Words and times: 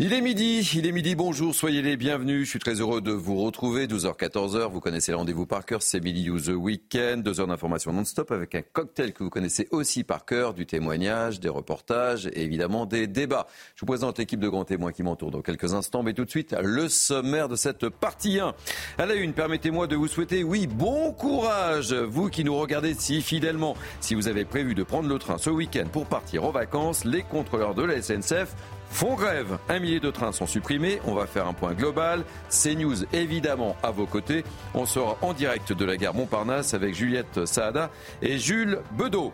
Il 0.00 0.12
est 0.12 0.20
midi, 0.20 0.60
il 0.76 0.86
est 0.86 0.92
midi, 0.92 1.16
bonjour, 1.16 1.52
soyez 1.52 1.82
les 1.82 1.96
bienvenus. 1.96 2.44
Je 2.44 2.50
suis 2.50 2.60
très 2.60 2.74
heureux 2.74 3.00
de 3.00 3.10
vous 3.10 3.42
retrouver. 3.42 3.88
12h, 3.88 4.16
14h, 4.16 4.70
vous 4.70 4.78
connaissez 4.78 5.10
le 5.10 5.16
rendez-vous 5.16 5.44
par 5.44 5.66
cœur, 5.66 5.82
c'est 5.82 5.98
Midi 5.98 6.22
You 6.22 6.38
The 6.38 6.50
Weekend. 6.50 7.24
Deux 7.24 7.40
heures 7.40 7.48
d'information 7.48 7.92
non-stop 7.92 8.30
avec 8.30 8.54
un 8.54 8.62
cocktail 8.62 9.12
que 9.12 9.24
vous 9.24 9.28
connaissez 9.28 9.66
aussi 9.72 10.04
par 10.04 10.24
cœur, 10.24 10.54
du 10.54 10.66
témoignage, 10.66 11.40
des 11.40 11.48
reportages 11.48 12.28
et 12.28 12.44
évidemment 12.44 12.86
des 12.86 13.08
débats. 13.08 13.48
Je 13.74 13.80
vous 13.80 13.86
présente 13.86 14.18
l'équipe 14.18 14.38
de 14.38 14.48
grands 14.48 14.64
témoins 14.64 14.92
qui 14.92 15.02
m'entoure 15.02 15.32
dans 15.32 15.42
quelques 15.42 15.74
instants, 15.74 16.04
mais 16.04 16.14
tout 16.14 16.24
de 16.24 16.30
suite, 16.30 16.54
le 16.62 16.88
sommaire 16.88 17.48
de 17.48 17.56
cette 17.56 17.88
partie 17.88 18.38
1. 18.38 18.54
À 18.98 19.06
la 19.06 19.14
une, 19.14 19.32
permettez-moi 19.32 19.88
de 19.88 19.96
vous 19.96 20.06
souhaiter, 20.06 20.44
oui, 20.44 20.68
bon 20.68 21.12
courage, 21.12 21.92
vous 21.92 22.30
qui 22.30 22.44
nous 22.44 22.56
regardez 22.56 22.94
si 22.94 23.20
fidèlement. 23.20 23.74
Si 24.00 24.14
vous 24.14 24.28
avez 24.28 24.44
prévu 24.44 24.76
de 24.76 24.84
prendre 24.84 25.08
le 25.08 25.18
train 25.18 25.38
ce 25.38 25.50
week-end 25.50 25.88
pour 25.92 26.06
partir 26.06 26.44
en 26.44 26.52
vacances, 26.52 27.04
les 27.04 27.22
contrôleurs 27.24 27.74
de 27.74 27.82
la 27.82 28.00
SNCF 28.00 28.54
font 28.90 29.14
grève. 29.14 29.58
Un 29.68 29.78
millier 29.78 30.00
de 30.00 30.10
trains 30.10 30.32
sont 30.32 30.46
supprimés. 30.46 31.00
On 31.06 31.14
va 31.14 31.26
faire 31.26 31.46
un 31.46 31.52
point 31.52 31.72
global. 31.72 32.24
CNews, 32.50 33.04
évidemment, 33.12 33.76
à 33.82 33.90
vos 33.90 34.06
côtés. 34.06 34.44
On 34.74 34.86
sera 34.86 35.16
en 35.22 35.32
direct 35.32 35.72
de 35.72 35.84
la 35.84 35.96
gare 35.96 36.14
Montparnasse 36.14 36.74
avec 36.74 36.94
Juliette 36.94 37.46
Saada 37.46 37.90
et 38.22 38.38
Jules 38.38 38.80
Bedeau. 38.92 39.32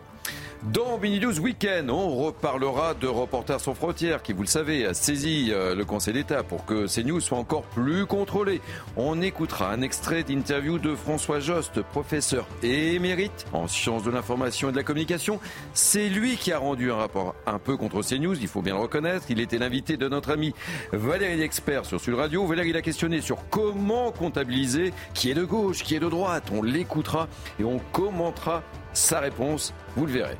Dans 0.73 0.97
Mini 0.97 1.19
News 1.19 1.39
Weekend, 1.39 1.91
on 1.91 2.15
reparlera 2.15 2.95
de 2.95 3.05
Reporters 3.05 3.59
sans 3.59 3.75
frontières 3.75 4.23
qui, 4.23 4.33
vous 4.33 4.41
le 4.41 4.47
savez, 4.47 4.85
a 4.85 4.95
saisi 4.95 5.51
euh, 5.51 5.75
le 5.75 5.85
Conseil 5.85 6.15
d'État 6.15 6.41
pour 6.41 6.65
que 6.65 6.87
ces 6.87 7.03
news 7.03 7.19
soient 7.19 7.37
encore 7.37 7.61
plus 7.61 8.07
contrôlées. 8.07 8.61
On 8.97 9.21
écoutera 9.21 9.71
un 9.71 9.81
extrait 9.81 10.23
d'interview 10.23 10.79
de 10.79 10.95
François 10.95 11.39
Jost, 11.39 11.83
professeur 11.83 12.47
émérite 12.63 13.45
en 13.53 13.67
sciences 13.67 14.03
de 14.03 14.09
l'information 14.09 14.69
et 14.69 14.71
de 14.71 14.77
la 14.77 14.83
communication. 14.83 15.39
C'est 15.75 16.09
lui 16.09 16.35
qui 16.35 16.51
a 16.51 16.57
rendu 16.57 16.91
un 16.91 16.95
rapport 16.95 17.35
un 17.45 17.59
peu 17.59 17.77
contre 17.77 18.01
ces 18.01 18.17
news, 18.17 18.35
il 18.35 18.47
faut 18.47 18.63
bien 18.63 18.73
le 18.73 18.81
reconnaître. 18.81 19.27
Il 19.29 19.39
était 19.39 19.59
l'invité 19.59 19.97
de 19.97 20.09
notre 20.09 20.31
ami 20.31 20.55
Valérie 20.91 21.41
Expert 21.41 21.85
sur 21.85 22.01
Sud 22.01 22.15
Radio. 22.15 22.43
Valérie 22.47 22.73
l'a 22.73 22.81
questionné 22.81 23.21
sur 23.21 23.37
comment 23.49 24.11
comptabiliser 24.11 24.93
qui 25.13 25.29
est 25.29 25.35
de 25.35 25.45
gauche, 25.45 25.83
qui 25.83 25.95
est 25.95 25.99
de 25.99 26.09
droite. 26.09 26.45
On 26.51 26.63
l'écoutera 26.63 27.27
et 27.59 27.63
on 27.63 27.79
commentera 27.91 28.63
sa 28.93 29.19
réponse, 29.19 29.73
vous 29.95 30.05
le 30.05 30.11
verrez. 30.11 30.37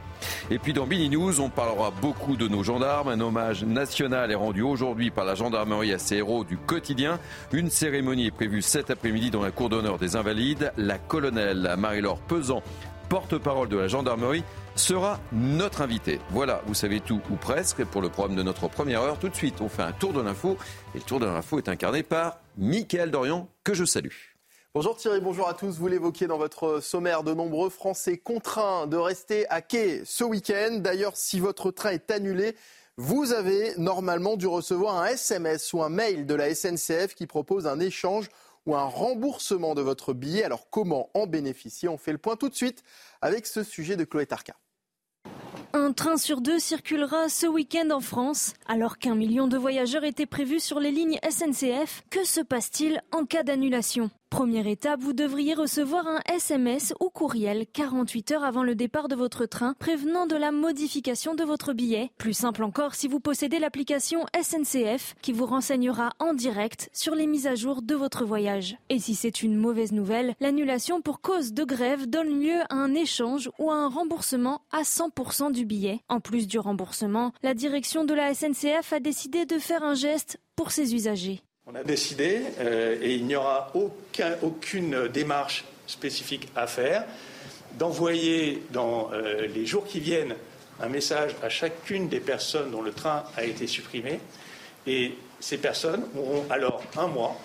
Et 0.50 0.60
puis 0.60 0.74
dans 0.74 0.86
Mini 0.86 1.10
News, 1.10 1.40
on 1.40 1.50
parlera 1.50 1.92
beaucoup 1.92 2.36
de 2.36 2.48
nos 2.48 2.64
gendarmes. 2.64 3.10
Un 3.10 3.20
hommage 3.20 3.64
national 3.64 4.32
est 4.32 4.36
rendu 4.36 4.62
aujourd'hui 4.62 5.12
par 5.12 5.26
la 5.26 5.36
gendarmerie 5.36 5.94
à 5.94 6.00
ces 6.00 6.18
héros 6.18 6.44
du 6.44 6.58
quotidien. 6.58 7.20
Une 7.52 7.70
cérémonie 7.70 8.28
est 8.28 8.32
prévue 8.32 8.62
cet 8.62 8.90
après-midi 8.90 9.32
dans 9.32 9.42
la 9.42 9.52
cour 9.52 9.70
d'honneur 9.70 9.98
des 9.98 10.16
Invalides. 10.16 10.72
La 10.78 10.98
colonelle 10.98 11.76
Marie-Laure 11.78 12.20
Pesant, 12.20 12.64
porte-parole 13.10 13.70
de 13.70 13.78
la 13.78 13.88
gendarmerie, 13.88 14.44
sera 14.76 15.20
notre 15.32 15.82
invitée. 15.82 16.20
Voilà, 16.32 16.62
vous 16.68 16.74
savez 16.74 17.00
tout 17.00 17.22
ou 17.30 17.36
presque 17.36 17.84
pour 17.86 18.02
le 18.02 18.10
programme 18.10 18.36
de 18.36 18.44
notre 18.44 18.68
première 18.68 19.02
heure. 19.02 19.20
Tout 19.20 19.30
de 19.30 19.36
suite, 19.36 19.62
on 19.62 19.70
fait 19.70 19.84
un 19.84 19.94
tour 19.94 20.12
de 20.12 20.22
l'info. 20.22 20.58
Et 20.94 20.98
le 20.98 21.04
tour 21.04 21.20
de 21.20 21.26
l'info 21.26 21.58
est 21.60 21.70
incarné 21.70 22.04
par 22.04 22.40
Mickaël 22.58 23.12
Dorian, 23.12 23.48
que 23.64 23.74
je 23.74 23.86
salue. 23.86 24.35
Bonjour 24.76 24.98
Thierry, 24.98 25.22
bonjour 25.22 25.48
à 25.48 25.54
tous. 25.54 25.78
Vous 25.78 25.88
l'évoquiez 25.88 26.28
dans 26.28 26.38
votre 26.38 26.82
sommaire, 26.82 27.24
de 27.24 27.34
nombreux 27.34 27.70
Français 27.70 28.18
contraints 28.18 28.88
de 28.88 28.98
rester 28.98 29.50
à 29.50 29.62
quai 29.62 30.02
ce 30.04 30.26
week-end. 30.26 30.80
D'ailleurs, 30.82 31.16
si 31.16 31.40
votre 31.40 31.72
train 31.72 31.92
est 31.92 32.12
annulé, 32.12 32.58
vous 32.98 33.32
avez 33.32 33.74
normalement 33.78 34.36
dû 34.36 34.48
recevoir 34.48 34.98
un 34.98 35.06
SMS 35.06 35.72
ou 35.72 35.82
un 35.82 35.88
mail 35.88 36.26
de 36.26 36.36
la 36.36 36.54
SNCF 36.54 37.16
qui 37.16 37.26
propose 37.26 37.68
un 37.68 37.80
échange 37.80 38.28
ou 38.66 38.76
un 38.76 38.84
remboursement 38.84 39.76
de 39.76 39.82
votre 39.82 40.12
billet. 40.12 40.44
Alors 40.44 40.70
comment 40.70 41.10
en 41.14 41.26
bénéficier? 41.26 41.88
On 41.88 41.98
fait 41.98 42.12
le 42.12 42.18
point 42.18 42.36
tout 42.36 42.50
de 42.50 42.56
suite 42.56 42.84
avec 43.22 43.48
ce 43.48 43.64
sujet 43.64 43.96
de 43.96 44.04
Chloé 44.04 44.26
Tarka. 44.26 44.58
Un 45.72 45.94
train 45.94 46.18
sur 46.18 46.42
deux 46.42 46.60
circulera 46.60 47.30
ce 47.30 47.48
week-end 47.48 47.92
en 47.92 48.02
France. 48.02 48.54
Alors 48.66 48.98
qu'un 48.98 49.16
million 49.16 49.48
de 49.48 49.58
voyageurs 49.58 50.04
étaient 50.04 50.26
prévus 50.26 50.60
sur 50.60 50.82
les 50.82 50.92
lignes 50.92 51.20
SNCF, 51.24 52.04
que 52.10 52.26
se 52.26 52.42
passe-t-il 52.42 53.02
en 53.14 53.26
cas 53.26 53.44
d'annulation? 53.44 54.12
Première 54.30 54.68
étape, 54.68 55.00
vous 55.00 55.14
devriez 55.14 55.54
recevoir 55.54 56.08
un 56.08 56.20
SMS 56.34 56.94
ou 57.00 57.10
courriel 57.10 57.66
48 57.72 58.32
heures 58.32 58.44
avant 58.44 58.64
le 58.64 58.76
départ 58.76 59.08
de 59.08 59.16
votre 59.16 59.46
train 59.46 59.76
prévenant 59.80 60.26
de 60.26 60.36
la 60.36 60.52
modification 60.52 61.36
de 61.36 61.44
votre 61.44 61.74
billet. 61.74 62.12
Plus 62.18 62.34
simple 62.34 62.64
encore 62.64 62.96
si 62.96 63.08
vous 63.08 63.20
possédez 63.20 63.60
l'application 63.60 64.26
SNCF 64.40 65.16
qui 65.22 65.32
vous 65.32 65.46
renseignera 65.46 66.10
en 66.20 66.34
direct 66.34 66.90
sur 66.92 67.16
les 67.16 67.28
mises 67.28 67.48
à 67.48 67.56
jour 67.56 67.82
de 67.82 67.96
votre 67.96 68.26
voyage. 68.26 68.78
Et 68.90 69.00
si 69.00 69.16
c'est 69.16 69.42
une 69.42 69.56
mauvaise 69.56 69.94
nouvelle, 69.94 70.36
l'annulation 70.42 71.02
pour 71.02 71.22
cause 71.22 71.54
de 71.54 71.64
grève 71.64 72.08
donne 72.08 72.40
lieu 72.40 72.60
à 72.70 72.76
un 72.76 72.94
échange 72.94 73.50
ou 73.60 73.72
à 73.72 73.76
un 73.76 73.88
remboursement 73.88 74.62
à 74.72 74.82
100% 74.82 75.52
du 75.52 75.66
billet. 75.66 76.02
En 76.10 76.20
plus 76.20 76.48
du 76.48 76.60
remboursement, 76.60 77.32
la 77.44 77.54
direction 77.54 78.04
de 78.04 78.14
la 78.14 78.34
SNCF 78.34 78.92
a 78.92 79.00
décidé 79.00 79.46
de 79.46 79.60
faire 79.60 79.84
un 79.84 79.94
geste 79.94 80.40
pour 80.56 80.72
ses 80.72 80.96
usagers. 80.96 81.45
On 81.68 81.74
a 81.74 81.84
décidé, 81.84 82.42
euh, 82.60 82.96
et 83.02 83.16
il 83.16 83.26
n'y 83.26 83.36
aura 83.36 83.74
aucune 84.44 85.08
démarche 85.08 85.64
spécifique 85.88 86.48
à 86.56 86.68
faire, 86.68 87.06
d'envoyer 87.80 88.62
dans 88.70 89.10
euh, 89.12 89.48
les 89.48 89.66
jours 89.66 89.88
qui 89.88 90.00
viennent 90.00 90.36
un 90.80 90.90
message 90.90 91.32
à 91.42 91.50
chacune 91.50 92.08
des 92.08 92.20
personnes 92.20 92.70
dont 92.70 92.84
le 92.84 92.92
train 92.92 93.24
a 93.36 93.46
été 93.46 93.66
supprimé. 93.66 94.20
Et 94.86 95.16
ces 95.40 95.58
personnes 95.58 96.06
auront 96.16 96.46
alors 96.52 96.84
un 96.98 97.08
mois 97.08 97.36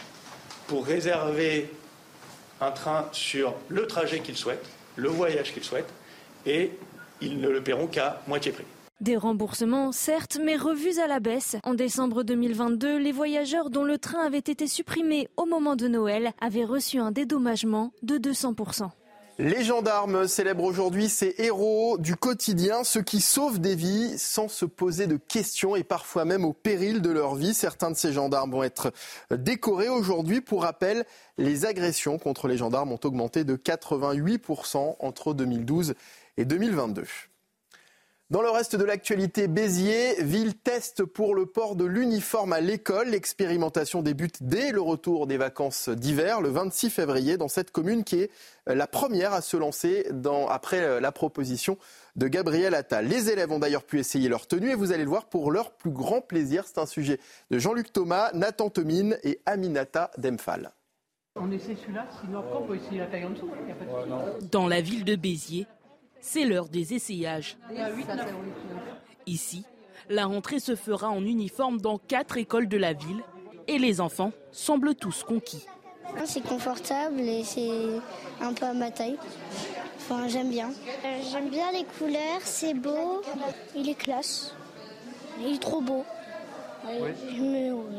pour 0.66 0.84
réserver 0.84 1.70
un 2.60 2.72
train 2.72 3.08
sur 3.12 3.54
le 3.68 3.86
trajet 3.86 4.20
qu'ils 4.20 4.36
souhaitent, 4.36 4.68
le 4.96 5.08
voyage 5.08 5.54
qu'ils 5.54 5.64
souhaitent, 5.64 5.94
et 6.44 6.72
ils 7.22 7.40
ne 7.40 7.48
le 7.48 7.62
paieront 7.62 7.86
qu'à 7.86 8.20
moitié 8.26 8.52
prix. 8.52 8.66
Des 9.00 9.16
remboursements, 9.16 9.92
certes, 9.92 10.38
mais 10.44 10.56
revus 10.56 10.98
à 10.98 11.06
la 11.06 11.20
baisse. 11.20 11.56
En 11.64 11.72
décembre 11.72 12.22
2022, 12.22 12.98
les 12.98 13.12
voyageurs 13.12 13.70
dont 13.70 13.82
le 13.82 13.96
train 13.96 14.20
avait 14.26 14.36
été 14.36 14.66
supprimé 14.66 15.26
au 15.38 15.46
moment 15.46 15.74
de 15.74 15.88
Noël 15.88 16.32
avaient 16.38 16.66
reçu 16.66 16.98
un 16.98 17.10
dédommagement 17.10 17.92
de 18.02 18.18
200%. 18.18 18.90
Les 19.38 19.64
gendarmes 19.64 20.28
célèbrent 20.28 20.64
aujourd'hui 20.64 21.08
ces 21.08 21.34
héros 21.38 21.96
du 21.96 22.14
quotidien, 22.14 22.84
ceux 22.84 23.00
qui 23.00 23.22
sauvent 23.22 23.58
des 23.58 23.74
vies 23.74 24.18
sans 24.18 24.48
se 24.48 24.66
poser 24.66 25.06
de 25.06 25.16
questions 25.16 25.76
et 25.76 25.82
parfois 25.82 26.26
même 26.26 26.44
au 26.44 26.52
péril 26.52 27.00
de 27.00 27.08
leur 27.08 27.36
vie. 27.36 27.54
Certains 27.54 27.90
de 27.90 27.96
ces 27.96 28.12
gendarmes 28.12 28.50
vont 28.50 28.64
être 28.64 28.92
décorés 29.30 29.88
aujourd'hui. 29.88 30.42
Pour 30.42 30.64
rappel, 30.64 31.06
les 31.38 31.64
agressions 31.64 32.18
contre 32.18 32.48
les 32.48 32.58
gendarmes 32.58 32.92
ont 32.92 33.00
augmenté 33.02 33.44
de 33.44 33.56
88% 33.56 34.96
entre 34.98 35.32
2012 35.32 35.94
et 36.36 36.44
2022. 36.44 37.04
Dans 38.30 38.42
le 38.42 38.50
reste 38.50 38.76
de 38.76 38.84
l'actualité, 38.84 39.48
Béziers, 39.48 40.22
ville 40.22 40.54
test 40.54 41.02
pour 41.04 41.34
le 41.34 41.46
port 41.46 41.74
de 41.74 41.84
l'uniforme 41.84 42.52
à 42.52 42.60
l'école. 42.60 43.08
L'expérimentation 43.08 44.02
débute 44.02 44.44
dès 44.44 44.70
le 44.70 44.80
retour 44.80 45.26
des 45.26 45.36
vacances 45.36 45.88
d'hiver, 45.88 46.40
le 46.40 46.48
26 46.48 46.90
février, 46.90 47.36
dans 47.36 47.48
cette 47.48 47.72
commune 47.72 48.04
qui 48.04 48.20
est 48.20 48.30
la 48.68 48.86
première 48.86 49.32
à 49.32 49.40
se 49.40 49.56
lancer 49.56 50.06
après 50.48 51.00
la 51.00 51.10
proposition 51.10 51.76
de 52.14 52.28
Gabriel 52.28 52.76
Attal. 52.76 53.08
Les 53.08 53.30
élèves 53.30 53.50
ont 53.50 53.58
d'ailleurs 53.58 53.82
pu 53.82 53.98
essayer 53.98 54.28
leur 54.28 54.46
tenue 54.46 54.70
et 54.70 54.74
vous 54.76 54.92
allez 54.92 55.02
le 55.02 55.10
voir 55.10 55.24
pour 55.24 55.50
leur 55.50 55.72
plus 55.72 55.90
grand 55.90 56.20
plaisir. 56.20 56.62
C'est 56.68 56.78
un 56.78 56.86
sujet 56.86 57.18
de 57.50 57.58
Jean-Luc 57.58 57.92
Thomas, 57.92 58.30
Nathan 58.32 58.70
Tomine 58.70 59.18
et 59.24 59.40
Aminata 59.44 60.12
Demphal. 60.18 60.70
On 61.34 61.50
essaie 61.50 61.74
celui-là, 61.74 62.06
sinon 62.20 62.38
après 62.38 62.58
on 62.58 62.66
peut 62.66 62.76
essayer 62.76 63.00
la 63.00 63.06
taille 63.06 63.24
en 63.24 63.30
dessous. 63.30 63.50
Dans 64.52 64.68
la 64.68 64.80
ville 64.80 65.04
de 65.04 65.16
Béziers, 65.16 65.66
c'est 66.20 66.44
l'heure 66.44 66.68
des 66.68 66.94
essayages. 66.94 67.56
Ici, 69.26 69.64
la 70.08 70.26
rentrée 70.26 70.60
se 70.60 70.74
fera 70.74 71.08
en 71.08 71.24
uniforme 71.24 71.80
dans 71.80 71.98
quatre 71.98 72.36
écoles 72.36 72.68
de 72.68 72.76
la 72.76 72.92
ville 72.92 73.22
et 73.68 73.78
les 73.78 74.00
enfants 74.00 74.32
semblent 74.50 74.94
tous 74.94 75.22
conquis. 75.22 75.66
C'est 76.24 76.42
confortable 76.42 77.20
et 77.20 77.44
c'est 77.44 77.70
un 78.40 78.52
peu 78.52 78.66
à 78.66 78.72
ma 78.72 78.90
taille. 78.90 79.16
Enfin, 79.96 80.26
j'aime 80.26 80.50
bien. 80.50 80.70
Euh, 80.70 81.20
j'aime 81.30 81.48
bien 81.50 81.70
les 81.70 81.84
couleurs, 81.84 82.40
c'est 82.42 82.74
beau. 82.74 83.22
Il 83.76 83.88
est 83.88 83.94
classe. 83.94 84.54
Il 85.40 85.54
est 85.54 85.58
trop 85.58 85.80
beau. 85.80 86.04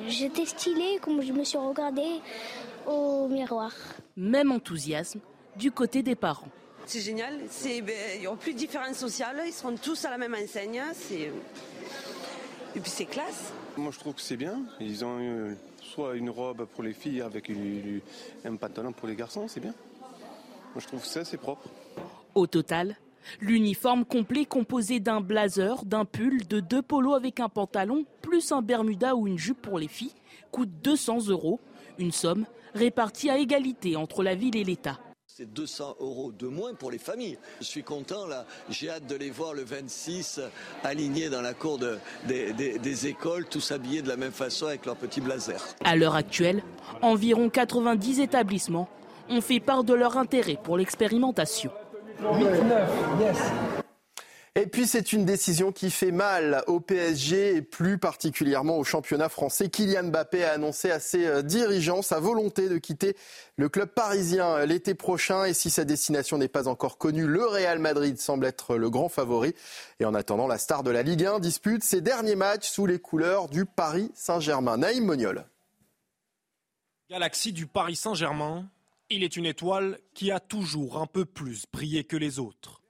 J'étais 0.07 0.45
stylée 0.45 0.99
comme 1.01 1.21
je 1.21 1.31
me 1.31 1.43
suis 1.43 1.57
regardée 1.57 2.19
au 2.85 3.27
miroir. 3.27 3.71
Même 4.17 4.51
enthousiasme 4.51 5.21
du 5.55 5.71
côté 5.71 6.03
des 6.03 6.15
parents. 6.15 6.49
C'est 6.85 7.01
génial. 7.01 7.39
C'est, 7.49 7.81
ben, 7.81 7.95
il 8.15 8.21
n'y 8.21 8.27
a 8.27 8.35
plus 8.35 8.53
de 8.53 8.57
différence 8.57 8.97
sociale. 8.97 9.41
Ils 9.45 9.53
seront 9.53 9.75
tous 9.75 10.05
à 10.05 10.09
la 10.09 10.17
même 10.17 10.35
enseigne. 10.35 10.81
C'est... 10.93 11.31
Et 12.75 12.79
puis 12.79 12.89
c'est 12.89 13.05
classe. 13.05 13.53
Moi 13.77 13.91
je 13.91 13.99
trouve 13.99 14.13
que 14.13 14.21
c'est 14.21 14.37
bien. 14.37 14.61
Ils 14.79 15.03
ont 15.03 15.19
eu 15.19 15.57
soit 15.81 16.15
une 16.15 16.29
robe 16.29 16.65
pour 16.65 16.83
les 16.83 16.93
filles 16.93 17.21
avec 17.21 17.51
un 18.45 18.55
pantalon 18.55 18.93
pour 18.93 19.07
les 19.07 19.15
garçons, 19.15 19.47
c'est 19.47 19.59
bien. 19.59 19.73
Moi 20.73 20.79
je 20.79 20.87
trouve 20.87 21.01
que 21.01 21.07
ça 21.07 21.25
c'est 21.25 21.37
propre. 21.37 21.67
Au 22.33 22.47
total, 22.47 22.95
l'uniforme 23.41 24.05
complet 24.05 24.45
composé 24.45 25.01
d'un 25.01 25.19
blazer, 25.19 25.83
d'un 25.83 26.05
pull, 26.05 26.47
de 26.47 26.61
deux 26.61 26.81
polos 26.81 27.15
avec 27.15 27.41
un 27.41 27.49
pantalon, 27.49 28.05
plus 28.21 28.51
un 28.53 28.61
bermuda 28.61 29.15
ou 29.15 29.27
une 29.27 29.37
jupe 29.37 29.61
pour 29.61 29.79
les 29.79 29.89
filles, 29.89 30.15
coûte 30.51 30.69
200 30.81 31.27
euros. 31.27 31.59
Une 31.99 32.11
somme 32.11 32.45
répartie 32.73 33.29
à 33.29 33.37
égalité 33.37 33.97
entre 33.97 34.23
la 34.23 34.33
ville 34.33 34.55
et 34.55 34.63
l'État. 34.63 34.97
C'est 35.37 35.53
200 35.53 35.95
euros 36.01 36.33
de 36.33 36.47
moins 36.47 36.73
pour 36.73 36.91
les 36.91 36.97
familles. 36.97 37.37
Je 37.61 37.65
suis 37.65 37.83
content 37.83 38.27
là. 38.27 38.45
J'ai 38.69 38.89
hâte 38.89 39.07
de 39.07 39.15
les 39.15 39.29
voir 39.29 39.53
le 39.53 39.63
26 39.63 40.41
alignés 40.83 41.29
dans 41.29 41.41
la 41.41 41.53
cour 41.53 41.79
des, 42.27 42.51
des, 42.53 43.07
écoles, 43.07 43.45
tous 43.45 43.71
habillés 43.71 44.01
de 44.01 44.09
la 44.09 44.17
même 44.17 44.33
façon 44.33 44.65
avec 44.65 44.85
leur 44.85 44.97
petit 44.97 45.21
blazer. 45.21 45.63
À 45.85 45.95
l'heure 45.95 46.15
actuelle, 46.15 46.61
environ 47.01 47.49
90 47.49 48.19
établissements 48.19 48.89
ont 49.29 49.39
fait 49.39 49.61
part 49.61 49.85
de 49.85 49.93
leur 49.93 50.17
intérêt 50.17 50.57
pour 50.61 50.77
l'expérimentation. 50.77 51.71
8, 52.19 52.43
9, 52.43 52.89
yes. 53.21 53.37
Et 54.55 54.67
puis 54.67 54.85
c'est 54.85 55.13
une 55.13 55.23
décision 55.23 55.71
qui 55.71 55.89
fait 55.89 56.11
mal 56.11 56.61
au 56.67 56.81
PSG 56.81 57.55
et 57.55 57.61
plus 57.61 57.97
particulièrement 57.97 58.77
au 58.77 58.83
championnat 58.83 59.29
français. 59.29 59.69
Kylian 59.69 60.09
Mbappé 60.09 60.43
a 60.43 60.51
annoncé 60.51 60.91
à 60.91 60.99
ses 60.99 61.25
euh, 61.25 61.41
dirigeants 61.41 62.01
sa 62.01 62.19
volonté 62.19 62.67
de 62.67 62.77
quitter 62.77 63.15
le 63.55 63.69
club 63.69 63.87
parisien 63.87 64.65
l'été 64.65 64.93
prochain. 64.93 65.45
Et 65.45 65.53
si 65.53 65.69
sa 65.69 65.85
destination 65.85 66.37
n'est 66.37 66.49
pas 66.49 66.67
encore 66.67 66.97
connue, 66.97 67.27
le 67.27 67.45
Real 67.45 67.79
Madrid 67.79 68.19
semble 68.19 68.45
être 68.45 68.75
le 68.75 68.89
grand 68.89 69.07
favori. 69.07 69.55
Et 70.01 70.05
en 70.05 70.13
attendant, 70.13 70.47
la 70.47 70.57
star 70.57 70.83
de 70.83 70.91
la 70.91 71.01
Ligue 71.01 71.23
1 71.23 71.39
dispute 71.39 71.85
ses 71.85 72.01
derniers 72.01 72.35
matchs 72.35 72.69
sous 72.69 72.85
les 72.85 72.99
couleurs 72.99 73.47
du 73.47 73.65
Paris 73.65 74.11
Saint-Germain. 74.15 74.75
Naïm 74.75 75.05
Moniol. 75.05 75.45
Galaxie 77.09 77.53
du 77.53 77.67
Paris 77.67 77.95
Saint-Germain, 77.95 78.69
il 79.09 79.23
est 79.23 79.37
une 79.37 79.45
étoile 79.45 79.97
qui 80.13 80.29
a 80.29 80.41
toujours 80.41 80.97
un 80.97 81.07
peu 81.07 81.23
plus 81.23 81.63
brillé 81.71 82.03
que 82.03 82.17
les 82.17 82.37
autres. 82.37 82.81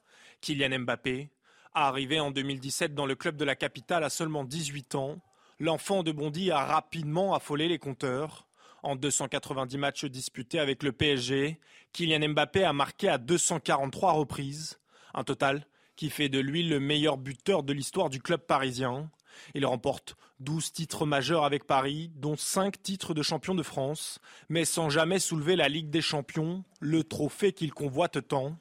Kylian 0.41 0.79
Mbappé 0.79 1.29
Arrivé 1.73 2.19
en 2.19 2.31
2017 2.31 2.93
dans 2.93 3.05
le 3.05 3.15
club 3.15 3.37
de 3.37 3.45
la 3.45 3.55
capitale 3.55 4.03
à 4.03 4.09
seulement 4.09 4.43
18 4.43 4.95
ans, 4.95 5.21
l'enfant 5.57 6.03
de 6.03 6.11
Bondy 6.11 6.51
a 6.51 6.65
rapidement 6.65 7.33
affolé 7.33 7.69
les 7.69 7.79
compteurs. 7.79 8.45
En 8.83 8.97
290 8.97 9.77
matchs 9.77 10.03
disputés 10.03 10.59
avec 10.59 10.83
le 10.83 10.91
PSG, 10.91 11.61
Kylian 11.93 12.27
Mbappé 12.29 12.65
a 12.65 12.73
marqué 12.73 13.07
à 13.07 13.17
243 13.17 14.11
reprises, 14.11 14.79
un 15.13 15.23
total 15.23 15.65
qui 15.95 16.09
fait 16.09 16.27
de 16.27 16.39
lui 16.39 16.63
le 16.63 16.81
meilleur 16.81 17.17
buteur 17.17 17.63
de 17.63 17.71
l'histoire 17.71 18.09
du 18.09 18.21
club 18.21 18.41
parisien. 18.41 19.09
Il 19.53 19.65
remporte 19.65 20.17
12 20.41 20.73
titres 20.73 21.05
majeurs 21.05 21.45
avec 21.45 21.65
Paris, 21.65 22.11
dont 22.15 22.35
5 22.35 22.83
titres 22.83 23.13
de 23.13 23.23
champion 23.23 23.55
de 23.55 23.63
France, 23.63 24.19
mais 24.49 24.65
sans 24.65 24.89
jamais 24.89 25.19
soulever 25.19 25.55
la 25.55 25.69
Ligue 25.69 25.89
des 25.89 26.01
champions, 26.01 26.65
le 26.81 27.05
trophée 27.05 27.53
qu'il 27.53 27.73
convoite 27.73 28.27
tant. 28.27 28.57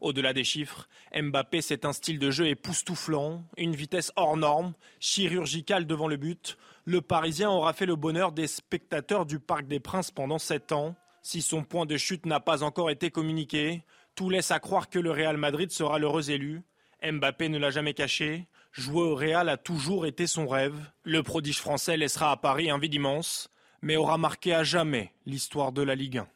Au-delà 0.00 0.32
des 0.32 0.44
chiffres, 0.44 0.88
Mbappé, 1.14 1.62
c'est 1.62 1.84
un 1.84 1.92
style 1.92 2.18
de 2.18 2.30
jeu 2.30 2.46
époustouflant, 2.48 3.44
une 3.56 3.74
vitesse 3.74 4.12
hors 4.16 4.36
norme, 4.36 4.74
chirurgicale 5.00 5.86
devant 5.86 6.08
le 6.08 6.16
but. 6.16 6.56
Le 6.84 7.00
Parisien 7.00 7.50
aura 7.50 7.72
fait 7.72 7.86
le 7.86 7.96
bonheur 7.96 8.32
des 8.32 8.46
spectateurs 8.46 9.26
du 9.26 9.38
Parc 9.38 9.66
des 9.66 9.80
Princes 9.80 10.10
pendant 10.10 10.38
sept 10.38 10.72
ans. 10.72 10.96
Si 11.22 11.42
son 11.42 11.62
point 11.62 11.86
de 11.86 11.96
chute 11.96 12.26
n'a 12.26 12.40
pas 12.40 12.62
encore 12.62 12.90
été 12.90 13.10
communiqué, 13.10 13.84
tout 14.14 14.28
laisse 14.28 14.50
à 14.50 14.58
croire 14.58 14.88
que 14.88 14.98
le 14.98 15.10
Real 15.10 15.36
Madrid 15.36 15.70
sera 15.70 15.98
l'heureux 15.98 16.30
élu. 16.30 16.62
Mbappé 17.02 17.48
ne 17.48 17.58
l'a 17.58 17.70
jamais 17.70 17.94
caché. 17.94 18.46
Jouer 18.72 19.02
au 19.02 19.14
Real 19.14 19.48
a 19.48 19.56
toujours 19.56 20.06
été 20.06 20.26
son 20.26 20.48
rêve. 20.48 20.76
Le 21.04 21.22
prodige 21.22 21.58
français 21.58 21.96
laissera 21.96 22.30
à 22.30 22.36
Paris 22.36 22.70
un 22.70 22.78
vide 22.78 22.94
immense, 22.94 23.50
mais 23.82 23.96
aura 23.96 24.18
marqué 24.18 24.54
à 24.54 24.64
jamais 24.64 25.12
l'histoire 25.26 25.72
de 25.72 25.82
la 25.82 25.94
Ligue 25.94 26.18
1. 26.18 26.28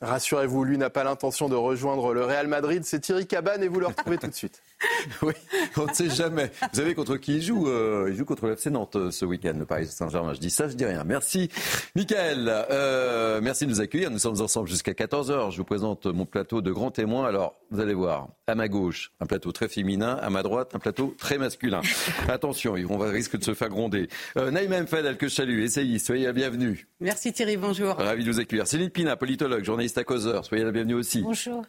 Rassurez-vous, 0.00 0.64
lui 0.64 0.78
n'a 0.78 0.90
pas 0.90 1.04
l'intention 1.04 1.48
de 1.48 1.56
rejoindre 1.56 2.14
le 2.14 2.24
Real 2.24 2.46
Madrid. 2.46 2.84
C'est 2.84 3.00
Thierry 3.00 3.26
Cabane 3.26 3.62
et 3.62 3.68
vous 3.68 3.80
le 3.80 3.86
retrouvez 3.86 4.18
tout 4.18 4.28
de 4.28 4.34
suite. 4.34 4.62
oui, 5.22 5.32
on 5.76 5.86
ne 5.86 5.92
sait 5.92 6.10
jamais. 6.10 6.50
Vous 6.60 6.68
savez 6.78 6.94
contre 6.94 7.16
qui 7.16 7.36
il 7.36 7.42
joue 7.42 7.68
euh, 7.68 8.08
Il 8.10 8.16
joue 8.16 8.24
contre 8.24 8.46
le 8.46 8.52
FC 8.52 8.70
Nantes 8.70 8.96
euh, 8.96 9.10
ce 9.10 9.24
week-end, 9.24 9.54
le 9.58 9.64
Paris 9.64 9.86
Saint-Germain. 9.86 10.34
Je 10.34 10.40
dis 10.40 10.50
ça, 10.50 10.68
je 10.68 10.74
dis 10.74 10.84
rien. 10.84 11.02
Merci, 11.04 11.48
Michael. 11.96 12.46
Euh, 12.48 13.40
merci 13.42 13.66
de 13.66 13.70
nous 13.70 13.80
accueillir. 13.80 14.10
Nous 14.10 14.18
sommes 14.18 14.40
ensemble 14.40 14.68
jusqu'à 14.68 14.92
14h. 14.92 15.50
Je 15.50 15.56
vous 15.56 15.64
présente 15.64 16.06
mon 16.06 16.26
plateau 16.26 16.60
de 16.60 16.70
grands 16.70 16.90
témoins. 16.90 17.26
Alors, 17.26 17.56
vous 17.70 17.80
allez 17.80 17.94
voir, 17.94 18.28
à 18.46 18.54
ma 18.54 18.68
gauche, 18.68 19.10
un 19.20 19.26
plateau 19.26 19.52
très 19.52 19.68
féminin. 19.68 20.18
À 20.22 20.30
ma 20.30 20.42
droite, 20.42 20.74
un 20.74 20.78
plateau 20.78 21.14
très 21.18 21.38
masculin. 21.38 21.80
Attention, 22.28 22.74
on 22.88 22.98
va 22.98 23.10
risque 23.10 23.36
de 23.36 23.44
se 23.44 23.54
faire 23.54 23.68
gronder. 23.68 24.08
Euh, 24.36 24.50
Naïma 24.50 24.82
Mfed, 24.82 25.16
que 25.16 25.28
je 25.28 25.42
essayez, 25.42 25.98
soyez 25.98 26.26
la 26.26 26.32
bienvenue. 26.32 26.86
Merci 27.00 27.32
Thierry, 27.32 27.56
bonjour. 27.56 27.96
Ravi 27.96 28.24
de 28.24 28.30
vous 28.30 28.40
accueillir. 28.40 28.66
Céline 28.66 28.90
Pina, 28.90 29.16
politologue, 29.16 29.64
journaliste 29.64 29.98
à 29.98 30.04
causeur. 30.04 30.44
Soyez 30.44 30.64
la 30.64 30.72
bienvenue 30.72 30.94
aussi. 30.94 31.22
Bonjour. 31.22 31.64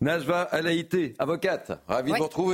Najva 0.00 0.42
Alaïté, 0.42 1.14
avocate. 1.18 1.72
Ravi 1.88 2.12
de 2.12 2.16
vous 2.16 2.24
retrouver. 2.24 2.53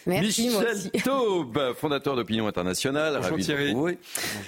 Merci, 0.07 0.49
Michel 0.49 0.91
Taube, 1.03 1.73
fondateur 1.75 2.15
d'Opinion 2.15 2.47
Internationale. 2.47 3.19
Bonjour 3.21 3.37
Thierry. 3.37 3.75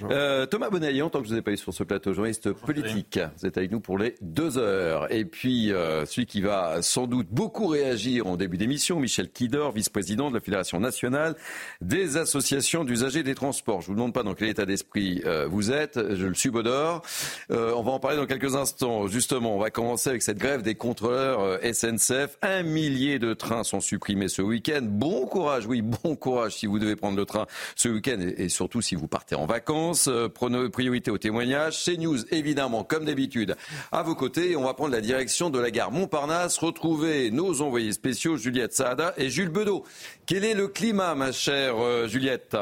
Euh, 0.09 0.45
Thomas 0.47 0.69
Bonaillon, 0.69 1.09
tant 1.09 1.19
que 1.19 1.25
je 1.25 1.29
ne 1.31 1.35
vous 1.35 1.39
ai 1.39 1.43
pas 1.43 1.51
eu 1.51 1.57
sur 1.57 1.73
ce 1.73 1.83
plateau, 1.83 2.13
journaliste 2.13 2.51
politique. 2.51 3.19
Vous 3.37 3.45
êtes 3.45 3.57
avec 3.57 3.71
nous 3.71 3.79
pour 3.79 3.97
les 3.97 4.15
deux 4.21 4.57
heures. 4.57 5.11
Et 5.11 5.25
puis, 5.25 5.71
euh, 5.71 6.05
celui 6.05 6.25
qui 6.25 6.41
va 6.41 6.81
sans 6.81 7.05
doute 7.05 7.27
beaucoup 7.29 7.67
réagir 7.67 8.25
en 8.25 8.35
début 8.35 8.57
d'émission, 8.57 8.99
Michel 8.99 9.29
Kidor, 9.29 9.71
vice-président 9.71 10.29
de 10.29 10.35
la 10.35 10.41
Fédération 10.41 10.79
nationale 10.79 11.35
des 11.81 12.17
associations 12.17 12.83
d'usagers 12.83 13.23
des 13.23 13.35
transports. 13.35 13.81
Je 13.81 13.87
ne 13.87 13.93
vous 13.93 13.95
demande 13.95 14.13
pas 14.13 14.23
dans 14.23 14.33
quel 14.33 14.49
état 14.49 14.65
d'esprit 14.65 15.21
euh, 15.25 15.47
vous 15.47 15.71
êtes, 15.71 15.99
je 16.15 16.25
le 16.25 16.33
subodore. 16.33 17.03
on 17.49 17.83
va 17.83 17.91
en 17.91 17.99
parler 17.99 18.17
dans 18.17 18.25
quelques 18.25 18.55
instants. 18.55 19.07
Justement, 19.07 19.55
on 19.55 19.59
va 19.59 19.69
commencer 19.69 20.09
avec 20.09 20.23
cette 20.23 20.39
grève 20.39 20.63
des 20.63 20.75
contrôleurs 20.75 21.59
SNCF. 21.61 22.37
Un 22.41 22.63
millier 22.63 23.19
de 23.19 23.33
trains 23.33 23.63
sont 23.63 23.81
supprimés 23.81 24.29
ce 24.29 24.41
week-end. 24.41 24.81
Bon 24.81 25.27
courage, 25.27 25.42
oui, 25.67 25.81
bon 25.81 26.15
courage 26.15 26.55
si 26.55 26.65
vous 26.65 26.79
devez 26.79 26.95
prendre 26.95 27.17
le 27.17 27.25
train 27.25 27.45
ce 27.75 27.89
week-end 27.89 28.17
et, 28.19 28.49
surtout 28.49 28.81
si 28.81 28.95
vous 28.95 29.07
partez 29.07 29.35
en 29.35 29.45
vacances. 29.45 30.07
Euh, 30.07 30.29
prenez 30.29 30.69
priorité 30.69 31.11
au 31.11 31.17
témoignage. 31.17 31.81
C'est 31.83 31.97
News, 31.97 32.17
évidemment, 32.31 32.83
comme 32.83 33.05
d'habitude, 33.05 33.55
à 33.91 34.03
vos 34.03 34.15
côtés. 34.15 34.55
On 34.55 34.63
va 34.63 34.73
prendre 34.73 34.91
la 34.91 35.01
direction 35.01 35.49
de 35.49 35.59
la 35.59 35.71
gare 35.71 35.91
Montparnasse, 35.91 36.57
retrouver 36.57 37.31
nos 37.31 37.61
envoyés 37.61 37.91
spéciaux, 37.91 38.37
Juliette 38.37 38.73
Saada 38.73 39.13
et 39.17 39.29
Jules 39.29 39.49
Bedeau. 39.49 39.83
Quel 40.25 40.43
est 40.43 40.53
le 40.53 40.67
climat, 40.67 41.15
ma 41.15 41.31
chère 41.31 41.75
euh, 41.77 42.07
Juliette? 42.07 42.57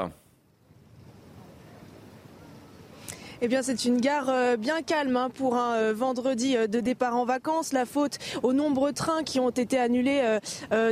Eh 3.43 3.47
bien, 3.47 3.63
c'est 3.63 3.85
une 3.85 3.99
gare 3.99 4.29
euh, 4.29 4.55
bien 4.55 4.83
calme 4.83 5.17
hein, 5.17 5.31
pour 5.33 5.55
un 5.55 5.73
euh, 5.73 5.93
vendredi 5.95 6.55
euh, 6.55 6.67
de 6.67 6.79
départ 6.79 7.17
en 7.17 7.25
vacances. 7.25 7.73
La 7.73 7.87
faute 7.87 8.19
aux 8.43 8.53
nombreux 8.53 8.93
trains 8.93 9.23
qui 9.23 9.39
ont 9.39 9.49
été 9.49 9.79
annulés 9.79 10.21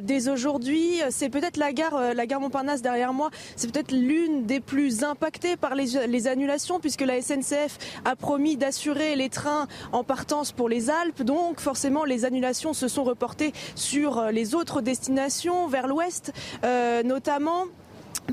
dès 0.02 0.30
aujourd'hui. 0.30 1.00
C'est 1.12 1.30
peut-être 1.30 1.58
la 1.58 1.74
gare, 1.74 2.16
la 2.16 2.26
gare 2.26 2.40
Montparnasse 2.40 2.82
derrière 2.82 3.14
moi. 3.14 3.30
C'est 3.56 3.72
peut-être 3.72 3.92
l'une 3.92 4.46
des 4.46 4.60
plus 4.60 5.04
impactées 5.04 5.58
par 5.58 5.76
les, 5.76 6.08
les, 6.08 6.28
annulations 6.28 6.80
puisque 6.80 7.02
la 7.02 7.22
SNCF 7.22 7.78
a 8.06 8.16
promis 8.16 8.58
d'assurer 8.58 9.16
les 9.16 9.30
trains 9.30 9.68
en 9.92 10.04
partance 10.04 10.52
pour 10.52 10.70
les 10.70 10.90
Alpes. 10.90 11.22
Donc, 11.22 11.60
forcément, 11.60 12.04
les 12.04 12.26
annulations 12.26 12.74
se 12.74 12.88
sont 12.88 13.04
reportées 13.04 13.54
sur 13.76 14.32
les 14.32 14.56
autres 14.56 14.82
destinations 14.82 15.68
vers 15.68 15.88
l'ouest, 15.88 16.34
notamment. 17.06 17.66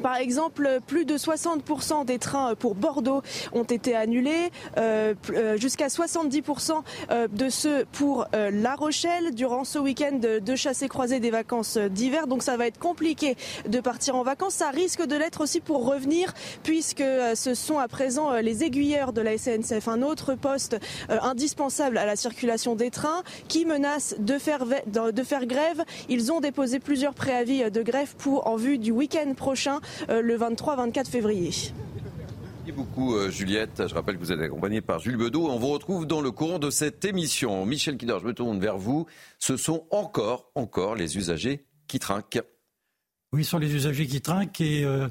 Par 0.03 0.17
exemple, 0.17 0.81
plus 0.87 1.05
de 1.05 1.17
60% 1.17 2.05
des 2.05 2.19
trains 2.19 2.55
pour 2.55 2.75
Bordeaux 2.75 3.23
ont 3.53 3.65
été 3.65 3.95
annulés, 3.95 4.51
euh, 4.77 5.15
euh, 5.31 5.57
jusqu'à 5.57 5.89
70% 5.89 6.83
euh, 7.11 7.29
de 7.29 7.49
ceux 7.49 7.85
pour 7.93 8.27
La 8.33 8.75
Rochelle 8.75 9.35
durant 9.35 9.65
ce 9.65 9.79
week-end 9.79 10.19
de 10.19 10.57
chassé 10.57 10.89
croisé 10.89 11.21
des 11.21 11.31
vacances 11.31 11.79
d'hiver. 11.79 12.27
Donc 12.27 12.43
ça 12.43 12.57
va 12.57 12.67
être 12.67 12.79
compliqué 12.79 13.37
de 13.69 13.81
partir 13.81 14.17
en 14.17 14.23
vacances. 14.23 14.55
Ça 14.55 14.71
risque 14.71 15.05
de 15.05 15.17
l'être 15.17 15.41
aussi 15.41 15.61
pour 15.61 15.87
revenir, 15.87 16.33
puisque 16.63 17.05
ce 17.35 17.55
sont 17.55 17.79
à 17.79 17.89
présent 17.89 18.33
les 18.35 18.65
aiguilleurs 18.65 19.13
de 19.13 19.21
la 19.21 19.39
SNCF, 19.39 19.89
un 19.89 20.03
autre 20.03 20.35
poste 20.35 20.77
indispensable 21.09 21.99
à 21.99 22.07
la 22.07 22.17
circulation 22.17 22.75
des 22.75 22.91
trains, 22.91 23.23
qui 23.49 23.65
menace 23.65 24.15
de 24.19 24.39
faire, 24.39 24.65
de 24.87 25.23
faire 25.23 25.47
grève. 25.47 25.85
Ils 26.09 26.33
ont 26.33 26.41
déposé 26.41 26.79
plusieurs 26.79 27.15
préavis 27.15 27.71
de 27.71 27.83
grève 27.83 28.15
pour 28.17 28.47
en 28.47 28.57
vue 28.57 28.79
du 28.79 28.91
week-end 28.91 29.33
prochain. 29.35 29.81
Euh, 30.09 30.21
le 30.21 30.37
23-24 30.37 31.07
février. 31.07 31.51
Merci 31.51 32.73
beaucoup 32.73 33.15
euh, 33.15 33.31
Juliette. 33.31 33.85
Je 33.87 33.95
rappelle 33.95 34.17
que 34.17 34.21
vous 34.21 34.33
êtes 34.33 34.41
accompagnée 34.41 34.81
par 34.81 34.99
Jules 34.99 35.17
Bedeau. 35.17 35.49
On 35.49 35.59
vous 35.59 35.69
retrouve 35.69 36.07
dans 36.07 36.21
le 36.21 36.31
courant 36.31 36.59
de 36.59 36.71
cette 36.71 37.05
émission. 37.05 37.65
Michel 37.65 37.97
Kidor, 37.97 38.21
je 38.21 38.27
me 38.27 38.35
tourne 38.35 38.59
vers 38.59 38.79
vous. 38.79 39.07
Ce 39.39 39.57
sont 39.57 39.87
encore, 39.91 40.51
encore 40.55 40.95
les 40.95 41.17
usagers 41.17 41.65
qui 41.87 41.99
trinquent. 41.99 42.43
Oui, 43.33 43.45
ce 43.45 43.51
sont 43.51 43.59
les 43.59 43.75
usagers 43.75 44.07
qui 44.07 44.21
trinquent 44.21 44.61
et 44.61 44.85
euh, 44.85 45.09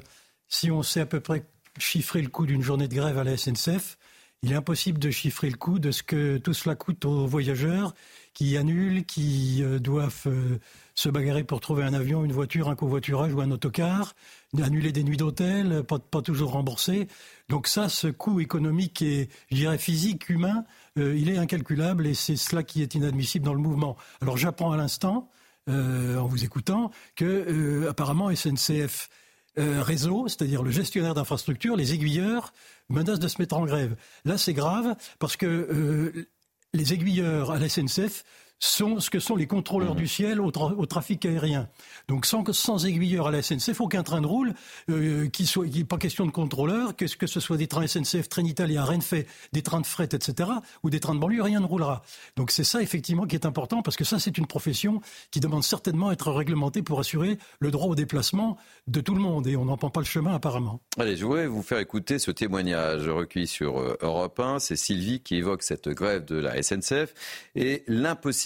si 0.48 0.70
on 0.70 0.82
sait 0.82 1.00
à 1.00 1.06
peu 1.06 1.20
près 1.20 1.44
chiffrer 1.78 2.22
le 2.22 2.28
coût 2.28 2.46
d'une 2.46 2.62
journée 2.62 2.88
de 2.88 2.94
grève 2.94 3.18
à 3.18 3.24
la 3.24 3.36
SNCF, 3.36 3.98
il 4.42 4.52
est 4.52 4.56
impossible 4.56 4.98
de 4.98 5.10
chiffrer 5.10 5.50
le 5.50 5.56
coût 5.56 5.78
de 5.78 5.90
ce 5.90 6.02
que 6.02 6.38
tout 6.38 6.54
cela 6.54 6.74
coûte 6.74 7.04
aux 7.04 7.26
voyageurs 7.26 7.94
qui 8.34 8.56
annulent, 8.56 9.04
qui 9.04 9.62
euh, 9.62 9.78
doivent 9.78 10.26
euh, 10.26 10.58
se 10.94 11.08
bagarrer 11.08 11.42
pour 11.42 11.60
trouver 11.60 11.84
un 11.84 11.94
avion, 11.94 12.24
une 12.24 12.32
voiture, 12.32 12.68
un 12.68 12.76
covoiturage 12.76 13.32
ou 13.32 13.40
un 13.40 13.50
autocar, 13.50 14.14
annuler 14.60 14.92
des 14.92 15.02
nuits 15.02 15.16
d'hôtel, 15.16 15.82
pas, 15.84 16.22
toujours 16.22 16.52
remboursés. 16.52 17.08
Donc 17.48 17.66
ça, 17.66 17.88
ce 17.88 18.08
coût 18.08 18.40
économique 18.40 19.02
et, 19.02 19.28
je 19.50 19.56
dirais, 19.56 19.78
physique, 19.78 20.28
humain, 20.28 20.64
euh, 20.98 21.16
il 21.16 21.30
est 21.30 21.38
incalculable 21.38 22.06
et 22.06 22.14
c'est 22.14 22.36
cela 22.36 22.62
qui 22.62 22.82
est 22.82 22.94
inadmissible 22.94 23.44
dans 23.44 23.54
le 23.54 23.60
mouvement. 23.60 23.96
Alors 24.20 24.36
j'apprends 24.36 24.72
à 24.72 24.76
l'instant, 24.76 25.28
en 25.68 26.26
vous 26.26 26.44
écoutant, 26.44 26.92
que 27.16 27.88
apparemment 27.88 28.32
SNCF 28.32 29.08
réseau, 29.56 30.28
c'est-à-dire 30.28 30.62
le 30.62 30.70
gestionnaire 30.70 31.14
d'infrastructure, 31.14 31.74
les 31.74 31.92
aiguilleurs, 31.92 32.52
menacent 32.88 33.18
de 33.18 33.26
se 33.26 33.42
mettre 33.42 33.56
en 33.56 33.66
grève. 33.66 33.96
Là, 34.24 34.38
c'est 34.38 34.52
grave 34.52 34.94
parce 35.18 35.36
que 35.36 36.28
les 36.72 36.92
aiguilleurs 36.92 37.50
à 37.50 37.58
la 37.58 37.68
SNCF 37.68 38.22
sont 38.58 39.00
ce 39.00 39.10
que 39.10 39.18
sont 39.18 39.36
les 39.36 39.46
contrôleurs 39.46 39.94
mmh. 39.94 39.98
du 39.98 40.08
ciel 40.08 40.40
au, 40.40 40.50
trafic 40.50 41.26
aérien. 41.26 41.68
Donc 42.08 42.24
sans, 42.24 42.50
sans 42.52 42.86
aiguilleurs 42.86 43.28
à 43.28 43.30
la 43.30 43.42
SNCF, 43.42 43.80
aucun 43.80 44.02
train 44.02 44.20
de 44.20 44.26
roule, 44.26 44.54
euh, 44.90 45.28
qui 45.28 45.46
soit, 45.46 45.68
qui, 45.68 45.84
pas 45.84 45.98
question 45.98 46.24
de 46.24 46.30
contrôleur, 46.30 46.96
que, 46.96 47.04
que 47.16 47.26
ce 47.26 47.40
soit 47.40 47.56
des 47.56 47.66
trains 47.66 47.86
SNCF, 47.86 48.28
Trenitalia, 48.28 48.84
Renfe, 48.84 49.14
des 49.52 49.62
trains 49.62 49.80
de 49.80 49.86
fret, 49.86 50.08
etc., 50.12 50.50
ou 50.82 50.90
des 50.90 51.00
trains 51.00 51.14
de 51.14 51.20
banlieue, 51.20 51.42
rien 51.42 51.60
ne 51.60 51.66
roulera. 51.66 52.02
Donc 52.36 52.50
c'est 52.50 52.64
ça 52.64 52.80
effectivement 52.80 53.26
qui 53.26 53.36
est 53.36 53.46
important, 53.46 53.82
parce 53.82 53.96
que 53.96 54.04
ça 54.04 54.18
c'est 54.18 54.38
une 54.38 54.46
profession 54.46 55.00
qui 55.30 55.40
demande 55.40 55.64
certainement 55.64 56.08
à 56.08 56.12
être 56.12 56.32
réglementée 56.32 56.82
pour 56.82 56.98
assurer 56.98 57.38
le 57.60 57.70
droit 57.70 57.88
au 57.88 57.94
déplacement 57.94 58.56
de 58.86 59.00
tout 59.00 59.14
le 59.14 59.20
monde, 59.20 59.46
et 59.46 59.56
on 59.56 59.66
n'en 59.66 59.76
prend 59.76 59.90
pas 59.90 60.00
le 60.00 60.06
chemin 60.06 60.34
apparemment. 60.34 60.80
Allez, 60.98 61.16
je 61.16 61.24
voudrais 61.26 61.46
vous 61.46 61.62
faire 61.62 61.78
écouter 61.78 62.18
ce 62.18 62.30
témoignage 62.30 63.06
recueilli 63.08 63.46
sur 63.46 63.78
euh, 63.78 63.98
Europe 64.00 64.40
1. 64.40 64.60
C'est 64.60 64.76
Sylvie 64.76 65.20
qui 65.20 65.36
évoque 65.36 65.62
cette 65.62 65.88
grève 65.88 66.24
de 66.24 66.36
la 66.36 66.62
SNCF 66.62 67.12
et 67.54 67.82
l'impossibilité 67.86 68.45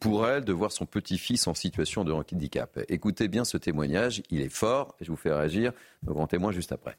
pour 0.00 0.28
elle 0.28 0.44
de 0.44 0.52
voir 0.52 0.72
son 0.72 0.86
petit-fils 0.86 1.46
en 1.46 1.54
situation 1.54 2.04
de 2.04 2.12
handicap. 2.12 2.78
Écoutez 2.88 3.28
bien 3.28 3.44
ce 3.44 3.56
témoignage, 3.56 4.22
il 4.30 4.40
est 4.40 4.54
fort 4.54 4.94
je 5.00 5.10
vous 5.10 5.16
fais 5.16 5.32
réagir, 5.32 5.72
nos 6.02 6.14
grands 6.14 6.26
témoins 6.26 6.52
juste 6.52 6.72
après. 6.72 6.96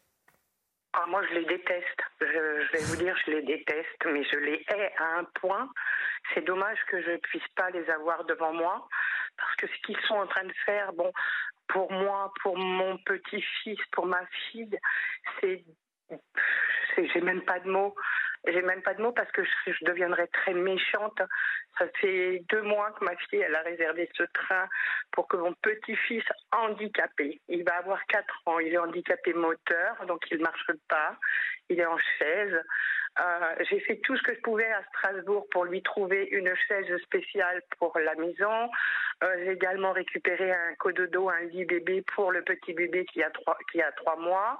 Ah, 0.93 1.05
moi, 1.07 1.21
je 1.29 1.35
les 1.35 1.45
déteste. 1.45 2.01
Je, 2.21 2.71
vais 2.71 2.83
vous 2.85 2.95
dire, 2.95 3.15
je 3.25 3.31
les 3.31 3.41
déteste, 3.43 4.05
mais 4.05 4.23
je 4.23 4.37
les 4.37 4.65
hais 4.69 4.91
à 4.97 5.19
un 5.19 5.23
point. 5.25 5.69
C'est 6.33 6.45
dommage 6.45 6.77
que 6.89 7.01
je 7.01 7.11
ne 7.11 7.17
puisse 7.17 7.47
pas 7.55 7.69
les 7.69 7.87
avoir 7.89 8.25
devant 8.25 8.53
moi, 8.53 8.87
parce 9.37 9.55
que 9.57 9.67
ce 9.67 9.73
qu'ils 9.85 9.99
sont 10.07 10.15
en 10.15 10.27
train 10.27 10.45
de 10.45 10.53
faire, 10.65 10.93
bon, 10.93 11.11
pour 11.67 11.91
moi, 11.91 12.33
pour 12.41 12.57
mon 12.57 12.97
petit-fils, 12.99 13.79
pour 13.91 14.07
ma 14.07 14.25
fille, 14.49 14.79
c'est, 15.39 15.63
j'ai 16.97 17.21
même 17.21 17.43
pas 17.43 17.59
de 17.59 17.69
mots. 17.69 17.93
J'ai 18.45 18.61
même 18.61 18.81
pas 18.81 18.93
de 18.93 19.01
mots 19.01 19.11
parce 19.11 19.31
que 19.31 19.43
je, 19.43 19.85
deviendrais 19.85 20.27
très 20.27 20.53
méchante. 20.53 21.21
Ça 21.77 21.85
fait 21.99 22.43
deux 22.49 22.61
mois 22.61 22.91
que 22.91 23.05
ma 23.05 23.15
fille, 23.15 23.43
a 23.43 23.61
réservé 23.61 24.09
ce 24.15 24.23
train 24.23 24.67
pour 25.11 25.27
que 25.27 25.37
mon 25.37 25.53
petit-fils 25.53 26.23
handicapé, 26.51 27.41
il 27.47 27.63
va 27.63 27.77
avoir 27.77 28.03
quatre 28.07 28.41
ans, 28.45 28.59
il 28.59 28.73
est 28.73 28.77
handicapé 28.77 29.33
moteur, 29.33 30.05
donc 30.07 30.25
il 30.31 30.37
ne 30.37 30.43
marche 30.43 30.71
pas, 30.87 31.15
il 31.69 31.79
est 31.79 31.85
en 31.85 31.97
chaise. 32.19 32.63
Euh, 33.19 33.55
j'ai 33.69 33.79
fait 33.79 33.97
tout 33.97 34.15
ce 34.15 34.21
que 34.21 34.35
je 34.35 34.41
pouvais 34.41 34.71
à 34.71 34.83
Strasbourg 34.89 35.47
pour 35.49 35.65
lui 35.65 35.81
trouver 35.81 36.27
une 36.31 36.53
chaise 36.67 36.95
spéciale 37.03 37.63
pour 37.79 37.97
la 37.97 38.13
maison. 38.15 38.69
Euh, 39.23 39.35
j'ai 39.39 39.53
également 39.53 39.91
récupéré 39.91 40.51
un 40.51 40.75
cododo, 40.75 41.29
un 41.29 41.41
lit 41.45 41.65
bébé 41.65 42.03
pour 42.15 42.31
le 42.31 42.43
petit 42.43 42.73
bébé 42.73 43.05
qui 43.05 43.23
a 43.23 43.31
trois, 43.31 43.57
qui 43.71 43.81
a 43.81 43.91
trois 43.93 44.17
mois 44.17 44.59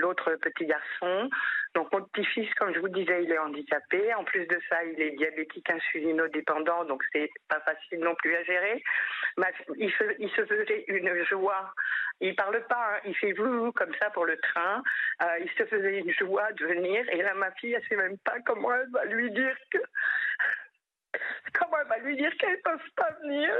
l'autre 0.00 0.34
petit 0.36 0.66
garçon. 0.66 1.30
Donc 1.74 1.92
mon 1.92 2.02
petit-fils, 2.02 2.52
comme 2.54 2.74
je 2.74 2.80
vous 2.80 2.88
disais, 2.88 3.22
il 3.22 3.30
est 3.30 3.38
handicapé. 3.38 4.12
En 4.14 4.24
plus 4.24 4.46
de 4.46 4.58
ça, 4.68 4.82
il 4.84 5.00
est 5.00 5.12
diabétique 5.12 5.70
insulinodépendant, 5.70 6.84
donc 6.84 7.02
c'est 7.12 7.30
pas 7.48 7.60
facile 7.60 8.00
non 8.00 8.14
plus 8.16 8.34
à 8.34 8.42
gérer. 8.42 8.82
Il, 9.76 9.90
se, 9.92 10.44
faisait 10.44 10.84
une 10.88 11.24
joie. 11.26 11.72
Il 12.20 12.34
parle 12.34 12.66
pas, 12.66 12.96
hein. 12.96 13.00
il 13.06 13.14
fait 13.16 13.32
vous 13.32 13.70
comme 13.72 13.94
ça 14.00 14.10
pour 14.10 14.26
le 14.26 14.36
train. 14.38 14.82
Euh, 15.22 15.38
il 15.40 15.50
se 15.50 15.64
faisait 15.64 15.98
une 15.98 16.12
joie 16.12 16.52
de 16.52 16.66
venir. 16.66 17.08
Et 17.10 17.22
là, 17.22 17.34
ma 17.34 17.50
fille, 17.52 17.72
elle 17.72 17.86
sait 17.88 17.96
même 17.96 18.18
pas 18.18 18.40
comment 18.44 18.72
elle 18.74 18.90
va 18.90 19.04
lui 19.04 19.30
dire 19.30 19.56
que 19.70 19.78
comment 21.54 21.76
elle 21.82 21.88
va 21.88 21.98
lui 21.98 22.16
dire 22.16 22.32
qu'elle 22.38 22.56
ne 22.56 22.62
peuvent 22.62 22.90
pas 22.96 23.10
venir. 23.22 23.50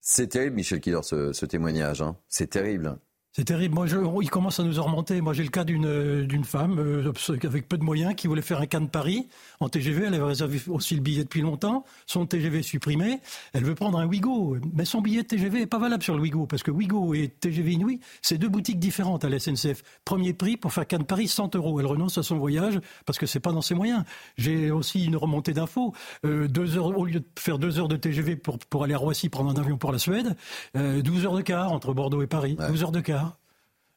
C'est 0.00 0.28
terrible, 0.28 0.56
Michel 0.56 0.80
Killer, 0.80 1.02
ce, 1.02 1.32
ce 1.32 1.46
témoignage. 1.46 2.02
Hein. 2.02 2.16
C'est 2.28 2.48
terrible. 2.48 2.98
C'est 3.32 3.44
terrible. 3.44 3.76
Moi, 3.76 3.86
je, 3.86 3.96
il 4.22 4.28
commence 4.28 4.58
à 4.58 4.64
nous 4.64 4.80
en 4.80 4.82
remonter. 4.82 5.20
Moi, 5.20 5.34
j'ai 5.34 5.44
le 5.44 5.50
cas 5.50 5.62
d'une 5.62 5.86
euh, 5.86 6.26
d'une 6.26 6.42
femme 6.42 6.80
euh, 6.80 7.12
avec 7.44 7.68
peu 7.68 7.78
de 7.78 7.84
moyens 7.84 8.16
qui 8.16 8.26
voulait 8.26 8.42
faire 8.42 8.60
un 8.60 8.80
de 8.80 8.88
Paris 8.88 9.28
en 9.60 9.68
TGV. 9.68 10.06
Elle 10.06 10.14
avait 10.14 10.24
réservé 10.24 10.60
aussi 10.66 10.96
le 10.96 11.00
billet 11.00 11.22
depuis 11.22 11.40
longtemps. 11.40 11.84
Son 12.06 12.26
TGV 12.26 12.62
supprimé. 12.62 13.20
Elle 13.52 13.62
veut 13.62 13.76
prendre 13.76 14.00
un 14.00 14.06
Wigo, 14.06 14.56
mais 14.74 14.84
son 14.84 15.00
billet 15.00 15.22
de 15.22 15.28
TGV 15.28 15.62
est 15.62 15.66
pas 15.66 15.78
valable 15.78 16.02
sur 16.02 16.16
le 16.16 16.22
Wigo 16.22 16.46
parce 16.46 16.64
que 16.64 16.72
Wigo 16.72 17.14
et 17.14 17.28
TGV 17.28 17.74
Inouï, 17.74 18.00
c'est 18.20 18.36
deux 18.36 18.48
boutiques 18.48 18.80
différentes 18.80 19.24
à 19.24 19.28
la 19.28 19.38
SNCF. 19.38 19.84
Premier 20.04 20.32
prix 20.32 20.56
pour 20.56 20.72
faire 20.72 20.86
de 20.86 21.04
Paris 21.04 21.28
100 21.28 21.54
euros. 21.54 21.78
Elle 21.78 21.86
renonce 21.86 22.18
à 22.18 22.24
son 22.24 22.36
voyage 22.36 22.80
parce 23.06 23.20
que 23.20 23.26
c'est 23.26 23.38
pas 23.38 23.52
dans 23.52 23.62
ses 23.62 23.76
moyens. 23.76 24.02
J'ai 24.38 24.72
aussi 24.72 25.04
une 25.04 25.16
remontée 25.16 25.52
d'infos. 25.52 25.94
Euh, 26.24 26.48
deux 26.48 26.76
heures 26.76 26.98
au 26.98 27.04
lieu 27.04 27.20
de 27.20 27.28
faire 27.38 27.60
deux 27.60 27.78
heures 27.78 27.88
de 27.88 27.96
TGV 27.96 28.34
pour 28.34 28.58
pour 28.58 28.82
aller 28.82 28.94
à 28.94 28.98
Roissy 28.98 29.28
prendre 29.28 29.50
un 29.50 29.60
avion 29.60 29.78
pour 29.78 29.92
la 29.92 29.98
Suède, 29.98 30.34
euh, 30.76 31.00
12 31.00 31.26
heures 31.26 31.36
de 31.36 31.42
quart 31.42 31.72
entre 31.72 31.94
Bordeaux 31.94 32.22
et 32.22 32.26
Paris. 32.26 32.56
12 32.56 32.82
heures 32.82 32.92
de 32.92 33.00
quart. 33.00 33.29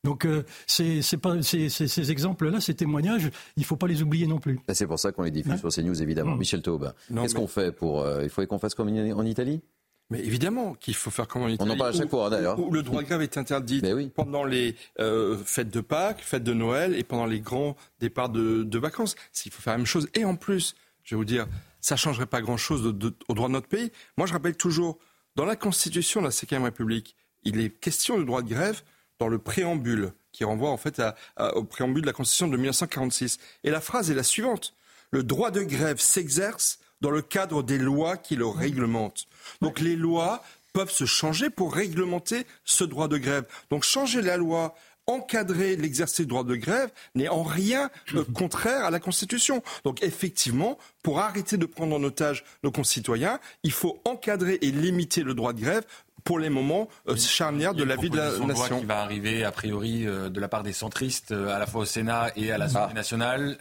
Donc 0.03 0.25
euh, 0.25 0.43
c'est, 0.67 1.01
pas, 1.17 1.41
ces 1.41 2.12
exemples-là, 2.12 2.60
ces 2.60 2.74
témoignages, 2.74 3.29
il 3.55 3.62
ne 3.62 3.65
faut 3.65 3.77
pas 3.77 3.88
les 3.88 4.01
oublier 4.01 4.27
non 4.27 4.39
plus. 4.39 4.60
C'est 4.74 4.88
pour 4.88 5.00
ça 5.00 5.12
qu'on 5.12 5.24
les 5.24 5.31
diffuse 5.31 5.60
sur 5.60 5.69
CNews, 5.69 6.01
évidemment. 6.01 6.36
Michel 6.36 6.62
Taube, 6.62 6.93
qu'est-ce 7.13 7.36
qu'on 7.36 7.48
fait 7.48 7.72
pour... 7.72 8.01
Euh, 8.01 8.24
il 8.24 8.29
faudrait 8.29 8.48
qu'on 8.48 8.60
fasse 8.60 8.75
comme 8.75 8.89
en 8.89 9.25
Italie? 9.25 9.62
Mais 10.10 10.19
évidemment 10.19 10.75
qu'il 10.75 10.95
faut 10.95 11.10
faire 11.10 11.27
comme 11.27 11.43
en 11.43 11.48
Italie. 11.48 11.69
On 11.72 11.74
en 11.74 11.77
parle 11.77 11.95
à 11.95 11.98
chaque 11.98 12.10
fois, 12.10 12.29
d'ailleurs. 12.29 12.60
Où, 12.60 12.69
le 12.72 12.83
droit 12.83 13.01
de 13.01 13.07
grève 13.07 13.22
est 13.22 13.38
interdit 13.38 13.81
pendant 14.13 14.43
les 14.43 14.75
euh, 15.00 15.38
fêtes 15.45 15.69
de 15.69 15.81
Pâques, 15.81 16.22
fêtes 16.22 16.43
de 16.43 16.53
Noël 16.53 16.95
et 16.95 17.03
pendant 17.03 17.25
les 17.25 17.39
grands 17.39 17.75
départs 18.00 18.29
de, 18.29 18.77
vacances. 18.77 19.15
S'il 19.31 19.51
faut 19.51 19.62
faire 19.62 19.74
la 19.74 19.77
même 19.77 19.88
chose. 19.88 20.10
Et 20.13 20.25
en 20.25 20.36
plus, 20.36 20.75
je 21.03 21.15
vais 21.15 21.17
vous 21.17 21.25
dire, 21.25 21.48
ça 21.79 21.95
ne 21.95 22.00
changerait 22.00 22.25
pas 22.25 22.41
grand-chose 22.41 22.86
au 22.86 23.33
droit 23.33 23.48
de 23.48 23.53
notre 23.53 23.67
pays. 23.69 23.91
Moi, 24.17 24.27
je 24.27 24.33
rappelle 24.33 24.57
toujours, 24.57 25.00
dans 25.36 25.45
la 25.45 25.55
Constitution 25.55 26.22
de 26.22 26.27
la 26.27 26.60
Ve 26.60 26.63
République, 26.63 27.15
il 27.43 27.60
est 27.60 27.69
question 27.69 28.19
du 28.19 28.25
droit 28.25 28.41
de 28.41 28.50
grève 28.50 28.83
dans 29.20 29.27
le 29.27 29.39
préambule, 29.39 30.13
qui 30.32 30.43
renvoie 30.43 30.70
en 30.70 30.77
fait 30.77 31.01
au 31.39 31.63
préambule 31.63 32.01
de 32.01 32.08
la 32.08 32.13
Constitution 32.13 32.48
de 32.48 32.58
1946. 32.58 33.38
Et 33.63 33.70
la 33.70 33.82
phrase 33.82 34.10
est 34.10 34.15
la 34.15 34.24
suivante. 34.24 34.74
Le 35.12 35.24
droit 35.24 35.51
de 35.51 35.62
grève 35.62 36.00
s'exerce 36.00 36.79
dans 37.01 37.12
le 37.12 37.22
cadre 37.22 37.63
des 37.63 37.77
lois 37.77 38.17
qui 38.17 38.36
le 38.36 38.48
réglementent. 38.48 39.27
Donc 39.62 39.79
les 39.79 39.96
lois 39.96 40.43
peuvent 40.74 40.89
se 40.89 41.05
changer 41.05 41.50
pour 41.50 41.74
réglementer 41.74 42.48
ce 42.65 42.84
droit 42.84 43.08
de 43.08 43.17
grève. 43.17 43.46
Donc 43.70 43.84
changer 43.84 44.22
la 44.22 44.38
loi 44.38 44.74
encadrer 45.07 45.75
l'exercice 45.75 46.22
du 46.22 46.27
droit 46.27 46.43
de 46.43 46.55
grève 46.55 46.89
n'est 47.15 47.29
en 47.29 47.43
rien 47.43 47.89
euh, 48.15 48.24
contraire 48.33 48.86
à 48.86 48.91
la 48.91 49.00
Constitution. 49.00 49.62
Donc 49.83 50.03
effectivement, 50.03 50.77
pour 51.01 51.19
arrêter 51.19 51.57
de 51.57 51.65
prendre 51.65 51.95
en 51.95 52.03
otage 52.03 52.43
nos 52.63 52.72
concitoyens, 52.72 53.39
il 53.63 53.72
faut 53.72 54.01
encadrer 54.05 54.60
et 54.62 54.72
limiter 54.72 55.24
le 55.24 55.33
droit 55.33 55.53
de 55.53 55.62
grève 55.62 55.83
pour 56.24 56.39
les 56.39 56.50
moments 56.50 56.88
euh, 57.10 57.17
charnières 57.17 57.74
de 57.74 57.83
la 57.83 57.98
vie 57.98 58.10
de 58.10 58.15
la 58.15 58.38
nation. 58.39 58.79
qui 58.79 58.86
va 58.86 59.01
arriver 59.01 59.43
a 59.43 59.51
priori 59.51 60.07
euh, 60.07 60.29
de 60.29 60.39
la 60.39 60.48
part 60.48 60.63
des 60.63 60.72
centristes 60.72 61.33
à 61.33 61.60
la 61.60 61.67
fois 61.67 61.81
au 61.81 61.86
Sénat 61.86 62.29
et 62.38 62.51
à 62.51 62.57
l'Assemblée 62.57 62.91
ah. 62.91 62.95
nationale. 62.95 63.57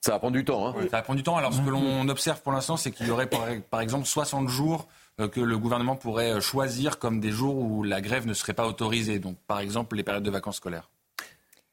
ça 0.00 0.12
va 0.12 0.18
prendre 0.18 0.32
du 0.34 0.44
temps. 0.44 0.66
Hein. 0.68 0.74
Ça 0.90 0.96
va 0.96 1.02
prendre 1.02 1.18
du 1.18 1.22
temps. 1.22 1.36
Alors 1.36 1.54
ce 1.54 1.60
que 1.60 1.70
l'on 1.70 2.08
observe 2.08 2.42
pour 2.42 2.52
l'instant, 2.52 2.76
c'est 2.76 2.90
qu'il 2.90 3.06
y 3.06 3.10
aurait 3.10 3.28
par, 3.28 3.80
exemple 3.80 4.06
60 4.06 4.48
jours 4.48 4.88
que 5.16 5.40
le 5.40 5.58
gouvernement 5.58 5.96
pourrait 5.96 6.40
choisir 6.40 6.98
comme 6.98 7.20
des 7.20 7.30
jours 7.30 7.56
où 7.56 7.82
la 7.82 8.00
grève 8.00 8.26
ne 8.26 8.34
serait 8.34 8.54
pas 8.54 8.66
autorisée. 8.66 9.18
Donc 9.18 9.36
par 9.46 9.60
exemple 9.60 9.96
les 9.96 10.02
périodes 10.02 10.24
de 10.24 10.30
vacances 10.30 10.56
scolaires. 10.56 10.90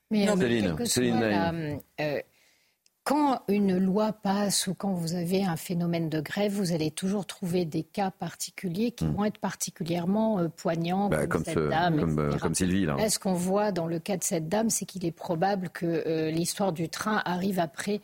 Mais 0.09 0.27
Céline, 0.85 1.79
quand 3.03 3.41
une 3.47 3.77
loi 3.77 4.13
passe 4.13 4.67
ou 4.67 4.75
quand 4.75 4.93
vous 4.93 5.15
avez 5.15 5.43
un 5.43 5.55
phénomène 5.55 6.07
de 6.07 6.21
grève, 6.21 6.51
vous 6.51 6.71
allez 6.71 6.91
toujours 6.91 7.25
trouver 7.25 7.65
des 7.65 7.81
cas 7.83 8.11
particuliers 8.11 8.91
qui 8.91 9.05
hmm. 9.05 9.15
vont 9.15 9.25
être 9.25 9.39
particulièrement 9.39 10.39
euh, 10.39 10.49
poignants, 10.49 11.09
bah, 11.09 11.25
comme, 11.25 11.43
cette 11.43 11.57
dame. 11.57 11.99
Comme, 11.99 12.19
euh, 12.19 12.53
Sylvie. 12.53 12.85
Là. 12.85 13.09
ce 13.09 13.17
qu'on 13.17 13.33
voit 13.33 13.71
dans 13.71 13.87
le 13.87 13.97
cas 13.97 14.17
de 14.17 14.23
cette 14.23 14.49
dame, 14.49 14.69
c'est 14.69 14.85
qu'il 14.85 15.05
est 15.05 15.11
probable 15.11 15.69
que 15.69 15.85
euh, 15.85 16.29
l'histoire 16.29 16.73
du 16.73 16.89
train 16.89 17.21
arrive 17.25 17.59
après. 17.59 18.01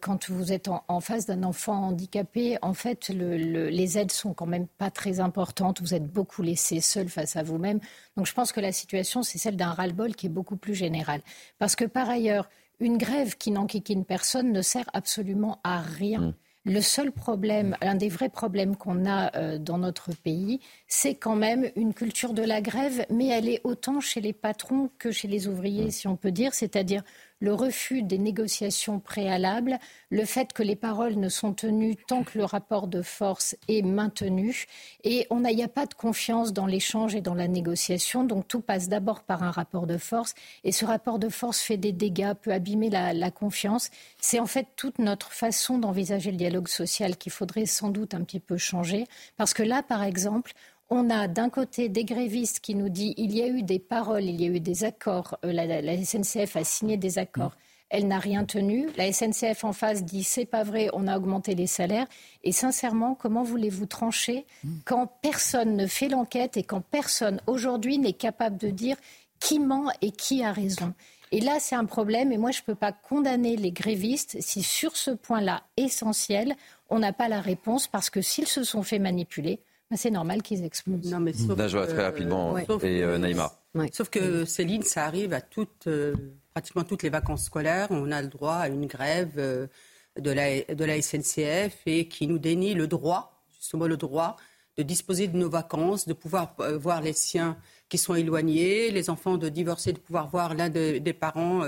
Quand 0.00 0.30
vous 0.30 0.52
êtes 0.52 0.68
en, 0.68 1.00
face 1.00 1.26
d'un 1.26 1.42
enfant 1.42 1.74
handicapé, 1.74 2.58
en 2.62 2.74
fait, 2.74 3.08
les 3.08 3.98
aides 3.98 4.10
sont 4.10 4.34
quand 4.34 4.46
même 4.46 4.66
pas 4.66 4.90
très 4.90 5.20
importantes. 5.20 5.80
Vous 5.80 5.94
êtes 5.94 6.06
beaucoup 6.06 6.42
laissé 6.42 6.80
seul 6.80 7.08
face 7.08 7.36
à 7.36 7.42
vous-même. 7.42 7.80
Donc, 8.16 8.26
je 8.26 8.34
pense 8.34 8.52
que 8.52 8.60
la 8.60 8.72
situation, 8.72 9.22
c'est 9.22 9.38
celle 9.38 9.56
d'un 9.56 9.70
ras-le-bol 9.70 10.14
qui 10.14 10.26
est 10.26 10.30
beaucoup 10.30 10.56
plus 10.56 10.74
général. 10.74 11.20
Parce 11.58 11.76
que 11.76 11.84
par 11.84 12.08
ailleurs, 12.08 12.48
une 12.80 12.98
grève 12.98 13.36
qui 13.36 13.50
n'enquiquine 13.50 14.04
personne 14.04 14.52
ne 14.52 14.62
sert 14.62 14.88
absolument 14.92 15.60
à 15.64 15.80
rien. 15.80 16.20
Mm. 16.20 16.34
Le 16.64 16.80
seul 16.82 17.12
problème, 17.12 17.76
l'un 17.80 17.94
des 17.94 18.08
vrais 18.08 18.28
problèmes 18.28 18.76
qu'on 18.76 19.06
a 19.06 19.34
euh, 19.36 19.58
dans 19.58 19.78
notre 19.78 20.14
pays, 20.14 20.60
c'est 20.86 21.14
quand 21.14 21.36
même 21.36 21.70
une 21.76 21.94
culture 21.94 22.34
de 22.34 22.42
la 22.42 22.60
grève, 22.60 23.06
mais 23.10 23.28
elle 23.28 23.48
est 23.48 23.60
autant 23.64 24.00
chez 24.00 24.20
les 24.20 24.34
patrons 24.34 24.90
que 24.98 25.10
chez 25.10 25.28
les 25.28 25.48
ouvriers, 25.48 25.86
mm. 25.86 25.90
si 25.90 26.08
on 26.08 26.16
peut 26.16 26.32
dire, 26.32 26.54
c'est-à-dire 26.54 27.02
le 27.40 27.54
refus 27.54 28.02
des 28.02 28.18
négociations 28.18 29.00
préalables, 29.00 29.78
le 30.10 30.24
fait 30.24 30.52
que 30.52 30.62
les 30.62 30.76
paroles 30.76 31.16
ne 31.16 31.28
sont 31.28 31.52
tenues 31.52 31.96
tant 31.96 32.24
que 32.24 32.38
le 32.38 32.44
rapport 32.44 32.88
de 32.88 33.02
force 33.02 33.56
est 33.68 33.82
maintenu. 33.82 34.66
Et 35.04 35.26
on 35.30 35.40
n'y 35.40 35.62
a 35.62 35.68
pas 35.68 35.86
de 35.86 35.94
confiance 35.94 36.52
dans 36.52 36.66
l'échange 36.66 37.14
et 37.14 37.20
dans 37.20 37.34
la 37.34 37.48
négociation. 37.48 38.24
Donc 38.24 38.48
tout 38.48 38.60
passe 38.60 38.88
d'abord 38.88 39.22
par 39.22 39.42
un 39.42 39.50
rapport 39.50 39.86
de 39.86 39.98
force. 39.98 40.34
Et 40.64 40.72
ce 40.72 40.84
rapport 40.84 41.18
de 41.18 41.28
force 41.28 41.60
fait 41.60 41.76
des 41.76 41.92
dégâts, 41.92 42.34
peut 42.34 42.52
abîmer 42.52 42.90
la, 42.90 43.12
la 43.12 43.30
confiance. 43.30 43.90
C'est 44.20 44.40
en 44.40 44.46
fait 44.46 44.66
toute 44.76 44.98
notre 44.98 45.32
façon 45.32 45.78
d'envisager 45.78 46.30
le 46.30 46.36
dialogue 46.36 46.68
social 46.68 47.16
qu'il 47.16 47.32
faudrait 47.32 47.66
sans 47.66 47.90
doute 47.90 48.14
un 48.14 48.22
petit 48.22 48.40
peu 48.40 48.56
changer. 48.56 49.06
Parce 49.36 49.54
que 49.54 49.62
là, 49.62 49.82
par 49.82 50.02
exemple, 50.02 50.52
on 50.90 51.10
a 51.10 51.28
d'un 51.28 51.50
côté 51.50 51.88
des 51.88 52.04
grévistes 52.04 52.60
qui 52.60 52.74
nous 52.74 52.88
disent 52.88 53.14
il 53.16 53.34
y 53.34 53.42
a 53.42 53.48
eu 53.48 53.62
des 53.62 53.78
paroles, 53.78 54.24
il 54.24 54.40
y 54.40 54.44
a 54.44 54.48
eu 54.48 54.60
des 54.60 54.84
accords, 54.84 55.38
euh, 55.44 55.52
la, 55.52 56.04
SNCF 56.04 56.56
a 56.56 56.64
signé 56.64 56.96
des 56.96 57.18
accords. 57.18 57.52
Elle 57.90 58.06
n'a 58.06 58.18
rien 58.18 58.44
tenu. 58.44 58.88
La 58.98 59.10
SNCF 59.10 59.64
en 59.64 59.72
face 59.72 60.04
dit 60.04 60.22
c'est 60.22 60.44
pas 60.44 60.62
vrai, 60.62 60.90
on 60.92 61.06
a 61.06 61.16
augmenté 61.16 61.54
les 61.54 61.66
salaires. 61.66 62.06
Et 62.44 62.52
sincèrement, 62.52 63.14
comment 63.14 63.42
voulez-vous 63.42 63.86
trancher 63.86 64.44
quand 64.84 65.06
personne 65.22 65.74
ne 65.74 65.86
fait 65.86 66.08
l'enquête 66.08 66.58
et 66.58 66.62
quand 66.62 66.82
personne 66.82 67.40
aujourd'hui 67.46 67.98
n'est 67.98 68.12
capable 68.12 68.58
de 68.58 68.68
dire 68.68 68.96
qui 69.40 69.58
ment 69.58 69.90
et 70.02 70.10
qui 70.10 70.44
a 70.44 70.52
raison? 70.52 70.92
Et 71.32 71.40
là, 71.40 71.56
c'est 71.60 71.76
un 71.76 71.86
problème. 71.86 72.30
Et 72.30 72.38
moi, 72.38 72.50
je 72.50 72.60
ne 72.60 72.64
peux 72.64 72.74
pas 72.74 72.92
condamner 72.92 73.56
les 73.56 73.72
grévistes 73.72 74.36
si 74.40 74.62
sur 74.62 74.96
ce 74.96 75.10
point-là 75.10 75.62
essentiel, 75.78 76.56
on 76.90 76.98
n'a 76.98 77.12
pas 77.14 77.28
la 77.28 77.40
réponse 77.40 77.86
parce 77.86 78.10
que 78.10 78.20
s'ils 78.20 78.46
se 78.46 78.64
sont 78.64 78.82
fait 78.82 78.98
manipuler, 78.98 79.60
c'est 79.96 80.10
normal 80.10 80.42
qu'ils 80.42 80.64
explosent. 80.64 81.10
Non, 81.10 81.20
mais 81.20 81.32
sauf 81.32 81.56
très 81.56 82.04
rapidement. 82.04 82.56
Et 82.58 83.02
euh, 83.02 83.18
Naïma. 83.18 83.52
Sauf 83.92 84.10
que 84.10 84.44
Céline, 84.44 84.82
ça 84.82 85.04
arrive 85.04 85.32
à 85.32 85.40
toutes, 85.40 85.86
euh, 85.86 86.14
pratiquement 86.52 86.84
toutes 86.84 87.02
les 87.02 87.10
vacances 87.10 87.44
scolaires. 87.44 87.86
On 87.90 88.10
a 88.10 88.20
le 88.20 88.28
droit 88.28 88.54
à 88.54 88.68
une 88.68 88.86
grève 88.86 89.34
euh, 89.38 89.66
de, 90.18 90.30
la, 90.30 90.62
de 90.62 90.84
la 90.84 91.00
SNCF 91.00 91.82
et 91.86 92.08
qui 92.08 92.26
nous 92.26 92.38
dénie 92.38 92.74
le 92.74 92.86
droit, 92.86 93.42
justement 93.58 93.86
le 93.86 93.96
droit, 93.96 94.36
de 94.76 94.82
disposer 94.82 95.26
de 95.26 95.36
nos 95.36 95.48
vacances, 95.48 96.06
de 96.06 96.12
pouvoir 96.12 96.54
voir 96.80 97.00
les 97.00 97.12
siens 97.12 97.56
qui 97.88 97.98
sont 97.98 98.14
éloignés, 98.14 98.90
les 98.90 99.10
enfants 99.10 99.36
de 99.36 99.48
divorcer, 99.48 99.92
de 99.92 99.98
pouvoir 99.98 100.28
voir 100.28 100.54
l'un 100.54 100.68
des 100.68 101.12
parents 101.12 101.64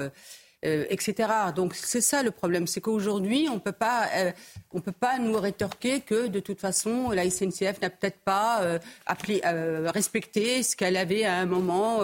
euh, 0.66 0.84
etc. 0.90 1.26
Donc 1.56 1.74
c'est 1.74 2.02
ça 2.02 2.22
le 2.22 2.30
problème, 2.30 2.66
c'est 2.66 2.82
qu'aujourd'hui 2.82 3.48
on 3.50 3.58
peut 3.58 3.72
pas, 3.72 4.10
euh, 4.14 4.30
on 4.72 4.82
peut 4.82 4.92
pas 4.92 5.18
nous 5.18 5.38
rétorquer 5.38 6.02
que 6.02 6.26
de 6.26 6.38
toute 6.38 6.60
façon 6.60 7.08
la 7.12 7.30
SNCF 7.30 7.80
n'a 7.80 7.88
peut-être 7.88 8.18
pas 8.18 8.60
euh, 8.60 9.90
respecté 9.90 10.62
ce 10.62 10.76
qu'elle 10.76 10.98
avait 10.98 11.24
à 11.24 11.36
un 11.36 11.46
moment 11.46 12.00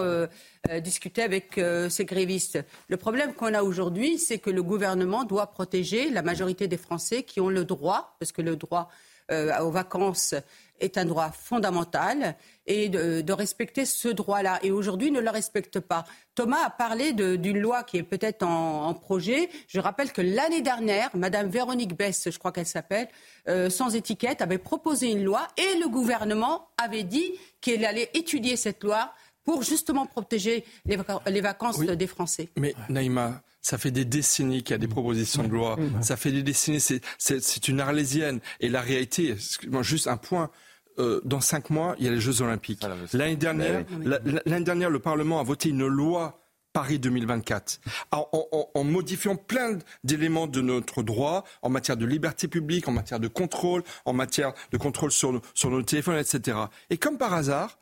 discuté 0.81 1.21
avec 1.21 1.61
ses 1.89 2.05
grévistes. 2.05 2.59
Le 2.89 2.97
problème 2.97 3.33
qu'on 3.35 3.53
a 3.53 3.61
aujourd'hui, 3.61 4.17
c'est 4.17 4.39
que 4.39 4.49
le 4.49 4.63
gouvernement 4.63 5.23
doit 5.23 5.51
protéger 5.51 6.09
la 6.09 6.23
majorité 6.23 6.67
des 6.67 6.77
Français 6.77 7.21
qui 7.21 7.39
ont 7.39 7.49
le 7.49 7.63
droit, 7.63 8.15
parce 8.19 8.31
que 8.31 8.41
le 8.41 8.55
droit 8.55 8.89
aux 9.29 9.71
vacances 9.71 10.33
est 10.79 10.97
un 10.97 11.05
droit 11.05 11.31
fondamental 11.31 12.35
et 12.67 12.89
de, 12.89 13.31
respecter 13.31 13.85
ce 13.85 14.07
droit-là. 14.09 14.59
Et 14.63 14.71
aujourd'hui, 14.71 15.11
ne 15.11 15.19
le 15.19 15.29
respecte 15.29 15.79
pas. 15.79 16.05
Thomas 16.35 16.65
a 16.65 16.69
parlé 16.69 17.13
d'une 17.13 17.59
loi 17.59 17.83
qui 17.83 17.97
est 17.97 18.03
peut-être 18.03 18.43
en, 18.43 18.93
projet. 18.93 19.49
Je 19.67 19.79
rappelle 19.79 20.11
que 20.11 20.21
l'année 20.21 20.61
dernière, 20.61 21.09
Madame 21.15 21.49
Véronique 21.49 21.95
Bess, 21.95 22.29
je 22.31 22.37
crois 22.37 22.51
qu'elle 22.51 22.65
s'appelle, 22.65 23.07
euh, 23.47 23.69
sans 23.69 23.95
étiquette, 23.95 24.41
avait 24.41 24.57
proposé 24.57 25.11
une 25.11 25.23
loi 25.23 25.47
et 25.57 25.79
le 25.79 25.87
gouvernement 25.87 26.69
avait 26.77 27.03
dit 27.03 27.31
qu'il 27.61 27.85
allait 27.85 28.09
étudier 28.13 28.55
cette 28.55 28.83
loi 28.83 29.13
pour 29.43 29.63
justement 29.63 30.05
protéger 30.05 30.65
les, 30.85 30.97
vacances 31.41 31.79
des 31.79 32.07
Français. 32.07 32.49
Mais 32.57 32.75
Naïma, 32.89 33.41
ça 33.61 33.77
fait 33.77 33.91
des 33.91 34.03
décennies 34.03 34.61
qu'il 34.61 34.71
y 34.71 34.75
a 34.75 34.77
des 34.77 34.89
propositions 34.89 35.43
de 35.43 35.49
loi. 35.49 35.77
Ça 36.01 36.17
fait 36.17 36.31
des 36.31 36.43
décennies, 36.43 36.81
c'est 36.81 37.67
une 37.67 37.79
arlésienne. 37.79 38.41
Et 38.59 38.67
la 38.67 38.81
réalité, 38.81 39.35
juste 39.81 40.07
un 40.07 40.17
point, 40.17 40.51
euh, 40.99 41.21
dans 41.25 41.41
cinq 41.41 41.69
mois, 41.69 41.95
il 41.99 42.05
y 42.05 42.07
a 42.07 42.11
les 42.11 42.19
Jeux 42.19 42.41
Olympiques. 42.41 42.83
L'année 43.13 43.35
dernière, 43.35 43.85
l'année 44.45 44.65
dernière, 44.65 44.89
le 44.89 44.99
Parlement 44.99 45.39
a 45.39 45.43
voté 45.43 45.69
une 45.69 45.87
loi 45.87 46.39
Paris 46.73 46.99
2024, 46.99 47.79
en, 48.11 48.83
modifiant 48.83 49.35
plein 49.35 49.79
d'éléments 50.03 50.45
de 50.45 50.61
notre 50.61 51.01
droit 51.01 51.43
en 51.63 51.69
matière 51.69 51.97
de 51.97 52.05
liberté 52.05 52.47
publique, 52.47 52.87
en 52.87 52.91
matière 52.91 53.19
de 53.19 53.27
contrôle, 53.27 53.81
en 54.05 54.13
matière 54.13 54.53
de 54.71 54.77
contrôle 54.77 55.11
sur, 55.11 55.41
sur 55.55 55.71
nos 55.71 55.81
téléphones, 55.81 56.19
etc. 56.19 56.55
Et 56.91 56.97
comme 56.97 57.17
par 57.17 57.33
hasard, 57.33 57.79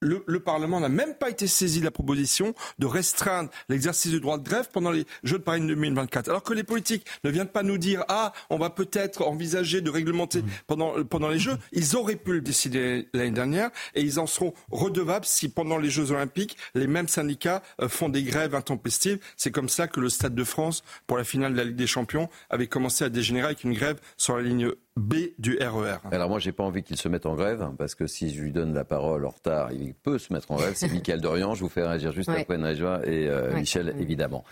le, 0.00 0.40
Parlement 0.40 0.80
n'a 0.80 0.88
même 0.88 1.14
pas 1.14 1.30
été 1.30 1.46
saisi 1.46 1.80
de 1.80 1.84
la 1.84 1.90
proposition 1.90 2.54
de 2.78 2.86
restreindre 2.86 3.50
l'exercice 3.68 4.12
du 4.12 4.20
droit 4.20 4.38
de 4.38 4.44
grève 4.48 4.68
pendant 4.72 4.90
les 4.90 5.04
Jeux 5.24 5.38
de 5.38 5.42
Paris 5.42 5.60
2024. 5.60 6.28
Alors 6.28 6.42
que 6.42 6.54
les 6.54 6.62
politiques 6.62 7.04
ne 7.24 7.30
viennent 7.30 7.48
pas 7.48 7.62
nous 7.62 7.76
dire 7.76 8.04
ah 8.08 8.32
on 8.50 8.58
va 8.58 8.70
peut-être 8.70 9.26
envisager 9.26 9.80
de 9.80 9.90
réglementer 9.90 10.42
mmh. 10.42 10.48
pendant 10.66 11.04
pendant 11.04 11.28
les 11.28 11.38
Jeux, 11.38 11.58
ils 11.72 11.96
auraient 11.96 12.16
pu 12.16 12.32
le 12.32 12.40
décider 12.40 13.08
l'année 13.12 13.32
dernière 13.32 13.70
et 13.94 14.02
ils 14.02 14.20
en 14.20 14.26
seront 14.26 14.54
redevables 14.70 15.24
si 15.24 15.48
pendant 15.48 15.78
les 15.78 15.90
Jeux 15.90 16.12
Olympiques 16.12 16.56
les 16.74 16.86
mêmes 16.86 17.08
syndicats 17.08 17.62
euh, 17.80 17.88
font 17.88 18.08
des 18.08 18.22
grèves 18.22 18.54
intempestives. 18.54 19.18
C'est 19.36 19.50
comme 19.50 19.68
ça 19.68 19.88
que 19.88 20.00
le 20.00 20.08
Stade 20.08 20.34
de 20.34 20.44
France 20.44 20.82
pour 21.06 21.18
la 21.18 21.24
finale 21.24 21.52
de 21.52 21.58
la 21.58 21.64
Ligue 21.64 21.76
des 21.76 21.86
Champions 21.86 22.28
avait 22.50 22.68
commencé 22.68 23.04
à 23.04 23.08
dégénérer 23.08 23.46
avec 23.46 23.64
une 23.64 23.74
grève 23.74 23.98
sur 24.16 24.36
la 24.36 24.42
ligne 24.42 24.70
B 24.98 25.14
du 25.38 25.56
RER. 25.58 25.98
E 26.04 26.14
Alors 26.14 26.28
moi, 26.28 26.38
j'ai 26.38 26.52
pas 26.52 26.64
envie 26.64 26.82
qu'il 26.82 26.96
se 26.96 27.08
mette 27.08 27.26
en 27.26 27.34
grève, 27.34 27.62
hein, 27.62 27.74
parce 27.78 27.94
que 27.94 28.06
si 28.06 28.34
je 28.34 28.42
lui 28.42 28.52
donne 28.52 28.74
la 28.74 28.84
parole 28.84 29.24
en 29.24 29.30
retard, 29.30 29.72
il 29.72 29.94
peut 29.94 30.18
se 30.18 30.32
mettre 30.32 30.50
en 30.50 30.56
grève. 30.56 30.72
C'est 30.74 30.88
Michael 30.92 31.20
Dorian. 31.20 31.54
Je 31.54 31.60
vous 31.60 31.68
fais 31.68 31.82
réagir 31.82 32.12
juste 32.12 32.28
après 32.28 32.58
Najwa 32.58 33.00
et 33.04 33.28
euh, 33.28 33.54
Michel, 33.54 33.94
évidemment. 33.98 34.44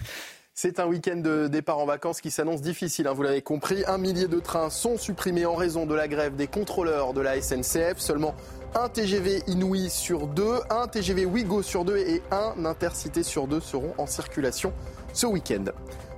C'est 0.58 0.80
un 0.80 0.86
week-end 0.86 1.16
de 1.16 1.48
départ 1.48 1.78
en 1.78 1.84
vacances 1.84 2.22
qui 2.22 2.30
s'annonce 2.30 2.62
difficile, 2.62 3.06
hein, 3.06 3.12
vous 3.12 3.22
l'avez 3.22 3.42
compris. 3.42 3.84
Un 3.86 3.98
millier 3.98 4.26
de 4.26 4.40
trains 4.40 4.70
sont 4.70 4.96
supprimés 4.96 5.44
en 5.44 5.54
raison 5.54 5.84
de 5.84 5.94
la 5.94 6.08
grève 6.08 6.34
des 6.34 6.46
contrôleurs 6.46 7.12
de 7.12 7.20
la 7.20 7.38
SNCF. 7.42 7.98
Seulement 7.98 8.34
un 8.74 8.88
TGV 8.88 9.42
Inouï 9.48 9.90
sur 9.90 10.26
deux, 10.26 10.60
un 10.70 10.88
TGV 10.88 11.26
Ouigo 11.26 11.60
sur 11.60 11.84
deux 11.84 11.98
et 11.98 12.22
un 12.30 12.64
Intercité 12.64 13.22
sur 13.22 13.46
deux 13.46 13.60
seront 13.60 13.92
en 13.98 14.06
circulation 14.06 14.72
ce 15.12 15.26
week-end. 15.26 15.64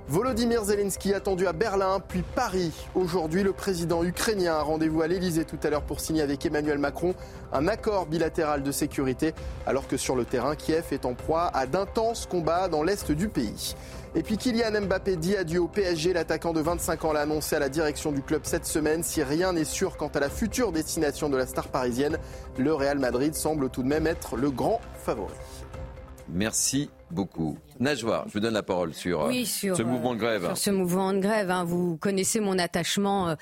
Volodymyr 0.09 0.63
Zelensky 0.63 1.13
attendu 1.13 1.45
à 1.45 1.53
Berlin 1.53 1.99
puis 1.99 2.23
Paris. 2.23 2.71
Aujourd'hui, 2.95 3.43
le 3.43 3.53
président 3.53 4.03
ukrainien 4.03 4.55
a 4.55 4.63
rendez-vous 4.63 5.03
à 5.03 5.07
l'Elysée 5.07 5.45
tout 5.45 5.59
à 5.61 5.69
l'heure 5.69 5.83
pour 5.83 5.99
signer 5.99 6.23
avec 6.23 6.43
Emmanuel 6.47 6.79
Macron 6.79 7.13
un 7.53 7.67
accord 7.67 8.07
bilatéral 8.07 8.63
de 8.63 8.71
sécurité, 8.71 9.35
alors 9.67 9.87
que 9.87 9.97
sur 9.97 10.15
le 10.15 10.25
terrain, 10.25 10.55
Kiev 10.55 10.85
est 10.89 11.05
en 11.05 11.13
proie 11.13 11.51
à 11.53 11.67
d'intenses 11.67 12.25
combats 12.25 12.69
dans 12.69 12.81
l'est 12.81 13.11
du 13.11 13.29
pays. 13.29 13.75
Et 14.15 14.23
puis 14.23 14.37
Kylian 14.37 14.81
Mbappé 14.81 15.15
dit 15.15 15.37
adieu 15.37 15.61
au 15.61 15.67
PSG. 15.67 16.13
L'attaquant 16.13 16.53
de 16.53 16.61
25 16.61 17.05
ans 17.05 17.13
l'a 17.13 17.21
annoncé 17.21 17.55
à 17.55 17.59
la 17.59 17.69
direction 17.69 18.11
du 18.11 18.23
club 18.23 18.41
cette 18.45 18.65
semaine. 18.65 19.03
Si 19.03 19.21
rien 19.21 19.53
n'est 19.53 19.63
sûr 19.63 19.95
quant 19.95 20.07
à 20.07 20.19
la 20.19 20.29
future 20.31 20.71
destination 20.71 21.29
de 21.29 21.37
la 21.37 21.45
star 21.45 21.67
parisienne, 21.67 22.17
le 22.57 22.73
Real 22.73 22.97
Madrid 22.97 23.35
semble 23.35 23.69
tout 23.69 23.83
de 23.83 23.87
même 23.87 24.07
être 24.07 24.37
le 24.37 24.49
grand 24.49 24.81
favori. 25.05 25.35
Merci 26.27 26.89
beaucoup. 27.11 27.57
Najwa, 27.79 28.25
je 28.27 28.33
vous 28.33 28.39
donne 28.39 28.53
la 28.53 28.63
parole 28.63 28.93
sur, 28.93 29.25
euh, 29.25 29.31
ce 29.45 29.83
mouvement 29.83 30.13
de 30.13 30.19
grève. 30.19 30.45
Sur 30.47 30.57
ce 30.57 30.69
mouvement 30.69 31.13
de 31.13 31.19
grève, 31.19 31.49
hein. 31.49 31.63
vous 31.63 31.97
connaissez 31.97 32.41
mon 32.41 32.59
attachement 32.59 33.29
euh, 33.29 33.35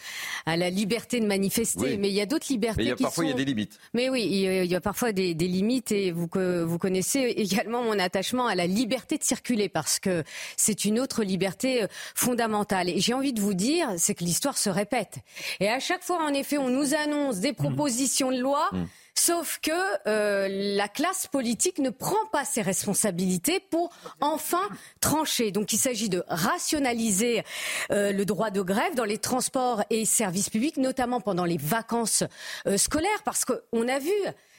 à 0.45 0.57
la 0.57 0.69
liberté 0.69 1.19
de 1.19 1.25
manifester, 1.25 1.97
mais 1.97 2.09
il 2.09 2.13
y 2.13 2.21
a 2.21 2.27
d'autres 2.27 2.47
libertés. 2.49 2.77
Mais 2.77 2.85
il 2.85 2.89
y 2.89 2.91
a 2.91 2.95
parfois 2.95 3.25
il 3.25 3.29
y 3.29 3.33
a 3.33 3.35
des 3.35 3.45
limites. 3.45 3.79
Mais 3.93 4.09
oui, 4.09 4.27
il 4.29 4.65
y 4.65 4.75
a 4.75 4.81
parfois 4.81 5.11
des, 5.11 5.33
des 5.33 5.47
limites 5.47 5.91
et 5.91 6.11
vous, 6.11 6.29
vous 6.33 6.77
connaissez 6.77 7.19
également 7.37 7.83
mon 7.83 7.97
attachement 7.97 8.47
à 8.47 8.55
la 8.55 8.67
liberté 8.67 9.17
de 9.17 9.23
circuler 9.23 9.69
parce 9.69 9.99
que 9.99 10.23
c'est 10.55 10.85
une 10.85 10.99
autre 10.99 11.23
liberté 11.23 11.83
euh, 11.83 11.87
fondamentale. 12.15 12.89
Et 12.89 12.99
j'ai 12.99 13.13
envie 13.13 13.33
de 13.33 13.41
vous 13.41 13.53
dire, 13.53 13.89
c'est 13.97 14.13
que 14.13 14.23
l'histoire 14.23 14.57
se 14.57 14.69
répète. 14.69 15.19
Et 15.59 15.69
à 15.69 15.79
chaque 15.79 16.03
fois, 16.03 16.23
en 16.23 16.33
effet, 16.33 16.57
on 16.57 16.69
nous 16.69 16.93
annonce 16.93 17.39
des 17.39 17.51
mmh. 17.51 17.55
propositions 17.55 18.31
de 18.31 18.39
loi. 18.39 18.69
Mmh. 18.71 18.83
Sauf 19.19 19.59
que 19.63 19.71
euh, 20.07 20.47
la 20.75 20.87
classe 20.87 21.25
politique 21.25 21.79
ne 21.79 21.89
prend 21.89 22.27
pas 22.31 22.45
ses 22.45 22.61
responsabilités 22.61 23.59
pour 23.59 23.89
enfin 24.21 24.61
trancher. 25.01 25.51
Donc 25.51 25.73
il 25.73 25.77
s'agit 25.77 26.07
de 26.07 26.23
rationaliser 26.27 27.43
euh, 27.91 28.11
le 28.11 28.25
droit 28.25 28.51
de 28.51 28.61
grève 28.61 28.93
dans 28.93 29.05
les 29.05 29.17
transports 29.17 29.81
et 29.89 30.05
services 30.05 30.51
publics, 30.51 30.77
notamment 30.77 31.19
pendant 31.19 31.45
les 31.45 31.57
vacances 31.57 32.23
euh, 32.67 32.77
scolaires, 32.77 33.23
parce 33.25 33.43
qu'on 33.43 33.87
a 33.87 33.97
vu 33.97 34.13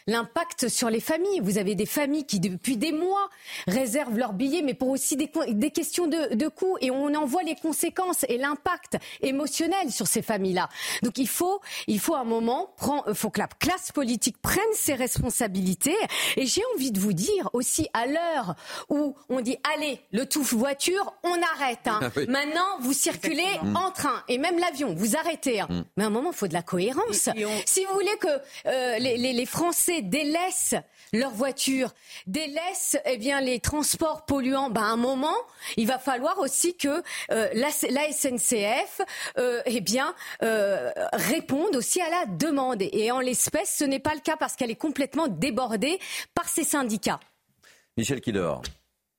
l'impact 0.08 0.68
sur 0.68 0.90
les 0.90 1.00
familles. 1.00 1.40
Vous 1.40 1.58
avez 1.58 1.76
des 1.76 1.86
familles 1.86 2.24
qui, 2.24 2.40
depuis 2.40 2.76
des 2.76 2.92
mois, 2.92 3.28
réservent 3.68 4.18
leurs 4.18 4.32
billets, 4.32 4.62
mais 4.62 4.74
pour 4.74 4.88
aussi 4.88 5.16
des, 5.16 5.30
des 5.48 5.70
questions 5.70 6.08
de, 6.08 6.34
de 6.34 6.48
coûts. 6.48 6.76
Et 6.80 6.90
on 6.90 7.14
en 7.14 7.26
voit 7.26 7.42
les 7.42 7.54
conséquences 7.54 8.24
et 8.28 8.38
l'impact 8.38 8.96
émotionnel 9.20 9.92
sur 9.92 10.06
ces 10.06 10.22
familles-là. 10.22 10.68
Donc 11.02 11.18
il 11.18 11.28
faut, 11.28 11.60
il 11.86 12.00
faut 12.00 12.14
un 12.14 12.24
moment, 12.24 12.74
il 13.06 13.14
faut 13.14 13.30
que 13.30 13.38
la 13.38 13.46
classe 13.46 13.92
politique 13.92 14.40
prenne 14.40 14.62
ses 14.72 14.94
responsabilités. 14.94 15.96
Et 16.36 16.46
j'ai 16.46 16.62
envie 16.74 16.90
de 16.90 16.98
vous 16.98 17.12
dire 17.12 17.50
aussi, 17.52 17.88
à 17.92 18.06
l'heure 18.06 18.54
où 18.88 19.14
on 19.28 19.40
dit, 19.42 19.58
allez, 19.76 20.00
le 20.12 20.24
tout 20.24 20.42
voiture, 20.42 21.14
on 21.22 21.36
arrête. 21.54 21.86
Hein. 21.86 22.00
Ah 22.18 22.20
Maintenant, 22.26 22.78
vous 22.80 22.92
circulez 22.92 23.46
en 23.74 23.90
train. 23.90 24.22
Et 24.28 24.38
même 24.38 24.58
l'avion, 24.58 24.94
vous 24.94 25.16
arrêtez. 25.16 25.60
Hein. 25.60 25.68
Mm. 25.68 25.82
Mais 25.96 26.04
à 26.04 26.06
un 26.06 26.10
moment, 26.10 26.30
il 26.32 26.36
faut 26.36 26.48
de 26.48 26.52
la 26.52 26.62
cohérence. 26.62 27.28
Si 27.66 27.84
vous 27.84 27.94
voulez 27.94 28.16
que 28.20 28.28
euh, 28.66 28.98
les, 28.98 29.16
les, 29.16 29.32
les 29.32 29.46
Français 29.46 29.97
délaissent 30.02 30.74
leur 31.12 31.30
voiture, 31.30 31.94
délaissent 32.26 32.96
eh 33.04 33.16
bien 33.16 33.40
les 33.40 33.60
transports 33.60 34.24
polluants, 34.26 34.70
ben 34.70 34.82
à 34.82 34.86
un 34.86 34.96
moment, 34.96 35.36
il 35.76 35.86
va 35.86 35.98
falloir 35.98 36.38
aussi 36.38 36.76
que 36.76 37.02
euh, 37.30 37.48
la, 37.54 37.68
la, 37.90 38.12
SNCF 38.12 39.00
euh, 39.38 39.62
eh 39.66 39.80
bien 39.80 40.14
euh, 40.42 40.90
réponde 41.12 41.76
aussi 41.76 42.00
à 42.00 42.10
la 42.10 42.26
demande. 42.26 42.82
Et 42.82 43.10
en 43.10 43.20
l'espèce, 43.20 43.74
ce 43.78 43.84
n'est 43.84 43.98
pas 43.98 44.14
le 44.14 44.20
cas 44.20 44.36
parce 44.36 44.56
qu'elle 44.56 44.70
est 44.70 44.76
complètement 44.76 45.28
débordée 45.28 45.98
par 46.34 46.48
ses 46.48 46.64
syndicats. 46.64 47.20
Michel 47.96 48.20
Kidor. 48.20 48.62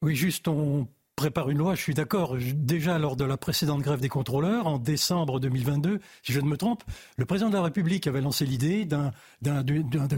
Oui, 0.01 0.15
juste 0.15 0.47
on 0.47 0.87
prépare 1.19 1.49
une 1.49 1.57
loi, 1.57 1.75
je 1.75 1.81
suis 1.81 1.93
d'accord. 1.93 2.37
Déjà 2.55 2.97
lors 2.97 3.17
de 3.17 3.25
la 3.25 3.35
précédente 3.35 3.81
grève 3.81 3.99
des 3.99 4.07
contrôleurs, 4.07 4.67
en 4.67 4.77
décembre 4.77 5.41
2022, 5.41 5.99
si 6.23 6.31
je 6.31 6.39
ne 6.39 6.47
me 6.47 6.55
trompe, 6.55 6.81
le 7.17 7.25
président 7.25 7.49
de 7.49 7.55
la 7.55 7.61
République 7.61 8.07
avait 8.07 8.21
lancé 8.21 8.45
l'idée 8.45 8.85
d'un 8.85 9.11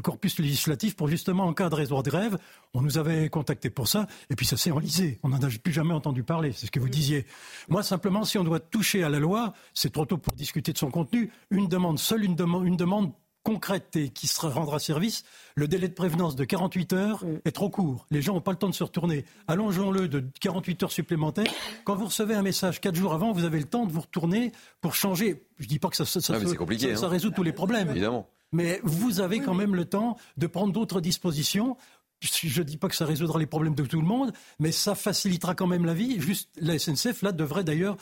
corpus 0.04 0.38
législatif 0.38 0.96
pour 0.96 1.08
justement 1.08 1.46
encadrer 1.46 1.86
ce 1.86 1.90
droit 1.90 2.04
de 2.04 2.12
grève. 2.12 2.38
On 2.76 2.84
nous 2.84 3.00
avait 3.00 3.30
contacté 3.30 3.72
pour 3.72 3.88
ça, 3.88 4.06
et 4.30 4.36
puis 4.36 4.46
ça 4.46 4.58
s'est 4.58 4.70
enlisé. 4.70 5.18
On 5.24 5.30
n'en 5.30 5.40
a 5.40 5.48
plus 5.48 5.74
jamais 5.74 5.96
entendu 5.96 6.22
parler, 6.22 6.52
c'est 6.52 6.68
ce 6.68 6.72
que 6.72 6.80
vous 6.80 6.88
disiez. 6.88 7.26
Moi, 7.68 7.82
simplement, 7.82 8.24
si 8.24 8.38
on 8.38 8.44
doit 8.44 8.60
toucher 8.60 9.02
à 9.02 9.10
la 9.10 9.18
loi, 9.18 9.54
c'est 9.74 9.92
trop 9.92 10.06
tôt 10.06 10.20
pour 10.20 10.34
discuter 10.34 10.72
de 10.72 10.78
son 10.78 10.92
contenu. 10.92 11.32
Une 11.50 11.68
demande, 11.68 11.98
seule 11.98 12.24
une, 12.24 12.36
demande, 12.36 12.68
une 12.68 12.78
demande 12.78 13.12
concrète 13.44 13.96
et 13.96 14.10
qui 14.10 14.28
se 14.28 14.46
rendra 14.46 14.80
service, 14.80 15.24
le 15.56 15.68
délai 15.68 15.88
de 15.88 15.94
prévenance 15.94 16.36
de 16.36 16.44
48 16.44 16.94
heures 16.94 17.26
mm. 17.26 17.40
est 17.46 17.52
trop 17.52 17.70
court. 17.70 18.06
Les 18.12 18.22
gens 18.22 18.34
n'ont 18.34 18.42
pas 18.42 18.52
le 18.52 18.58
temps 18.58 18.70
de 18.70 18.76
se 18.76 18.84
retourner. 18.84 19.26
Allongeons-le 19.48 20.08
de 20.08 20.24
48 20.40 20.84
heures 20.84 20.92
supplémentaires. 20.92 21.52
Quand 21.84 21.96
vous 21.96 22.06
recevez 22.06 22.36
un 22.36 22.44
message 22.44 22.82
4 22.82 22.96
jours 22.96 23.14
avant, 23.14 23.32
vous 23.32 23.46
avez 23.46 23.60
le 23.60 23.66
temps 23.66 23.86
de 23.86 23.92
vous 23.92 24.02
retourner 24.02 24.52
pour 24.80 24.96
changer. 24.96 25.44
Je 25.58 25.66
ne 25.66 25.70
dis 25.70 25.80
pas 25.80 25.90
que 25.90 25.96
ça, 25.96 26.06
ça, 26.06 26.22
ça, 26.22 26.34
ah, 26.36 26.96
ça, 26.96 27.08
résout 27.08 27.32
tous 27.32 27.44
les 27.44 27.54
problèmes. 27.54 27.90
Évidemment. 27.90 28.28
Mais 28.54 28.82
vous 28.84 29.22
avez 29.22 29.40
quand 29.40 29.54
même 29.54 29.76
le 29.76 29.86
temps 29.86 30.18
de 30.38 30.46
prendre 30.46 30.74
d'autres 30.74 31.00
dispositions 31.00 31.78
je 32.22 32.60
ne 32.60 32.66
dis 32.66 32.78
pas 32.78 32.88
que 32.88 32.96
ça 32.96 33.06
résoudra 33.06 33.40
les 33.40 33.46
problèmes 33.46 33.76
de 33.76 33.84
tout 33.84 34.00
le 34.00 34.08
monde, 34.08 34.32
mais 34.60 34.72
ça 34.72 34.96
facilitera 34.96 35.56
quand 35.56 35.68
même 35.68 35.86
la 35.86 35.94
vie. 35.94 36.20
Juste, 36.20 36.50
la 36.60 36.78
SNCF, 36.78 37.24
là, 37.24 37.32
devrait 37.32 37.64
d'ailleurs, 37.64 37.98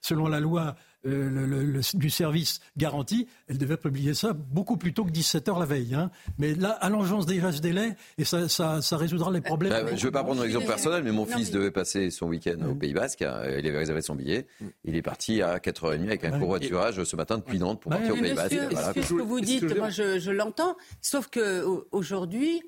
selon 0.00 0.28
la 0.28 0.40
loi 0.40 0.76
euh, 1.06 1.28
le, 1.28 1.80
du 1.98 2.10
service 2.10 2.60
garanti, 2.76 3.28
elle 3.48 3.58
devait 3.58 3.76
publier 3.76 4.14
ça 4.14 4.32
beaucoup 4.32 4.76
plus 4.76 4.92
tôt 4.92 5.04
que 5.04 5.10
17 5.10 5.48
heures 5.48 5.58
la 5.58 5.66
veille. 5.66 5.94
Hein. 5.94 6.10
Mais 6.38 6.54
là, 6.54 6.70
allongeons 6.80 7.20
déjà 7.20 7.52
ce 7.52 7.60
délai 7.60 7.96
et 8.18 8.24
ça, 8.24 8.48
ça, 8.48 8.96
résoudra 8.96 9.30
les 9.30 9.40
problèmes. 9.40 9.70
Bah, 9.70 9.86
je 9.86 9.94
ne 9.94 10.00
veux 10.00 10.10
pas 10.10 10.24
prendre 10.24 10.42
un 10.42 10.44
exemple 10.44 10.66
personnel, 10.66 11.02
mais 11.04 11.12
mon 11.12 11.26
fils 11.26 11.50
devait 11.50 11.70
passer 11.70 12.10
son 12.10 12.26
week-end 12.26 12.58
au 12.68 12.74
Pays 12.74 12.92
Basque. 12.92 13.22
Hein, 13.22 13.42
il 13.58 13.66
avait 13.66 13.78
réservé 13.78 14.02
son 14.02 14.14
billet. 14.14 14.46
Il 14.84 14.96
est 14.96 15.02
parti 15.02 15.42
à 15.42 15.58
4h30 15.58 16.02
avec 16.02 16.24
un 16.24 16.38
covoiturage 16.38 17.02
ce 17.02 17.16
matin 17.16 17.38
depuis 17.38 17.58
Nantes 17.58 17.80
pour 17.80 17.90
partir 17.90 18.14
au 18.14 18.18
Pays 18.18 18.34
Basque. 18.34 18.54
Ce 19.02 19.14
que 19.14 19.22
vous 19.22 19.40
dites, 19.40 19.76
moi 19.76 19.90
je, 19.90 20.18
je 20.18 20.30
l'entends, 20.30 20.76
sauf 21.00 21.28
qu'aujourd'hui, 21.28 22.62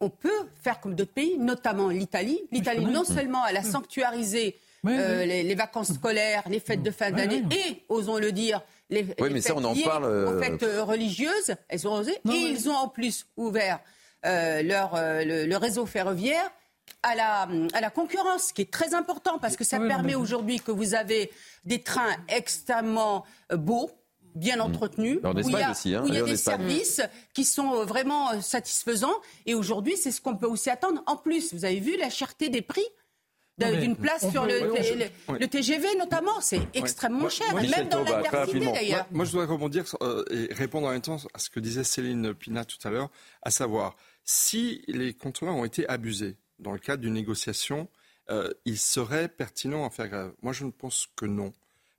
on 0.00 0.10
peut 0.10 0.28
faire 0.62 0.80
comme 0.80 0.94
d'autres 0.94 1.12
pays, 1.12 1.38
notamment 1.38 1.88
l'Italie. 1.88 2.40
L'Italie, 2.52 2.84
non 2.84 3.04
seulement 3.04 3.46
elle 3.46 3.56
a 3.56 3.62
sanctuarisé 3.62 4.56
euh, 4.86 5.24
les, 5.24 5.54
vacances 5.54 5.92
scolaires, 5.92 6.42
les 6.48 6.60
fêtes 6.60 6.82
de 6.82 6.90
fin 6.90 7.10
d'année 7.10 7.42
et, 7.50 7.84
osons 7.88 8.18
le 8.18 8.32
dire, 8.32 8.60
les, 8.90 9.06
oui, 9.18 9.30
mais 9.30 9.40
ça, 9.40 9.54
on 9.56 9.64
en 9.64 9.74
parle, 9.74 10.04
euh, 10.04 10.40
fêtes 10.40 10.62
euh, 10.62 10.84
religieuses, 10.84 11.54
elles 11.68 11.88
ont 11.88 11.94
osé. 11.94 12.12
et 12.30 12.36
ils 12.36 12.68
ont 12.68 12.76
en 12.76 12.88
plus 12.88 13.26
ouvert 13.36 13.80
leur, 14.22 14.92
le, 14.94 15.56
réseau 15.56 15.86
ferroviaire 15.86 16.50
à 17.02 17.14
la, 17.14 17.48
à 17.72 17.80
la 17.80 17.90
concurrence, 17.90 18.52
qui 18.52 18.62
est 18.62 18.70
très 18.70 18.94
important 18.94 19.38
parce 19.38 19.56
que 19.56 19.64
ça 19.64 19.78
permet 19.78 20.14
aujourd'hui 20.14 20.60
que 20.60 20.70
vous 20.70 20.94
avez 20.94 21.30
des 21.64 21.82
trains 21.82 22.16
extrêmement 22.28 23.24
beaux, 23.52 23.90
bien 24.34 24.60
entretenus, 24.60 25.18
où 25.22 25.38
il 25.38 25.50
y 25.50 25.62
a, 25.62 25.70
aussi, 25.70 25.94
hein. 25.94 26.02
des 26.02 26.36
services 26.36 27.00
qui 27.32 27.44
sont 27.44 27.84
vraiment 27.84 28.40
satisfaisants. 28.40 29.14
Et 29.46 29.54
aujourd'hui, 29.54 29.96
c'est 29.96 30.10
ce 30.10 30.20
qu'on 30.20 30.36
peut 30.36 30.46
aussi 30.46 30.70
attendre. 30.70 31.02
En 31.06 31.16
plus, 31.16 31.54
vous 31.54 31.64
avez 31.64 31.80
vu 31.80 31.96
la 31.96 32.10
cherté 32.10 32.48
des 32.48 32.62
prix 32.62 32.84
d'une 33.58 33.96
place 33.96 34.30
sur 34.30 34.46
le, 34.46 35.46
TGV 35.46 35.86
notamment. 35.98 36.40
C'est 36.40 36.60
extrêmement 36.74 37.28
cher, 37.28 37.54
même 37.54 37.88
dans 37.88 38.02
l'intercité 38.02 38.66
d'ailleurs. 38.66 39.06
Moi, 39.10 39.24
je 39.24 39.32
voudrais 39.32 39.46
rebondir 39.46 39.84
euh, 40.02 40.24
et 40.30 40.52
répondre 40.52 40.88
en 40.88 40.90
même 40.90 41.00
temps 41.00 41.18
à 41.32 41.38
ce 41.38 41.50
que 41.50 41.60
disait 41.60 41.84
Céline 41.84 42.34
Pina 42.34 42.64
tout 42.64 42.78
à 42.86 42.90
l'heure, 42.90 43.10
à 43.42 43.50
savoir, 43.50 43.96
si 44.24 44.82
les 44.88 45.14
contrôleurs 45.14 45.56
ont 45.56 45.64
été 45.64 45.88
abusés 45.88 46.36
dans 46.58 46.72
le 46.72 46.78
cadre 46.78 47.02
d'une 47.02 47.14
négociation, 47.14 47.88
euh, 48.30 48.50
il 48.64 48.78
serait 48.78 49.28
pertinent 49.28 49.86
à 49.86 49.90
faire 49.90 50.08
grève. 50.08 50.32
Moi, 50.42 50.52
je 50.52 50.64
ne 50.64 50.70
pense 50.70 51.08
que 51.16 51.26
non. 51.26 51.52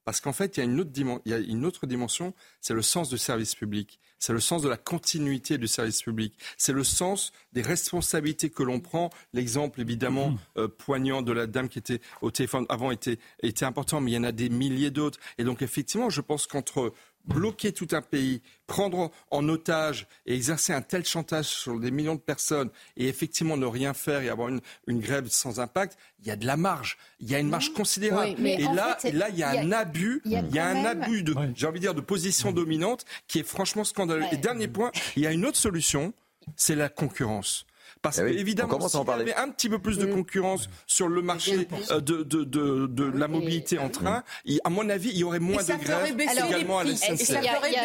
Parce 0.06 0.22
qu'en 0.22 0.34
fait, 0.34 0.56
il 0.56 0.60
y, 0.60 0.64
a 0.64 0.66
une 0.66 0.80
autre 0.80 0.92
il 1.26 1.32
y 1.32 1.34
a 1.34 1.40
une 1.40 1.66
autre 1.66 1.88
dimension, 1.88 2.34
c'est 2.62 2.76
le 2.76 2.84
sens 2.84 3.10
du 3.10 3.18
service 3.18 3.56
public. 3.56 4.00
C'est 4.20 4.34
le 4.34 4.40
sens 4.40 4.62
de 4.62 4.70
la 4.70 4.78
continuité 4.78 5.58
du 5.58 5.68
service 5.68 6.02
public. 6.02 6.36
C'est 6.58 6.74
le 6.74 6.84
sens 6.84 7.34
des 7.54 7.62
responsabilités 7.62 8.50
que 8.50 8.64
l'on 8.64 8.80
prend. 8.80 9.10
L'exemple, 9.34 9.82
évidemment, 9.82 10.30
mmh. 10.30 10.38
euh, 10.58 10.68
poignant 10.68 11.22
de 11.22 11.32
la 11.32 11.48
dame 11.48 11.70
qui 11.70 11.80
était 11.80 12.02
au 12.22 12.32
téléphone 12.32 12.66
avant 12.70 12.92
était, 12.92 13.20
était 13.42 13.66
important, 13.66 14.00
mais 14.00 14.12
il 14.12 14.14
y 14.14 14.18
en 14.18 14.24
a 14.24 14.32
des 14.32 14.50
milliers 14.50 14.92
d'autres. 14.92 15.20
Et 15.38 15.44
donc, 15.44 15.62
effectivement, 15.62 16.10
je 16.10 16.22
pense 16.22 16.48
qu'entre 16.48 16.94
bloquer 17.28 17.72
tout 17.72 17.88
un 17.92 18.02
pays, 18.02 18.42
prendre 18.68 19.12
en 19.32 19.48
otage 19.50 20.08
et 20.26 20.36
exercer 20.36 20.74
un 20.74 20.82
tel 20.82 21.06
chantage 21.06 21.46
sur 21.46 21.80
des 21.80 21.92
millions 21.92 22.16
de 22.16 22.20
personnes 22.20 22.70
et 22.98 23.08
effectivement 23.08 23.58
ne 23.58 23.66
rien 23.66 23.94
faire 23.94 24.22
et 24.22 24.30
avoir 24.30 24.50
une, 24.50 24.62
une 24.88 25.00
grève 25.00 25.28
sans 25.30 25.60
impact, 25.60 25.98
il 26.22 26.28
y 26.28 26.32
a 26.32 26.36
de 26.36 26.46
la 26.46 26.58
marge. 26.58 26.98
Il 27.20 27.30
y 27.30 27.36
a 27.36 27.40
une 27.40 27.50
marge 27.50 27.74
considérable. 27.74 28.36
et, 28.46 28.64
là, 28.64 28.98
là, 29.14 29.30
il 29.30 29.38
y 29.38 29.44
a, 29.44 29.50
un 29.50 29.72
abus, 29.72 30.22
il 30.26 30.32
y 30.32 30.60
a, 30.60 30.68
un 30.68 30.86
abus 30.86 31.24
de, 31.24 31.36
j'ai 31.56 31.68
envie 31.68 31.80
de 31.80 31.86
dire, 31.86 31.94
de 31.94 32.02
position 32.02 32.52
dominante 32.52 33.06
qui 33.28 33.40
est 33.40 33.44
franchement 33.44 33.84
scandaleux. 33.84 34.26
Et 34.32 34.38
dernier 34.38 34.68
point, 34.68 34.92
il 35.16 35.24
y 35.24 35.28
a 35.28 35.32
une 35.32 35.46
autre 35.46 35.58
solution, 35.58 36.14
c'est 36.56 36.76
la 36.76 36.90
concurrence. 36.90 37.66
Parce 38.06 38.20
eh 38.20 38.36
qu'évidemment, 38.36 38.88
s'il 38.88 39.00
y 39.00 39.10
avait 39.10 39.34
un 39.34 39.50
petit 39.50 39.68
peu 39.68 39.80
plus 39.80 39.98
de 39.98 40.06
concurrence 40.06 40.70
sur 40.86 41.08
le 41.08 41.24
marché 41.24 41.68
euh, 41.90 42.00
de, 42.00 42.22
de, 42.22 42.44
de, 42.44 42.86
de 42.86 43.04
la 43.18 43.28
mobilité 43.28 43.80
en 43.80 43.90
train, 43.90 44.24
à 44.64 44.70
mon 44.70 44.88
avis, 44.90 45.10
il 45.10 45.18
y 45.18 45.24
aurait 45.24 45.40
moins 45.40 45.64
de 45.64 45.84
grèves 45.84 46.16
également 46.20 46.80
à 46.80 46.84
la 46.84 46.92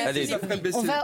Allez, 0.06 0.28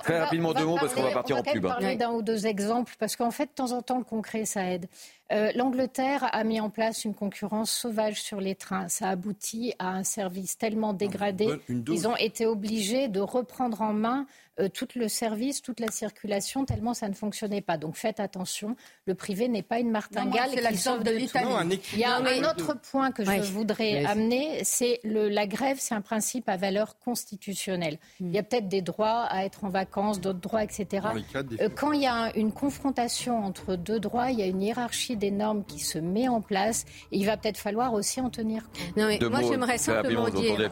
très 0.04 0.18
rapidement 0.20 0.52
deux 0.52 0.66
mots 0.66 0.76
parce 0.78 0.92
qu'on 0.92 1.02
va 1.02 1.12
partir 1.12 1.38
en 1.38 1.42
pub. 1.42 1.64
On 1.64 1.68
va 1.68 1.74
parler 1.76 1.96
d'un 1.96 2.10
ou 2.10 2.20
deux 2.20 2.46
exemples 2.46 2.94
parce 2.98 3.16
qu'en 3.16 3.30
fait, 3.30 3.46
de 3.46 3.54
temps 3.54 3.72
en 3.72 3.80
temps, 3.80 3.98
le 3.98 4.04
concret, 4.04 4.44
ça 4.44 4.70
aide. 4.70 4.86
Euh, 5.32 5.50
L'Angleterre 5.54 6.28
a 6.32 6.44
mis 6.44 6.60
en 6.60 6.70
place 6.70 7.04
une 7.04 7.14
concurrence 7.14 7.70
sauvage 7.70 8.22
sur 8.22 8.40
les 8.40 8.54
trains. 8.54 8.88
Ça 8.88 9.08
aboutit 9.08 9.74
à 9.78 9.88
un 9.88 10.04
service 10.04 10.56
tellement 10.58 10.92
dégradé. 10.92 11.48
Ils 11.68 12.06
ont 12.06 12.16
été 12.16 12.46
obligés 12.46 13.08
de 13.08 13.20
reprendre 13.20 13.82
en 13.82 13.92
main 13.92 14.26
euh, 14.58 14.70
tout 14.70 14.88
le 14.94 15.08
service, 15.08 15.60
toute 15.60 15.80
la 15.80 15.90
circulation, 15.90 16.64
tellement 16.64 16.94
ça 16.94 17.10
ne 17.10 17.14
fonctionnait 17.14 17.60
pas. 17.60 17.76
Donc 17.76 17.96
faites 17.96 18.20
attention, 18.20 18.74
le 19.04 19.14
privé 19.14 19.48
n'est 19.48 19.62
pas 19.62 19.80
une 19.80 19.90
martingale 19.90 20.50
qui 20.50 20.78
sauve 20.78 21.02
de 21.02 21.10
l'Italie. 21.10 21.78
Il 21.92 21.98
y 21.98 22.04
a 22.04 22.16
un, 22.16 22.50
autre 22.50 22.74
point 22.90 23.12
que 23.12 23.22
je 23.22 23.52
voudrais 23.52 24.06
amener, 24.06 24.64
c'est 24.64 25.00
la 25.04 25.46
grève, 25.46 25.76
c'est 25.78 25.94
un 25.94 26.00
principe 26.00 26.48
à 26.48 26.56
valeur 26.56 26.98
constitutionnelle. 26.98 27.98
Hmm. 28.18 28.28
Il 28.28 28.34
y 28.34 28.38
a 28.38 28.42
peut-être 28.42 28.68
des 28.68 28.80
droits 28.80 29.24
à 29.24 29.44
être 29.44 29.64
en 29.64 29.68
vacances, 29.68 30.22
d'autres 30.22 30.40
droits, 30.40 30.64
etc. 30.64 31.06
Euh, 31.60 31.68
quand 31.68 31.92
il 31.92 32.00
y 32.00 32.06
a 32.06 32.34
une 32.34 32.52
confrontation 32.52 33.44
entre 33.44 33.76
deux 33.76 34.00
droits, 34.00 34.30
il 34.30 34.38
y 34.38 34.42
a 34.42 34.46
une 34.46 34.62
hiérarchie 34.62 35.15
des 35.16 35.30
normes 35.30 35.64
qui 35.64 35.80
se 35.80 35.98
met 35.98 36.28
en 36.28 36.40
place 36.40 36.84
et 37.12 37.18
il 37.18 37.26
va 37.26 37.36
peut-être 37.36 37.58
falloir 37.58 37.94
aussi 37.94 38.20
en 38.20 38.30
tenir 38.30 38.62
compte. 38.64 38.96
Non, 38.96 39.06
mais 39.06 39.18
moi 39.28 39.42
j'aimerais 39.42 39.78
simplement 39.78 40.28
dire, 40.28 40.70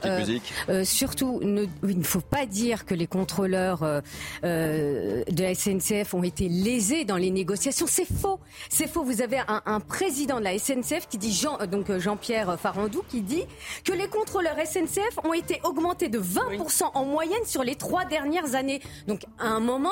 euh, 0.68 0.85
surtout, 0.85 1.40
il 1.42 1.98
ne 1.98 2.04
faut 2.04 2.20
pas 2.20 2.46
dire 2.46 2.85
que 2.85 2.94
les 2.94 3.07
contrôleurs 3.07 3.83
euh, 3.83 4.00
euh, 4.44 5.24
de 5.30 5.42
la 5.42 5.54
SNCF 5.54 6.14
ont 6.14 6.22
été 6.22 6.48
lésés 6.48 7.04
dans 7.04 7.16
les 7.16 7.30
négociations. 7.30 7.87
C'est 7.88 8.11
faux. 8.11 8.40
C'est 8.68 8.88
faux. 8.88 9.04
Vous 9.04 9.22
avez 9.22 9.40
un, 9.48 9.80
président 9.80 10.38
de 10.38 10.44
la 10.44 10.59
SNCF 10.59 11.09
qui 11.09 11.18
dit 11.18 11.33
Jean, 11.33 11.59
euh, 11.61 11.66
donc 11.66 11.96
Jean-Pierre 11.98 12.59
Farandou 12.59 13.02
qui 13.09 13.20
dit 13.20 13.44
que 13.85 13.92
les 13.92 14.09
contrôleurs 14.09 14.57
SNCF 14.64 15.18
ont 15.24 15.33
été 15.33 15.61
augmentés 15.64 16.09
de 16.09 16.20
20% 16.20 16.90
en 16.94 17.04
moyenne 17.04 17.44
sur 17.44 17.62
les 17.62 17.74
trois 17.74 18.04
dernières 18.04 18.54
années. 18.54 18.80
Donc 19.07 19.22
à 19.38 19.46
un 19.46 19.61
moment, 19.61 19.90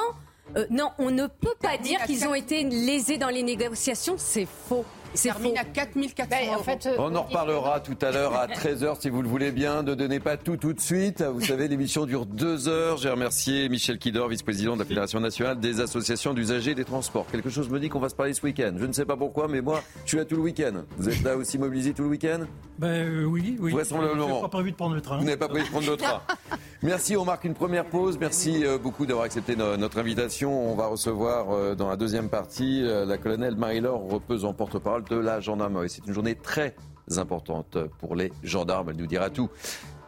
non, 0.71 0.91
on 0.99 1.11
ne 1.11 1.27
peut 1.27 1.55
pas 1.61 1.77
dire 1.79 2.03
qu'ils 2.05 2.27
ont 2.27 2.35
été 2.35 2.65
lésés 2.65 3.19
dans 3.19 3.29
les 3.29 3.43
négociations. 3.43 4.15
C'est 4.19 4.47
faux. 4.47 4.85
C'est 5.15 5.29
termine 5.29 5.59
à 5.59 5.65
4400 5.65 6.27
ben, 6.31 6.57
en 6.59 6.62
fait, 6.62 6.87
euh, 6.87 6.97
On 6.99 7.15
en 7.15 7.23
reparlera 7.23 7.81
tout 7.81 7.97
à 8.01 8.11
l'heure 8.11 8.35
à 8.35 8.47
13h 8.47 9.01
si 9.01 9.11
vous 9.11 9.21
le 9.21 9.29
voulez 9.29 9.53
bien. 9.53 9.83
Ne 9.83 9.95
donnez 9.95 10.21
pas 10.21 10.37
tout 10.37 10.57
tout 10.57 10.73
de 10.73 10.81
suite. 10.81 11.23
Vous 11.23 11.43
savez, 11.43 11.69
l'émission 11.69 12.07
dure 12.07 12.25
deux 12.25 12.69
heures. 12.69 12.97
J'ai 12.97 13.11
remercié 13.11 13.69
Michel 13.69 13.99
Kidor, 13.99 14.29
vice-président 14.29 14.75
de 14.75 14.79
la 14.81 14.85
Fédération 14.87 15.21
nationale 15.21 15.61
des 15.61 15.81
associations 15.81 16.33
d'usagers 16.33 16.75
des 16.75 16.85
transports. 16.85 17.27
Quelque 17.31 17.51
chose 17.51 17.69
me 17.69 17.79
dit 17.79 17.91
qu'on 17.91 18.01
va 18.01 18.09
se 18.09 18.15
parler 18.15 18.33
ce 18.33 18.43
week-end. 18.43 18.73
Je 18.79 18.87
ne 18.87 18.93
sais 18.93 19.05
pas 19.05 19.17
pourquoi, 19.17 19.49
mais 19.49 19.61
moi, 19.61 19.83
je 20.05 20.11
suis 20.11 20.19
là 20.19 20.25
tout 20.25 20.37
le 20.37 20.43
week-end. 20.43 20.83
Vous 20.97 21.09
êtes 21.09 21.23
là 21.23 21.37
aussi 21.37 21.59
mobilisé 21.59 21.93
tout 21.93 22.05
le 22.05 22.09
week-end? 22.09 22.41
Ben 22.79 22.88
euh, 22.88 23.25
oui, 23.25 23.57
oui. 23.61 23.73
Vous 23.73 24.41
pas 24.41 24.49
prévu 24.49 24.71
de 24.73 24.77
prendre 24.77 24.95
le 24.95 25.03
train. 25.03 25.19
Vous 25.19 25.25
n'avez 25.25 25.37
pas 25.37 25.49
prévu 25.49 25.67
de 25.67 25.71
prendre 25.71 25.91
le 25.91 25.97
train. 25.97 26.23
Merci, 26.83 27.16
on 27.16 27.25
marque 27.25 27.45
une 27.45 27.55
première 27.55 27.85
pause. 27.85 28.18
Merci 28.18 28.64
euh, 28.64 28.77
beaucoup 28.77 29.07
d'avoir 29.07 29.25
accepté 29.25 29.55
notre 29.55 29.99
invitation. 29.99 30.71
On 30.71 30.75
va 30.75 30.88
recevoir 30.88 31.77
dans 31.77 31.88
la 31.88 31.97
deuxième 31.97 32.29
partie 32.29 32.83
la 32.83 33.18
colonelle 33.18 33.55
Marie-Laure 33.57 34.21
en 34.45 34.53
porte-parole 34.53 35.05
de 35.05 35.16
la 35.16 35.40
gendarmerie. 35.40 35.88
C'est 35.88 36.07
une 36.07 36.12
journée 36.12 36.35
très 36.35 36.75
importante 37.16 37.79
pour 37.99 38.16
les 38.16 38.33
gendarmes. 38.42 38.90
Elle 38.90 38.97
nous 38.97 39.07
dira 39.07 39.31
tout. 39.31 39.49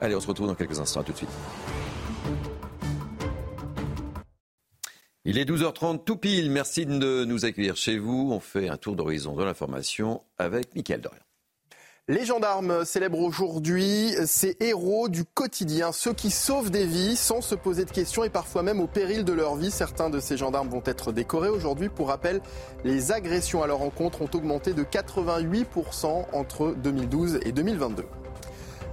Allez, 0.00 0.16
on 0.16 0.20
se 0.20 0.26
retrouve 0.26 0.48
dans 0.48 0.54
quelques 0.54 0.80
instants. 0.80 1.00
À 1.00 1.04
tout 1.04 1.12
de 1.12 1.16
suite. 1.16 1.30
Il 5.26 5.38
est 5.38 5.48
12h30 5.48 6.04
tout 6.04 6.16
pile. 6.16 6.50
Merci 6.50 6.84
de 6.84 7.24
nous 7.24 7.44
accueillir 7.46 7.76
chez 7.76 7.98
vous. 7.98 8.30
On 8.32 8.40
fait 8.40 8.68
un 8.68 8.76
tour 8.76 8.94
d'horizon 8.94 9.34
de 9.34 9.42
l'information 9.42 10.22
avec 10.36 10.74
Mickaël 10.74 11.00
Dorian. 11.00 11.20
Les 12.06 12.26
gendarmes 12.26 12.84
célèbrent 12.84 13.22
aujourd'hui 13.22 14.14
ces 14.26 14.58
héros 14.60 15.08
du 15.08 15.24
quotidien, 15.24 15.90
ceux 15.90 16.12
qui 16.12 16.30
sauvent 16.30 16.70
des 16.70 16.84
vies 16.84 17.16
sans 17.16 17.40
se 17.40 17.54
poser 17.54 17.86
de 17.86 17.90
questions 17.90 18.24
et 18.24 18.28
parfois 18.28 18.62
même 18.62 18.78
au 18.82 18.86
péril 18.86 19.24
de 19.24 19.32
leur 19.32 19.56
vie. 19.56 19.70
Certains 19.70 20.10
de 20.10 20.20
ces 20.20 20.36
gendarmes 20.36 20.68
vont 20.68 20.82
être 20.84 21.12
décorés 21.12 21.48
aujourd'hui. 21.48 21.88
Pour 21.88 22.08
rappel, 22.08 22.42
les 22.84 23.10
agressions 23.10 23.62
à 23.62 23.66
leur 23.66 23.80
encontre 23.80 24.20
ont 24.20 24.28
augmenté 24.34 24.74
de 24.74 24.82
88% 24.82 26.26
entre 26.34 26.74
2012 26.76 27.40
et 27.42 27.52
2022. 27.52 28.04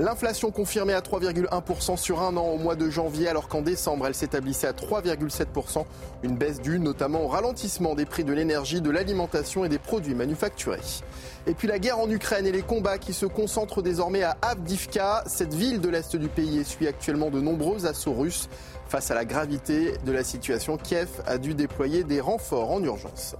L'inflation 0.01 0.49
confirmée 0.49 0.93
à 0.93 1.01
3,1% 1.01 1.95
sur 1.95 2.23
un 2.23 2.35
an 2.35 2.47
au 2.47 2.57
mois 2.57 2.75
de 2.75 2.89
janvier, 2.89 3.27
alors 3.27 3.47
qu'en 3.47 3.61
décembre, 3.61 4.07
elle 4.07 4.15
s'établissait 4.15 4.65
à 4.65 4.71
3,7%. 4.71 5.85
Une 6.23 6.35
baisse 6.35 6.59
due 6.59 6.79
notamment 6.79 7.21
au 7.21 7.27
ralentissement 7.27 7.93
des 7.93 8.05
prix 8.05 8.23
de 8.23 8.33
l'énergie, 8.33 8.81
de 8.81 8.89
l'alimentation 8.89 9.63
et 9.63 9.69
des 9.69 9.77
produits 9.77 10.15
manufacturés. 10.15 10.79
Et 11.45 11.53
puis 11.53 11.67
la 11.67 11.77
guerre 11.77 11.99
en 11.99 12.09
Ukraine 12.09 12.47
et 12.47 12.51
les 12.51 12.63
combats 12.63 12.97
qui 12.97 13.13
se 13.13 13.27
concentrent 13.27 13.83
désormais 13.83 14.23
à 14.23 14.37
Avdivka. 14.41 15.23
Cette 15.27 15.53
ville 15.53 15.79
de 15.79 15.89
l'est 15.89 16.15
du 16.15 16.29
pays 16.29 16.57
essuie 16.57 16.87
actuellement 16.87 17.29
de 17.29 17.39
nombreux 17.39 17.85
assauts 17.85 18.13
russes. 18.13 18.49
Face 18.87 19.11
à 19.11 19.13
la 19.13 19.23
gravité 19.23 19.93
de 20.03 20.11
la 20.11 20.23
situation, 20.23 20.77
Kiev 20.77 21.09
a 21.27 21.37
dû 21.37 21.53
déployer 21.53 22.03
des 22.03 22.21
renforts 22.21 22.71
en 22.71 22.83
urgence. 22.83 23.35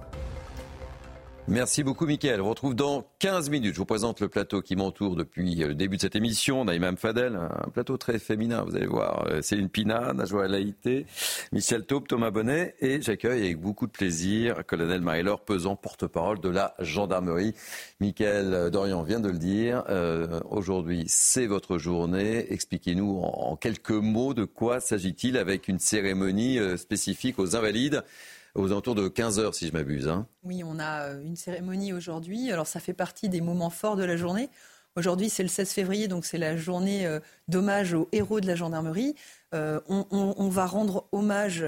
Merci 1.48 1.82
beaucoup, 1.82 2.06
Mickaël. 2.06 2.40
On 2.40 2.48
retrouve 2.48 2.76
dans 2.76 3.04
15 3.18 3.50
minutes. 3.50 3.74
Je 3.74 3.78
vous 3.78 3.84
présente 3.84 4.20
le 4.20 4.28
plateau 4.28 4.62
qui 4.62 4.76
m'entoure 4.76 5.16
depuis 5.16 5.56
le 5.56 5.74
début 5.74 5.96
de 5.96 6.00
cette 6.00 6.14
émission. 6.14 6.64
Naïm 6.64 6.96
Fadel, 6.96 7.34
un 7.34 7.68
plateau 7.70 7.96
très 7.96 8.20
féminin, 8.20 8.62
vous 8.62 8.76
allez 8.76 8.86
voir. 8.86 9.26
Euh, 9.26 9.42
Céline 9.42 9.68
Pina, 9.68 10.12
Najwa 10.12 10.46
Laïté, 10.46 11.04
Michel 11.50 11.84
Taupe, 11.84 12.06
Thomas 12.06 12.30
Bonnet. 12.30 12.76
Et 12.80 13.02
j'accueille 13.02 13.42
avec 13.42 13.60
beaucoup 13.60 13.88
de 13.88 13.90
plaisir 13.90 14.64
colonel 14.64 15.00
Marie-Laure 15.00 15.40
Pesant, 15.40 15.74
porte-parole 15.74 16.38
de 16.38 16.48
la 16.48 16.74
gendarmerie. 16.78 17.54
Mickaël 17.98 18.70
Dorian 18.70 19.02
vient 19.02 19.20
de 19.20 19.28
le 19.28 19.38
dire. 19.38 19.82
Euh, 19.88 20.40
Aujourd'hui, 20.48 21.04
c'est 21.08 21.46
votre 21.46 21.76
journée. 21.76 22.52
Expliquez-nous 22.52 23.18
en, 23.18 23.50
en 23.50 23.56
quelques 23.56 23.90
mots 23.90 24.32
de 24.32 24.44
quoi 24.44 24.78
s'agit-il 24.78 25.36
avec 25.36 25.66
une 25.66 25.80
cérémonie 25.80 26.60
euh, 26.60 26.76
spécifique 26.76 27.40
aux 27.40 27.56
invalides 27.56 28.04
aux 28.54 28.66
alentours 28.66 28.94
de 28.94 29.08
15 29.08 29.38
heures, 29.38 29.54
si 29.54 29.66
je 29.66 29.72
m'abuse. 29.72 30.08
Hein. 30.08 30.26
Oui, 30.42 30.62
on 30.64 30.78
a 30.78 31.08
euh, 31.08 31.22
une 31.22 31.36
cérémonie 31.36 31.92
aujourd'hui. 31.92 32.50
Alors, 32.52 32.66
ça 32.66 32.80
fait 32.80 32.92
partie 32.92 33.28
des 33.28 33.40
moments 33.40 33.70
forts 33.70 33.96
de 33.96 34.04
la 34.04 34.16
journée. 34.16 34.50
Aujourd'hui, 34.96 35.30
c'est 35.30 35.42
le 35.42 35.48
16 35.48 35.70
février, 35.70 36.08
donc 36.08 36.26
c'est 36.26 36.38
la 36.38 36.56
journée 36.56 37.06
euh, 37.06 37.20
d'hommage 37.48 37.94
aux 37.94 38.08
héros 38.12 38.40
de 38.40 38.46
la 38.46 38.54
gendarmerie. 38.54 39.14
Euh, 39.54 39.80
on, 39.88 40.48
va 40.48 40.66
rendre 40.66 41.06
hommage, 41.12 41.64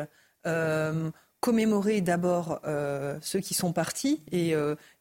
commémorer 1.40 2.00
d'abord 2.00 2.60
ceux 3.20 3.40
qui 3.40 3.52
sont 3.52 3.72
partis 3.72 4.22
et 4.32 4.54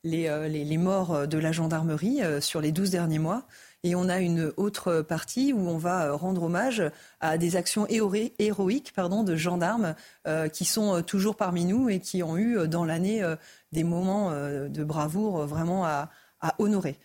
les, 0.03 0.49
les, 0.49 0.65
les, 0.65 0.77
morts 0.77 1.27
de 1.27 1.37
la 1.37 1.53
gendarmerie 1.53 2.19
sur 2.41 2.59
les 2.59 2.73
12 2.73 2.89
derniers 2.91 3.19
mois. 3.19 3.45
Et 3.85 3.95
on 3.95 4.07
a 4.07 4.19
une 4.19 4.53
autre 4.55 5.01
partie 5.01 5.51
où 5.51 5.59
on 5.67 5.77
va 5.77 6.13
rendre 6.13 6.43
hommage 6.43 6.81
à 7.19 7.37
des 7.37 7.57
actions 7.57 7.85
héroïques 7.87 8.93
pardon, 8.95 9.23
de 9.23 9.35
gendarmes 9.35 9.95
euh, 10.25 10.47
qui 10.47 10.63
sont 10.63 11.01
toujours 11.01 11.35
parmi 11.35 11.65
nous 11.65 11.89
et 11.89 11.99
qui 11.99 12.23
ont 12.23 12.37
eu 12.37 12.65
dans 12.67 12.85
l'année 12.85 13.21
euh, 13.21 13.35
des 13.73 13.83
moments 13.83 14.31
euh, 14.31 14.69
de 14.69 14.85
bravoure 14.85 15.45
vraiment 15.45 15.85
à, 15.85 16.09
à 16.39 16.55
honorer. 16.59 16.97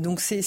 donc 0.00 0.20
c'est 0.20 0.40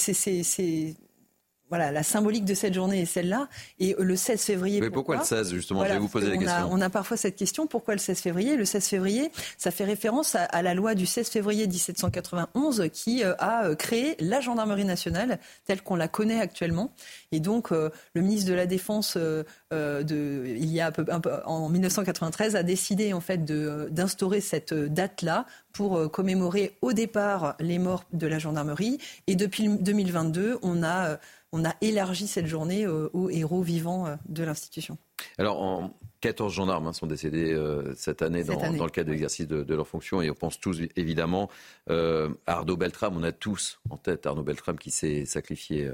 voilà, 1.72 1.90
la 1.90 2.02
symbolique 2.02 2.44
de 2.44 2.52
cette 2.52 2.74
journée 2.74 3.00
est 3.00 3.06
celle-là. 3.06 3.48
Et 3.80 3.96
le 3.98 4.14
16 4.14 4.42
février. 4.42 4.82
Mais 4.82 4.90
pourquoi, 4.90 5.16
pourquoi 5.16 5.36
le 5.38 5.44
16, 5.44 5.54
justement 5.54 5.80
voilà, 5.80 5.94
Je 5.94 5.98
vais 6.00 6.02
vous 6.02 6.12
poser 6.12 6.28
la 6.28 6.36
question. 6.36 6.54
A, 6.54 6.68
on 6.70 6.82
a 6.82 6.90
parfois 6.90 7.16
cette 7.16 7.34
question 7.34 7.66
pourquoi 7.66 7.94
le 7.94 7.98
16 7.98 8.18
février? 8.20 8.56
Le 8.56 8.66
16 8.66 8.86
février, 8.86 9.32
ça 9.56 9.70
fait 9.70 9.84
référence 9.84 10.34
à, 10.34 10.42
à 10.44 10.60
la 10.60 10.74
loi 10.74 10.94
du 10.94 11.06
16 11.06 11.30
février 11.30 11.66
1791 11.66 12.90
qui 12.92 13.24
euh, 13.24 13.32
a 13.38 13.64
euh, 13.64 13.74
créé 13.74 14.16
la 14.20 14.42
gendarmerie 14.42 14.84
nationale 14.84 15.38
telle 15.64 15.80
qu'on 15.80 15.96
la 15.96 16.08
connaît 16.08 16.42
actuellement. 16.42 16.92
Et 17.32 17.40
donc, 17.40 17.72
euh, 17.72 17.88
le 18.14 18.20
ministre 18.20 18.50
de 18.50 18.54
la 18.54 18.66
Défense, 18.66 19.16
euh, 19.16 19.42
de, 19.70 20.44
il 20.46 20.70
y 20.70 20.82
a 20.82 20.88
un 20.88 20.92
peu, 20.92 21.06
un 21.08 21.20
peu, 21.20 21.30
en 21.46 21.70
1993, 21.70 22.54
a 22.54 22.62
décidé 22.62 23.14
en 23.14 23.22
fait 23.22 23.46
d'instaurer 23.46 24.42
cette 24.42 24.74
date-là 24.74 25.46
pour 25.72 26.10
commémorer 26.10 26.76
au 26.82 26.92
départ 26.92 27.56
les 27.58 27.78
morts 27.78 28.04
de 28.12 28.26
la 28.26 28.38
gendarmerie. 28.38 28.98
Et 29.26 29.36
depuis 29.36 29.68
2022, 29.68 30.58
on 30.62 30.82
a 30.82 31.18
on 31.52 31.66
a 31.66 31.74
élargi 31.82 32.26
cette 32.26 32.46
journée 32.46 32.86
euh, 32.86 33.10
aux 33.12 33.28
héros 33.28 33.60
vivants 33.60 34.06
euh, 34.06 34.16
de 34.26 34.42
l'institution. 34.42 34.96
Alors, 35.36 35.62
en 35.62 35.94
14 36.22 36.52
gendarmes 36.52 36.86
hein, 36.86 36.92
sont 36.92 37.06
décédés 37.06 37.52
euh, 37.52 37.94
cette, 37.94 38.22
année, 38.22 38.42
cette 38.42 38.56
dans, 38.56 38.62
année 38.62 38.78
dans, 38.78 38.84
le 38.84 38.90
cadre 38.90 39.08
de 39.08 39.12
l'exercice 39.12 39.46
de, 39.46 39.62
de, 39.62 39.74
leur 39.74 39.86
fonction 39.86 40.22
et 40.22 40.30
on 40.30 40.34
pense 40.34 40.58
tous 40.58 40.80
évidemment 40.96 41.50
euh, 41.90 42.30
à 42.46 42.54
Arnaud 42.54 42.76
Beltrame. 42.76 43.16
On 43.16 43.22
a 43.22 43.32
tous 43.32 43.80
en 43.90 43.96
tête 43.96 44.24
Arnaud 44.26 44.44
Beltrame 44.44 44.78
qui 44.78 44.90
s'est 44.90 45.26
sacrifié. 45.26 45.90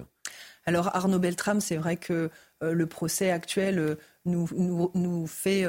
Alors 0.66 0.94
Arnaud 0.94 1.18
Beltrame, 1.18 1.60
c'est 1.60 1.76
vrai 1.76 1.96
que 1.96 2.30
euh, 2.62 2.72
le 2.72 2.86
procès 2.86 3.30
actuel 3.30 3.96
nous, 4.26 4.48
nous, 4.54 4.90
nous 4.94 5.26
fait 5.26 5.64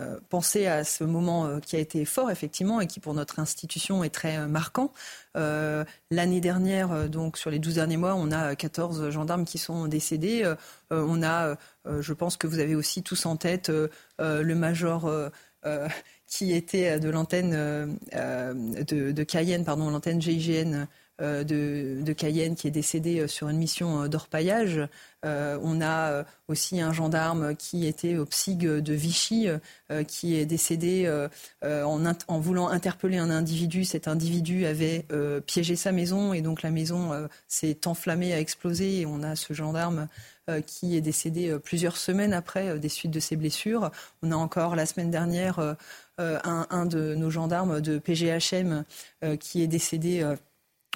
euh, 0.00 0.18
penser 0.28 0.66
à 0.66 0.82
ce 0.82 1.04
moment 1.04 1.46
euh, 1.46 1.60
qui 1.60 1.76
a 1.76 1.78
été 1.78 2.04
fort 2.04 2.28
effectivement 2.28 2.80
et 2.80 2.88
qui 2.88 2.98
pour 2.98 3.14
notre 3.14 3.38
institution 3.38 4.02
est 4.02 4.10
très 4.10 4.38
euh, 4.38 4.48
marquant. 4.48 4.92
L'année 6.10 6.40
dernière, 6.40 7.08
donc 7.08 7.38
sur 7.38 7.50
les 7.50 7.58
12 7.58 7.74
derniers 7.74 7.96
mois, 7.96 8.14
on 8.14 8.30
a 8.30 8.54
14 8.54 9.10
gendarmes 9.10 9.44
qui 9.44 9.58
sont 9.58 9.88
décédés. 9.88 10.48
on 10.92 11.22
a, 11.24 11.56
je 11.86 12.12
pense 12.12 12.36
que 12.36 12.46
vous 12.46 12.60
avez 12.60 12.76
aussi 12.76 13.02
tous 13.02 13.26
en 13.26 13.36
tête 13.36 13.72
le 14.20 14.54
major 14.54 15.10
qui 16.28 16.52
était 16.52 17.00
de 17.00 17.10
l'antenne 17.10 17.50
de, 18.12 19.10
de, 19.10 19.22
Cayenne, 19.24 19.64
pardon, 19.64 19.90
l'antenne 19.90 20.22
GIGN 20.22 20.86
de, 21.20 22.02
de, 22.02 22.12
Cayenne 22.12 22.56
qui 22.56 22.66
est 22.66 22.72
décédé 22.72 23.20
euh, 23.20 23.28
sur 23.28 23.48
une 23.48 23.58
mission 23.58 24.02
euh, 24.02 24.08
d'orpaillage. 24.08 24.80
Euh, 25.24 25.58
on 25.62 25.80
a 25.80 26.24
aussi 26.48 26.80
un 26.80 26.92
gendarme 26.92 27.56
qui 27.56 27.86
était 27.86 28.16
au 28.16 28.26
PSIG 28.26 28.60
de 28.60 28.92
Vichy, 28.92 29.48
euh, 29.90 30.04
qui 30.04 30.36
est 30.36 30.44
décédé 30.44 31.08
en, 31.62 32.04
en, 32.28 32.40
voulant 32.40 32.68
interpeller 32.68 33.16
un 33.16 33.30
individu. 33.30 33.84
Cet 33.84 34.06
individu 34.06 34.66
avait 34.66 35.06
piégé 35.46 35.76
sa 35.76 35.92
maison 35.92 36.34
et 36.34 36.42
donc 36.42 36.62
la 36.62 36.70
maison 36.70 37.28
s'est 37.48 37.86
enflammée, 37.86 38.34
a 38.34 38.40
explosé 38.40 39.00
et 39.00 39.06
on 39.06 39.22
a 39.22 39.34
ce 39.34 39.54
gendarme 39.54 40.08
qui 40.66 40.94
est 40.94 41.00
décédé 41.00 41.56
plusieurs 41.58 41.96
semaines 41.96 42.34
après 42.34 42.78
des 42.78 42.90
suites 42.90 43.12
de 43.12 43.20
ses 43.20 43.36
blessures. 43.36 43.90
On 44.22 44.30
a 44.30 44.36
encore 44.36 44.76
la 44.76 44.84
semaine 44.84 45.10
dernière 45.10 45.58
un, 46.18 46.66
un, 46.68 46.86
de 46.86 47.14
nos 47.14 47.30
gendarmes 47.30 47.80
de 47.80 47.98
PGHM 47.98 48.84
qui 49.40 49.62
est 49.62 49.68
décédé 49.68 50.22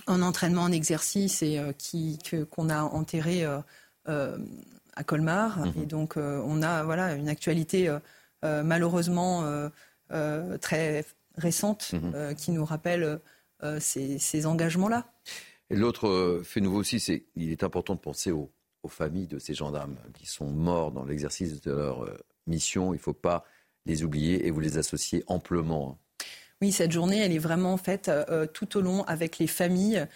en 0.06 0.22
entraînement, 0.22 0.62
en 0.62 0.72
exercice 0.72 1.42
et 1.42 1.58
euh, 1.58 1.72
qui 1.72 2.18
qu'on 2.50 2.68
a 2.68 2.82
enterré 2.82 3.44
euh, 3.44 3.58
euh, 4.08 4.38
à 4.94 5.04
Colmar. 5.04 5.58
Mmh. 5.58 5.72
Et 5.82 5.86
donc 5.86 6.16
on 6.16 6.62
a 6.62 6.82
voilà 6.82 7.14
une 7.14 7.28
actualité 7.28 7.88
malheureusement 8.42 9.70
très 10.60 11.04
récente 11.36 11.92
mmh. 11.92 12.34
qui 12.34 12.50
nous 12.50 12.64
rappelle 12.64 13.20
ces, 13.78 14.18
ces 14.18 14.46
engagements-là. 14.46 15.06
L'autre 15.70 16.40
fait 16.42 16.60
nouveau 16.60 16.78
aussi, 16.78 16.98
c'est 16.98 17.20
qu'il 17.20 17.52
est 17.52 17.62
important 17.62 17.94
de 17.94 18.00
penser 18.00 18.32
aux, 18.32 18.50
aux, 18.82 18.88
familles 18.88 19.28
de 19.28 19.38
ces 19.38 19.54
gendarmes 19.54 19.94
qui 20.14 20.26
sont 20.26 20.50
morts 20.50 20.90
dans 20.90 21.04
l'exercice 21.04 21.60
de 21.60 21.70
leur 21.70 22.04
mission. 22.48 22.92
Il 22.92 22.96
ne 22.96 23.02
faut 23.02 23.12
pas 23.12 23.44
les 23.86 24.02
oublier 24.02 24.48
et 24.48 24.50
vous 24.50 24.60
les 24.60 24.78
associer 24.78 25.22
amplement. 25.28 26.00
Oui, 26.60 26.72
cette 26.72 26.90
journée, 26.90 27.18
elle 27.18 27.32
est 27.32 27.38
vraiment 27.38 27.76
faite 27.76 28.08
euh, 28.08 28.46
tout 28.46 28.76
au 28.76 28.80
long 28.80 29.04
avec 29.04 29.38
les 29.38 29.46
familles 29.46 29.98
euh, 29.98 30.06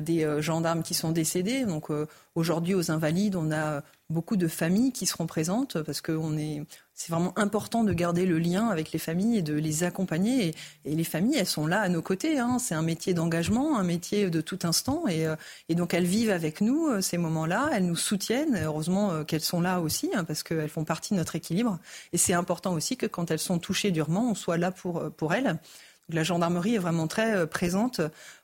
des 0.00 0.24
euh, 0.24 0.42
gendarmes 0.42 0.82
qui 0.82 0.94
sont 0.94 1.12
décédés. 1.12 1.64
Donc 1.64 1.90
euh, 1.90 2.06
aujourd'hui, 2.34 2.74
aux 2.74 2.90
Invalides, 2.90 3.36
on 3.36 3.50
a 3.50 3.82
beaucoup 4.10 4.36
de 4.36 4.46
familles 4.46 4.92
qui 4.92 5.06
seront 5.06 5.26
présentes 5.26 5.80
parce 5.82 6.02
que 6.02 6.12
est, 6.38 6.62
c'est 6.92 7.10
vraiment 7.10 7.32
important 7.38 7.82
de 7.82 7.94
garder 7.94 8.26
le 8.26 8.38
lien 8.38 8.68
avec 8.68 8.92
les 8.92 8.98
familles 8.98 9.38
et 9.38 9.42
de 9.42 9.54
les 9.54 9.82
accompagner. 9.84 10.48
Et, 10.48 10.54
et 10.92 10.94
les 10.94 11.04
familles, 11.04 11.36
elles 11.38 11.46
sont 11.46 11.66
là 11.66 11.80
à 11.80 11.88
nos 11.88 12.02
côtés. 12.02 12.38
Hein. 12.38 12.58
C'est 12.58 12.74
un 12.74 12.82
métier 12.82 13.14
d'engagement, 13.14 13.78
un 13.78 13.84
métier 13.84 14.28
de 14.28 14.40
tout 14.42 14.58
instant. 14.64 15.08
Et, 15.08 15.26
et 15.70 15.74
donc 15.74 15.94
elles 15.94 16.04
vivent 16.04 16.30
avec 16.30 16.60
nous 16.60 17.00
ces 17.00 17.16
moments-là. 17.16 17.70
Elles 17.72 17.86
nous 17.86 17.96
soutiennent. 17.96 18.60
Heureusement 18.62 19.24
qu'elles 19.24 19.40
sont 19.40 19.62
là 19.62 19.80
aussi 19.80 20.10
hein, 20.14 20.24
parce 20.24 20.42
qu'elles 20.42 20.68
font 20.68 20.84
partie 20.84 21.14
de 21.14 21.18
notre 21.18 21.36
équilibre. 21.36 21.78
Et 22.12 22.18
c'est 22.18 22.34
important 22.34 22.74
aussi 22.74 22.98
que 22.98 23.06
quand 23.06 23.30
elles 23.30 23.38
sont 23.38 23.58
touchées 23.58 23.90
durement, 23.90 24.30
on 24.30 24.34
soit 24.34 24.58
là 24.58 24.70
pour, 24.70 25.10
pour 25.12 25.32
elles. 25.32 25.58
La 26.12 26.22
gendarmerie 26.22 26.76
est 26.76 26.78
vraiment 26.78 27.06
très 27.06 27.46
présente. 27.46 28.00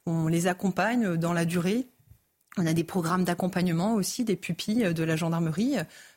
On 0.06 0.26
les 0.26 0.46
accompagne 0.46 1.16
dans 1.16 1.32
la 1.32 1.44
durée. 1.44 1.86
On 2.56 2.66
a 2.66 2.72
des 2.72 2.84
programmes 2.84 3.24
d'accompagnement 3.24 3.94
aussi 3.94 4.24
des 4.24 4.34
pupilles 4.34 4.92
de 4.92 5.04
la 5.04 5.14
gendarmerie 5.14 5.76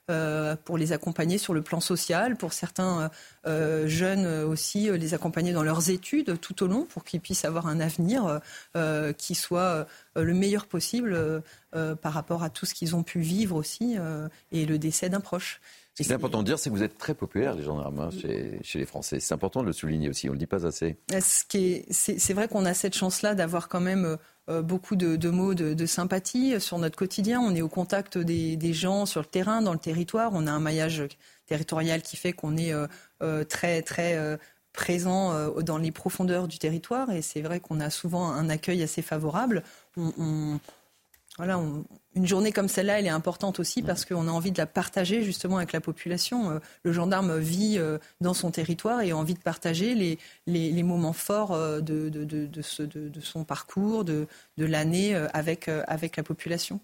euh, 0.10 0.56
pour 0.66 0.78
les 0.78 0.92
accompagner 0.92 1.38
sur 1.38 1.54
le 1.54 1.62
plan 1.62 1.80
social, 1.80 2.36
pour 2.36 2.52
certains 2.52 3.12
euh, 3.46 3.88
jeunes 3.88 4.26
aussi 4.44 4.90
euh, 4.90 4.98
les 4.98 5.14
accompagner 5.14 5.54
dans 5.54 5.64
leurs 5.64 5.90
études 5.90 6.40
tout 6.40 6.64
au 6.64 6.68
long 6.68 6.86
pour 6.86 7.04
qu'ils 7.04 7.22
puissent 7.22 7.46
avoir 7.46 7.68
un 7.68 7.80
avenir 7.80 8.42
euh, 8.76 9.14
qui 9.14 9.36
soit 9.36 9.86
le 10.16 10.34
meilleur 10.34 10.66
possible 10.66 11.42
par 11.72 12.14
rapport 12.14 12.44
à 12.44 12.50
tout 12.50 12.66
ce 12.66 12.74
qu'ils 12.74 12.96
ont 12.96 13.04
pu 13.04 13.20
vivre 13.20 13.56
aussi 13.56 13.96
et 14.52 14.66
le 14.66 14.78
décès 14.78 15.10
d'un 15.10 15.22
proche. 15.22 15.62
Ce 15.95 16.04
qui 16.04 16.10
est 16.10 16.15
important 16.15 16.39
de 16.39 16.45
dire, 16.45 16.58
c'est 16.58 16.69
que 16.69 16.75
vous 16.75 16.84
êtes 16.84 16.97
très 16.97 17.13
populaire, 17.13 17.54
les 17.54 17.63
gendarmes, 17.63 17.99
hein, 17.99 18.10
chez, 18.12 18.80
les 18.80 18.86
Français. 18.86 19.19
C'est 19.19 19.34
important 19.34 19.62
de 19.62 19.67
le 19.67 19.73
souligner 19.73 20.10
aussi, 20.10 20.30
on 20.30 20.32
ne 20.32 20.36
le 20.36 20.39
dit 20.39 20.47
pas 20.47 20.65
assez. 20.65 20.97
C'est 21.19 22.34
vrai 22.34 22.47
qu'on 22.47 22.65
a 22.65 22.73
cette 22.73 22.95
chance-là 22.95 23.36
d'avoir 23.36 23.67
quand 23.67 23.82
même 23.82 24.17
euh, 24.49 24.62
beaucoup 24.62 24.95
de, 24.95 25.30
mots 25.30 25.54
de, 25.54 25.86
sympathie 25.86 26.60
sur 26.62 26.77
notre 26.77 26.95
quotidien. 26.95 27.41
On 27.41 27.54
est 27.54 27.62
au 27.62 27.67
contact 27.67 28.17
des, 28.17 28.73
gens 28.73 29.06
sur 29.06 29.19
le 29.19 29.27
terrain, 29.27 29.62
dans 29.62 29.73
le 29.73 29.80
territoire. 29.80 30.32
On 30.34 30.47
a 30.47 30.51
un 30.51 30.62
maillage 30.62 31.04
territorial 31.45 32.01
qui 32.01 32.15
fait 32.15 32.32
qu'on 32.32 32.56
est 32.56 32.73
euh, 32.73 32.88
euh, 33.21 33.43
très, 33.43 33.82
très 33.82 34.17
présent 34.71 35.51
dans 35.62 35.77
les 35.77 35.91
profondeurs 35.91 36.47
du 36.47 36.58
territoire. 36.58 37.12
Et 37.12 37.21
c'est 37.21 37.41
vrai 37.41 37.60
qu'on 37.60 37.82
a 37.82 37.89
souvent 37.89 38.32
un 38.32 38.49
accueil 38.49 38.82
assez 38.82 39.01
favorable. 39.01 39.63
on, 39.97 40.58
voilà, 41.38 41.60
une 42.13 42.28
journée 42.28 42.52
comme 42.52 42.67
celle-là, 42.67 43.00
elle 43.00 43.06
est 43.06 43.10
importante 43.10 43.60
aussi 43.60 43.82
parce 43.82 44.04
qu'on 44.04 44.28
a 44.28 44.32
envie 44.32 44.52
de 44.52 44.58
la 44.58 44.65
partager 44.65 45.24
justement 45.24 45.58
avec 45.58 45.72
la 45.72 45.80
population. 45.80 46.52
Euh, 46.52 46.60
le 46.84 46.91
gendarme 46.91 47.38
vit 47.39 47.78
euh, 47.78 48.00
dans 48.20 48.34
son 48.34 48.52
territoire 48.52 49.02
et 49.02 49.12
a 49.12 49.17
envie 49.17 49.34
de 49.34 49.39
partager 49.39 49.96
les, 49.96 50.20
les, 50.46 50.84
moments 50.84 51.13
forts 51.13 51.54
euh, 51.54 51.80
de, 51.80 52.10
de, 52.10 52.26
de, 52.26 52.48
de, 52.48 53.22
son 53.22 53.46
parcours, 53.46 54.04
de, 54.04 54.28
l'année 54.58 55.15
avec, 55.34 55.70
avec 55.88 56.17
la 56.17 56.24
population. 56.24 56.82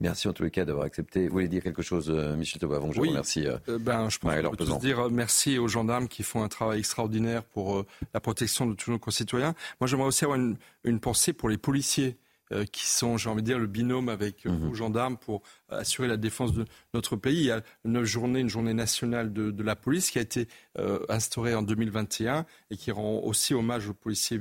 Merci 0.00 0.26
en 0.26 0.32
tous 0.32 0.42
les 0.42 0.50
cas 0.50 0.64
d'avoir 0.64 0.86
accepté. 0.86 1.26
Vous 1.26 1.34
voulez 1.34 1.48
dire 1.48 1.62
quelque 1.62 1.82
chose, 1.82 2.10
Michel 2.10 2.62
avant 2.64 2.90
je 2.90 3.00
oui. 3.00 3.10
remercie. 3.10 3.46
ben, 3.80 4.08
je 4.08 4.18
pense 4.18 4.78
dire 4.78 5.10
merci 5.10 5.58
aux 5.58 5.68
gendarmes 5.68 6.08
qui 6.08 6.22
font 6.22 6.42
un 6.42 6.48
travail 6.48 6.80
extraordinaire 6.80 7.44
pour 7.44 7.84
la 8.14 8.20
protection 8.20 8.66
de 8.66 8.74
tous 8.74 8.90
nos 8.90 8.98
concitoyens. 8.98 9.54
Moi, 9.80 9.86
j'aimerais 9.86 10.08
aussi 10.08 10.24
avoir 10.24 10.38
une, 10.38 10.56
une 10.84 10.98
pensée 10.98 11.32
pour 11.32 11.48
les 11.48 11.58
policiers 11.58 12.16
euh, 12.52 12.64
qui 12.64 12.86
sont, 12.86 13.16
j'ai 13.16 13.28
envie 13.28 13.42
de 13.42 13.46
dire, 13.46 13.58
le 13.58 13.66
binôme 13.66 14.08
avec 14.08 14.46
euh, 14.46 14.50
mhm. 14.50 14.74
gendarmes 14.74 15.16
pour 15.18 15.42
assurer 15.68 16.08
la 16.08 16.16
défense 16.16 16.52
de 16.52 16.64
notre 16.94 17.16
pays. 17.16 17.38
Il 17.38 17.44
y 17.44 17.50
a 17.50 17.62
une 17.84 18.02
journée, 18.04 18.40
une 18.40 18.48
journée 18.48 18.74
nationale 18.74 19.32
de, 19.32 19.50
de 19.50 19.62
la 19.62 19.76
police 19.76 20.10
qui 20.10 20.18
a 20.18 20.22
été 20.22 20.48
euh, 20.78 21.04
instaurée 21.08 21.54
en 21.54 21.62
2021 21.62 22.46
et 22.70 22.76
qui 22.76 22.90
rend 22.90 23.20
aussi 23.20 23.54
hommage 23.54 23.88
aux 23.88 23.94
policiers 23.94 24.40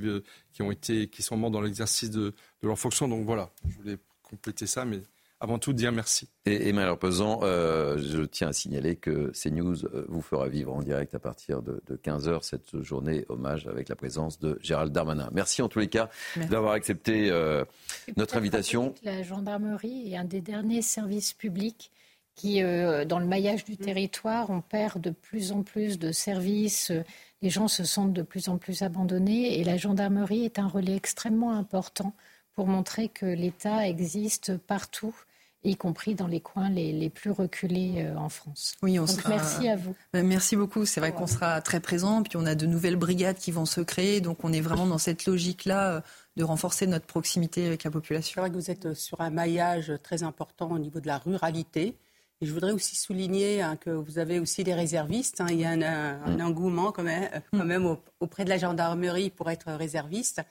qui 0.53 0.61
ont 0.61 0.71
été, 0.71 1.07
qui 1.07 1.21
sont 1.21 1.37
morts 1.37 1.51
dans 1.51 1.61
l'exercice 1.61 2.09
de, 2.09 2.33
de 2.61 2.67
leur 2.67 2.79
fonction. 2.79 3.07
Donc 3.07 3.25
voilà, 3.25 3.49
je 3.67 3.75
voulais 3.75 3.97
compléter 4.23 4.67
ça, 4.67 4.85
mais 4.85 5.01
avant 5.39 5.59
tout 5.59 5.73
dire 5.73 5.91
merci. 5.91 6.27
Et, 6.45 6.69
et 6.69 6.73
malheureusement, 6.73 7.41
euh, 7.43 7.97
je 7.99 8.23
tiens 8.23 8.49
à 8.49 8.53
signaler 8.53 8.95
que 8.95 9.31
CNews 9.31 9.85
euh, 9.85 10.05
vous 10.09 10.21
fera 10.21 10.47
vivre 10.47 10.73
en 10.73 10.81
direct 10.81 11.13
à 11.13 11.19
partir 11.19 11.61
de, 11.61 11.81
15h 11.89 12.43
cette 12.43 12.81
journée 12.81 13.25
hommage 13.29 13.67
avec 13.67 13.89
la 13.89 13.95
présence 13.95 14.39
de 14.39 14.57
Gérald 14.61 14.91
Darmanin. 14.91 15.29
Merci 15.33 15.61
en 15.61 15.69
tous 15.69 15.79
les 15.79 15.87
cas 15.87 16.09
d'avoir 16.49 16.73
accepté 16.73 17.29
euh, 17.29 17.65
notre 18.15 18.37
invitation. 18.37 18.93
La 19.03 19.23
gendarmerie 19.23 20.11
est 20.11 20.17
un 20.17 20.23
des 20.23 20.41
derniers 20.41 20.81
services 20.81 21.33
publics 21.33 21.91
qui, 22.35 22.61
dans 22.61 23.17
le 23.17 23.25
maillage 23.25 23.65
du 23.65 23.77
territoire, 23.77 24.51
on 24.51 24.61
perd 24.61 25.01
de 25.01 25.09
plus 25.09 25.51
en 25.51 25.63
plus 25.63 25.97
de 25.97 26.11
services. 26.11 26.91
Les 27.41 27.49
gens 27.49 27.67
se 27.67 27.83
sentent 27.83 28.13
de 28.13 28.21
plus 28.21 28.47
en 28.47 28.59
plus 28.59 28.83
abandonnés 28.83 29.59
et 29.59 29.63
la 29.63 29.75
gendarmerie 29.75 30.45
est 30.45 30.59
un 30.59 30.67
relais 30.67 30.95
extrêmement 30.95 31.53
important 31.53 32.13
pour 32.57 32.65
montrer 32.65 33.07
que 33.07 33.27
l'État 33.27 33.87
existe 33.87 34.57
partout 34.57 35.13
y 35.63 35.75
compris 35.75 36.15
dans 36.15 36.25
les 36.25 36.39
coins 36.39 36.71
les, 36.71 37.09
plus 37.11 37.29
reculés 37.29 37.95
euh, 37.97 38.17
en 38.17 38.29
France. 38.29 38.73
Oui, 38.81 38.97
on 38.97 39.05
donc 39.05 39.27
merci 39.27 39.69
à 39.69 39.75
vous. 39.75 39.93
Euh, 40.15 40.23
merci 40.23 40.55
beaucoup. 40.55 40.85
C'est 40.85 40.99
vrai 40.99 41.11
qu'on 41.11 41.27
sera 41.27 41.61
très 41.61 41.79
présent. 41.79 42.23
Puis 42.23 42.35
on 42.35 42.47
a 42.47 42.55
de 42.55 42.65
nouvelles 42.65 42.95
brigades 42.95 43.37
qui 43.37 43.51
vont 43.51 43.67
se 43.67 43.81
créer. 43.81 44.21
Donc 44.21 44.43
on 44.43 44.51
est 44.51 44.61
vraiment 44.61 44.87
dans 44.87 44.97
cette 44.97 45.27
logique-là 45.27 45.91
euh, 45.91 46.01
de 46.35 46.43
renforcer 46.43 46.87
notre 46.87 47.05
proximité 47.05 47.67
avec 47.67 47.83
la 47.83 47.91
population. 47.91 48.33
C'est 48.33 48.39
vrai 48.41 48.49
que 48.49 48.55
vous 48.55 48.71
êtes 48.71 48.95
sur 48.95 49.21
un 49.21 49.29
maillage 49.29 49.93
très 50.01 50.23
important 50.23 50.71
au 50.71 50.79
niveau 50.79 50.99
de 50.99 51.07
la 51.07 51.19
ruralité. 51.19 51.95
Et 52.41 52.45
je 52.47 52.53
voudrais 52.53 52.71
aussi 52.71 52.95
souligner 52.95 53.61
hein, 53.61 53.75
que 53.75 53.91
vous 53.91 54.17
avez 54.17 54.39
aussi 54.39 54.63
des 54.63 54.73
réservistes. 54.73 55.41
Hein. 55.41 55.47
Il 55.51 55.59
y 55.59 55.65
a 55.65 55.71
un, 55.71 56.37
mm. 56.37 56.41
engouement 56.41 56.91
quand 56.91 57.03
même, 57.03 57.29
quand 57.51 57.65
même 57.65 57.97
auprès 58.19 58.45
de 58.45 58.49
la 58.49 58.57
gendarmerie 58.57 59.29
pour 59.29 59.51
être 59.51 59.71
réserviste. 59.73 60.41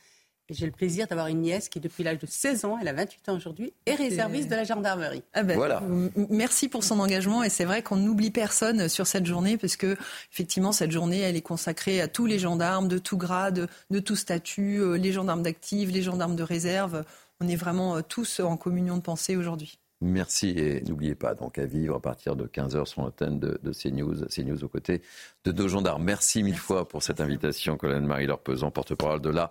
J'ai 0.49 0.67
le 0.67 0.73
plaisir 0.73 1.09
d'avoir 1.09 1.27
une 1.27 1.41
nièce 1.41 1.69
qui, 1.69 1.81
depuis 1.81 2.05
l'âge 2.05 2.19
de 2.19 2.27
16 2.27 2.65
ans, 2.67 2.79
elle 2.81 2.87
a 2.87 2.93
28 2.93 3.29
ans 3.31 3.37
aujourd'hui, 3.37 3.73
est 3.85 3.97
réserviste 3.97 4.49
de 4.49 4.55
la 4.55 4.63
gendarmerie. 4.63 5.25
Ah 5.35 5.43
ben, 5.43 5.57
voilà. 5.57 5.83
Merci 6.31 6.69
pour 6.69 6.85
son 6.85 7.01
engagement 7.01 7.43
et 7.43 7.49
c'est 7.49 7.65
vrai 7.65 7.83
qu'on 7.83 7.97
n'oublie 7.97 8.31
personne 8.31 8.89
sur 8.89 9.09
cette 9.09 9.27
journée 9.27 9.57
parce 9.57 9.77
que 9.77 9.97
effectivement 10.33 10.71
cette 10.71 10.93
journée 10.93 11.19
elle 11.19 11.35
est 11.35 11.43
consacrée 11.43 12.01
à 12.01 12.07
tous 12.07 12.27
les 12.27 12.39
gendarmes 12.39 12.87
de 12.87 12.99
tout 12.99 13.17
grade, 13.17 13.69
de 13.91 13.99
tout 13.99 14.15
statut, 14.15 14.81
euh, 14.81 14.97
les 14.97 15.11
gendarmes 15.11 15.43
d'actifs, 15.43 15.91
les 15.91 16.03
gendarmes 16.03 16.37
de 16.37 16.45
réserve. 16.45 17.05
On 17.41 17.49
est 17.49 17.57
vraiment 17.57 17.97
euh, 17.97 18.03
tous 18.07 18.39
en 18.39 18.57
communion 18.57 18.97
de 18.97 19.03
pensée 19.03 19.37
aujourd'hui. 19.37 19.81
Merci 20.01 20.51
et 20.51 20.83
n'oubliez 20.83 21.17
pas 21.17 21.35
donc 21.35 21.59
à 21.59 21.67
vivre 21.67 21.97
à 21.97 22.01
partir 22.01 22.37
de 22.37 22.47
15h 22.47 22.87
sur 22.87 23.03
l'antenne 23.03 23.41
de, 23.41 23.59
de 23.63 23.73
CNews, 23.73 24.27
CNews 24.27 24.63
aux 24.63 24.69
côtés 24.69 25.03
de 25.45 25.51
deux 25.51 25.67
gendarmes. 25.67 26.05
Merci 26.05 26.45
mille 26.45 26.59
fois 26.59 26.87
pour 26.87 27.03
cette 27.03 27.21
invitation, 27.21 27.77
Colonne 27.77 28.07
Marie-Laure 28.07 28.41
Pesant, 28.41 28.71
porte-parole 28.71 29.21
de 29.21 29.31
la 29.31 29.51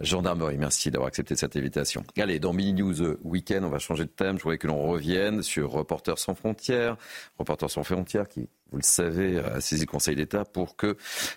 Gendarmerie, 0.00 0.58
merci 0.58 0.90
d'avoir 0.90 1.06
accepté 1.06 1.36
cette 1.36 1.56
invitation. 1.56 2.02
Allez, 2.18 2.40
dans 2.40 2.52
Mini 2.52 2.72
News 2.72 3.16
Weekend, 3.22 3.64
on 3.64 3.68
va 3.68 3.78
changer 3.78 4.04
de 4.04 4.10
thème. 4.10 4.38
Je 4.38 4.42
voudrais 4.42 4.58
que 4.58 4.66
l'on 4.66 4.82
revienne 4.82 5.42
sur 5.42 5.70
Reporters 5.70 6.18
sans 6.18 6.34
frontières. 6.34 6.96
Reporters 7.38 7.70
sans 7.70 7.84
frontières 7.84 8.28
qui, 8.28 8.48
vous 8.72 8.78
le 8.78 8.82
savez, 8.82 9.38
a 9.38 9.60
saisi 9.60 9.82
le 9.82 9.86
Conseil 9.86 10.16
d'État 10.16 10.44
pour 10.44 10.74
que 10.74 10.96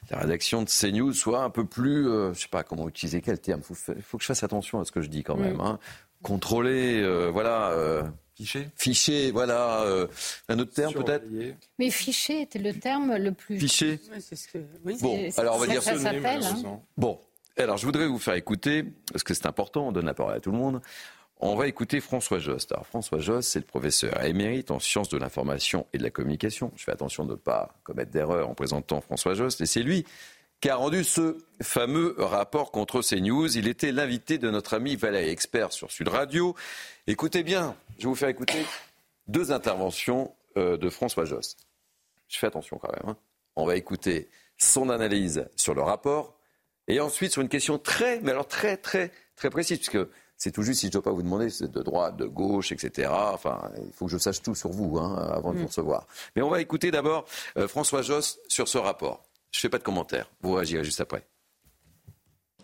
la 0.09 0.17
rédaction 0.17 0.63
de 0.63 0.69
CNews 0.69 1.13
soit 1.13 1.43
un 1.43 1.51
peu 1.51 1.65
plus, 1.65 2.09
euh, 2.09 2.33
je 2.33 2.41
sais 2.41 2.47
pas 2.47 2.63
comment 2.63 2.89
utiliser 2.89 3.21
quel 3.21 3.39
terme? 3.39 3.61
Il 3.95 4.01
faut, 4.01 4.17
que 4.17 4.23
je 4.23 4.27
fasse 4.27 4.41
attention 4.41 4.79
à 4.79 4.85
ce 4.85 4.91
que 4.91 5.01
je 5.01 5.09
dis 5.09 5.23
quand 5.23 5.37
même. 5.37 5.61
Hein. 5.61 5.77
Contrôler, 6.23 6.99
euh, 7.03 7.29
voilà. 7.31 7.69
Euh, 7.73 8.03
Fiché 8.35 8.69
Fiché, 8.75 9.31
voilà. 9.31 9.83
un 10.47 10.59
autre 10.59 10.71
terme 10.71 10.93
peut-être? 10.93 11.25
Mais 11.79 11.89
fiché 11.89 12.43
était 12.43 12.59
le 12.59 12.71
terme 12.71 13.15
le 13.15 13.31
plus. 13.31 13.59
Fiché 13.59 13.99
Bon, 15.01 15.29
alors 15.37 15.55
on 15.55 15.59
va 15.59 15.65
dire 15.65 15.81
ça. 15.81 15.97
s'appelle. 15.97 16.43
Hein. 16.43 16.79
Bon, 16.97 17.19
alors, 17.63 17.77
je 17.77 17.85
voudrais 17.85 18.07
vous 18.07 18.19
faire 18.19 18.35
écouter, 18.35 18.83
parce 19.11 19.23
que 19.23 19.33
c'est 19.33 19.45
important, 19.45 19.87
on 19.87 19.91
donne 19.91 20.05
la 20.05 20.13
parole 20.13 20.35
à 20.35 20.39
tout 20.39 20.51
le 20.51 20.57
monde. 20.57 20.81
On 21.39 21.55
va 21.55 21.67
écouter 21.67 21.99
François 21.99 22.39
Jost. 22.39 22.71
Alors, 22.71 22.87
François 22.87 23.19
Jost, 23.19 23.49
c'est 23.49 23.59
le 23.59 23.65
professeur 23.65 24.23
émérite 24.23 24.71
en 24.71 24.79
sciences 24.79 25.09
de 25.09 25.17
l'information 25.17 25.85
et 25.93 25.99
de 25.99 26.03
la 26.03 26.09
communication. 26.09 26.71
Je 26.75 26.83
fais 26.83 26.91
attention 26.91 27.25
de 27.25 27.31
ne 27.31 27.35
pas 27.35 27.75
commettre 27.83 28.11
d'erreur 28.11 28.49
en 28.49 28.55
présentant 28.55 29.01
François 29.01 29.35
Jost. 29.35 29.61
Et 29.61 29.67
c'est 29.67 29.83
lui 29.83 30.05
qui 30.61 30.69
a 30.69 30.75
rendu 30.75 31.03
ce 31.03 31.37
fameux 31.61 32.15
rapport 32.17 32.71
contre 32.71 33.01
CNews. 33.01 33.55
Il 33.55 33.67
était 33.67 33.91
l'invité 33.91 34.39
de 34.39 34.49
notre 34.49 34.73
ami 34.73 34.95
Valérie 34.95 35.29
Expert 35.29 35.71
sur 35.71 35.91
Sud 35.91 36.07
Radio. 36.07 36.55
Écoutez 37.05 37.43
bien, 37.43 37.75
je 37.99 38.03
vais 38.03 38.09
vous 38.09 38.15
faire 38.15 38.29
écouter 38.29 38.65
deux 39.27 39.51
interventions 39.51 40.33
euh, 40.57 40.77
de 40.77 40.89
François 40.89 41.25
Jost. 41.25 41.67
Je 42.27 42.39
fais 42.39 42.47
attention 42.47 42.79
quand 42.79 42.91
même. 42.91 43.11
Hein. 43.11 43.17
On 43.55 43.65
va 43.65 43.75
écouter 43.75 44.27
son 44.57 44.89
analyse 44.89 45.47
sur 45.55 45.75
le 45.75 45.83
rapport 45.83 46.36
et 46.87 46.99
ensuite, 46.99 47.31
sur 47.31 47.41
une 47.41 47.49
question 47.49 47.77
très, 47.77 48.19
mais 48.21 48.31
alors 48.31 48.47
très, 48.47 48.77
très, 48.77 49.11
très 49.35 49.49
précise, 49.49 49.77
puisque 49.77 49.99
c'est 50.37 50.51
tout 50.51 50.61
juste 50.61 50.81
si 50.81 50.85
je 50.85 50.89
ne 50.89 50.93
dois 50.93 51.03
pas 51.03 51.11
vous 51.11 51.23
demander, 51.23 51.49
c'est 51.49 51.69
de 51.69 51.81
droite, 51.81 52.15
de 52.15 52.25
gauche, 52.25 52.71
etc. 52.71 53.09
Enfin, 53.11 53.71
il 53.77 53.91
faut 53.91 54.05
que 54.05 54.11
je 54.11 54.17
sache 54.17 54.41
tout 54.41 54.55
sur 54.55 54.69
vous 54.69 54.97
hein, 54.97 55.15
avant 55.31 55.51
de 55.51 55.57
mm. 55.57 55.61
vous 55.61 55.67
recevoir. 55.67 56.07
Mais 56.35 56.41
on 56.41 56.49
va 56.49 56.61
écouter 56.61 56.91
d'abord 56.91 57.25
euh, 57.57 57.67
François 57.67 58.01
Josse 58.01 58.39
sur 58.47 58.67
ce 58.67 58.77
rapport. 58.77 59.23
Je 59.51 59.57
ne 59.57 59.61
fais 59.61 59.69
pas 59.69 59.79
de 59.79 59.83
commentaires. 59.83 60.29
Vous 60.41 60.53
réagirez 60.53 60.83
juste 60.83 61.01
après. 61.01 61.25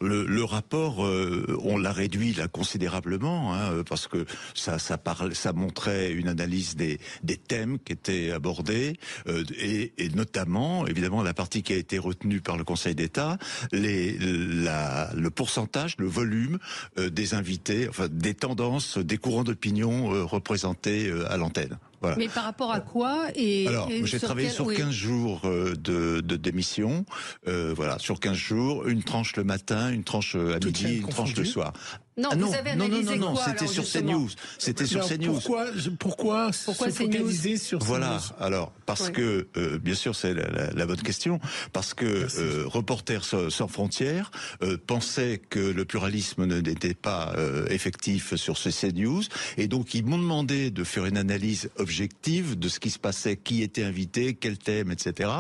Le, 0.02 0.44
rapport, 0.44 1.06
euh, 1.06 1.58
on 1.64 1.78
l'a 1.78 1.94
réduit 1.94 2.34
là 2.34 2.48
considérablement 2.48 3.54
hein, 3.54 3.84
parce 3.88 4.08
que 4.08 4.26
ça, 4.54 4.78
ça, 4.78 4.98
parle, 4.98 5.34
ça 5.34 5.54
montrait 5.54 6.12
une 6.12 6.28
analyse 6.28 6.76
des, 6.76 7.00
thèmes 7.48 7.80
qui 7.80 7.94
étaient 7.94 8.32
abordés 8.32 8.98
euh, 9.28 9.44
et, 9.58 9.94
notamment, 10.14 10.88
évidemment, 10.88 11.24
la 11.24 11.34
partie 11.34 11.64
qui 11.64 11.74
a 11.74 11.78
été 11.78 12.00
retenue 12.00 12.42
par 12.42 12.58
le 12.58 12.64
Conseil 12.64 12.96
d'État, 12.96 13.38
le 13.72 15.30
pourcentage, 15.30 15.96
le 15.98 16.08
volume 16.08 16.60
euh, 16.98 17.10
des 17.10 17.34
invités, 17.34 17.88
enfin 17.88 18.08
des 18.12 18.34
tendances, 18.34 18.98
des 18.98 19.18
courants 19.18 19.44
d'opinion 19.44 20.28
représentés 20.28 21.14
à 21.30 21.38
l'antenne. 21.38 21.78
Mais 22.18 22.28
par 22.28 22.44
rapport 22.44 22.72
à 22.72 22.80
quoi 22.80 23.28
et, 23.36 23.68
Alors, 23.68 23.89
j'ai 24.04 24.20
travaillé 24.20 24.50
sur 24.50 24.72
15 24.74 24.89
jours 24.92 25.42
euh, 25.46 25.74
de, 25.76 26.22
de 26.22 26.36
démission. 26.36 27.06
Euh, 27.48 27.74
voilà, 27.76 28.00
sur 28.00 28.20
15 28.20 28.34
jours, 28.34 28.88
une 28.88 29.04
tranche 29.04 29.36
le 29.36 29.44
matin, 29.44 29.92
une 29.92 30.04
tranche 30.04 30.36
à 30.36 30.60
midi, 30.63 30.98
une 30.98 31.08
tranche 31.08 31.36
le 31.36 31.46
soir. 31.46 31.74
Non, 32.15 32.30
ah 32.32 32.36
vous 32.36 32.54
avez 32.54 32.71
analysé 32.71 33.17
non, 33.17 33.28
non, 33.28 33.34
non, 33.34 33.34
non, 33.34 33.39
c'était 33.43 33.67
sur 33.67 33.84
CNews. 33.84 34.30
C'était 34.60 34.86
sur 34.86 35.08
CNews. 35.08 35.34
Pourquoi, 35.34 35.65
pourquoi, 35.99 36.52
pourquoi 36.65 36.91
se 36.91 36.95
focaliser 36.95 37.58
sur 37.58 37.80
CNews 37.80 37.88
Voilà. 37.88 38.19
Alors, 38.39 38.71
parce 38.86 39.10
que, 39.10 39.47
euh, 39.58 39.80
bien 39.80 39.95
sûr, 39.95 40.15
c'est 40.15 40.34
la, 40.34 40.71
la, 40.71 40.86
bonne 40.86 41.02
question, 41.02 41.39
parce 41.72 41.93
que 41.95 42.05
euh, 42.05 42.66
Reporters 42.68 43.26
sans, 43.26 43.68
frontières 43.68 44.30
euh, 44.61 44.78
pensait 44.86 45.41
que 45.49 45.59
le 45.59 45.86
pluralisme 45.86 46.45
n'était 46.45 46.93
pas 46.93 47.34
euh, 47.38 47.66
effectif 47.70 48.36
sur 48.36 48.57
ce 48.57 48.70
CNews, 48.70 49.24
et 49.57 49.68
donc 49.68 49.95
ils 49.95 50.05
m'ont 50.05 50.20
demandé 50.20 50.70
de 50.70 50.84
faire 50.84 51.05
une 51.05 51.18
analyse 51.18 51.72
objective 51.78 52.59
de 52.59 52.70
ce 52.70 52.80
qui 52.80 52.91
se 52.91 52.99
passait, 52.99 53.38
qui 53.38 53.64
était 53.64 53.84
invité, 53.84 54.36
quel 54.36 54.57
thème, 54.57 54.91
etc., 54.91 55.32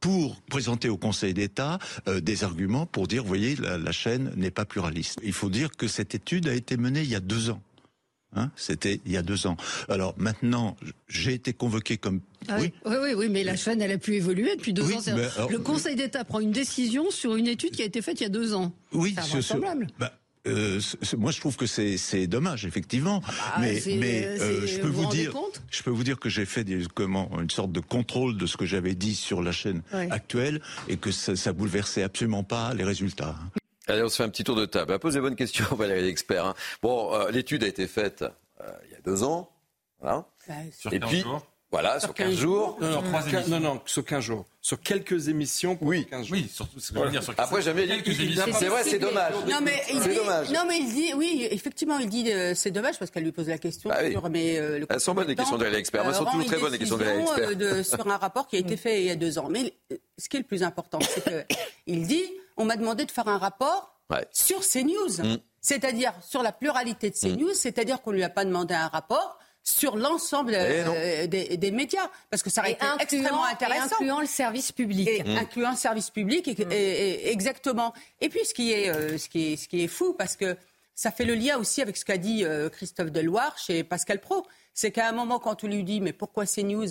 pour 0.00 0.40
présenter 0.42 0.88
au 0.88 0.96
Conseil 0.96 1.34
d'État 1.34 1.78
euh, 2.08 2.20
des 2.20 2.44
arguments 2.44 2.86
pour 2.86 3.06
dire, 3.06 3.22
vous 3.22 3.28
voyez, 3.28 3.56
la, 3.56 3.76
la 3.76 3.92
chaîne 3.92 4.32
n'est 4.36 4.50
pas 4.50 4.64
pluraliste. 4.64 5.18
Il 5.22 5.32
faut 5.32 5.50
dire 5.50 5.70
que 5.72 5.88
cette 5.88 6.14
étude 6.22 6.48
a 6.48 6.54
été 6.54 6.76
menée 6.76 7.02
il 7.02 7.08
y 7.10 7.14
a 7.16 7.20
deux 7.20 7.50
ans. 7.50 7.60
Hein, 8.34 8.50
C'était 8.56 8.98
il 9.04 9.12
y 9.12 9.18
a 9.18 9.22
deux 9.22 9.46
ans. 9.46 9.58
Alors 9.90 10.14
maintenant, 10.16 10.74
j'ai 11.06 11.34
été 11.34 11.52
convoqué 11.52 11.98
comme. 11.98 12.20
Ah 12.48 12.56
oui. 12.60 12.72
oui, 12.86 13.12
oui, 13.14 13.28
mais 13.28 13.44
la 13.44 13.56
chaîne, 13.56 13.82
elle 13.82 13.92
a 13.92 13.98
pu 13.98 14.14
évoluer 14.14 14.56
depuis 14.56 14.72
deux 14.72 14.84
Oui, 14.84 14.94
ans. 14.94 15.02
Alors- 15.36 15.50
le 15.50 15.58
Conseil 15.58 15.96
d'État 15.96 16.24
prend 16.24 16.40
une 16.40 16.50
décision 16.52 17.10
sur 17.10 17.36
une 17.36 17.46
étude 17.46 17.72
qui 17.72 17.82
a 17.82 17.84
été 17.84 18.00
faite 18.00 18.20
il 18.20 18.22
y 18.22 18.26
a 18.26 18.30
deux 18.30 18.54
ans. 18.54 18.72
Oui, 18.92 19.12
c'est 19.16 19.20
invraisemblable. 19.20 19.86
bah, 19.98 20.14
euh, 20.46 20.80
moi, 21.18 21.30
je 21.30 21.40
trouve 21.40 21.56
que 21.58 21.66
c'est 21.66 22.26
dommage, 22.26 22.64
effectivement. 22.64 23.20
mais 23.60 23.78
c'est- 23.78 23.96
mais 23.96 24.22
c'est- 24.38 24.42
euh, 24.42 24.66
je 24.66 24.78
peux 24.80 24.88
vous 24.88 25.10
dire, 25.10 25.34
je 25.70 25.82
peux 25.82 25.90
vous 25.90 26.02
dire 26.04 26.18
que 26.18 26.30
j'ai 26.30 26.46
fait 26.46 26.64
des, 26.64 26.86
comment 26.94 27.30
une 27.38 27.50
sorte 27.50 27.70
de 27.70 27.80
contrôle 27.80 28.38
de 28.38 28.46
ce 28.46 28.56
que 28.56 28.64
j'avais 28.64 28.94
dit 28.94 29.14
sur 29.14 29.42
la 29.42 29.52
chaîne 29.52 29.82
Ouais. 29.92 30.08
actuelle 30.10 30.62
et 30.88 30.96
que 30.96 31.10
ça, 31.12 31.36
ça 31.36 31.52
bouleversait 31.52 32.02
absolument 32.02 32.44
pas 32.44 32.72
les 32.72 32.84
résultats. 32.84 33.36
Hein. 33.88 33.92
Allez, 33.92 34.02
on 34.02 34.08
se 34.08 34.16
fait 34.16 34.22
un 34.24 34.28
petit 34.28 34.44
tour 34.44 34.56
de 34.56 34.66
table. 34.66 34.98
Posez 34.98 35.20
bonne 35.20 35.36
question, 35.36 35.64
Valérie 35.76 36.02
l'expert. 36.02 36.46
hein. 36.46 36.54
Bon, 36.82 37.14
euh, 37.14 37.30
l'étude 37.30 37.64
a 37.64 37.66
été 37.68 37.86
faite 37.86 38.22
euh, 38.60 38.64
il 38.86 38.92
y 38.92 38.94
a 38.94 39.00
deux 39.04 39.22
ans. 39.22 39.48
Voilà. 40.00 40.26
Sur 40.76 40.92
Et 40.92 40.98
15 40.98 41.08
puis, 41.08 41.20
jours. 41.20 41.46
voilà, 41.70 42.00
sur 42.00 42.12
15 42.12 42.34
jours. 42.34 42.76
Non, 42.80 42.88
non, 42.88 42.92
Sur 42.94 43.02
trois 43.04 43.20
quin- 43.22 43.28
émissions. 43.38 43.60
non, 43.60 43.74
non, 43.74 43.80
sur 43.86 44.04
15 44.04 44.24
jours. 44.24 44.46
Sur 44.60 44.80
quelques 44.80 45.28
émissions 45.28 45.76
pour 45.76 45.92
15 45.92 46.26
jours. 46.26 46.36
Oui, 46.36 46.48
surtout 46.52 46.80
veux 46.92 47.10
dire. 47.10 47.22
Sur 47.22 47.34
Après, 47.38 47.62
bien 47.86 47.86
quelques 47.86 48.08
il- 48.18 48.22
émissions. 48.24 48.44
C'est 48.58 48.66
vrai, 48.68 48.82
c'est 48.84 48.98
dommage. 48.98 49.34
Non 49.48 49.58
mais, 49.62 49.80
il 49.92 50.00
dit, 50.00 50.14
dommage. 50.16 50.50
non 50.50 50.64
mais 50.68 50.78
il 50.80 50.92
dit, 50.92 51.14
oui, 51.14 51.46
effectivement, 51.50 51.98
il 51.98 52.08
dit 52.08 52.32
euh, 52.32 52.52
c'est 52.56 52.72
dommage 52.72 52.98
parce 52.98 53.10
qu'elle 53.12 53.22
lui 53.24 53.30
pose 53.32 53.48
la 53.48 53.58
question 53.58 53.90
Bah 53.90 53.98
oui. 54.02 54.10
sur 54.12 54.28
mais 54.28 54.58
euh, 54.58 54.80
le 54.80 54.86
Elles 54.90 55.00
sont 55.00 55.14
bonnes 55.14 55.28
les 55.28 55.36
questions 55.36 55.56
de 55.58 55.64
l'expert. 55.66 56.04
Elles 56.04 56.14
sont 56.14 56.22
euh, 56.22 56.24
rend 56.24 56.32
toujours 56.32 56.46
très 56.46 56.58
bonnes 56.58 56.72
les 56.72 56.78
questions 56.78 56.98
de 56.98 57.04
l'expert. 57.04 57.48
euh, 57.60 57.82
sur 57.84 58.06
un 58.08 58.16
rapport 58.16 58.48
qui 58.48 58.56
a 58.56 58.58
été 58.58 58.76
fait 58.76 59.00
il 59.02 59.06
y 59.06 59.10
a 59.10 59.16
deux 59.16 59.38
ans. 59.38 59.48
Mais 59.48 59.72
euh, 59.92 59.96
ce 60.18 60.28
qui 60.28 60.36
est 60.36 60.40
le 60.40 60.46
plus 60.46 60.62
important, 60.64 60.98
c'est 61.00 61.24
que 61.24 61.54
il 61.86 62.06
dit 62.08 62.24
on 62.56 62.64
m'a 62.64 62.76
demandé 62.76 63.04
de 63.04 63.10
faire 63.10 63.28
un 63.28 63.38
rapport 63.38 63.90
Ouais. 64.10 64.26
sur 64.32 64.60
CNews, 64.60 65.22
Mm. 65.22 65.36
c'est-à-dire 65.60 66.12
sur 66.22 66.42
la 66.42 66.52
pluralité 66.52 67.08
de 67.10 67.14
CNews, 67.16 67.54
c'est-à-dire 67.54 68.02
qu'on 68.02 68.10
lui 68.10 68.22
a 68.24 68.28
pas 68.28 68.44
demandé 68.44 68.74
un 68.74 68.88
rapport 68.88 69.38
sur 69.62 69.96
l'ensemble 69.96 70.52
Eh 70.54 70.82
euh, 70.86 71.26
des, 71.28 71.56
des 71.56 71.70
médias, 71.70 72.10
parce 72.30 72.42
que 72.42 72.50
ça 72.50 72.60
aurait 72.62 72.72
Et 72.72 72.74
été 72.74 72.84
incluant- 72.84 72.98
extrêmement 73.20 73.46
et 73.48 73.52
intéressant. 73.52 73.84
incluant 73.94 74.20
le 74.20 74.26
service 74.26 74.72
public. 74.72 75.08
Et 75.08 75.22
Mm. 75.22 75.36
incluant 75.38 75.70
le 75.70 75.76
service 75.76 76.10
public, 76.10 76.48
et- 76.48 76.50
et- 76.60 77.28
et- 77.28 77.32
exactement. 77.32 77.94
Et 78.20 78.28
puis 78.28 78.44
ce 78.44 78.52
qui 78.52 78.72
est, 78.72 78.90
euh, 78.90 79.16
ce 79.18 79.28
qui 79.28 79.52
est, 79.52 79.56
ce 79.56 79.68
qui 79.68 79.82
est 79.84 79.88
fou, 79.88 80.12
parce 80.14 80.36
que 80.36 80.56
ça 80.94 81.10
fait 81.10 81.24
le 81.24 81.34
lien 81.34 81.56
aussi 81.58 81.80
avec 81.80 81.96
ce 81.96 82.04
qu'a 82.04 82.18
dit 82.18 82.44
euh, 82.44 82.68
Christophe 82.68 83.12
Deloire 83.12 83.56
chez 83.56 83.82
Pascal 83.84 84.20
Pro, 84.20 84.44
c'est 84.74 84.90
qu'à 84.90 85.08
un 85.08 85.12
moment 85.12 85.38
quand 85.38 85.62
on 85.64 85.68
lui 85.68 85.84
dit 85.84 86.00
mais 86.00 86.12
pourquoi 86.12 86.44
c'est 86.44 86.64
news 86.64 86.86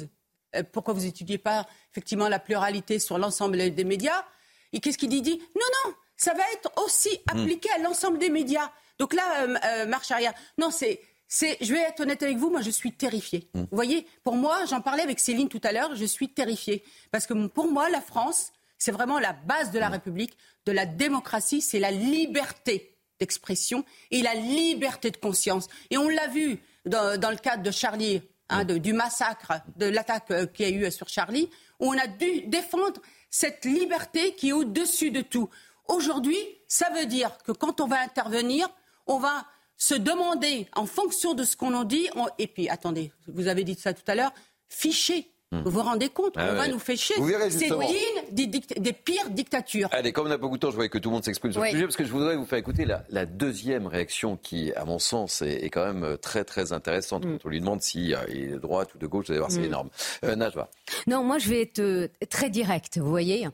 Pourquoi 0.74 0.94
vous 0.94 1.06
étudiez 1.06 1.38
pas 1.38 1.66
effectivement 1.92 2.28
la 2.28 2.40
pluralité 2.40 3.00
sur 3.00 3.18
l'ensemble 3.18 3.58
des 3.74 3.84
médias 3.86 4.26
Et 4.74 4.80
qu'est-ce 4.80 4.98
qu'il 4.98 5.10
dit 5.10 5.18
Il 5.18 5.22
dit 5.24 5.40
non 5.56 5.66
non, 5.86 5.94
ça 6.18 6.34
va 6.34 6.44
être 6.54 6.72
aussi 6.84 7.10
appliqué 7.28 7.70
à 7.72 7.80
l'ensemble 7.80 8.18
des 8.20 8.30
médias. 8.30 8.72
Donc 9.00 9.14
là, 9.14 9.24
euh, 9.44 9.56
euh, 9.66 9.86
marche 9.88 10.12
arrière. 10.12 10.34
Non, 10.58 10.70
c'est 10.72 11.02
c'est, 11.28 11.58
je 11.62 11.74
vais 11.74 11.80
être 11.80 12.02
honnête 12.02 12.22
avec 12.24 12.38
vous, 12.38 12.50
moi 12.50 12.62
je 12.62 12.70
suis 12.70 12.92
terrifiée. 12.92 13.48
Vous 13.54 13.66
voyez, 13.72 14.06
pour 14.24 14.36
moi, 14.36 14.66
j'en 14.66 14.82
parlais 14.82 15.02
avec 15.04 15.18
Céline 15.20 15.48
tout 15.48 15.62
à 15.64 15.72
l'heure, 15.72 15.96
je 15.96 16.04
suis 16.06 16.28
terrifiée. 16.30 16.84
Parce 17.10 17.26
que 17.26 17.34
pour 17.48 17.72
moi, 17.72 17.90
la 17.90 18.02
France, 18.02 18.52
c'est 18.78 18.92
vraiment 18.92 19.18
la 19.18 19.32
base 19.32 19.72
de 19.72 19.80
la 19.80 19.88
République, 19.88 20.38
de 20.66 20.74
la 20.74 20.86
démocratie, 20.86 21.62
c'est 21.62 21.80
la 21.80 21.92
liberté 21.92 22.98
d'expression 23.20 23.86
et 24.12 24.22
la 24.22 24.34
liberté 24.34 25.10
de 25.12 25.18
conscience. 25.18 25.68
Et 25.90 25.98
on 25.98 26.10
l'a 26.10 26.28
vu 26.28 26.60
dans, 26.86 27.18
dans 27.20 27.30
le 27.32 27.38
cadre 27.38 27.64
de 27.64 27.72
Charlie, 27.72 28.22
hein, 28.50 28.66
de- 28.66 28.78
du 28.78 28.92
massacre, 28.94 29.54
de 29.78 29.86
l'attaque 29.86 30.32
euh, 30.32 30.46
qu'il 30.48 30.68
y 30.70 30.74
a 30.84 30.88
eu 30.88 30.92
sur 30.92 31.08
Charlie, 31.08 31.50
où 31.80 31.88
on 31.94 31.98
a 31.98 32.08
dû 32.08 32.42
défendre 32.48 33.00
cette 33.32 33.66
liberté 33.66 34.36
qui 34.36 34.50
est 34.50 34.54
au-dessus 34.54 35.10
de 35.10 35.22
tout. 35.22 35.50
Aujourd'hui, 35.88 36.38
ça 36.68 36.90
veut 36.92 37.08
dire 37.08 37.36
que 37.40 37.52
quand 37.52 37.82
on 37.82 37.88
va 37.88 38.00
intervenir, 38.02 38.70
on 39.08 39.18
va 39.18 39.46
se 39.78 39.96
demander, 39.96 40.68
en 40.76 40.86
fonction 40.86 41.34
de 41.34 41.44
ce 41.44 41.58
qu'on 41.58 41.74
en 41.74 41.86
dit, 41.86 42.08
et 42.38 42.46
puis 42.46 42.70
attendez, 42.70 43.12
vous 43.28 43.48
avez 43.48 43.64
dit 43.64 43.74
ça 43.74 43.94
tout 43.94 44.04
à 44.06 44.14
l'heure, 44.14 44.34
ficher. 44.70 45.31
Vous 45.54 45.70
vous 45.70 45.82
rendez 45.82 46.08
compte 46.08 46.36
Ah 46.38 46.48
On 46.52 46.56
va 46.56 46.68
nous. 46.70 46.78
Vous 47.18 47.26
verrez, 47.26 47.52
C'est 47.52 47.68
digne 47.68 48.22
des, 48.32 48.48
des 48.48 48.94
pires 48.94 49.30
dictatures. 49.32 49.90
Allez, 49.92 50.14
comme 50.14 50.28
on 50.28 50.30
n'a 50.30 50.38
pas 50.38 50.44
beaucoup 50.44 50.56
de 50.56 50.62
temps, 50.62 50.70
je 50.72 50.76
voyais 50.76 50.90
que 50.90 50.98
tout 50.98 51.10
le 51.10 51.14
monde 51.16 51.26
s'exprime 51.26 51.52
sur 51.52 51.62
Oui. 51.62 51.68
le 51.68 51.72
sujet, 51.74 51.84
parce 51.84 51.98
que 51.98 52.06
je 52.06 52.12
voudrais 52.12 52.38
vous 52.38 52.46
faire 52.46 52.58
écouter 52.58 52.86
la, 52.86 53.04
la 53.10 53.26
deuxième 53.26 53.86
réaction 53.86 54.38
qui, 54.38 54.72
à 54.76 54.86
mon 54.86 54.98
sens, 54.98 55.42
est, 55.42 55.66
est 55.66 55.70
quand 55.70 55.86
même 55.86 56.04
euh, 56.06 56.16
très 56.18 56.46
très 56.46 56.72
intéressante. 56.72 57.24
Quand 57.24 57.46
on 57.46 57.50
lui 57.50 57.60
demande 57.60 57.82
si 57.82 58.14
euh, 58.16 58.20
il 58.30 58.38
est 58.44 58.48
de 58.48 58.58
droite 58.60 58.96
ou 58.96 58.98
de 58.98 59.08
gauche, 59.08 59.26
vous 59.26 59.32
allez 59.34 59.40
voir, 59.40 59.52
c'est 59.52 59.60
Mm. 59.60 59.66
énorme. 59.66 59.90
Euh, 60.24 60.36
Najwa, 60.38 60.70
Non, 61.08 61.24
moi 61.24 61.38
je 61.38 61.50
vais 61.50 61.62
être 61.64 61.80
euh, 61.80 62.08
très 62.30 62.50
direct, 62.50 62.98
vous 62.98 63.10
voyez. 63.10 63.48
Mm. 63.48 63.52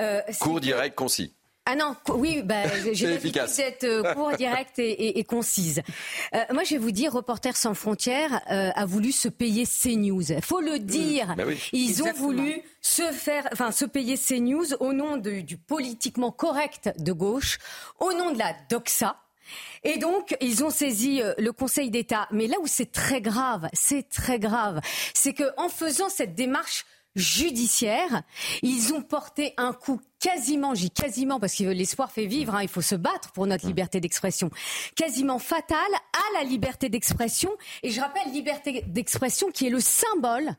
Euh, 0.00 0.20
court, 0.38 0.56
que- 0.56 0.60
direct, 0.60 0.94
concis. 0.96 1.32
Ah 1.64 1.76
non, 1.76 1.94
oui, 2.08 2.42
bah, 2.42 2.64
j'ai 2.84 2.94
C'est 2.94 3.06
l'habitude 3.06 3.10
efficace. 3.36 3.56
d'être 3.56 3.84
euh, 3.84 4.14
court, 4.14 4.32
directe 4.36 4.78
et, 4.80 4.90
et- 4.90 5.18
et 5.20 5.24
concise. 5.24 5.80
Euh, 6.34 6.40
moi, 6.52 6.64
je 6.64 6.70
vais 6.70 6.78
vous 6.78 6.90
dire, 6.90 7.12
Reporters 7.12 7.56
sans 7.56 7.74
frontières 7.74 8.40
euh, 8.50 8.70
a 8.74 8.84
voulu 8.84 9.12
se 9.12 9.28
payer 9.28 9.64
CNews. 9.64 10.32
Il 10.32 10.42
faut 10.42 10.60
le 10.60 10.80
dire. 10.80 11.34
Bah 11.36 11.44
oui. 11.46 11.60
Ils 11.72 11.90
Exactement. 11.90 12.14
ont 12.16 12.20
voulu 12.32 12.62
se 12.80 13.02
faire, 13.12 13.48
enfin, 13.52 13.70
se 13.70 13.84
payer 13.84 14.16
CNews 14.18 14.74
au 14.80 14.92
nom 14.92 15.16
de- 15.18 15.40
du 15.40 15.56
politiquement 15.56 16.32
correct 16.32 16.90
de 16.98 17.12
gauche, 17.12 17.58
au 18.00 18.12
nom 18.12 18.32
de 18.32 18.38
la 18.40 18.54
doxa. 18.68 19.16
Et 19.84 19.98
donc, 19.98 20.36
ils 20.40 20.64
ont 20.64 20.70
saisi 20.70 21.22
euh, 21.22 21.34
le 21.38 21.52
Conseil 21.52 21.90
d'État. 21.90 22.26
Mais 22.32 22.46
là 22.48 22.56
où 22.60 22.66
c'est 22.66 22.90
très 22.90 23.20
grave, 23.20 23.68
c'est 23.72 24.08
très 24.08 24.38
grave, 24.40 24.80
c'est 25.14 25.32
que 25.34 25.44
en 25.58 25.68
faisant 25.68 26.08
cette 26.08 26.34
démarche 26.34 26.86
judiciaire, 27.14 28.22
ils 28.62 28.92
ont 28.94 29.02
porté 29.02 29.54
un 29.56 29.72
coup 29.72 30.00
quasiment, 30.20 30.74
j'ai 30.74 30.88
quasiment, 30.88 31.40
parce 31.40 31.54
que 31.54 31.64
l'espoir 31.64 32.10
fait 32.10 32.26
vivre, 32.26 32.54
hein, 32.54 32.62
il 32.62 32.68
faut 32.68 32.80
se 32.80 32.94
battre 32.94 33.32
pour 33.32 33.46
notre 33.46 33.66
liberté 33.66 34.00
d'expression, 34.00 34.50
quasiment 34.96 35.38
fatal 35.38 35.78
à 36.12 36.38
la 36.38 36.44
liberté 36.44 36.88
d'expression. 36.88 37.50
Et 37.82 37.90
je 37.90 38.00
rappelle, 38.00 38.32
liberté 38.32 38.84
d'expression 38.86 39.50
qui 39.50 39.66
est 39.66 39.70
le 39.70 39.80
symbole 39.80 40.56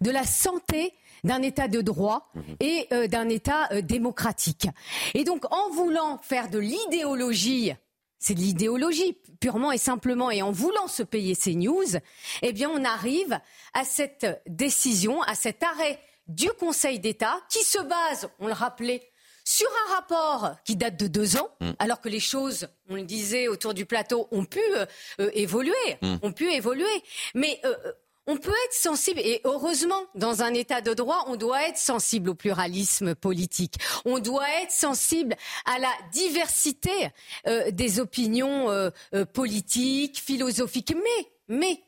de 0.00 0.10
la 0.10 0.24
santé 0.24 0.92
d'un 1.24 1.42
État 1.42 1.68
de 1.68 1.80
droit 1.80 2.30
et 2.60 2.86
euh, 2.92 3.06
d'un 3.06 3.28
État 3.28 3.68
euh, 3.72 3.80
démocratique. 3.80 4.68
Et 5.14 5.24
donc, 5.24 5.44
en 5.52 5.70
voulant 5.70 6.18
faire 6.18 6.50
de 6.50 6.58
l'idéologie, 6.58 7.72
c'est 8.18 8.34
de 8.34 8.40
l'idéologie 8.40 9.18
purement 9.40 9.72
et 9.72 9.78
simplement, 9.78 10.30
et 10.30 10.42
en 10.42 10.50
voulant 10.52 10.88
se 10.88 11.02
payer 11.02 11.34
ces 11.34 11.54
news, 11.54 11.84
eh 12.42 12.52
bien, 12.52 12.70
on 12.70 12.84
arrive 12.84 13.38
à 13.74 13.84
cette 13.84 14.42
décision, 14.46 15.22
à 15.22 15.34
cet 15.34 15.62
arrêt 15.62 15.98
du 16.28 16.48
Conseil 16.58 16.98
d'État 16.98 17.38
qui 17.48 17.62
se 17.64 17.78
base, 17.78 18.28
on 18.38 18.46
le 18.46 18.52
rappelait, 18.52 19.08
sur 19.44 19.68
un 19.88 19.94
rapport 19.94 20.56
qui 20.64 20.74
date 20.74 20.96
de 20.96 21.06
deux 21.06 21.36
ans, 21.36 21.48
Mm. 21.60 21.70
alors 21.78 22.00
que 22.00 22.08
les 22.08 22.18
choses, 22.18 22.66
on 22.88 22.96
le 22.96 23.02
disait 23.02 23.46
autour 23.46 23.74
du 23.74 23.86
plateau, 23.86 24.26
ont 24.32 24.44
pu 24.44 24.58
euh, 24.74 24.86
euh, 25.20 25.30
évoluer, 25.34 25.72
Mm. 26.02 26.16
ont 26.22 26.32
pu 26.32 26.50
évoluer. 26.52 27.02
Mais 27.34 27.60
euh, 27.64 27.76
on 28.26 28.36
peut 28.36 28.54
être 28.66 28.74
sensible, 28.74 29.20
et 29.20 29.40
heureusement, 29.44 30.02
dans 30.14 30.42
un 30.42 30.52
État 30.54 30.80
de 30.80 30.94
droit, 30.94 31.24
on 31.28 31.36
doit 31.36 31.68
être 31.68 31.78
sensible 31.78 32.30
au 32.30 32.34
pluralisme 32.34 33.14
politique. 33.14 33.74
On 34.04 34.18
doit 34.18 34.48
être 34.62 34.72
sensible 34.72 35.36
à 35.64 35.78
la 35.78 35.92
diversité 36.12 37.10
euh, 37.46 37.70
des 37.70 38.00
opinions 38.00 38.70
euh, 38.70 38.90
euh, 39.14 39.24
politiques, 39.24 40.20
philosophiques. 40.20 40.94
Mais, 40.94 41.28
mais, 41.48 41.80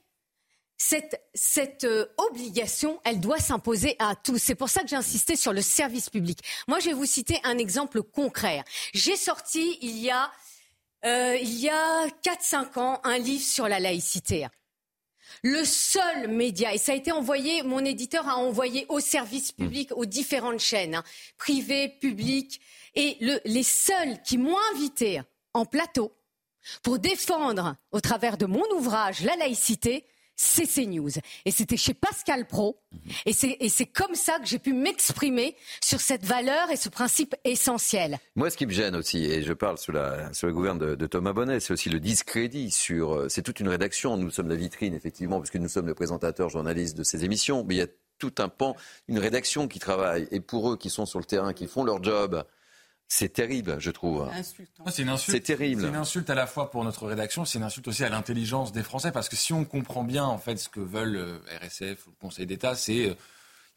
cette, 0.78 1.20
cette 1.34 1.84
euh, 1.84 2.07
obligation, 2.16 3.01
elle 3.05 3.20
doit 3.20 3.39
s'imposer 3.39 3.97
à 3.99 4.14
tous. 4.14 4.39
C'est 4.39 4.55
pour 4.55 4.70
ça 4.70 4.82
que 4.82 4.89
j'ai 4.89 4.97
insisté 4.97 5.36
sur 5.36 5.53
le 5.53 5.61
service 5.61 6.09
public. 6.09 6.39
Moi, 6.68 6.78
je 6.78 6.86
vais 6.86 6.93
vous 6.95 7.05
citer 7.05 7.41
un 7.45 7.59
exemple 7.59 8.03
concret. 8.03 8.62
J'ai 8.95 9.16
sorti 9.16 9.76
il 9.82 9.99
y 9.99 10.11
a, 10.11 10.30
euh, 11.05 11.36
il 11.43 11.59
y 11.59 11.68
a 11.68 12.07
4-5 12.24 12.78
ans 12.78 13.01
un 13.03 13.18
livre 13.18 13.45
sur 13.45 13.68
la 13.68 13.80
laïcité. 13.80 14.47
Le 15.42 15.64
seul 15.64 16.28
média, 16.28 16.74
et 16.74 16.78
ça 16.78 16.92
a 16.92 16.94
été 16.94 17.12
envoyé, 17.12 17.62
mon 17.62 17.84
éditeur 17.84 18.28
a 18.28 18.36
envoyé 18.36 18.86
au 18.88 19.00
service 19.00 19.52
public, 19.52 19.90
aux 19.96 20.06
différentes 20.06 20.60
chaînes, 20.60 20.96
hein, 20.96 21.04
privées, 21.36 21.88
publiques, 22.00 22.60
et 22.94 23.16
le- 23.20 23.40
les 23.44 23.62
seuls 23.62 24.20
qui 24.22 24.38
m'ont 24.38 24.56
invité 24.74 25.20
en 25.54 25.64
plateau 25.64 26.12
pour 26.82 26.98
défendre, 26.98 27.76
au 27.92 28.00
travers 28.00 28.36
de 28.36 28.46
mon 28.46 28.64
ouvrage, 28.72 29.22
la 29.22 29.36
laïcité, 29.36 30.06
c'est 30.39 30.66
CNews. 30.66 31.11
Et 31.45 31.51
c'était 31.51 31.76
chez 31.76 31.95
Pascal 31.95 32.47
Pro. 32.47 32.80
Et 33.26 33.32
c'est 33.32 33.86
comme 33.86 34.14
ça 34.14 34.39
que 34.39 34.47
j'ai 34.47 34.61
pu 34.61 34.72
m'exprimer 34.72 35.57
sur 35.82 36.01
cette 36.01 36.24
valeur 36.24 36.70
et 36.70 36.76
ce 36.76 36.89
principe 36.89 37.34
essentiel. 37.45 38.18
Moi, 38.36 38.49
ce 38.51 38.57
qui 38.57 38.64
me 38.64 38.72
gêne 38.72 38.95
aussi, 38.95 39.24
et 39.24 39.43
je 39.43 39.53
parle 39.53 39.78
sous 39.78 39.93
la, 39.93 40.32
sous 40.32 40.49
gouverne 40.51 40.78
de, 40.78 41.07
Thomas 41.07 41.32
Bonnet, 41.32 41.59
c'est 41.61 41.72
aussi 41.72 41.91
le 41.91 41.99
discrédit 42.01 42.70
sur. 42.70 43.14
euh, 43.14 43.28
C'est 43.28 43.43
toute 43.43 43.61
une 43.61 43.68
rédaction. 43.68 44.16
Nous 44.16 44.30
sommes 44.30 44.49
la 44.49 44.55
vitrine, 44.55 44.95
effectivement, 44.95 45.41
puisque 45.41 45.57
nous 45.57 45.68
sommes 45.68 45.86
le 45.86 45.95
présentateur, 45.95 46.49
journaliste 46.49 46.97
de 46.97 47.03
ces 47.03 47.24
émissions. 47.24 47.64
Mais 47.64 47.74
il 47.74 47.78
y 47.78 47.82
a 47.82 47.89
tout 48.18 48.34
un 48.39 48.49
pan, 48.49 48.76
une 49.09 49.18
rédaction 49.18 49.66
qui 49.66 49.80
travaille. 49.80 50.28
Et 50.30 50.41
pour 50.41 50.70
eux 50.70 50.76
qui 50.76 50.89
sont 50.91 51.07
sur 51.07 51.18
le 51.18 51.24
terrain, 51.24 51.53
qui 51.53 51.66
font 51.66 51.82
leur 51.82 52.03
job, 52.03 52.45
c'est 53.11 53.30
terrible, 53.30 53.76
je 53.78 53.90
trouve. 53.90 54.28
Ah, 54.30 54.42
C'est 54.90 55.02
une 55.02 55.09
insulte. 55.09 55.36
C'est 55.38 55.42
terrible. 55.42 55.80
C'est 55.80 55.88
une 55.88 55.96
insulte 55.96 56.28
à 56.28 56.34
la 56.34 56.46
fois 56.46 56.70
pour 56.70 56.84
notre 56.84 57.06
rédaction, 57.06 57.46
c'est 57.46 57.59
une 57.59 57.64
insulte 57.64 57.88
aussi 57.88 58.04
à 58.04 58.11
l'intelligence 58.11 58.70
des 58.70 58.82
Français, 58.82 59.12
parce 59.12 59.30
que 59.30 59.36
si 59.36 59.54
on 59.54 59.64
comprend 59.64 60.04
bien 60.04 60.24
en 60.24 60.36
fait 60.36 60.59
ce 60.59 60.68
que 60.68 60.80
veulent 60.80 61.16
euh, 61.16 61.38
RSF 61.62 62.06
ou 62.06 62.11
le 62.11 62.20
Conseil 62.20 62.44
d'État, 62.44 62.74
c'est 62.74 63.09
euh, 63.09 63.14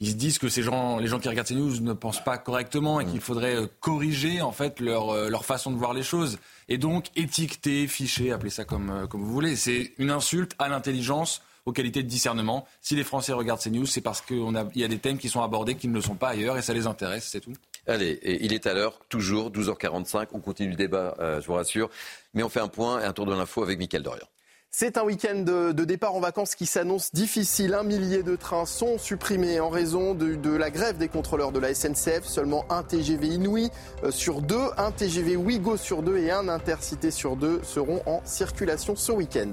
ils 0.02 0.10
se 0.10 0.16
disent 0.16 0.38
que 0.38 0.50
ces 0.50 0.64
gens, 0.64 0.98
les 0.98 1.08
gens 1.08 1.20
qui 1.20 1.30
regardent 1.30 1.48
ces 1.48 1.56
news 1.56 1.80
ne 1.80 1.94
pensent 1.94 2.24
pas 2.24 2.38
correctement 2.38 3.00
et 3.00 3.06
qu'il 3.06 3.22
faudrait 3.22 3.56
euh, 3.56 3.68
corriger 3.80 4.42
en 4.42 4.52
fait 4.52 4.82
leur, 4.82 5.30
leur 5.30 5.46
façon 5.46 5.72
de 5.72 5.78
voir 5.78 5.94
les 5.94 6.04
choses. 6.04 6.38
Et 6.68 6.78
donc 6.78 7.06
étiqueter, 7.16 7.88
ficher, 7.88 8.34
appelez 8.34 8.50
ça 8.50 8.66
comme, 8.66 9.08
comme 9.10 9.22
vous 9.22 9.32
voulez. 9.32 9.56
C'est 9.56 9.94
une 9.98 10.12
insulte 10.12 10.56
à 10.60 10.68
l'intelligence, 10.68 11.42
aux 11.66 11.72
qualités 11.72 12.04
de 12.04 12.08
discernement. 12.08 12.68
Si 12.82 12.96
les 12.96 13.04
Français 13.04 13.32
regardent 13.32 13.62
ces 13.62 13.70
news, 13.70 13.86
c'est 13.86 14.02
parce 14.02 14.22
qu'il 14.22 14.44
y 14.76 14.84
a 14.84 14.88
des 14.88 15.00
thèmes 15.00 15.20
qui 15.20 15.30
sont 15.30 15.42
abordés 15.42 15.76
qui 15.76 15.88
ne 15.88 15.94
le 15.94 16.02
sont 16.02 16.16
pas 16.16 16.30
ailleurs 16.30 16.58
et 16.58 16.62
ça 16.62 16.74
les 16.74 16.88
intéresse, 16.88 17.30
c'est 17.32 17.40
tout. 17.40 17.54
Allez, 17.88 18.20
il 18.24 18.54
est 18.54 18.68
à 18.68 18.74
l'heure, 18.74 19.00
toujours 19.10 19.52
12h45. 19.52 20.28
On 20.34 20.40
continue 20.40 20.70
le 20.70 20.76
débat, 20.76 21.16
je 21.20 21.46
vous 21.46 21.54
rassure. 21.54 21.90
Mais 22.34 22.44
on 22.44 22.50
fait 22.50 22.60
un 22.60 22.68
point 22.68 23.02
et 23.02 23.06
un 23.06 23.14
tour 23.14 23.26
de 23.26 23.34
l'info 23.34 23.64
avec 23.64 23.80
Mickaël 23.80 24.04
Dorian. 24.04 24.28
C'est 24.74 24.96
un 24.96 25.04
week-end 25.04 25.40
de, 25.40 25.84
départ 25.84 26.16
en 26.16 26.22
vacances 26.22 26.56
qui 26.56 26.66
s'annonce 26.66 27.14
difficile. 27.14 27.74
Un 27.74 27.84
millier 27.84 28.24
de 28.24 28.38
trains 28.38 28.66
sont 28.66 28.98
supprimés 28.98 29.60
en 29.60 29.68
raison 29.68 30.16
de, 30.16 30.50
la 30.50 30.70
grève 30.70 30.98
des 30.98 31.10
contrôleurs 31.10 31.52
de 31.52 31.60
la 31.60 31.74
SNCF. 31.74 32.24
Seulement 32.24 32.64
un 32.70 32.82
TGV 32.82 33.28
Inouï 33.28 33.70
euh, 34.06 34.12
sur 34.12 34.42
deux, 34.42 34.70
un 34.78 34.92
TGV 34.92 35.36
Ouigo 35.36 35.76
sur 35.76 36.02
deux 36.02 36.18
et 36.18 36.32
un 36.32 36.48
Intercité 36.48 37.12
sur 37.12 37.36
deux 37.36 37.60
seront 37.64 38.02
en 38.06 38.22
circulation 38.24 38.96
ce 38.96 39.12
week-end. 39.12 39.52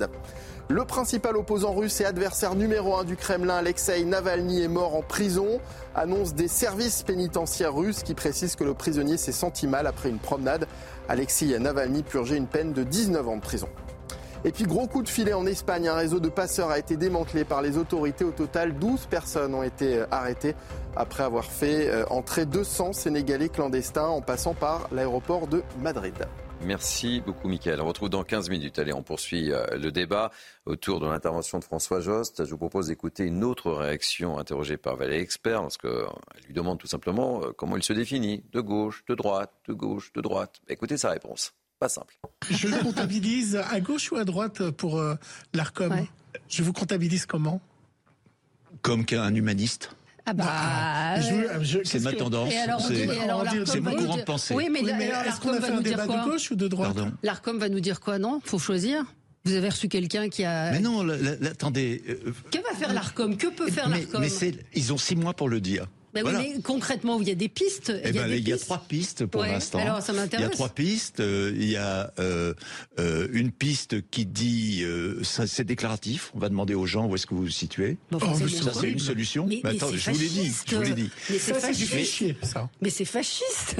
Le 0.70 0.84
principal 0.84 1.34
opposant 1.38 1.72
russe 1.72 2.02
et 2.02 2.04
adversaire 2.04 2.54
numéro 2.54 2.94
un 2.94 3.04
du 3.04 3.16
Kremlin, 3.16 3.56
Alexei 3.56 4.04
Navalny, 4.04 4.62
est 4.62 4.68
mort 4.68 4.96
en 4.96 5.00
prison. 5.00 5.60
Annonce 5.94 6.34
des 6.34 6.46
services 6.46 7.02
pénitentiaires 7.02 7.74
russes 7.74 8.02
qui 8.02 8.12
précisent 8.12 8.54
que 8.54 8.64
le 8.64 8.74
prisonnier 8.74 9.16
s'est 9.16 9.32
senti 9.32 9.66
mal 9.66 9.86
après 9.86 10.10
une 10.10 10.18
promenade. 10.18 10.66
Alexei 11.08 11.58
Navalny 11.58 12.02
purgeait 12.02 12.36
une 12.36 12.46
peine 12.46 12.74
de 12.74 12.82
19 12.82 13.26
ans 13.28 13.36
de 13.36 13.40
prison. 13.40 13.68
Et 14.44 14.52
puis 14.52 14.64
gros 14.64 14.86
coup 14.86 15.02
de 15.02 15.08
filet 15.08 15.32
en 15.32 15.46
Espagne, 15.46 15.88
un 15.88 15.94
réseau 15.94 16.20
de 16.20 16.28
passeurs 16.28 16.70
a 16.70 16.78
été 16.78 16.98
démantelé 16.98 17.44
par 17.44 17.62
les 17.62 17.78
autorités. 17.78 18.26
Au 18.26 18.30
total, 18.30 18.74
12 18.78 19.06
personnes 19.06 19.54
ont 19.54 19.62
été 19.62 19.96
euh, 19.96 20.06
arrêtées 20.10 20.54
après 20.96 21.22
avoir 21.22 21.46
fait 21.46 21.88
euh, 21.88 22.04
entrer 22.10 22.44
200 22.44 22.92
Sénégalais 22.92 23.48
clandestins 23.48 24.06
en 24.06 24.20
passant 24.20 24.52
par 24.52 24.86
l'aéroport 24.92 25.46
de 25.46 25.62
Madrid. 25.80 26.14
Merci 26.64 27.20
beaucoup, 27.20 27.48
Mickaël. 27.48 27.80
On 27.80 27.86
retrouve 27.86 28.10
dans 28.10 28.24
15 28.24 28.50
minutes. 28.50 28.78
Allez, 28.78 28.92
on 28.92 29.02
poursuit 29.02 29.52
euh, 29.52 29.64
le 29.78 29.92
débat 29.92 30.30
autour 30.66 31.00
de 31.00 31.06
l'intervention 31.06 31.58
de 31.58 31.64
François 31.64 32.00
Jost. 32.00 32.44
Je 32.44 32.50
vous 32.50 32.58
propose 32.58 32.88
d'écouter 32.88 33.24
une 33.24 33.44
autre 33.44 33.70
réaction 33.72 34.38
interrogée 34.38 34.76
par 34.76 34.96
Valérie 34.96 35.20
Expert, 35.20 35.62
parce 35.62 35.78
qu'elle 35.78 36.06
lui 36.46 36.54
demande 36.54 36.78
tout 36.78 36.86
simplement 36.86 37.40
comment 37.56 37.76
il 37.76 37.82
se 37.82 37.92
définit, 37.92 38.44
de 38.52 38.60
gauche, 38.60 39.04
de 39.08 39.14
droite, 39.14 39.52
de 39.68 39.72
gauche, 39.72 40.12
de 40.12 40.20
droite. 40.20 40.60
Écoutez 40.68 40.96
sa 40.96 41.10
réponse. 41.10 41.54
Pas 41.78 41.88
simple. 41.88 42.18
Je 42.50 42.66
le 42.66 42.82
comptabilise 42.82 43.56
à 43.56 43.80
gauche 43.80 44.10
ou 44.10 44.16
à 44.16 44.24
droite 44.24 44.70
pour 44.70 44.98
euh, 44.98 45.14
l'ARCOM? 45.54 46.06
Je 46.48 46.62
vous 46.62 46.72
comptabilise 46.72 47.24
comment? 47.24 47.60
Comme 48.82 49.04
qu'un 49.04 49.32
humaniste 49.34 49.90
ah 50.28 50.34
bah, 50.34 50.44
ah, 50.46 51.14
c'est 51.84 52.02
ma 52.02 52.12
tendance. 52.12 52.52
C'est 53.66 53.80
mon 53.80 53.94
courant 53.94 54.16
de 54.16 54.22
pensée. 54.22 54.54
Oui, 54.54 54.68
mais, 54.70 54.80
est-ce 54.80 55.40
qu'on 55.40 55.52
va 55.52 55.60
faire 55.60 55.76
un 55.76 55.80
débat 55.80 56.06
de 56.06 56.30
gauche 56.30 56.50
ou 56.50 56.56
de 56.56 56.68
droite 56.68 56.96
L'ARCOM 57.22 57.58
va 57.58 57.68
nous 57.68 57.80
dire 57.80 58.00
quoi 58.00 58.18
Non, 58.18 58.40
faut 58.44 58.58
choisir. 58.58 59.04
Vous 59.44 59.54
avez 59.54 59.70
reçu 59.70 59.88
quelqu'un 59.88 60.28
qui 60.28 60.44
a. 60.44 60.72
Mais 60.72 60.80
non, 60.80 61.08
attendez. 61.50 62.02
Euh, 62.08 62.32
que 62.50 62.58
va 62.58 62.76
faire 62.78 62.92
l'ARCOM? 62.92 63.36
Que 63.36 63.46
peut 63.46 63.70
faire 63.70 63.88
l'ARCOM? 63.88 64.20
Mais, 64.20 64.28
mais 64.40 64.52
ils 64.74 64.92
ont 64.92 64.98
six 64.98 65.16
mois 65.16 65.32
pour 65.32 65.48
le 65.48 65.60
dire. 65.60 65.86
Ben 66.14 66.24
oui, 66.24 66.32
mais 66.36 66.62
concrètement, 66.62 67.20
il 67.20 67.28
y 67.28 67.30
a 67.30 67.34
des 67.34 67.48
pistes. 67.48 67.92
Eh 68.04 68.08
il, 68.08 68.16
y 68.16 68.18
a, 68.18 68.26
ben, 68.26 68.32
il 68.32 68.48
y 68.48 68.52
a 68.52 68.58
trois 68.58 68.78
pistes 68.78 69.26
pour 69.26 69.42
l'instant. 69.42 69.78
Alors, 69.78 70.02
ça 70.02 70.12
m'intéresse. 70.12 70.46
Il 70.46 70.48
y 70.48 70.52
a 70.52 70.54
trois 70.54 70.68
pistes. 70.70 71.20
Euh, 71.20 71.52
il 71.54 71.68
y 71.68 71.76
a 71.76 72.12
euh, 72.18 72.54
euh, 72.98 73.28
une 73.32 73.52
piste 73.52 74.08
qui 74.10 74.24
dit 74.26 74.82
euh, 74.82 75.22
c'est 75.22 75.64
déclaratif. 75.64 76.30
On 76.34 76.38
va 76.38 76.48
demander 76.48 76.74
aux 76.74 76.86
gens 76.86 77.06
où 77.06 77.14
est-ce 77.14 77.26
que 77.26 77.34
vous 77.34 77.42
vous 77.42 77.50
situez. 77.50 77.98
Oh, 78.12 78.18
ça, 78.18 78.72
c'est 78.72 78.90
une 78.90 78.98
solution. 78.98 79.46
Mais, 79.46 79.60
mais 79.62 79.70
attends, 79.70 79.92
je 79.92 80.10
vous 80.10 80.18
l'ai 80.18 80.28
dit. 80.28 80.52
Je 80.66 80.76
vous 80.76 80.82
l'ai 80.82 80.94
dit. 80.94 81.10
Mais 81.30 81.38
c'est 81.38 81.54
fasciste. 81.54 82.44
ça. 82.44 82.70
Mais 82.80 82.90
c'est 82.90 83.04
fasciste. 83.04 83.76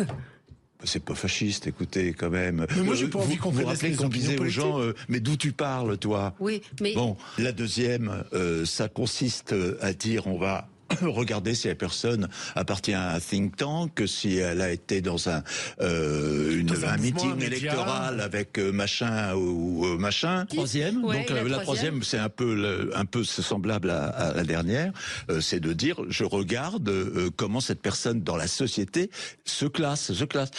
C'est 0.85 1.03
pas 1.03 1.17
fasciste, 1.17 1.67
écoutez, 1.67 2.13
quand 2.13 2.31
même. 2.31 2.65
Mais 2.77 2.83
moi, 2.83 2.95
j'ai 2.95 3.09
pas 3.09 3.19
envie 3.19 3.37
qu'on 3.37 3.51
Vous 3.51 3.63
vous 3.63 3.67
rappelez 3.67 3.97
qu'on 3.97 4.09
disait 4.09 4.39
aux 4.39 4.45
gens, 4.45 4.81
euh, 4.81 4.95
mais 5.09 5.19
d'où 5.19 5.37
tu 5.37 5.51
parles, 5.51 5.99
toi? 5.99 6.35
Oui, 6.39 6.63
mais... 6.81 6.95
Bon, 6.95 7.17
la 7.37 7.51
deuxième, 7.51 8.23
euh, 8.33 8.65
ça 8.65 8.89
consiste 8.89 9.57
à 9.81 9.93
dire, 9.93 10.29
on 10.29 10.39
va 10.39 10.69
regarder 11.03 11.55
si 11.55 11.69
la 11.69 11.75
personne 11.75 12.29
appartient 12.55 12.95
à 12.95 13.15
un 13.15 13.21
think 13.21 13.57
tank, 13.57 14.03
si 14.07 14.37
elle 14.37 14.61
a 14.61 14.71
été 14.71 15.01
dans 15.01 15.29
un, 15.29 15.43
euh, 15.81 16.59
une, 16.59 16.71
un, 16.85 16.97
meeting 16.97 17.43
électoral 17.43 18.21
avec 18.21 18.59
euh, 18.59 18.73
machin 18.73 19.35
ou, 19.35 19.85
euh, 19.87 19.99
machin. 19.99 20.47
Troisième. 20.47 21.03
Donc 21.03 21.31
la, 21.31 21.59
troisième, 21.59 22.03
c'est 22.03 22.19
un 22.19 22.29
peu 22.29 22.91
un 22.95 23.05
peu 23.05 23.25
semblable 23.25 23.91
à, 23.91 24.07
à 24.07 24.35
la 24.35 24.45
dernière, 24.45 24.93
c'est 25.41 25.61
de 25.61 25.73
dire 25.73 25.97
je 26.09 26.25
regarde 26.25 26.91
comment 27.37 27.61
cette 27.61 27.83
personne 27.83 28.23
dans 28.23 28.37
la 28.37 28.47
société 28.47 29.11
se 29.45 29.67
classe, 29.67 30.13
se 30.13 30.25
classe. 30.25 30.51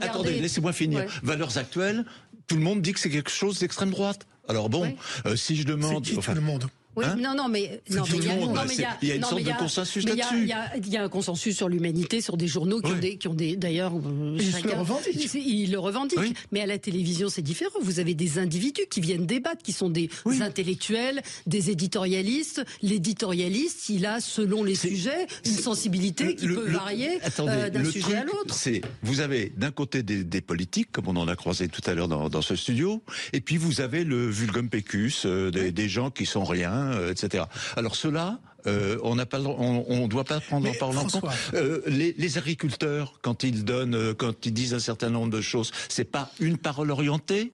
attendez, 0.00 0.40
laissez-moi 0.40 0.72
finir. 0.72 1.04
Valeurs 1.22 1.58
actuelles. 1.58 2.04
Tout 2.46 2.56
le 2.56 2.62
monde 2.62 2.82
dit 2.82 2.92
que 2.92 2.98
c'est 2.98 3.10
quelque 3.10 3.30
chose 3.30 3.60
d'extrême 3.60 3.90
droite. 3.90 4.26
Alors 4.48 4.68
bon, 4.68 4.92
si 5.36 5.54
je 5.54 5.64
demande, 5.64 6.04
enfin, 6.16 6.32
tout 6.32 6.40
le 6.40 6.44
monde 6.44 6.66
oui, 6.96 7.04
hein 7.06 7.16
non, 7.16 7.34
non, 7.36 7.48
mais 7.48 7.80
il 7.88 7.94
y 7.94 7.98
a, 7.98 9.14
une 9.14 9.22
sorte 9.22 9.42
de 9.42 9.58
consensus 9.58 10.04
là-dessus. 10.04 10.50
Il 10.76 10.88
y, 10.88 10.96
a 10.96 11.02
un 11.04 11.08
consensus 11.08 11.56
sur 11.56 11.68
l'humanité, 11.68 12.20
sur 12.20 12.36
des 12.36 12.48
journaux 12.48 12.80
qui 12.80 12.90
ont 12.90 12.98
des, 12.98 13.16
qui 13.16 13.28
ont 13.28 13.34
des, 13.34 13.56
d'ailleurs, 13.56 13.92
euh, 13.94 14.36
ils 14.38 14.66
le 14.66 14.74
revendiquent. 14.74 15.34
Ils 15.34 15.70
le 15.70 15.78
revendiquent. 15.78 16.36
Mais 16.50 16.60
à 16.60 16.66
la 16.66 16.78
télévision, 16.78 17.28
c'est 17.28 17.42
différent. 17.42 17.78
Vous 17.80 18.00
avez 18.00 18.14
des 18.14 18.38
individus 18.38 18.86
qui 18.90 19.00
viennent 19.00 19.26
débattre, 19.26 19.62
qui 19.62 19.72
sont 19.72 19.88
des 19.88 20.10
intellectuels, 20.40 21.22
des 21.46 21.70
éditorialistes. 21.70 22.64
L'éditorialiste, 22.82 23.88
il 23.88 24.04
a, 24.04 24.20
selon 24.20 24.64
les 24.64 24.74
sujets, 24.74 25.28
une 25.46 25.52
sensibilité 25.52 26.34
qui 26.34 26.48
peut 26.48 26.70
varier 26.70 27.20
euh, 27.38 27.70
d'un 27.70 27.84
sujet 27.84 28.16
à 28.16 28.24
l'autre. 28.24 28.54
C'est, 28.54 28.80
vous 29.02 29.20
avez 29.20 29.52
d'un 29.56 29.70
côté 29.70 30.02
des, 30.02 30.40
politiques, 30.40 30.90
comme 30.90 31.06
on 31.06 31.16
en 31.16 31.28
a 31.28 31.36
croisé 31.36 31.68
tout 31.68 31.82
à 31.88 31.94
l'heure 31.94 32.08
dans, 32.08 32.42
ce 32.42 32.56
studio, 32.56 33.02
et 33.32 33.40
puis 33.40 33.58
vous 33.58 33.80
avez 33.80 34.02
le 34.04 34.28
vulgum 34.28 34.68
pecus, 34.68 35.24
euh, 35.26 35.50
des, 35.50 35.70
des 35.70 35.88
gens 35.88 36.10
qui 36.10 36.26
sont 36.26 36.44
rien 36.44 36.79
euh, 36.80 37.10
etc. 37.10 37.44
Alors 37.76 37.96
cela, 37.96 38.40
euh, 38.66 38.98
on 39.02 39.14
n'a 39.14 39.26
pas, 39.26 39.40
on, 39.40 40.08
doit 40.08 40.24
pas 40.24 40.40
prendre 40.40 40.68
en 40.68 40.74
parlant 40.74 41.04
compte. 41.06 41.24
Euh, 41.54 41.80
les, 41.86 42.38
agriculteurs, 42.38 43.18
quand 43.22 43.42
ils 43.42 43.64
donnent, 43.64 44.14
quand 44.14 44.46
ils 44.46 44.52
disent 44.52 44.74
un 44.74 44.80
certain 44.80 45.10
nombre 45.10 45.30
de 45.30 45.40
choses, 45.40 45.70
c'est 45.88 46.04
pas 46.04 46.30
une 46.40 46.58
parole 46.58 46.90
orientée. 46.90 47.52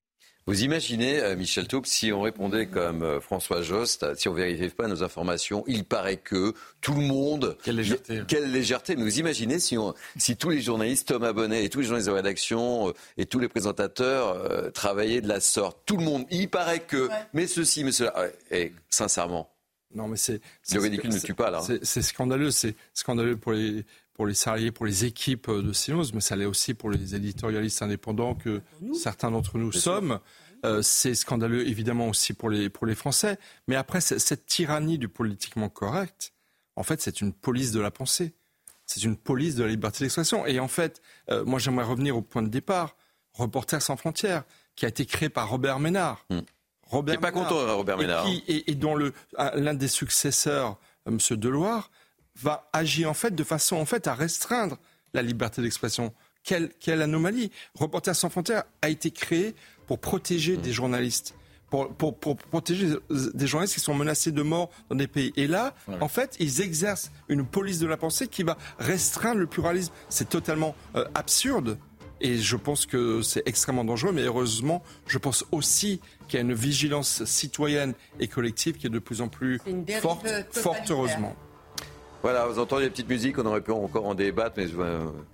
Vous 0.48 0.62
imaginez, 0.62 1.34
Michel 1.36 1.66
Taupe, 1.66 1.86
si 1.86 2.12
on 2.12 2.22
répondait 2.22 2.66
comme 2.66 3.20
François 3.20 3.62
Jost, 3.62 4.06
si 4.14 4.28
on 4.28 4.32
vérifiait 4.32 4.68
pas 4.68 4.86
nos 4.86 5.02
informations, 5.02 5.64
il 5.66 5.84
paraît 5.84 6.18
que 6.18 6.54
tout 6.80 6.94
le 6.94 7.00
monde... 7.00 7.58
Quelle 7.64 7.74
légèreté. 7.74 8.22
Quelle 8.28 8.52
légèreté. 8.52 8.94
Mais 8.94 9.02
vous 9.02 9.18
imaginez 9.18 9.58
si, 9.58 9.76
on, 9.76 9.92
si 10.16 10.36
tous 10.36 10.50
les 10.50 10.60
journalistes, 10.60 11.08
Thomas 11.08 11.32
Bonnet 11.32 11.64
et 11.64 11.68
tous 11.68 11.80
les 11.80 11.86
journalistes 11.86 12.08
de 12.08 12.14
rédaction 12.14 12.94
et 13.16 13.26
tous 13.26 13.40
les 13.40 13.48
présentateurs 13.48 14.70
travaillaient 14.72 15.20
de 15.20 15.28
la 15.28 15.40
sorte. 15.40 15.80
Tout 15.84 15.96
le 15.96 16.04
monde. 16.04 16.24
Il 16.30 16.48
paraît 16.48 16.78
que... 16.80 17.08
Mais 17.32 17.48
ceci, 17.48 17.82
mais 17.82 17.90
cela... 17.90 18.14
Et 18.52 18.72
sincèrement. 18.88 19.50
Non, 19.94 20.08
mais 20.08 20.16
c'est. 20.16 20.40
Le 20.72 20.80
ridicule 20.80 21.12
ne 21.12 21.18
tue 21.18 21.34
pas, 21.34 21.50
là. 21.50 21.60
C'est 21.82 22.02
scandaleux. 22.02 22.50
C'est 22.50 22.76
scandaleux 22.92 23.36
pour 23.36 23.52
les, 23.52 23.84
pour 24.16 24.26
les 24.26 24.34
salariés, 24.34 24.72
pour 24.72 24.86
les 24.86 25.04
équipes 25.04 25.50
de 25.50 25.72
CNews, 25.72 26.06
mais 26.14 26.22
ça 26.22 26.36
l'est 26.36 26.46
aussi 26.46 26.72
pour 26.72 26.90
les 26.90 27.14
éditorialistes 27.14 27.82
indépendants 27.82 28.34
que 28.34 28.62
certains 28.94 29.30
d'entre 29.30 29.58
nous 29.58 29.72
sommes. 29.72 30.20
Euh, 30.64 30.80
c'est 30.80 31.14
scandaleux, 31.14 31.68
évidemment, 31.68 32.08
aussi 32.08 32.32
pour 32.32 32.48
les, 32.48 32.70
pour 32.70 32.86
les 32.86 32.94
Français. 32.94 33.38
Mais 33.68 33.76
après, 33.76 34.00
cette 34.00 34.46
tyrannie 34.46 34.96
du 34.96 35.08
politiquement 35.08 35.68
correct, 35.68 36.32
en 36.76 36.82
fait, 36.82 37.02
c'est 37.02 37.20
une 37.20 37.34
police 37.34 37.72
de 37.72 37.80
la 37.80 37.90
pensée. 37.90 38.32
C'est 38.86 39.02
une 39.02 39.16
police 39.16 39.54
de 39.54 39.64
la 39.64 39.68
liberté 39.68 40.02
d'expression. 40.04 40.46
Et 40.46 40.60
en 40.60 40.68
fait, 40.68 41.02
euh, 41.30 41.44
moi, 41.44 41.58
j'aimerais 41.58 41.84
revenir 41.84 42.16
au 42.16 42.22
point 42.22 42.42
de 42.42 42.48
départ. 42.48 42.96
Reporters 43.34 43.82
sans 43.82 43.98
frontières, 43.98 44.44
qui 44.76 44.86
a 44.86 44.88
été 44.88 45.04
créé 45.04 45.28
par 45.28 45.50
Robert 45.50 45.78
Ménard. 45.78 46.24
Hmm. 46.30 46.40
Robert 46.84 47.20
pas 47.20 47.32
content, 47.32 47.76
Robert 47.76 47.98
Ménard. 47.98 48.26
Et, 48.48 48.74
dont 48.76 48.94
le, 48.94 49.12
l'un 49.56 49.74
des 49.74 49.88
successeurs, 49.88 50.78
euh, 51.06 51.10
M. 51.10 51.36
Deloire, 51.36 51.90
va 52.42 52.68
agir 52.72 53.10
en 53.10 53.14
fait 53.14 53.34
de 53.34 53.44
façon 53.44 53.76
en 53.76 53.84
fait 53.84 54.06
à 54.06 54.14
restreindre 54.14 54.78
la 55.14 55.22
liberté 55.22 55.62
d'expression. 55.62 56.12
Quelle, 56.44 56.70
quelle 56.78 57.02
anomalie 57.02 57.50
Reporters 57.74 58.14
sans 58.14 58.30
frontières 58.30 58.64
a 58.82 58.88
été 58.88 59.10
créé 59.10 59.54
pour 59.86 59.98
protéger 59.98 60.56
des 60.56 60.72
journalistes. 60.72 61.34
Pour, 61.70 61.92
pour, 61.92 62.16
pour, 62.16 62.36
protéger 62.36 62.94
des 63.10 63.46
journalistes 63.48 63.74
qui 63.74 63.80
sont 63.80 63.94
menacés 63.94 64.30
de 64.30 64.42
mort 64.42 64.70
dans 64.88 64.94
des 64.94 65.08
pays. 65.08 65.32
Et 65.36 65.48
là, 65.48 65.74
en 66.00 66.06
fait, 66.06 66.36
ils 66.38 66.60
exercent 66.60 67.10
une 67.28 67.44
police 67.44 67.80
de 67.80 67.88
la 67.88 67.96
pensée 67.96 68.28
qui 68.28 68.44
va 68.44 68.56
restreindre 68.78 69.40
le 69.40 69.48
pluralisme. 69.48 69.92
C'est 70.08 70.28
totalement 70.28 70.76
euh, 70.94 71.04
absurde. 71.16 71.76
Et 72.20 72.38
je 72.38 72.56
pense 72.56 72.86
que 72.86 73.20
c'est 73.20 73.42
extrêmement 73.46 73.84
dangereux, 73.84 74.12
mais 74.12 74.22
heureusement, 74.22 74.82
je 75.08 75.18
pense 75.18 75.44
aussi 75.50 76.00
qu'il 76.28 76.38
y 76.38 76.42
a 76.42 76.46
une 76.46 76.54
vigilance 76.54 77.24
citoyenne 77.24 77.94
et 78.20 78.28
collective 78.28 78.76
qui 78.76 78.86
est 78.86 78.90
de 78.90 78.98
plus 79.00 79.20
en 79.20 79.28
plus 79.28 79.60
forte, 80.00 80.26
fort 80.52 80.76
heureusement. 80.88 81.36
Voilà, 82.26 82.44
vous 82.46 82.58
entendez 82.58 82.82
les 82.82 82.90
petites 82.90 83.08
musiques, 83.08 83.38
on 83.38 83.46
aurait 83.46 83.60
pu 83.60 83.70
encore 83.70 84.04
en 84.04 84.16
débattre, 84.16 84.56
mais 84.56 84.66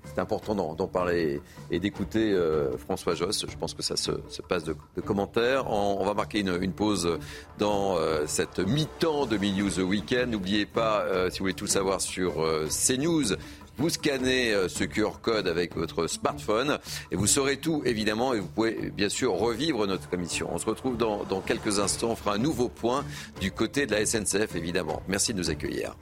c'est 0.05 0.18
important 0.18 0.55
d'en 0.55 0.86
parler 0.86 1.40
et 1.70 1.80
d'écouter 1.80 2.34
euh, 2.34 2.76
François 2.76 3.14
Josse. 3.14 3.47
Je 3.49 3.57
pense 3.57 3.72
que 3.72 3.82
ça 3.82 3.97
se, 3.97 4.11
passe 4.47 4.64
de, 4.64 4.76
commentaires. 5.01 5.70
On, 5.70 6.05
va 6.05 6.12
marquer 6.12 6.40
une, 6.40 6.72
pause 6.74 7.18
dans 7.59 7.97
euh, 7.97 8.24
cette 8.26 8.59
mi-temps 8.59 9.24
de 9.24 9.38
Mini 9.38 9.70
The 9.70 9.78
Weekend. 9.78 10.32
N'oubliez 10.32 10.66
pas, 10.66 11.01
euh, 11.01 11.30
si 11.30 11.38
vous 11.38 11.45
voulez 11.45 11.55
tout 11.55 11.66
savoir 11.66 12.03
sur 12.03 12.34
CNews, 12.68 13.36
vous 13.78 13.88
scannez 13.88 14.55
ce 14.68 14.84
QR 14.84 15.12
code 15.22 15.49
avec 15.49 15.74
votre 15.74 16.07
smartphone 16.09 16.78
et 17.11 17.16
vous 17.16 17.26
saurez 17.26 17.57
tout 17.57 17.80
évidemment 17.86 18.34
et 18.34 18.40
vous 18.40 18.49
pouvez 18.49 18.93
bien 18.95 19.09
sûr 19.09 19.32
revivre 19.32 19.86
notre 19.86 20.11
commission. 20.11 20.51
On 20.53 20.59
se 20.59 20.66
retrouve 20.66 20.99
dans 20.99 21.40
quelques 21.40 21.78
instants. 21.78 22.11
On 22.11 22.16
fera 22.16 22.34
un 22.34 22.38
nouveau 22.38 22.68
point 22.68 23.03
du 23.40 23.51
côté 23.51 23.86
de 23.86 23.93
la 23.93 24.05
SNCF 24.05 24.57
évidemment. 24.57 25.03
Merci 25.09 25.32
de 25.32 25.38
nous 25.38 25.49
accueillir. 25.49 25.97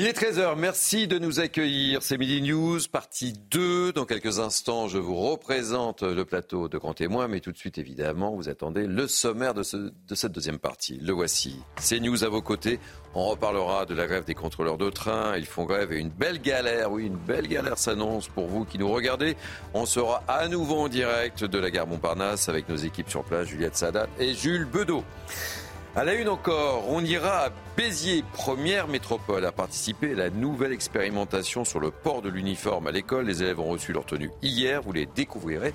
Il 0.00 0.06
est 0.06 0.18
13h, 0.18 0.56
merci 0.56 1.06
de 1.06 1.18
nous 1.18 1.40
accueillir. 1.40 2.02
C'est 2.02 2.16
Midi 2.16 2.40
News, 2.40 2.78
partie 2.90 3.34
2. 3.50 3.92
Dans 3.92 4.06
quelques 4.06 4.38
instants, 4.38 4.88
je 4.88 4.96
vous 4.96 5.14
représente 5.14 6.02
le 6.02 6.24
plateau 6.24 6.70
de 6.70 6.78
grands 6.78 6.94
témoins, 6.94 7.28
mais 7.28 7.40
tout 7.40 7.52
de 7.52 7.58
suite, 7.58 7.76
évidemment, 7.76 8.34
vous 8.34 8.48
attendez 8.48 8.86
le 8.86 9.06
sommaire 9.06 9.52
de, 9.52 9.60
de 9.60 10.14
cette 10.14 10.32
deuxième 10.32 10.58
partie. 10.58 10.98
Le 11.02 11.12
voici. 11.12 11.60
C'est 11.78 12.00
News 12.00 12.24
à 12.24 12.30
vos 12.30 12.40
côtés. 12.40 12.80
On 13.14 13.26
reparlera 13.26 13.84
de 13.84 13.92
la 13.92 14.06
grève 14.06 14.24
des 14.24 14.32
contrôleurs 14.32 14.78
de 14.78 14.88
train. 14.88 15.36
Ils 15.36 15.44
font 15.44 15.66
grève 15.66 15.92
et 15.92 15.98
une 15.98 16.08
belle 16.08 16.40
galère, 16.40 16.90
oui, 16.90 17.04
une 17.04 17.18
belle 17.18 17.46
galère 17.46 17.76
s'annonce 17.76 18.26
pour 18.26 18.46
vous 18.46 18.64
qui 18.64 18.78
nous 18.78 18.90
regardez. 18.90 19.36
On 19.74 19.84
sera 19.84 20.24
à 20.28 20.48
nouveau 20.48 20.76
en 20.78 20.88
direct 20.88 21.44
de 21.44 21.58
la 21.58 21.70
gare 21.70 21.86
Montparnasse 21.86 22.48
avec 22.48 22.70
nos 22.70 22.76
équipes 22.76 23.10
sur 23.10 23.22
place, 23.22 23.48
Juliette 23.48 23.76
Sadat 23.76 24.06
et 24.18 24.32
Jules 24.32 24.64
Bedeau. 24.64 25.04
À 25.96 26.04
la 26.04 26.14
une 26.14 26.28
encore, 26.28 26.84
on 26.88 27.04
ira 27.04 27.46
à 27.46 27.50
Béziers, 27.76 28.22
première 28.32 28.86
métropole 28.86 29.44
à 29.44 29.50
participer 29.50 30.12
à 30.12 30.14
la 30.14 30.30
nouvelle 30.30 30.72
expérimentation 30.72 31.64
sur 31.64 31.80
le 31.80 31.90
port 31.90 32.22
de 32.22 32.28
l'uniforme 32.28 32.86
à 32.86 32.92
l'école. 32.92 33.26
Les 33.26 33.42
élèves 33.42 33.58
ont 33.58 33.70
reçu 33.70 33.92
leur 33.92 34.04
tenue 34.04 34.30
hier, 34.40 34.82
vous 34.82 34.92
les 34.92 35.06
découvrirez. 35.06 35.74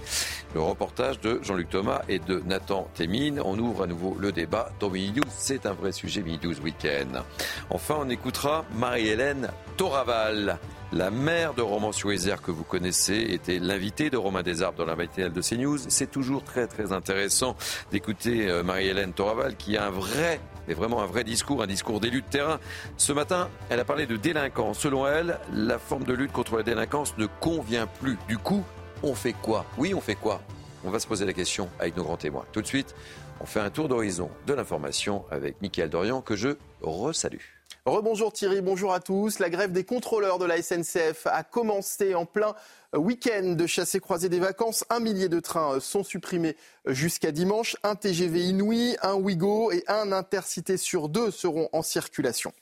Le 0.54 0.62
reportage 0.62 1.20
de 1.20 1.42
Jean-Luc 1.44 1.70
Thomas 1.70 2.02
et 2.08 2.20
de 2.20 2.42
Nathan 2.46 2.88
Témine. 2.94 3.42
On 3.44 3.60
ouvre 3.60 3.84
à 3.84 3.88
nouveau 3.88 4.16
le 4.18 4.32
débat 4.32 4.70
dans 4.80 4.90
Mini 4.90 5.20
C'est 5.28 5.66
un 5.66 5.74
vrai 5.74 5.92
sujet 5.92 6.22
Mini 6.22 6.40
Weekend. 6.64 7.22
Enfin, 7.70 7.98
on 8.00 8.10
écoutera 8.10 8.64
Marie-Hélène 8.74 9.50
Toraval. 9.76 10.60
La 10.96 11.12
mère 11.12 11.54
de 11.54 11.62
Romans-sur-Isère 11.62 12.42
que 12.42 12.52
vous 12.52 12.64
connaissez 12.64 13.18
était 13.18 13.60
l'invitée 13.60 14.10
de 14.10 14.16
Romain 14.16 14.44
Desarbes 14.44 14.78
dans 14.78 14.86
la 14.86 14.96
matinale 14.96 15.34
de 15.34 15.42
CNews. 15.42 15.78
C'est 15.90 16.10
toujours 16.10 16.42
très 16.42 16.68
très 16.68 16.94
intéressant 16.94 17.58
d'écouter 17.92 18.50
euh, 18.50 18.64
Marie-Hélène 18.64 19.12
Toraval 19.12 19.58
qui 19.58 19.76
a 19.76 19.88
un 19.88 19.90
vrai 19.90 20.40
mais 20.70 20.74
vraiment 20.74 21.02
un 21.02 21.06
vrai 21.06 21.26
discours, 21.26 21.62
un 21.62 21.68
discours 21.68 22.00
d'élu 22.00 22.22
de 22.22 22.28
terrain. 22.28 22.62
Ce 22.96 23.12
matin, 23.12 23.50
elle 23.70 23.82
a 23.82 23.84
parlé 23.84 24.06
de 24.06 24.16
délinquance. 24.16 24.80
Selon 24.80 25.06
elle, 25.06 25.38
la 25.52 25.80
forme 25.80 26.06
de 26.06 26.14
lutte 26.14 26.32
contre 26.32 26.56
la 26.56 26.64
délinquance 26.64 27.18
ne 27.18 27.26
convient 27.42 27.88
plus. 27.88 28.18
Du 28.30 28.38
coup, 28.38 28.64
on 29.04 29.16
fait 29.16 29.34
quoi? 29.34 29.66
Oui, 29.78 29.94
on 29.94 30.00
fait 30.02 30.16
quoi? 30.16 30.42
On 30.86 30.92
va 30.92 31.00
se 31.00 31.08
poser 31.08 31.26
la 31.26 31.34
question 31.34 31.70
avec 31.78 31.98
nos 31.98 32.04
grands 32.04 32.16
témoins. 32.16 32.46
Tout 32.54 32.62
de 32.62 32.68
suite, 32.68 32.96
on 33.42 33.46
fait 33.46 33.60
un 33.60 33.70
tour 33.70 33.90
d'horizon 33.90 34.30
de 34.48 34.54
l'information 34.54 35.26
avec 35.30 35.62
Mickaël 35.62 35.90
Dorian 35.90 36.22
que 36.22 36.38
je 36.38 36.56
resalue. 36.82 37.55
Rebonjour 37.88 38.34
Thierry, 38.34 38.62
bonjour 38.62 38.94
à 38.94 39.00
tous. 39.00 39.38
La 39.38 39.52
grève 39.52 39.72
des 39.72 39.84
contrôleurs 39.84 40.40
de 40.40 40.46
la 40.46 40.60
SNCF 40.60 41.28
a 41.28 41.44
commencé 41.44 42.16
en 42.16 42.26
plein 42.26 42.56
week-end 42.96 43.54
de 43.56 43.68
chassé 43.68 44.00
croisé 44.00 44.28
des 44.28 44.40
vacances. 44.40 44.84
Un 44.90 45.00
millier 45.00 45.30
de 45.30 45.40
trains 45.40 45.80
sont 45.80 46.04
supprimés 46.04 46.58
jusqu'à 46.88 47.32
dimanche. 47.32 47.78
Un 47.84 47.94
TGV 47.94 48.46
Inouï, 48.46 48.98
un 49.04 49.14
Ouigo 49.14 49.72
et 49.72 49.84
un 49.88 50.12
Intercité 50.12 50.78
sur 50.78 51.10
deux 51.10 51.30
seront 51.30 51.70
en 51.74 51.84
circulation. 51.84 52.54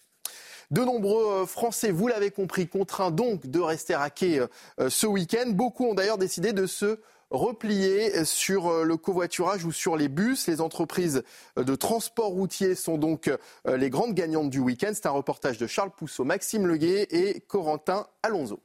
De 0.72 0.84
nombreux 0.84 1.46
Français, 1.46 1.92
vous 1.92 2.10
l'avez 2.10 2.30
compris, 2.30 2.68
contraints 2.68 3.12
donc 3.12 3.48
de 3.48 3.62
rester 3.62 3.94
à 3.94 4.10
quai 4.10 4.42
euh, 4.42 4.90
ce 4.90 5.08
week-end. 5.08 5.52
Beaucoup 5.52 5.86
ont 5.86 5.94
d'ailleurs 5.94 6.18
décidé 6.18 6.52
de 6.52 6.68
se 6.68 7.00
repliés 7.34 8.24
sur 8.24 8.68
euh, 8.68 8.84
le 8.84 8.96
covoiturage 8.96 9.66
ou 9.66 9.72
sur 9.72 9.98
les 9.98 10.08
bus. 10.08 10.48
Les 10.48 10.62
entreprises 10.62 11.24
de 11.58 11.76
transport 11.76 12.30
routier 12.30 12.76
sont 12.76 12.98
donc 12.98 13.28
euh, 13.28 13.78
les 13.78 13.90
grandes 13.90 14.14
gagnantes 14.14 14.50
du 14.50 14.60
week-end. 14.60 14.92
C'est 14.94 15.08
un 15.08 15.12
reportage 15.12 15.58
de 15.58 15.68
Charles 15.68 15.92
Pousseau, 15.92 16.24
Maxime 16.24 16.68
Leguet 16.68 17.08
et 17.10 17.42
Corentin 17.42 18.08
Alonso. 18.22 18.62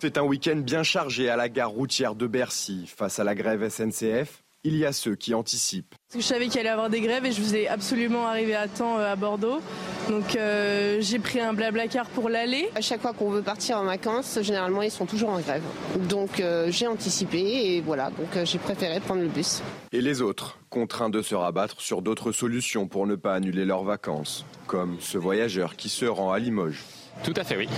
C'est 0.00 0.18
un 0.18 0.24
week-end 0.24 0.56
bien 0.56 0.82
chargé 0.82 1.28
à 1.28 1.36
la 1.36 1.48
gare 1.48 1.70
routière 1.70 2.14
de 2.14 2.26
Bercy. 2.26 2.86
Face 2.88 3.20
à 3.20 3.24
la 3.24 3.34
grève 3.34 3.68
SNCF, 3.68 4.41
il 4.64 4.76
y 4.76 4.84
a 4.84 4.92
ceux 4.92 5.14
qui 5.14 5.34
anticipent. 5.34 5.94
Je 6.14 6.20
savais 6.20 6.48
qu'il 6.48 6.60
allait 6.60 6.68
y 6.68 6.72
avoir 6.72 6.90
des 6.90 7.00
grèves 7.00 7.24
et 7.24 7.32
je 7.32 7.42
voulais 7.42 7.68
absolument 7.68 8.26
arriver 8.26 8.54
à 8.54 8.68
temps 8.68 8.98
euh, 8.98 9.12
à 9.12 9.16
Bordeaux. 9.16 9.60
Donc 10.08 10.36
euh, 10.36 10.98
j'ai 11.00 11.18
pris 11.18 11.40
un 11.40 11.52
blablacar 11.52 12.06
pour 12.10 12.28
l'aller. 12.28 12.68
À 12.74 12.80
chaque 12.80 13.00
fois 13.00 13.12
qu'on 13.12 13.30
veut 13.30 13.42
partir 13.42 13.78
en 13.78 13.84
vacances, 13.84 14.38
généralement 14.42 14.82
ils 14.82 14.90
sont 14.90 15.06
toujours 15.06 15.30
en 15.30 15.40
grève. 15.40 15.62
Donc 16.08 16.40
euh, 16.40 16.68
j'ai 16.70 16.86
anticipé 16.86 17.38
et 17.38 17.80
voilà, 17.80 18.10
donc 18.10 18.44
j'ai 18.44 18.58
préféré 18.58 19.00
prendre 19.00 19.22
le 19.22 19.28
bus. 19.28 19.62
Et 19.92 20.00
les 20.00 20.22
autres, 20.22 20.58
contraints 20.70 21.10
de 21.10 21.22
se 21.22 21.34
rabattre 21.34 21.80
sur 21.80 22.02
d'autres 22.02 22.32
solutions 22.32 22.86
pour 22.86 23.06
ne 23.06 23.14
pas 23.14 23.34
annuler 23.34 23.64
leurs 23.64 23.84
vacances, 23.84 24.44
comme 24.66 24.96
ce 25.00 25.18
voyageur 25.18 25.76
qui 25.76 25.88
se 25.88 26.06
rend 26.06 26.32
à 26.32 26.38
Limoges. 26.38 26.84
Tout 27.24 27.34
à 27.36 27.44
fait, 27.44 27.56
oui. 27.56 27.68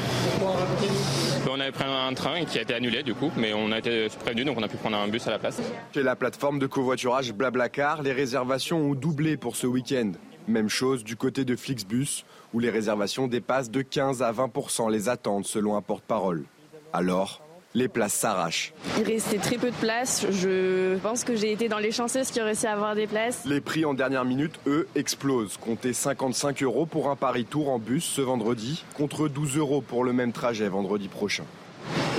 On 1.50 1.60
avait 1.60 1.72
pris 1.72 1.84
un 1.84 2.14
train 2.14 2.44
qui 2.44 2.58
a 2.58 2.62
été 2.62 2.74
annulé 2.74 3.02
du 3.02 3.14
coup, 3.14 3.30
mais 3.36 3.52
on 3.52 3.70
a 3.72 3.78
été 3.78 4.08
prévenu 4.08 4.44
donc 4.44 4.56
on 4.58 4.62
a 4.62 4.68
pu 4.68 4.76
prendre 4.76 4.96
un 4.96 5.08
bus 5.08 5.26
à 5.26 5.30
la 5.30 5.38
place. 5.38 5.60
Chez 5.92 6.02
la 6.02 6.16
plateforme 6.16 6.58
de 6.58 6.66
covoiturage 6.66 7.32
Blablacar, 7.32 8.02
les 8.02 8.12
réservations 8.12 8.78
ont 8.78 8.94
doublé 8.94 9.36
pour 9.36 9.56
ce 9.56 9.66
week-end. 9.66 10.12
Même 10.48 10.68
chose 10.68 11.04
du 11.04 11.16
côté 11.16 11.44
de 11.44 11.56
Flixbus, 11.56 12.24
où 12.52 12.58
les 12.58 12.70
réservations 12.70 13.28
dépassent 13.28 13.70
de 13.70 13.82
15 13.82 14.22
à 14.22 14.32
20% 14.32 14.90
les 14.90 15.08
attentes 15.08 15.46
selon 15.46 15.76
un 15.76 15.82
porte-parole. 15.82 16.44
Alors, 16.92 17.43
les 17.74 17.88
places 17.88 18.14
s'arrachent. 18.14 18.72
Il 18.98 19.04
restait 19.04 19.38
très 19.38 19.58
peu 19.58 19.70
de 19.70 19.76
places. 19.76 20.26
Je 20.30 20.96
pense 20.98 21.24
que 21.24 21.34
j'ai 21.34 21.52
été 21.52 21.68
dans 21.68 21.78
les 21.78 21.90
chanceuses 21.92 22.30
qui 22.30 22.40
ont 22.40 22.44
réussi 22.44 22.66
à 22.66 22.72
avoir 22.72 22.94
des 22.94 23.06
places. 23.06 23.42
Les 23.44 23.60
prix 23.60 23.84
en 23.84 23.94
dernière 23.94 24.24
minute, 24.24 24.54
eux, 24.66 24.86
explosent. 24.94 25.56
Comptez 25.56 25.92
55 25.92 26.62
euros 26.62 26.86
pour 26.86 27.10
un 27.10 27.16
Paris-Tour 27.16 27.70
en 27.70 27.78
bus 27.78 28.04
ce 28.04 28.20
vendredi, 28.20 28.84
contre 28.94 29.28
12 29.28 29.58
euros 29.58 29.80
pour 29.80 30.04
le 30.04 30.12
même 30.12 30.32
trajet 30.32 30.68
vendredi 30.68 31.08
prochain. 31.08 31.44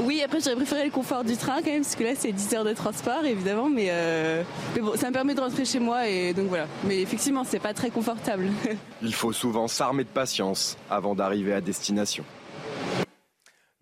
Oui, 0.04 0.22
après 0.24 0.40
j'aurais 0.42 0.58
préféré 0.58 0.86
le 0.86 0.92
confort 0.92 1.24
du 1.24 1.38
train 1.38 1.62
quand 1.64 1.72
même, 1.72 1.82
parce 1.82 1.96
que 1.96 2.04
là 2.04 2.12
c'est 2.16 2.32
10 2.32 2.54
heures 2.54 2.66
de 2.66 2.74
transport 2.74 3.26
évidemment, 3.26 3.70
mais, 3.70 3.88
euh, 3.90 4.44
mais 4.76 4.82
bon, 4.82 4.96
ça 4.96 5.08
me 5.08 5.14
permet 5.14 5.34
de 5.34 5.42
rentrer 5.42 5.66
chez 5.66 5.80
moi 5.80 6.08
et 6.08 6.34
donc 6.34 6.50
voilà. 6.50 6.68
Mais 6.84 7.02
effectivement, 7.02 7.44
c'est 7.44 7.60
pas 7.60 7.74
très 7.74 7.90
confortable. 7.90 8.50
Il 9.02 9.14
faut 9.14 9.34
souvent 9.34 9.68
s'armer 9.68 10.04
de 10.04 10.10
patience 10.10 10.78
avant 10.90 11.16
d'arriver 11.16 11.54
à 11.54 11.62
destination. 11.62 12.24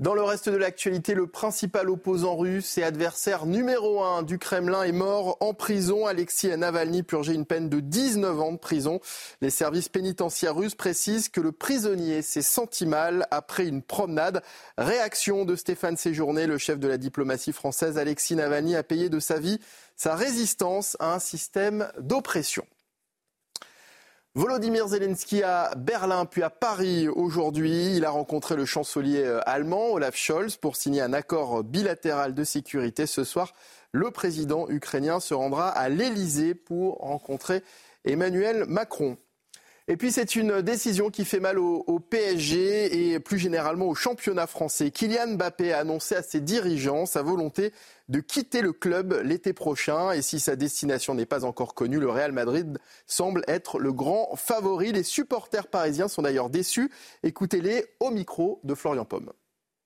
Dans 0.04 0.16
le 0.16 0.22
reste 0.22 0.50
de 0.50 0.58
l'actualité, 0.58 1.14
le 1.14 1.28
principal 1.28 1.90
opposant 1.90 2.36
russe 2.36 2.78
et 2.78 2.84
adversaire 2.84 3.46
numéro 3.46 4.04
un 4.04 4.22
du 4.22 4.38
Kremlin 4.38 4.84
est 4.84 4.92
mort 4.92 5.38
en 5.40 5.54
prison. 5.54 6.06
Alexis 6.08 6.50
Navalny 6.50 7.04
purgeait 7.04 7.36
une 7.36 7.46
peine 7.46 7.70
de 7.70 7.80
19 7.80 8.38
ans 8.42 8.52
de 8.52 8.58
prison. 8.58 9.00
Les 9.40 9.50
services 9.50 9.88
pénitentiaires 9.88 10.58
russes 10.58 10.76
précisent 10.76 11.30
que 11.30 11.40
le 11.40 11.54
prisonnier 11.54 12.22
s'est 12.22 12.42
senti 12.42 12.86
mal 12.86 13.28
après 13.32 13.66
une 13.66 13.82
promenade. 13.82 14.44
Réaction 14.78 15.46
de 15.46 15.56
Stéphane 15.56 15.96
Séjourné, 15.96 16.48
le 16.48 16.58
chef 16.58 16.80
de 16.80 16.90
la 16.90 16.98
diplomatie 16.98 17.54
française. 17.54 17.98
Alexis 17.98 18.36
Navalny 18.36 18.76
a 18.76 18.84
payé 18.84 19.08
de 19.08 19.22
sa 19.22 19.40
vie 19.40 19.62
sa 19.96 20.16
résistance 20.16 20.98
à 21.00 21.14
un 21.14 21.20
système 21.20 21.90
d'oppression. 21.98 22.66
Volodymyr 24.36 24.88
Zelensky 24.88 25.44
à 25.44 25.76
Berlin 25.78 26.26
puis 26.26 26.42
à 26.42 26.50
Paris 26.50 27.08
aujourd'hui. 27.08 27.96
Il 27.96 28.04
a 28.04 28.10
rencontré 28.10 28.56
le 28.56 28.66
chancelier 28.66 29.24
euh, 29.24 29.40
allemand 29.48 29.92
Olaf 29.92 30.16
Scholz 30.16 30.56
pour 30.58 30.76
signer 30.76 31.02
un 31.02 31.14
accord 31.14 31.64
bilatéral 31.64 32.34
de 32.34 32.44
sécurité. 32.44 33.06
Ce 33.06 33.26
soir, 33.26 33.54
le 33.92 34.10
président 34.10 34.68
ukrainien 34.70 35.20
se 35.20 35.36
rendra 35.36 35.70
à 35.70 35.88
l'Elysée 35.88 36.56
pour 36.56 36.98
rencontrer 36.98 37.62
Emmanuel 38.06 38.66
Macron. 38.68 39.18
Et 39.90 39.98
puis 39.98 40.14
c'est 40.14 40.36
une 40.36 40.62
décision 40.62 41.10
qui 41.10 41.26
fait 41.26 41.42
mal 41.42 41.60
au, 41.60 42.00
PSG 42.00 43.12
et 43.12 43.20
plus 43.20 43.38
généralement 43.38 43.88
au 43.88 43.96
championnat 43.96 44.48
français. 44.48 44.92
Kylian 44.92 45.36
Mbappé 45.36 45.74
a 45.74 45.80
annoncé 45.80 46.16
à 46.16 46.24
ses 46.24 46.40
dirigeants 46.40 47.06
sa 47.06 47.22
volonté 47.22 47.74
de 48.08 48.22
quitter 48.22 48.62
le 48.62 48.72
club 48.72 49.20
l'été 49.26 49.52
prochain. 49.52 50.12
Et 50.12 50.22
si 50.22 50.40
sa 50.40 50.56
destination 50.56 51.16
n'est 51.16 51.26
pas 51.26 51.44
encore 51.44 51.76
connue, 51.76 52.00
le 52.00 52.10
Real 52.10 52.32
Madrid 52.32 52.80
semble 53.08 53.44
être 53.50 53.78
le 53.78 53.92
grand 53.92 54.34
favori. 54.38 54.94
Les 54.94 55.04
supporters 55.04 55.68
parisiens 55.68 56.08
sont 56.08 56.22
d'ailleurs 56.22 56.50
déçus. 56.50 56.90
Écoutez-les 57.24 57.86
au 58.00 58.10
micro 58.10 58.62
de 58.64 58.76
Florian 58.76 59.04
Pomme. 59.04 59.34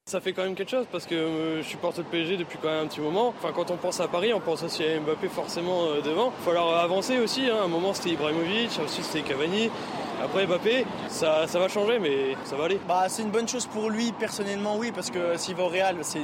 Ça 0.07 0.21
fait 0.21 0.31
quand 0.31 0.43
même 0.43 0.55
quelque 0.55 0.71
chose 0.71 0.85
parce 0.89 1.05
que 1.05 1.15
euh, 1.15 1.61
je 1.61 1.67
supporte 1.67 1.97
le 1.97 2.05
PSG 2.05 2.37
depuis 2.37 2.57
quand 2.61 2.69
même 2.69 2.85
un 2.85 2.87
petit 2.87 3.01
moment. 3.01 3.33
Enfin, 3.37 3.51
quand 3.53 3.71
on 3.71 3.75
pense 3.75 3.99
à 3.99 4.07
Paris, 4.07 4.31
on 4.33 4.39
pense 4.39 4.63
aussi 4.63 4.81
à 4.85 4.97
Mbappé 5.01 5.27
forcément 5.27 5.89
euh, 5.89 5.99
devant. 5.99 6.31
Il 6.39 6.43
faut 6.45 6.51
alors 6.51 6.77
avancer 6.77 7.19
aussi. 7.19 7.49
Hein. 7.49 7.57
À 7.59 7.65
un 7.65 7.67
moment, 7.67 7.93
c'était 7.93 8.11
Ibrahimovic, 8.11 8.79
ensuite 8.81 9.03
c'était 9.03 9.27
Cavani. 9.27 9.69
Après 10.23 10.47
Mbappé, 10.47 10.85
ça, 11.09 11.45
ça 11.47 11.59
va 11.59 11.67
changer, 11.67 11.99
mais 11.99 12.35
ça 12.43 12.55
va 12.55 12.65
aller. 12.65 12.79
Bah, 12.87 13.05
c'est 13.07 13.21
une 13.21 13.29
bonne 13.29 13.47
chose 13.47 13.65
pour 13.67 13.89
lui, 13.89 14.11
personnellement, 14.13 14.75
oui, 14.77 14.91
parce 14.91 15.11
que 15.11 15.37
s'il 15.37 15.55
va 15.55 15.63
au 15.63 15.67
Real, 15.67 15.95
c'est 16.01 16.21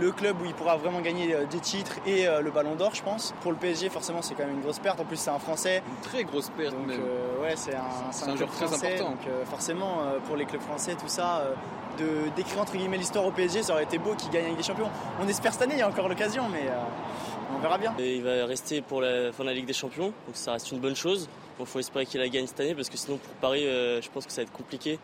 le 0.00 0.10
club 0.12 0.40
où 0.40 0.46
il 0.46 0.54
pourra 0.54 0.76
vraiment 0.76 1.00
gagner 1.00 1.34
euh, 1.34 1.44
des 1.44 1.58
titres 1.60 1.96
et 2.06 2.26
euh, 2.26 2.40
le 2.40 2.50
ballon 2.50 2.74
d'or, 2.74 2.94
je 2.94 3.02
pense. 3.02 3.34
Pour 3.42 3.52
le 3.52 3.58
PSG, 3.58 3.90
forcément, 3.90 4.22
c'est 4.22 4.34
quand 4.34 4.46
même 4.46 4.54
une 4.56 4.62
grosse 4.62 4.78
perte. 4.78 4.98
En 4.98 5.04
plus, 5.04 5.18
c'est 5.18 5.30
un 5.30 5.38
Français. 5.38 5.82
Une 5.86 6.10
très 6.10 6.24
grosse 6.24 6.48
perte, 6.50 6.74
donc, 6.74 6.86
même. 6.86 7.00
euh, 7.00 7.42
ouais, 7.42 7.52
c'est 7.54 7.74
un, 7.74 7.82
C'est 8.12 8.24
un 8.24 8.34
club 8.34 8.38
joueur 8.38 8.50
très 8.50 8.66
français, 8.66 8.86
important. 8.94 9.10
Donc, 9.10 9.26
euh, 9.28 9.44
forcément, 9.44 9.98
euh, 10.00 10.18
pour 10.26 10.36
les 10.36 10.46
clubs 10.46 10.62
français, 10.62 10.94
tout 10.94 11.08
ça, 11.08 11.40
euh, 11.40 11.54
de 11.98 12.28
d'écrire 12.34 12.60
entre 12.60 12.72
guillemets 12.72 12.96
l'histoire 12.96 13.24
au 13.26 13.30
PSG, 13.30 13.62
ça 13.62 13.74
aurait 13.74 13.84
été 13.84 13.98
beau 13.98 14.14
qu'il 14.14 14.30
gagne 14.30 14.46
avec 14.46 14.56
des 14.56 14.62
champions. 14.64 14.88
On 15.22 15.28
espère 15.28 15.52
cette 15.52 15.62
année, 15.62 15.74
il 15.74 15.80
y 15.80 15.82
a 15.82 15.88
encore 15.88 16.08
l'occasion, 16.08 16.44
mais 16.50 16.66
euh, 16.68 17.54
on 17.54 17.60
verra 17.60 17.76
bien. 17.78 17.94
Et 18.00 18.16
il 18.16 18.22
va 18.24 18.46
rester 18.46 18.80
pour 18.80 19.00
la 19.02 19.30
fin 19.32 19.44
de 19.44 19.48
la 19.50 19.54
Ligue 19.54 19.66
des 19.66 19.72
Champions, 19.74 20.06
donc 20.26 20.34
ça 20.34 20.52
reste 20.52 20.72
une 20.72 20.78
bonne 20.80 20.96
chose. 20.96 21.28
Il 21.60 21.66
faut 21.66 21.78
espérer 21.78 22.04
qu'il 22.06 22.20
la 22.20 22.28
gagne 22.28 22.46
cette 22.46 22.60
année 22.60 22.74
parce 22.74 22.88
que 22.88 22.96
sinon 22.96 23.16
pour 23.18 23.32
Paris, 23.34 23.66
euh, 23.66 24.02
je 24.02 24.10
pense 24.10 24.26
que 24.26 24.32
ça 24.32 24.42
va 24.42 24.46
être 24.46 24.52
compliqué 24.52 24.98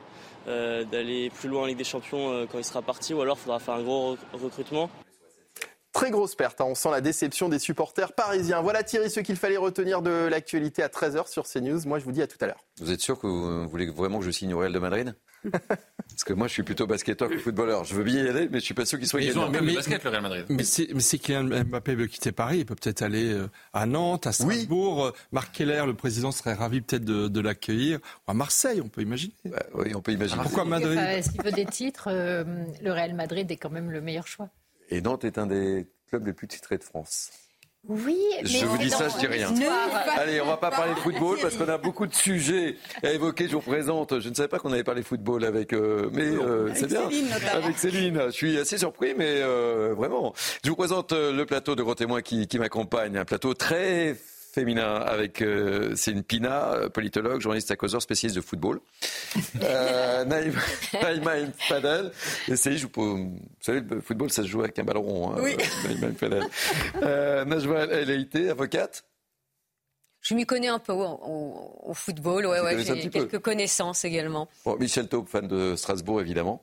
euh, 0.49 0.85
d'aller 0.85 1.31
plus 1.31 1.49
loin 1.49 1.63
en 1.63 1.67
Ligue 1.67 1.79
des 1.79 1.85
Champions 1.85 2.31
euh, 2.33 2.47
quand 2.51 2.59
il 2.59 2.65
sera 2.65 2.83
parti 2.83 3.15
ou 3.15 3.21
alors 3.21 3.37
il 3.39 3.43
faudra 3.45 3.59
faire 3.61 3.75
un 3.75 3.83
gros 3.83 4.11
rec- 4.13 4.19
recrutement. 4.33 4.91
Très 5.93 6.11
grosse 6.11 6.35
perte, 6.37 6.61
hein. 6.61 6.67
on 6.69 6.75
sent 6.75 6.91
la 6.91 7.01
déception 7.01 7.49
des 7.49 7.59
supporters 7.59 8.13
parisiens. 8.13 8.63
Voilà 8.63 8.83
Thierry 8.85 9.11
ce 9.11 9.21
qu'il 9.21 9.37
fallait 9.37 9.57
retenir 9.57 10.03
de 10.03 10.29
l'actualité 10.31 10.83
à 10.83 10.89
13h 10.89 11.29
sur 11.29 11.45
CNews. 11.47 11.81
Moi 11.87 11.99
je 11.99 12.05
vous 12.05 12.13
dis 12.13 12.23
à 12.23 12.27
tout 12.27 12.39
à 12.41 12.47
l'heure. 12.47 12.65
Vous 12.81 12.91
êtes 12.93 13.01
sûr 13.01 13.19
que 13.19 13.27
vous 13.27 13.69
voulez 13.69 13.91
vraiment 13.91 14.19
que 14.19 14.25
je 14.25 14.31
signe 14.31 14.55
au 14.55 14.59
Real 14.59 14.73
de 14.73 14.79
Madrid? 14.79 15.15
Parce 15.43 16.25
que 16.25 16.33
moi, 16.33 16.49
je 16.49 16.53
suis 16.53 16.63
plutôt 16.63 16.87
basketteur 16.87 17.29
que 17.29 17.39
footballeur. 17.39 17.85
Je 17.85 17.95
veux 17.95 18.05
bien 18.05 18.25
y 18.25 18.29
aller, 18.29 18.49
mais 18.51 18.61
je 18.61 18.65
suis 18.65 18.75
pas 18.75 18.85
sûr 18.85 18.99
qu'il 18.99 19.09
soit 19.09 19.21
Ils 19.23 19.39
ont 19.39 19.43
un 19.43 19.51
gagnant. 19.51 19.59
club 19.61 19.69
de 19.71 19.75
basket, 19.77 20.05
le 20.05 20.11
Real 20.11 20.23
Madrid. 20.23 20.45
Mais 20.49 20.65
si, 20.65 20.89
mais 20.95 21.01
Kylian 21.01 21.45
Mbappé 21.65 21.95
veut 21.95 22.07
quitter 22.07 22.33
Paris, 22.33 22.59
il 22.59 22.67
peut 22.67 22.75
peut-être 22.75 23.03
aller 23.03 23.33
euh, 23.33 23.49
à 23.73 23.87
Nantes, 23.87 24.27
à 24.27 24.33
Strasbourg. 24.33 25.07
Euh, 25.07 25.13
Marc 25.33 25.55
Keller, 25.55 25.85
le 25.87 25.95
président, 25.95 26.33
serait 26.33 26.55
ravi 26.55 26.81
peut-être 26.83 27.05
de, 27.05 27.29
de 27.29 27.41
l'accueillir. 27.41 27.99
Ou 28.29 28.31
à 28.33 28.35
Marseille, 28.35 28.81
on 28.83 28.89
peut 28.89 29.03
imaginer. 29.03 29.33
oui, 29.75 29.95
on 29.95 30.03
peut 30.03 30.13
imaginer. 30.13 30.43
Pourquoi 30.43 30.65
Madrid 30.65 30.99
Enfin, 30.99 31.23
S'il 31.23 31.43
veut 31.43 31.53
des 31.53 31.67
titres, 31.67 32.09
euh, 32.11 32.45
le 32.83 32.93
Real 32.93 33.15
Madrid 33.15 33.51
est 33.51 33.57
quand 33.57 33.71
même 33.71 33.91
le 33.91 34.01
meilleur 34.01 34.27
choix. 34.27 34.49
Et 34.91 35.01
Nantes 35.01 35.25
est 35.25 35.39
un 35.39 35.47
des 35.47 35.87
clubs 36.09 36.27
les 36.27 36.33
plus 36.33 36.49
titrés 36.49 36.77
de 36.79 36.85
France. 36.85 37.31
Oui, 37.89 38.19
mais 38.43 38.49
Je 38.49 38.67
vous 38.67 38.77
dis 38.79 38.91
ça, 38.91 39.09
je 39.09 39.19
dis 39.19 39.27
rien. 39.27 39.53
Allez, 40.17 40.41
on 40.41 40.47
va 40.47 40.59
pas 40.59 40.71
parler 40.71 40.95
de 40.95 40.99
football 40.99 41.39
parce 41.43 41.57
qu'on 41.57 41.69
a 41.69 41.79
beaucoup 41.79 42.07
de 42.07 42.15
sujets 42.15 42.77
à 43.03 43.11
évoquer. 43.11 43.49
Je 43.49 43.55
vous 43.55 43.63
présente. 43.63 44.21
Je 44.21 44.29
ne 44.29 44.35
savais 44.35 44.49
pas 44.49 44.59
qu'on 44.59 44.73
avait 44.73 44.85
parlé 44.85 45.03
football 45.03 45.45
avec, 45.45 45.73
euh, 45.73 46.11
mais 46.13 46.23
euh, 46.29 46.71
c'est 46.75 46.87
bien. 46.87 47.09
Céline. 47.09 47.29
Avec 47.53 47.79
Céline. 47.79 48.23
Je 48.27 48.31
suis 48.31 48.59
assez 48.59 48.77
surpris, 48.79 49.15
mais 49.17 49.41
euh, 49.41 49.95
vraiment. 49.97 50.35
Je 50.63 50.69
vous 50.69 50.77
présente 50.77 51.13
euh, 51.13 51.33
le 51.33 51.47
plateau 51.47 51.75
de 51.75 51.83
gros 51.83 51.95
témoins 51.95 52.21
qui, 52.21 52.47
qui 52.47 52.59
m'accompagne. 52.59 53.17
Un 53.17 53.25
plateau 53.25 53.55
très 53.55 54.15
féminin 54.53 54.95
avec 54.97 55.43
euh, 55.43 55.95
Céline 55.97 56.23
Pina, 56.23 56.73
euh, 56.73 56.89
politologue, 56.89 57.41
journaliste 57.41 57.71
à 57.71 57.77
causeur, 57.77 58.03
spécialiste 58.03 58.37
de 58.37 58.43
football. 58.43 58.81
Euh, 59.63 60.25
Naïma, 60.25 60.59
Naïma 61.03 61.39
M. 61.39 61.53
Fadel. 61.57 62.11
Et 62.49 62.57
c'est, 62.57 62.77
je 62.77 62.87
vous, 62.93 63.17
vous 63.17 63.39
savez, 63.61 63.81
le 63.81 64.01
football, 64.01 64.29
ça 64.31 64.43
se 64.43 64.49
joue 64.49 64.61
avec 64.61 64.77
un 64.81 64.83
ballon 64.85 65.03
rond. 65.03 65.31
Hein, 65.33 65.41
Oui. 65.41 65.57
Naïma 65.85 66.07
M. 66.09 66.15
Fadel. 66.17 66.43
Euh, 67.03 67.45
Najwa 67.45 67.85
El 67.85 68.51
avocate. 68.51 69.05
Je 70.21 70.35
m'y 70.35 70.45
connais 70.47 70.67
un 70.69 70.79
peu 70.81 70.93
au, 70.93 71.03
au- 71.03 71.79
au 71.91 71.95
football, 71.95 72.45
ouais, 72.47 72.61
ouais, 72.61 72.83
j'ai 72.85 73.09
peu. 73.09 73.09
quelques 73.09 73.39
connaissances 73.39 74.05
également. 74.05 74.49
Bon, 74.65 74.77
Michel 74.77 75.07
Taube, 75.09 75.29
fan 75.29 75.47
de 75.47 75.77
Strasbourg, 75.77 76.21
évidemment. 76.21 76.63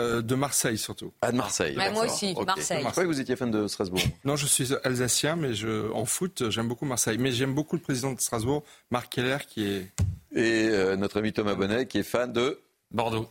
Euh, 0.00 0.22
de 0.22 0.34
Marseille, 0.34 0.76
surtout. 0.76 1.12
Ah, 1.22 1.30
de 1.30 1.36
Marseille. 1.36 1.76
Ouais, 1.76 1.90
moi 1.92 2.06
aussi, 2.06 2.34
Ok. 2.36 2.46
Marseille. 2.46 2.82
Je 2.84 2.90
croyais 2.90 3.08
que 3.08 3.14
vous 3.14 3.20
étiez 3.20 3.36
fan 3.36 3.50
de 3.50 3.68
Strasbourg. 3.68 4.00
Non, 4.24 4.34
je 4.34 4.46
suis 4.46 4.72
alsacien, 4.82 5.36
mais 5.36 5.54
je, 5.54 5.90
en 5.92 6.04
foot, 6.04 6.50
j'aime 6.50 6.66
beaucoup 6.66 6.84
Marseille. 6.84 7.16
Mais 7.18 7.30
j'aime 7.30 7.54
beaucoup 7.54 7.76
le 7.76 7.82
président 7.82 8.12
de 8.12 8.20
Strasbourg, 8.20 8.64
Marc 8.90 9.12
Keller, 9.12 9.38
qui 9.48 9.64
est... 9.66 9.92
Et 10.32 10.68
euh, 10.68 10.96
notre 10.96 11.18
ami 11.20 11.32
Thomas 11.32 11.54
Bonnet, 11.54 11.86
qui 11.86 11.98
est 11.98 12.02
fan 12.02 12.32
de 12.32 12.60
Bordeaux. 12.90 13.28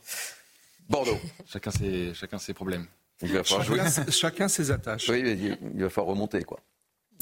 Bordeaux. 0.88 1.20
Chacun 1.52 1.72
ses, 1.72 2.14
chacun 2.14 2.38
ses 2.38 2.54
problèmes. 2.54 2.88
Donc, 3.20 3.30
il 3.30 3.34
va 3.34 3.44
falloir 3.44 3.64
jouer. 3.66 3.80
Chacun, 3.80 4.12
chacun 4.12 4.48
ses 4.48 4.72
attaches. 4.72 5.10
Oui, 5.10 5.22
il 5.76 5.84
va 5.84 5.90
falloir 5.90 6.12
remonter, 6.12 6.44
quoi. 6.44 6.60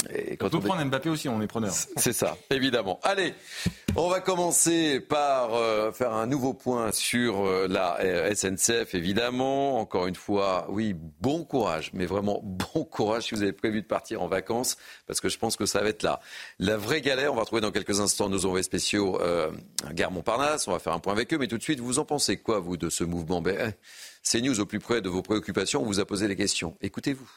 Et 0.10 0.38
On 0.42 0.50
peut 0.50 0.58
on 0.58 0.62
prendre 0.62 0.84
Mbappé 0.84 1.10
aussi, 1.10 1.30
on 1.30 1.42
est 1.42 1.48
preneur. 1.48 1.74
C'est 1.98 2.14
ça, 2.14 2.38
évidemment. 2.50 3.00
Allez, 3.04 3.34
on 3.96 4.10
va 4.10 4.20
commencer 4.20 5.00
par 5.00 5.54
euh, 5.54 5.92
faire 5.92 6.14
un 6.14 6.26
nouveau 6.26 6.54
point 6.54 6.92
sur 6.92 7.46
euh, 7.46 7.68
la 7.70 8.00
euh, 8.00 8.34
SNCF, 8.34 8.96
évidemment. 8.96 9.80
Encore 9.80 10.08
une 10.08 10.16
fois, 10.16 10.66
oui, 10.70 10.96
bon 11.22 11.44
courage, 11.44 11.92
mais 11.94 12.06
vraiment 12.06 12.42
bon 12.44 12.84
courage 12.84 13.24
si 13.24 13.36
vous 13.36 13.44
avez 13.44 13.54
prévu 13.54 13.82
de 13.82 13.88
partir 13.88 14.22
en 14.22 14.28
vacances, 14.28 14.78
parce 15.08 15.22
que 15.22 15.30
je 15.30 15.38
pense 15.38 15.56
que 15.56 15.66
ça 15.66 15.82
va 15.82 15.90
être 15.90 16.04
là. 16.04 16.20
La 16.60 16.78
vraie 16.78 17.02
galère, 17.02 17.32
on 17.32 17.36
va 17.36 17.42
retrouver 17.42 17.62
dans 17.62 17.72
quelques 17.72 18.00
instants 18.00 18.30
nos 18.30 18.46
envoyés 18.46 18.64
spéciaux 18.64 19.22
euh, 19.22 19.52
Gare 19.92 20.12
Montparnasse, 20.12 20.68
on 20.68 20.72
va 20.72 20.80
faire 20.80 20.94
un 20.94 21.00
point 21.00 21.14
avec 21.14 21.34
eux, 21.34 21.38
mais 21.38 21.48
tout 21.48 21.58
de 21.58 21.64
suite, 21.64 21.80
vous 21.80 22.00
en 22.00 22.06
pensez 22.06 22.38
quoi, 22.38 22.60
vous, 22.60 22.78
de 22.78 22.90
ce 22.90 23.04
mouvement? 23.04 23.42
Ben, 23.42 23.74
C'est 24.24 24.42
News 24.42 24.60
au 24.60 24.66
plus 24.66 24.80
près 24.80 25.02
de 25.02 25.10
vos 25.10 25.22
préoccupations, 25.22 25.82
on 25.82 25.86
vous 25.86 26.00
a 26.00 26.06
posé 26.06 26.28
les 26.28 26.36
questions. 26.36 26.76
Écoutez-vous. 26.82 27.30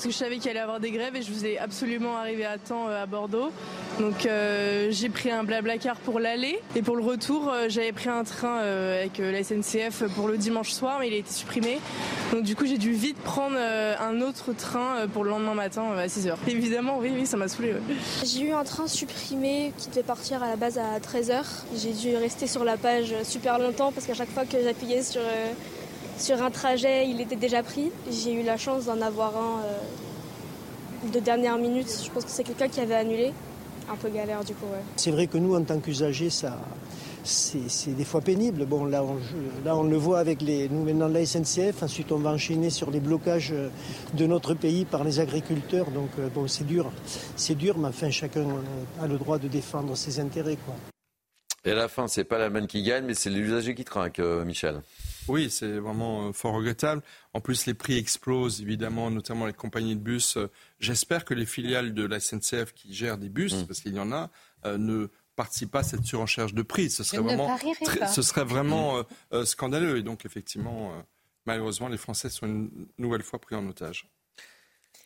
Parce 0.00 0.06
que 0.06 0.12
je 0.14 0.18
savais 0.18 0.38
qu'il 0.38 0.48
allait 0.48 0.60
y 0.60 0.62
avoir 0.62 0.80
des 0.80 0.92
grèves 0.92 1.14
et 1.14 1.20
je 1.20 1.30
voulais 1.30 1.58
absolument 1.58 2.16
arriver 2.16 2.46
à 2.46 2.56
temps 2.56 2.88
euh, 2.88 3.02
à 3.02 3.04
Bordeaux. 3.04 3.50
Donc 3.98 4.24
euh, 4.24 4.88
j'ai 4.90 5.10
pris 5.10 5.30
un 5.30 5.44
blablacar 5.44 5.96
pour 5.96 6.20
l'aller 6.20 6.58
et 6.74 6.80
pour 6.80 6.96
le 6.96 7.02
retour 7.02 7.50
euh, 7.50 7.66
j'avais 7.68 7.92
pris 7.92 8.08
un 8.08 8.24
train 8.24 8.60
avec 8.60 9.18
la 9.18 9.44
SNCF 9.44 10.04
pour 10.14 10.28
le 10.28 10.38
dimanche 10.38 10.70
soir 10.70 10.96
mais 11.00 11.08
il 11.08 11.12
a 11.12 11.18
été 11.18 11.30
supprimé. 11.30 11.80
Donc 12.32 12.44
du 12.44 12.56
coup 12.56 12.64
j'ai 12.64 12.78
dû 12.78 12.92
vite 12.92 13.18
prendre 13.18 13.58
un 13.58 14.22
autre 14.22 14.54
train 14.54 15.06
pour 15.12 15.22
le 15.22 15.28
lendemain 15.28 15.52
matin 15.52 15.82
à 15.94 16.06
6h. 16.06 16.32
Évidemment 16.48 16.96
oui 16.98 17.12
oui 17.14 17.26
ça 17.26 17.36
m'a 17.36 17.48
saoulé. 17.48 17.74
J'ai 18.24 18.44
eu 18.44 18.52
un 18.52 18.64
train 18.64 18.86
supprimé 18.86 19.74
qui 19.76 19.90
devait 19.90 20.02
partir 20.02 20.42
à 20.42 20.48
la 20.48 20.56
base 20.56 20.78
à 20.78 20.98
13h. 20.98 21.42
J'ai 21.76 21.92
dû 21.92 22.16
rester 22.16 22.46
sur 22.46 22.64
la 22.64 22.78
page 22.78 23.14
super 23.22 23.58
longtemps 23.58 23.92
parce 23.92 24.06
qu'à 24.06 24.14
chaque 24.14 24.30
fois 24.30 24.46
que 24.46 24.56
j'appuyais 24.64 25.02
sur, 25.02 25.20
sur 26.20 26.42
un 26.42 26.50
trajet, 26.50 27.08
il 27.08 27.20
était 27.20 27.36
déjà 27.36 27.62
pris. 27.62 27.90
J'ai 28.10 28.32
eu 28.34 28.42
la 28.42 28.56
chance 28.56 28.86
d'en 28.86 29.00
avoir 29.00 29.36
un 29.36 29.60
euh, 29.62 31.10
de 31.12 31.20
dernière 31.20 31.58
minute. 31.58 31.88
Je 32.04 32.10
pense 32.10 32.24
que 32.24 32.30
c'est 32.30 32.44
quelqu'un 32.44 32.68
qui 32.68 32.80
avait 32.80 32.94
annulé. 32.94 33.32
Un 33.90 33.96
peu 33.96 34.08
galère 34.08 34.44
du 34.44 34.54
coup, 34.54 34.66
ouais. 34.66 34.78
C'est 34.96 35.10
vrai 35.10 35.26
que 35.26 35.36
nous, 35.38 35.56
en 35.56 35.64
tant 35.64 35.80
qu'usagers, 35.80 36.30
ça, 36.30 36.58
c'est 37.24 37.96
des 37.96 38.04
fois 38.04 38.20
pénible. 38.20 38.64
Bon, 38.64 38.84
là, 38.84 39.02
on, 39.02 39.18
je- 39.18 39.64
là, 39.64 39.74
on 39.76 39.82
le 39.82 39.96
voit 39.96 40.20
avec 40.20 40.42
les, 40.42 40.68
nous 40.68 40.84
maintenant 40.84 41.08
la 41.08 41.24
SNCF. 41.26 41.82
Ensuite, 41.82 42.12
on 42.12 42.18
va 42.18 42.30
enchaîner 42.30 42.70
sur 42.70 42.90
les 42.92 43.00
blocages 43.00 43.50
euh, 43.52 43.68
de 44.14 44.26
notre 44.26 44.54
pays 44.54 44.84
par 44.84 45.02
les 45.02 45.18
agriculteurs. 45.18 45.90
Donc, 45.90 46.10
euh, 46.18 46.28
bon, 46.32 46.46
c'est 46.46 46.64
dur. 46.66 46.92
C'est 47.36 47.56
dur, 47.56 47.78
mais 47.78 47.88
enfin, 47.88 48.10
chacun 48.10 48.46
a 49.02 49.06
le 49.08 49.18
droit 49.18 49.38
de 49.38 49.48
défendre 49.48 49.96
ses 49.96 50.20
intérêts, 50.20 50.56
quoi. 50.64 50.74
Et 51.64 51.72
à 51.72 51.74
la 51.74 51.88
fin, 51.88 52.06
c'est 52.08 52.24
pas 52.24 52.38
l'Allemagne 52.38 52.66
qui 52.66 52.82
gagne, 52.82 53.04
mais 53.04 53.14
c'est 53.14 53.28
l'usager 53.28 53.74
qui 53.74 53.84
trinque, 53.84 54.18
Michel. 54.46 54.80
Oui, 55.30 55.50
c'est 55.50 55.78
vraiment 55.78 56.28
euh, 56.28 56.32
fort 56.32 56.54
regrettable. 56.54 57.02
En 57.34 57.40
plus, 57.40 57.66
les 57.66 57.74
prix 57.74 57.96
explosent, 57.96 58.60
évidemment, 58.60 59.10
notamment 59.10 59.46
les 59.46 59.52
compagnies 59.52 59.96
de 59.96 60.00
bus. 60.00 60.36
Euh, 60.36 60.50
J'espère 60.80 61.24
que 61.24 61.34
les 61.34 61.46
filiales 61.46 61.94
de 61.94 62.04
la 62.04 62.18
SNCF 62.20 62.72
qui 62.74 62.92
gèrent 62.94 63.18
des 63.18 63.28
bus, 63.28 63.54
Mm. 63.54 63.66
parce 63.66 63.80
qu'il 63.80 63.94
y 63.94 64.00
en 64.00 64.12
a, 64.12 64.30
euh, 64.66 64.76
ne 64.78 65.06
participent 65.36 65.70
pas 65.70 65.80
à 65.80 65.84
cette 65.84 66.04
surenchère 66.04 66.46
de 66.52 66.62
prix. 66.62 66.90
Ce 66.90 67.02
serait 67.04 67.22
vraiment, 67.22 67.56
très- 67.84 68.06
ce 68.08 68.22
serait 68.22 68.44
vraiment 68.44 68.98
euh, 68.98 69.02
euh, 69.32 69.44
scandaleux. 69.44 69.96
Et 69.98 70.02
donc, 70.02 70.26
effectivement, 70.26 70.92
euh, 70.92 71.00
malheureusement, 71.46 71.88
les 71.88 71.96
Français 71.96 72.28
sont 72.28 72.46
une 72.46 72.88
nouvelle 72.98 73.22
fois 73.22 73.38
pris 73.40 73.54
en 73.54 73.66
otage. 73.68 74.06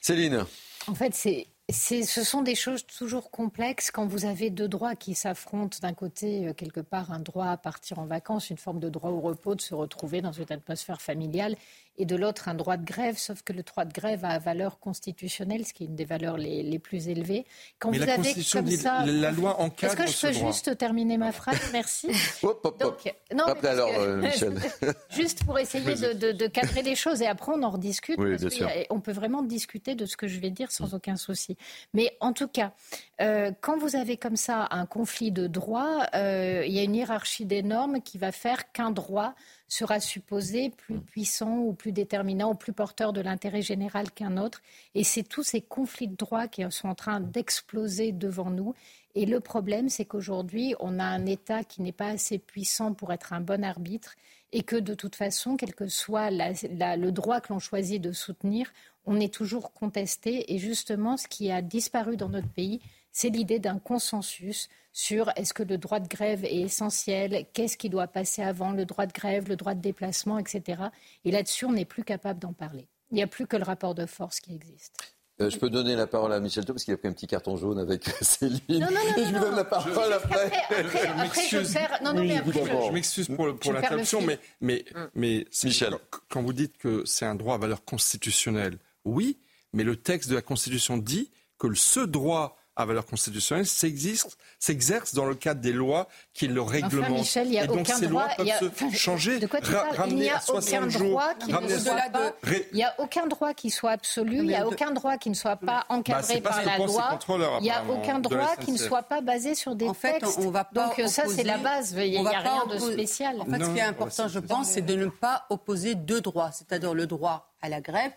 Céline. 0.01 0.45
En 0.87 0.95
fait, 0.95 1.15
c'est, 1.15 1.47
ce 1.73 2.25
sont 2.25 2.43
des 2.43 2.55
choses 2.55 2.87
toujours 2.87 3.31
complexes 3.31 3.91
quand 3.91 4.07
vous 4.07 4.27
avez 4.27 4.51
deux 4.51 4.69
droits 4.69 4.95
qui 4.95 5.15
s'affrontent. 5.15 5.79
D'un 5.81 5.95
côté, 5.95 6.49
euh, 6.49 6.53
quelque 6.53 6.81
part, 6.81 7.11
un 7.11 7.21
droit 7.21 7.47
à 7.47 7.57
partir 7.57 7.99
en 7.99 8.05
vacances, 8.05 8.51
une 8.51 8.59
forme 8.59 8.81
de 8.81 8.91
droit 8.91 9.11
au 9.11 9.21
repos, 9.21 9.55
de 9.55 9.63
se 9.63 9.75
retrouver 9.75 10.21
dans 10.21 10.33
une 10.33 10.51
atmosphère 10.51 11.01
familiale, 11.01 11.57
et 11.97 12.05
de 12.07 12.17
l'autre, 12.17 12.49
un 12.49 12.55
droit 12.55 12.77
de 12.77 12.85
grève, 12.85 13.17
sauf 13.17 13.43
que 13.43 13.53
le 13.53 13.63
droit 13.63 13.85
de 13.85 13.93
grève 13.93 14.25
a 14.25 14.39
valeur 14.39 14.79
constitutionnelle, 14.81 15.65
ce 15.67 15.73
qui 15.73 15.85
est 15.85 15.87
une 15.87 15.95
des 15.97 16.05
valeurs 16.05 16.37
les, 16.37 16.63
les 16.63 16.79
plus 16.79 17.09
élevées. 17.09 17.47
Quand 17.79 17.91
Mais 17.91 17.99
vous 17.99 18.07
la 18.07 18.15
avez 18.15 18.35
comme 18.53 18.65
dit- 18.65 18.77
ça... 18.77 19.05
la 19.07 19.31
loi 19.31 19.51
Est-ce 19.59 19.63
encadre 19.63 19.97
que 19.97 20.07
je 20.07 20.13
ce 20.13 20.27
peux 20.27 20.33
droit. 20.33 20.47
juste 20.51 20.77
terminer 20.77 21.19
ma 21.19 21.33
phrase? 21.33 21.59
Merci. 21.73 22.09
Hop, 22.43 22.61
hop, 22.65 22.65
hop. 22.65 22.79
Donc, 22.81 23.15
non, 23.35 23.45
Après 23.47 23.69
alors, 23.69 23.91
que- 23.91 23.99
euh, 24.01 24.17
Michel. 24.23 24.59
Juste 25.11 25.45
pour 25.45 25.59
essayer 25.59 25.95
de, 25.95 26.13
de- 26.15 26.33
de 26.33 26.47
cadrer 26.47 26.83
les 26.83 26.95
choses 26.97 27.23
et 27.23 27.27
après 27.27 27.53
on 27.55 27.63
en 27.63 27.71
rediscute. 27.71 28.17
Oui, 28.19 28.37
parce 28.41 28.61
a- 28.61 28.69
on 28.91 29.01
peut 29.01 29.13
vraiment 29.13 29.43
discuter 29.43 29.95
de 29.95 30.07
ce 30.07 30.17
que 30.17 30.27
je 30.27 30.41
vais 30.41 30.51
dire 30.51 30.73
sans 30.73 30.95
aucun 30.95 31.17
souci. 31.17 31.57
Mais 31.93 32.17
en 32.21 32.33
tout 32.33 32.49
cas, 32.49 32.73
euh, 33.21 33.53
quand 33.61 33.79
vous 33.79 33.95
avez 33.97 34.17
comme 34.17 34.37
ça 34.37 34.67
un 34.71 34.87
conflit 34.87 35.31
de 35.31 35.47
droits, 35.47 36.07
euh, 36.15 36.65
il 36.67 36.73
y 36.73 36.81
a 36.81 36.83
une 36.83 36.95
hiérarchie 36.97 37.45
des 37.45 37.63
normes 37.63 38.01
qui 38.01 38.19
va 38.19 38.33
faire 38.33 38.73
qu'un 38.73 38.91
droit 38.91 39.35
sera 39.69 40.01
supposé 40.01 40.71
plus 40.71 41.01
puissant 41.01 41.59
ou 41.59 41.73
plus 41.73 41.93
déterminant 41.93 42.53
ou 42.53 42.55
plus 42.55 42.73
porteur 42.73 43.13
de 43.13 43.21
l'intérêt 43.21 43.63
général 43.63 44.11
qu'un 44.11 44.37
autre. 44.37 44.63
Et 44.95 45.05
c'est 45.05 45.23
tous 45.23 45.43
ces 45.43 45.61
conflits 45.61 46.09
de 46.09 46.17
droits 46.17 46.49
qui 46.49 46.63
sont 46.71 46.89
en 46.89 46.95
train 46.95 47.21
d'exploser 47.21 48.13
devant 48.13 48.51
nous. 48.51 48.75
Et 49.15 49.27
le 49.27 49.41
problème, 49.41 49.89
c'est 49.89 50.05
qu'aujourd'hui, 50.05 50.75
on 50.81 50.99
a 50.99 51.05
un 51.05 51.27
État 51.27 51.65
qui 51.65 51.83
n'est 51.83 51.93
pas 51.93 52.09
assez 52.09 52.39
puissant 52.39 52.95
pour 52.95 53.13
être 53.13 53.33
un 53.33 53.41
bon 53.41 53.65
arbitre 53.65 54.15
et 54.53 54.63
que 54.63 54.77
de 54.77 54.95
toute 54.95 55.17
façon, 55.17 55.57
quel 55.57 55.75
que 55.75 55.89
soit 55.89 56.31
la- 56.31 56.53
la- 56.71 56.97
le 56.97 57.11
droit 57.13 57.41
que 57.41 57.53
l'on 57.53 57.59
choisit 57.59 58.01
de 58.01 58.13
soutenir, 58.13 58.73
on 59.07 59.21
est 59.21 59.33
toujours 59.33 59.73
contesté. 59.73 60.53
Et 60.55 60.59
justement, 60.59 61.17
ce 61.17 61.27
qui 61.29 61.51
a 61.51 61.63
disparu 61.63 62.17
dans 62.17 62.29
notre 62.29 62.49
pays, 62.49 62.81
c'est 63.13 63.31
l'idée 63.31 63.59
d'un 63.61 63.79
consensus 63.79 64.69
sur 64.95 65.29
est-ce 65.35 65.53
que 65.53 65.65
le 65.65 65.77
droit 65.77 65.99
de 65.99 66.07
grève 66.07 66.45
est 66.45 66.61
essentiel, 66.61 67.47
qu'est-ce 67.53 67.77
qui 67.77 67.91
doit 67.91 68.07
passer 68.07 68.43
avant 68.43 68.71
le 68.71 68.87
droit 68.87 69.07
de 69.07 69.13
grève, 69.13 69.49
le 69.49 69.57
droit 69.57 69.75
de 69.75 69.81
déplacement, 69.81 70.39
etc. 70.39 70.85
Et 71.25 71.33
là-dessus, 71.33 71.65
on 71.65 71.73
n'est 71.73 71.85
plus 71.85 72.05
capable 72.05 72.39
d'en 72.39 72.53
parler. 72.53 72.87
Il 73.11 73.17
n'y 73.17 73.23
a 73.23 73.27
plus 73.27 73.49
que 73.49 73.57
le 73.57 73.65
rapport 73.65 73.97
de 73.97 74.07
force 74.07 74.39
qui 74.39 74.55
existe. 74.55 75.15
Euh, 75.41 75.51
je 75.51 75.59
peux 75.59 75.69
donner 75.69 75.97
la 75.97 76.07
parole 76.07 76.33
à 76.33 76.39
Michel 76.39 76.65
Thau 76.65 76.75
parce 76.75 76.85
qu'il 76.85 76.95
a 76.95 76.97
pris 76.97 77.09
un 77.09 77.13
petit 77.13 77.27
carton 77.27 77.57
jaune 77.57 77.81
avec 77.81 78.05
Céline. 78.21 78.61
Non, 78.69 78.79
non, 78.79 78.93
non, 78.93 79.17
et 79.17 79.25
je 79.27 79.33
lui 79.33 79.41
donne 79.41 79.57
la 79.57 79.65
parole 79.65 80.13
après. 80.13 80.53
Après, 80.71 81.09
après, 81.09 81.49
je 81.49 81.73
perds... 81.73 81.99
Non, 82.05 82.15
non, 82.15 82.23
mais 82.23 82.37
après, 82.37 82.53
je, 82.87 82.93
m'excuse 82.93 83.27
pour, 83.27 83.57
pour 83.59 83.73
l'interruption, 83.73 84.23
mais, 84.23 84.39
mais, 84.61 84.85
Hum. 84.95 85.11
mais 85.17 85.47
Michel. 85.65 85.95
quand 86.29 86.41
vous 86.41 86.53
dites 86.53 86.79
que 86.79 87.03
c'est 87.05 87.27
un 87.27 87.35
droit 87.35 87.57
à 87.57 87.59
valeur 87.59 87.85
constitutionnelle, 87.85 88.79
oui, 89.05 89.39
mais 89.73 89.83
le 89.83 89.97
texte 89.97 90.31
de 90.31 90.37
la 90.37 90.43
Constitution 90.43 90.99
dit 90.99 91.33
que 91.59 91.75
ce 91.75 91.99
droit 91.99 92.57
à 92.77 92.85
valeur 92.85 93.07
constitutionnelle 93.07 93.67
s'existe- 93.67 94.37
s'exerce 94.59 95.15
dans 95.15 95.27
le 95.27 95.35
cadre 95.35 95.61
des 95.61 95.73
lois 95.73 96.09
qui 96.33 96.49
le 96.49 96.61
réglementent. 96.61 97.11
Michel, 97.11 97.47
il 97.47 97.55
y 97.55 97.59
a 97.59 97.65
et 97.65 97.67
donc 97.69 97.81
aucun 97.81 97.97
ces 97.97 98.07
droit- 98.09 98.25
lois 98.27 98.35
peuvent 98.37 98.49
a- 98.49 98.59
se 98.59 98.65
enfin, 98.65 98.91
changer, 98.93 99.39
de 99.39 99.47
quoi 99.47 99.61
tu 99.61 99.71
ra- 99.73 99.87
Il 99.93 99.97
ramener 99.97 100.15
n'y 100.23 100.31
a 100.31 100.37
à 100.37 100.41
60 100.41 100.85
aucun 100.85 100.99
droit 100.99 101.35
qui 101.35 101.53
ne 101.53 101.69
soit 101.69 101.79
60 101.79 102.13
pas. 102.13 102.33
Ré- 102.43 102.69
Il 102.73 102.77
n'y 102.77 102.83
a 102.85 102.95
aucun 102.99 103.27
droit 103.27 103.55
qui 103.55 103.71
soit 103.71 103.91
absolu. 103.93 104.37
Il 104.39 104.43
n'y 104.47 104.55
a 104.57 104.67
aucun 104.67 104.91
droit 104.91 105.17
qui 105.19 105.31
ne 105.31 105.35
soit 105.35 105.57
pas 105.57 105.85
encadré 105.89 106.35
c'est 106.35 106.41
pas 106.41 106.51
par 106.51 106.65
la 106.65 106.79
loi. 106.79 107.19
Il 107.61 107.63
n'y 107.63 107.71
a 107.71 107.85
aucun 107.89 108.19
droit 108.19 108.57
qui 108.57 108.73
ne 108.73 108.79
soit 108.79 109.03
pas 109.03 109.21
basé 109.21 109.55
sur 109.55 109.77
des 109.77 109.87
En 109.89 109.95
fait, 109.95 110.19
textes. 110.19 110.39
on 110.41 110.51
va 110.51 110.65
pas 110.65 110.89
Donc 110.89 110.99
euh, 110.99 111.07
ça, 111.07 111.25
c'est 111.29 111.45
la 111.45 111.59
base. 111.59 111.93
Il 111.97 112.11
n'y 112.21 112.27
a, 112.27 112.39
rien 112.41 112.67
de 112.67 112.79
spécial. 112.79 113.41
En 113.41 113.45
fait, 113.45 113.65
ce 113.65 113.71
qui 113.71 113.79
est 113.79 113.83
important, 113.83 114.29
je 114.29 114.39
pense, 114.41 114.69
c'est 114.71 114.83
de 114.83 114.95
ne 114.97 115.07
pas 115.07 115.47
opposer 115.51 115.95
deux 115.95 116.21
droits, 116.21 116.51
c'est-à-dire 116.53 116.95
le 116.95 117.07
droit 117.07 117.55
à 117.63 117.69
la 117.69 117.81
grève 117.81 118.11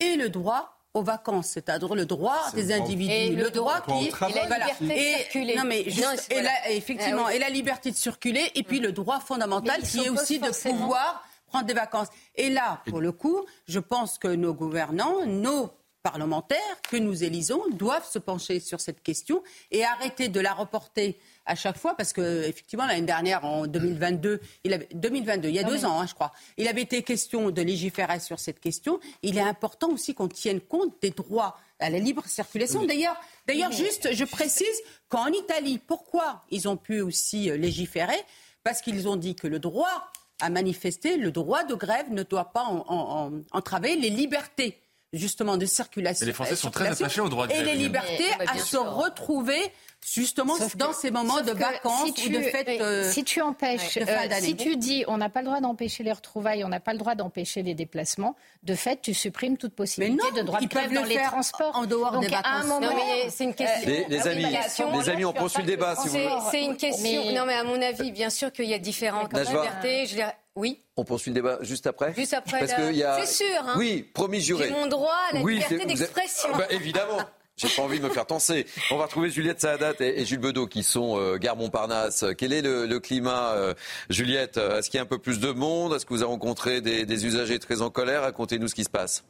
et 0.00 0.16
le 0.16 0.28
droit 0.28 0.75
aux 0.96 1.02
vacances, 1.02 1.48
c'est-à-dire 1.48 1.94
le 1.94 2.06
droit 2.06 2.50
des 2.54 2.72
individus, 2.72 3.12
Et 3.12 3.30
le 3.30 3.50
droit 3.50 3.80
qui. 3.82 4.06
Et 4.08 4.10
la 4.34 4.42
liberté 4.44 4.84
de 4.86 4.90
Et- 4.92 5.16
circuler. 5.18 5.54
Non 5.56 5.64
mais 5.64 5.84
juste, 5.90 6.26
et 6.30 6.34
voilà. 6.34 6.50
la- 6.64 6.70
effectivement, 6.72 7.22
Ah 7.26 7.28
oui. 7.30 7.36
et 7.36 7.38
la 7.38 7.50
liberté 7.50 7.90
de 7.90 7.96
circuler, 7.96 8.50
et 8.54 8.62
puis 8.62 8.80
le 8.80 8.92
droit 8.92 9.20
fondamental 9.20 9.82
qui 9.82 10.00
est 10.00 10.08
aussi 10.08 10.38
de 10.38 10.48
pouvoir 10.70 11.22
prendre 11.46 11.66
des 11.66 11.74
vacances. 11.74 12.08
Et 12.34 12.50
là, 12.50 12.82
pour 12.88 13.00
le 13.00 13.12
coup, 13.12 13.44
je 13.68 13.78
pense 13.78 14.18
que 14.18 14.28
nos 14.28 14.52
gouvernants, 14.54 15.24
nos 15.26 15.70
parlementaires 16.02 16.80
que 16.88 16.96
nous 16.96 17.24
élisons 17.24 17.62
doivent 17.72 18.08
se 18.08 18.18
pencher 18.18 18.60
sur 18.60 18.80
cette 18.80 19.02
question 19.02 19.42
et 19.70 19.84
arrêter 19.84 20.28
de 20.28 20.40
la 20.40 20.54
reporter 20.54 21.18
à 21.46 21.54
chaque 21.54 21.78
fois 21.78 21.96
parce 21.96 22.12
que 22.12 22.42
effectivement 22.44 22.86
l'année 22.86 23.06
dernière 23.06 23.44
en 23.44 23.66
2022 23.66 24.40
il 24.64 24.72
avait 24.74 24.88
2022 24.92 25.48
il 25.48 25.54
y 25.54 25.58
a 25.58 25.62
Non, 25.62 25.68
deux 25.70 25.84
ans 25.84 26.00
hein, 26.00 26.06
je 26.06 26.14
crois 26.14 26.32
il 26.56 26.66
avait 26.68 26.82
été 26.82 27.02
question 27.02 27.50
de 27.50 27.62
légiférer 27.62 28.20
sur 28.20 28.38
cette 28.40 28.60
question. 28.60 28.98
Il 29.22 29.38
est 29.38 29.42
important 29.42 29.88
aussi 29.90 30.14
qu'on 30.14 30.28
tienne 30.28 30.60
compte 30.60 30.94
des 31.00 31.10
droits 31.10 31.56
à 31.78 31.90
la 31.90 31.98
libre 31.98 32.24
circulation. 32.26 32.84
D'ailleurs 32.84 33.16
d'ailleurs 33.46 33.72
juste 33.72 34.12
je 34.12 34.24
précise 34.24 34.66
qu'en 35.08 35.26
Italie 35.28 35.78
pourquoi 35.78 36.42
ils 36.50 36.68
ont 36.68 36.76
pu 36.76 37.00
aussi 37.00 37.50
euh, 37.50 37.56
légiférer? 37.56 38.16
Parce 38.64 38.80
qu'ils 38.80 39.06
ont 39.08 39.16
dit 39.16 39.36
que 39.36 39.46
le 39.46 39.58
droit 39.60 40.10
à 40.40 40.50
manifester 40.50 41.16
le 41.16 41.30
droit 41.30 41.64
de 41.64 41.74
grève 41.74 42.10
ne 42.10 42.22
doit 42.22 42.52
pas 42.52 42.64
en- 42.64 42.84
en- 42.88 43.26
en- 43.26 43.32
entraver 43.52 43.96
les 43.96 44.10
libertés 44.10 44.80
justement 45.12 45.56
de 45.56 45.64
circulation. 45.64 46.24
Mais 46.26 46.30
les 46.30 46.34
Français 46.34 46.56
sont 46.56 46.70
très 46.70 46.88
attachés 46.88 47.20
au 47.22 47.28
droit 47.28 47.46
de 47.46 47.52
Et 47.52 47.62
les 47.62 47.74
libertés 47.76 48.24
Mais- 48.38 48.44
mais 48.44 48.48
à 48.48 48.58
se 48.58 48.76
retrouver 48.76 49.60
justement 50.04 50.56
Sauf 50.56 50.76
dans 50.76 50.90
que- 50.90 50.96
ces 50.96 51.10
moments 51.10 51.40
de 51.40 51.52
vacances 51.52 52.10
si 52.16 52.28
ou 52.28 52.30
de 52.32 52.36
tu- 52.38 52.50
fêtes. 52.50 52.66
oui, 52.68 52.78
euh, 52.80 53.10
si 53.10 53.24
tu 53.24 53.40
empêches, 53.40 53.96
de 53.98 54.02
euh, 54.08 54.40
si 54.40 54.56
tu 54.56 54.76
dis 54.76 55.04
on 55.08 55.16
n'a 55.16 55.28
pas 55.28 55.40
le 55.40 55.46
droit 55.46 55.60
d'empêcher 55.60 56.02
les 56.04 56.12
retrouvailles, 56.12 56.64
on 56.64 56.68
n'a 56.68 56.80
pas 56.80 56.92
le 56.92 56.98
droit 56.98 57.14
d'empêcher 57.14 57.62
les 57.62 57.74
déplacements, 57.74 58.36
de 58.62 58.74
fait, 58.74 59.00
tu 59.02 59.14
supprimes 59.14 59.56
toute 59.56 59.74
possibilité 59.74 60.22
Mais 60.22 60.30
non, 60.30 60.36
de 60.36 60.42
droit 60.46 60.60
de 60.60 60.66
grève 60.66 60.90
le 60.90 60.96
dans 61.00 61.04
les 61.04 61.16
transports. 61.22 61.74
en 61.76 61.86
dehors 61.86 62.12
Donc, 62.12 62.22
des 62.22 62.28
vacances. 62.28 62.64
moment, 62.66 62.80
Non, 62.80 62.94
mais 62.94 63.30
c'est 63.30 63.44
une 63.44 63.54
question. 63.54 63.88
Les- 63.90 64.04
les 64.08 64.22
oui, 64.22 64.28
amis, 64.28 64.42
bah, 64.42 64.62
question- 64.62 64.98
les 64.98 65.08
amis, 65.08 65.24
on 65.24 65.32
poursuit 65.32 65.62
le 65.62 65.66
débat, 65.68 65.96
si 65.96 66.08
vous 66.08 66.14
C'est 66.14 66.22
voulez. 66.28 66.40
c'est 66.50 66.62
une 66.64 66.76
question. 66.76 67.24
Mais- 67.24 67.32
Non, 67.32 67.44
mais 67.46 67.54
à 67.54 67.64
mon 67.64 67.80
avis, 67.82 68.12
bien 68.12 68.30
sûr 68.30 68.52
qu'il 68.52 68.66
y 68.66 68.74
a 68.74 68.78
différentes 68.78 69.32
libertés. 69.36 70.06
Je 70.06 70.16
Oui, 70.58 70.80
On 70.96 71.04
poursuit 71.04 71.30
le 71.30 71.34
débat 71.34 71.58
juste 71.60 71.86
après 71.86 72.14
juste 72.14 72.32
après. 72.32 72.60
Parce 72.60 72.70
la- 72.72 72.86
qu'il 72.86 72.96
y 72.96 73.02
a... 73.04 73.22
C'est 73.22 73.44
sûr. 73.44 73.62
Hein. 73.66 73.74
Oui, 73.76 74.02
promis 74.14 74.40
juré. 74.40 74.68
J'ai 74.68 74.72
mon 74.74 74.86
droit 74.86 75.12
à 75.30 75.34
la 75.34 75.42
Oui, 75.42 75.56
liberté 75.56 75.84
d'expression. 75.84 76.48
Ah 76.54 76.56
bah, 76.56 76.64
évidemment. 76.70 77.18
J'ai 77.56 77.68
pas 77.68 77.82
envie 77.82 77.98
de 77.98 78.04
me 78.04 78.10
faire 78.10 78.26
tenser. 78.26 78.66
On 78.90 78.98
va 78.98 79.04
retrouver 79.06 79.30
Juliette 79.30 79.62
Saadat 79.62 79.94
et, 80.00 80.26
Jules 80.26 80.40
Bedeau 80.40 80.66
qui 80.66 80.82
sont 80.82 81.18
euh, 81.18 81.38
gare 81.38 81.56
Montparnasse. 81.56 82.24
Quel 82.36 82.52
est 82.52 82.60
le, 82.60 82.98
climat, 82.98 83.52
euh, 83.52 83.72
Juliette? 84.10 84.58
Est-ce 84.58 84.90
qu'il 84.90 84.98
y 84.98 85.00
a 85.00 85.04
un 85.04 85.06
peu 85.06 85.18
plus 85.18 85.40
de 85.40 85.50
monde? 85.52 85.94
Est-ce 85.94 86.04
que 86.04 86.12
vous 86.12 86.22
avez 86.22 86.30
rencontré 86.30 86.82
des, 86.82 87.26
usagers 87.26 87.58
très 87.58 87.80
en 87.80 87.88
colère? 87.88 88.22
Racontez-nous 88.22 88.68
ce 88.68 88.74
qui 88.74 88.84
se 88.84 88.90
passe. 88.90 89.24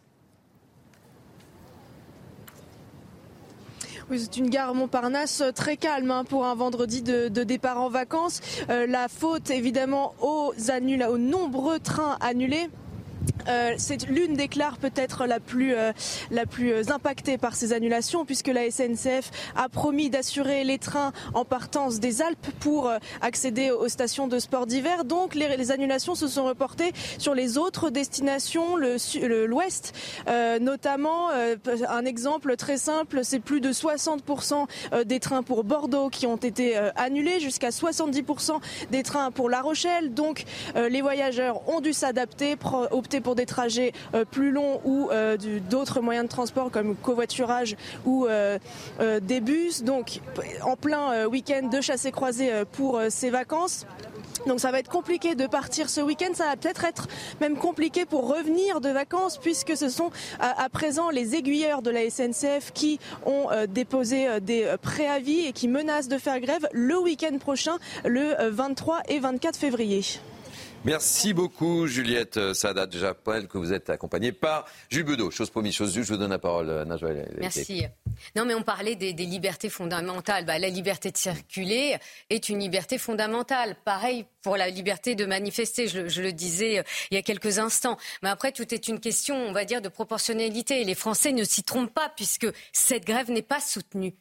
Oui, 4.08 4.20
c'est 4.20 4.36
une 4.36 4.50
gare 4.50 4.72
Montparnasse 4.72 5.40
euh, 5.40 5.50
très 5.50 5.76
calme 5.76 6.12
hein, 6.12 6.24
pour 6.24 6.46
un 6.46 6.54
vendredi 6.54 7.02
de, 7.02 7.28
départ 7.28 7.80
en 7.80 7.88
vacances. 7.88 8.40
Euh, 8.70 8.86
la 8.86 9.08
faute 9.08 9.50
évidemment 9.50 10.14
aux, 10.20 10.52
aux 10.52 11.18
nombreux 11.18 11.80
trains 11.80 12.16
annulés. 12.20 12.68
Euh, 13.48 13.74
c'est 13.78 14.08
l'une 14.08 14.34
des 14.34 14.48
clares 14.48 14.78
peut-être 14.78 15.26
la 15.26 15.40
plus 15.40 15.74
euh, 15.74 15.92
la 16.30 16.46
plus 16.46 16.72
euh, 16.72 16.82
impactée 16.90 17.38
par 17.38 17.54
ces 17.54 17.72
annulations 17.72 18.24
puisque 18.24 18.48
la 18.48 18.70
SNCF 18.70 19.30
a 19.56 19.68
promis 19.68 20.10
d'assurer 20.10 20.64
les 20.64 20.78
trains 20.78 21.12
en 21.34 21.44
partance 21.44 22.00
des 22.00 22.22
Alpes 22.22 22.46
pour 22.60 22.88
euh, 22.88 22.98
accéder 23.20 23.70
aux 23.70 23.88
stations 23.88 24.28
de 24.28 24.38
sport 24.38 24.66
d'hiver. 24.66 25.04
Donc 25.04 25.34
les, 25.34 25.56
les 25.56 25.70
annulations 25.70 26.14
se 26.14 26.28
sont 26.28 26.44
reportées 26.44 26.92
sur 27.18 27.34
les 27.34 27.58
autres 27.58 27.90
destinations, 27.90 28.76
l'ouest 28.76 29.94
euh, 30.28 30.58
notamment. 30.58 31.28
un 31.30 32.04
exemple 32.04 32.56
très 32.56 32.76
simple, 32.76 33.20
c'est 33.22 33.40
plus 33.40 33.60
de 33.60 33.72
60% 33.72 34.66
euh, 34.92 35.04
des 35.04 35.20
trains 35.20 35.42
pour 35.42 35.64
Bordeaux 35.64 36.08
qui 36.08 36.26
ont 36.26 36.36
été 36.36 36.76
annulés, 36.96 37.40
jusqu'à 37.40 37.70
70% 37.70 38.60
des 38.90 39.02
trains 39.02 39.30
pour 39.30 39.48
La 39.48 39.60
Rochelle. 39.60 40.14
Donc 40.14 40.44
les 40.74 41.00
voyageurs 41.00 41.68
ont 41.68 41.80
dû 41.80 41.92
s'adapter, 41.92 42.56
opter 42.90 43.20
pour 43.20 43.34
des 43.36 43.46
trajets 43.46 43.92
euh, 44.14 44.24
plus 44.24 44.50
longs 44.50 44.80
ou 44.84 45.08
euh, 45.10 45.36
d'autres 45.70 46.00
moyens 46.00 46.26
de 46.26 46.30
transport 46.30 46.70
comme 46.70 46.96
covoiturage 46.96 47.76
ou 48.04 48.26
euh, 48.26 48.58
des 49.20 49.40
bus. 49.40 49.84
Donc 49.84 50.20
en 50.62 50.76
plein 50.76 51.26
week-end 51.26 51.68
de 51.68 51.80
chassé 51.80 52.10
croisé 52.10 52.50
pour 52.72 53.00
ces 53.08 53.30
vacances. 53.30 53.86
Donc 54.46 54.60
ça 54.60 54.70
va 54.70 54.78
être 54.78 54.90
compliqué 54.90 55.34
de 55.34 55.46
partir 55.46 55.88
ce 55.88 56.00
week-end, 56.00 56.32
ça 56.34 56.46
va 56.46 56.56
peut-être 56.56 56.84
être 56.84 57.08
même 57.40 57.56
compliqué 57.56 58.04
pour 58.04 58.28
revenir 58.28 58.80
de 58.80 58.90
vacances 58.90 59.38
puisque 59.38 59.76
ce 59.76 59.88
sont 59.88 60.10
à, 60.38 60.68
présent 60.68 61.10
les 61.10 61.34
aiguilleurs 61.34 61.82
de 61.82 61.90
la 61.90 62.08
SNCF 62.08 62.72
qui 62.72 63.00
ont 63.24 63.48
déposé 63.68 64.40
des 64.40 64.74
préavis 64.80 65.46
et 65.46 65.52
qui 65.52 65.68
menacent 65.68 66.08
de 66.08 66.18
faire 66.18 66.40
grève 66.40 66.68
le 66.72 66.98
week-end 66.98 67.38
prochain, 67.38 67.78
le 68.04 68.40
euh, 68.40 68.50
23 68.50 69.02
et 69.08 69.18
24 69.18 69.56
février. 69.56 70.02
Merci 70.86 71.34
beaucoup, 71.34 71.88
Juliette 71.88 72.54
Saadat. 72.54 72.86
Je 72.92 73.04
rappelle 73.04 73.48
que 73.48 73.58
vous 73.58 73.72
êtes 73.72 73.90
accompagnée 73.90 74.30
par 74.30 74.66
Jules 74.88 75.02
Bedeau. 75.02 75.32
Chose 75.32 75.50
promise, 75.50 75.74
chose 75.74 75.92
due. 75.92 76.04
Je 76.04 76.12
vous 76.12 76.16
donne 76.16 76.30
la 76.30 76.38
parole, 76.38 76.70
euh. 76.70 77.24
Merci. 77.40 77.82
Non, 78.36 78.44
mais 78.44 78.54
on 78.54 78.62
parlait 78.62 78.94
des, 78.94 79.12
des 79.12 79.26
libertés 79.26 79.68
fondamentales. 79.68 80.46
Bah, 80.46 80.60
la 80.60 80.68
liberté 80.68 81.10
de 81.10 81.16
circuler 81.16 81.96
est 82.30 82.48
une 82.48 82.60
liberté 82.60 82.98
fondamentale. 82.98 83.74
Pareil 83.84 84.26
pour 84.42 84.56
la 84.56 84.70
liberté 84.70 85.16
de 85.16 85.26
manifester, 85.26 85.88
je, 85.88 86.06
je 86.06 86.22
le 86.22 86.32
disais 86.32 86.78
euh, 86.78 86.82
il 87.10 87.16
y 87.16 87.18
a 87.18 87.22
quelques 87.22 87.58
instants. 87.58 87.96
Mais 88.22 88.28
après, 88.28 88.52
tout 88.52 88.72
est 88.72 88.86
une 88.86 89.00
question, 89.00 89.34
on 89.34 89.50
va 89.50 89.64
dire, 89.64 89.82
de 89.82 89.88
proportionnalité. 89.88 90.82
Et 90.82 90.84
les 90.84 90.94
Français 90.94 91.32
ne 91.32 91.42
s'y 91.42 91.64
trompent 91.64 91.92
pas 91.92 92.12
puisque 92.14 92.46
cette 92.72 93.04
grève 93.04 93.28
n'est 93.28 93.42
pas 93.42 93.58
soutenue. 93.58 94.14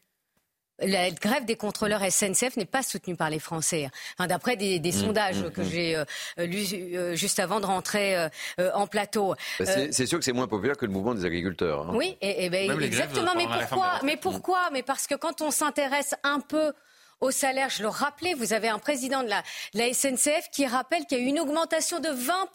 La 0.79 1.09
grève 1.11 1.45
des 1.45 1.55
contrôleurs 1.55 2.01
SNCF 2.01 2.57
n'est 2.57 2.65
pas 2.65 2.83
soutenue 2.83 3.15
par 3.15 3.29
les 3.29 3.39
Français. 3.39 3.89
Enfin, 4.17 4.27
D'après 4.27 4.57
des, 4.57 4.79
des 4.79 4.89
Mmh, 4.91 5.05
sondages 5.05 5.41
mmh, 5.43 5.51
que 5.51 5.61
mmh. 5.61 5.69
j'ai 5.69 5.95
euh, 5.95 6.05
lus 6.45 6.67
euh, 6.73 7.15
juste 7.15 7.39
avant 7.39 7.61
de 7.61 7.65
rentrer 7.65 8.17
euh, 8.17 8.27
euh, 8.59 8.71
en 8.73 8.85
plateau. 8.85 9.35
Bah, 9.59 9.65
Euh, 9.69 9.87
c'est- 9.91 10.05
sûr 10.05 10.19
que 10.19 10.25
c'est 10.25 10.33
moins 10.33 10.47
populaire 10.47 10.75
que 10.75 10.85
le 10.85 10.91
mouvement 10.91 11.13
des 11.15 11.23
agriculteurs. 11.23 11.87
hein. 11.89 11.93
oui, 11.95 12.17
et, 12.21 12.45
et 12.45 12.49
ben, 12.49 12.67
grèves 12.67 12.83
exactement. 12.83 13.31
Mais 13.35 13.45
pourquoi, 13.47 13.91
mais 14.03 14.11
retraites. 14.15 14.19
pourquoi 14.19 14.69
Mais 14.73 14.83
parce 14.83 15.07
que 15.07 15.15
quand 15.15 15.41
on 15.41 15.49
s'intéresse 15.51 16.13
un 16.23 16.41
peu 16.41 16.73
au 17.21 17.31
salaire, 17.31 17.69
je 17.69 17.81
le 17.81 17.87
rappelais, 17.87 18.33
vous 18.33 18.51
avez 18.51 18.67
un 18.67 18.77
président 18.79 19.23
de 19.23 19.29
la, 19.29 19.41
de 19.73 19.79
la 19.79 19.93
SNCF 19.93 20.49
qui 20.51 20.65
rappelle 20.67 21.05
qu'il 21.05 21.17
y 21.19 21.21
a 21.21 21.23
eu 21.23 21.27
une 21.27 21.39
augmentation 21.39 22.01
de 22.01 22.09
20 22.09 22.49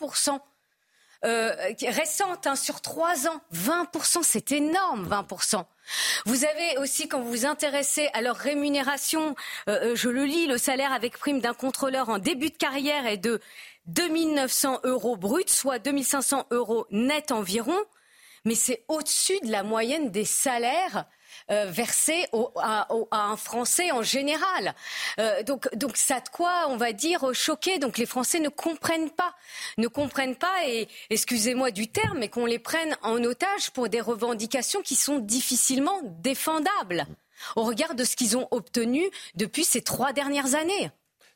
euh, 1.24 1.72
qui 1.74 1.84
est 1.86 1.90
récente 1.90 2.46
hein, 2.46 2.56
sur 2.56 2.80
trois 2.80 3.26
ans. 3.28 3.40
20%, 3.54 4.20
c'est 4.22 4.52
énorme, 4.52 5.06
20%. 5.08 5.64
Vous 6.26 6.45
avez 6.45 6.78
aussi, 6.78 7.09
quand 7.09 7.20
vous 7.20 7.30
vous 7.30 7.47
intéressez 7.47 8.09
à 8.12 8.22
leur 8.22 8.36
rémunération, 8.36 9.34
euh, 9.68 9.93
euh, 9.93 9.97
je 9.97 10.09
le 10.09 10.24
lis, 10.24 10.47
le 10.47 10.59
salaire 10.59 10.93
avec 10.93 11.18
prime 11.18 11.41
d'un 11.41 11.55
contrôleur 11.55 12.09
en 12.09 12.18
début 12.18 12.51
de 12.51 12.57
carrière 12.57 13.07
est 13.07 13.18
de 13.18 13.41
2900 13.86 14.80
euros 14.84 15.16
brut, 15.16 15.51
soit 15.51 15.78
2500 15.78 16.47
euros 16.51 16.86
net 16.91 17.32
environ. 17.32 17.78
Mais 18.45 18.55
c'est 18.55 18.84
au-dessus 18.88 19.38
de 19.43 19.51
la 19.51 19.62
moyenne 19.62 20.11
des 20.11 20.24
salaires 20.24 21.07
euh, 21.51 21.66
versés 21.70 22.26
au- 22.32 22.51
à, 22.57 22.92
au- 22.94 23.09
à 23.11 23.24
un 23.26 23.36
Français 23.36 23.90
en 23.92 24.03
général. 24.03 24.74
Euh, 25.18 25.42
donc, 25.42 25.68
donc 25.74 25.96
ça 25.96 26.16
a 26.16 26.20
de 26.20 26.28
quoi, 26.28 26.66
on 26.68 26.76
va 26.76 26.92
dire, 26.92 27.24
choquer. 27.34 27.78
Donc 27.78 27.98
les 27.98 28.07
Français 28.07 28.40
ne 28.40 28.48
comprennent 28.48 29.11
pas, 29.11 29.34
ne 29.78 29.88
comprennent 29.88 30.36
pas, 30.36 30.66
et 30.66 30.88
excusez-moi 31.11 31.70
du 31.70 31.88
terme, 31.88 32.18
mais 32.18 32.28
qu'on 32.28 32.46
les 32.46 32.59
prenne 32.59 32.96
en 33.03 33.22
otage 33.24 33.70
pour 33.72 33.88
des 33.88 34.01
revendications 34.01 34.82
qui 34.82 34.94
sont 34.96 35.18
difficilement 35.18 36.01
défendables. 36.05 37.07
au 37.57 37.62
regard 37.64 37.94
de 37.94 38.05
ce 38.05 38.16
qu'ils 38.16 38.36
ont 38.36 38.46
obtenu 38.51 39.03
depuis 39.34 39.64
ces 39.64 39.80
trois 39.80 40.12
dernières 40.12 40.55
années. 40.55 40.90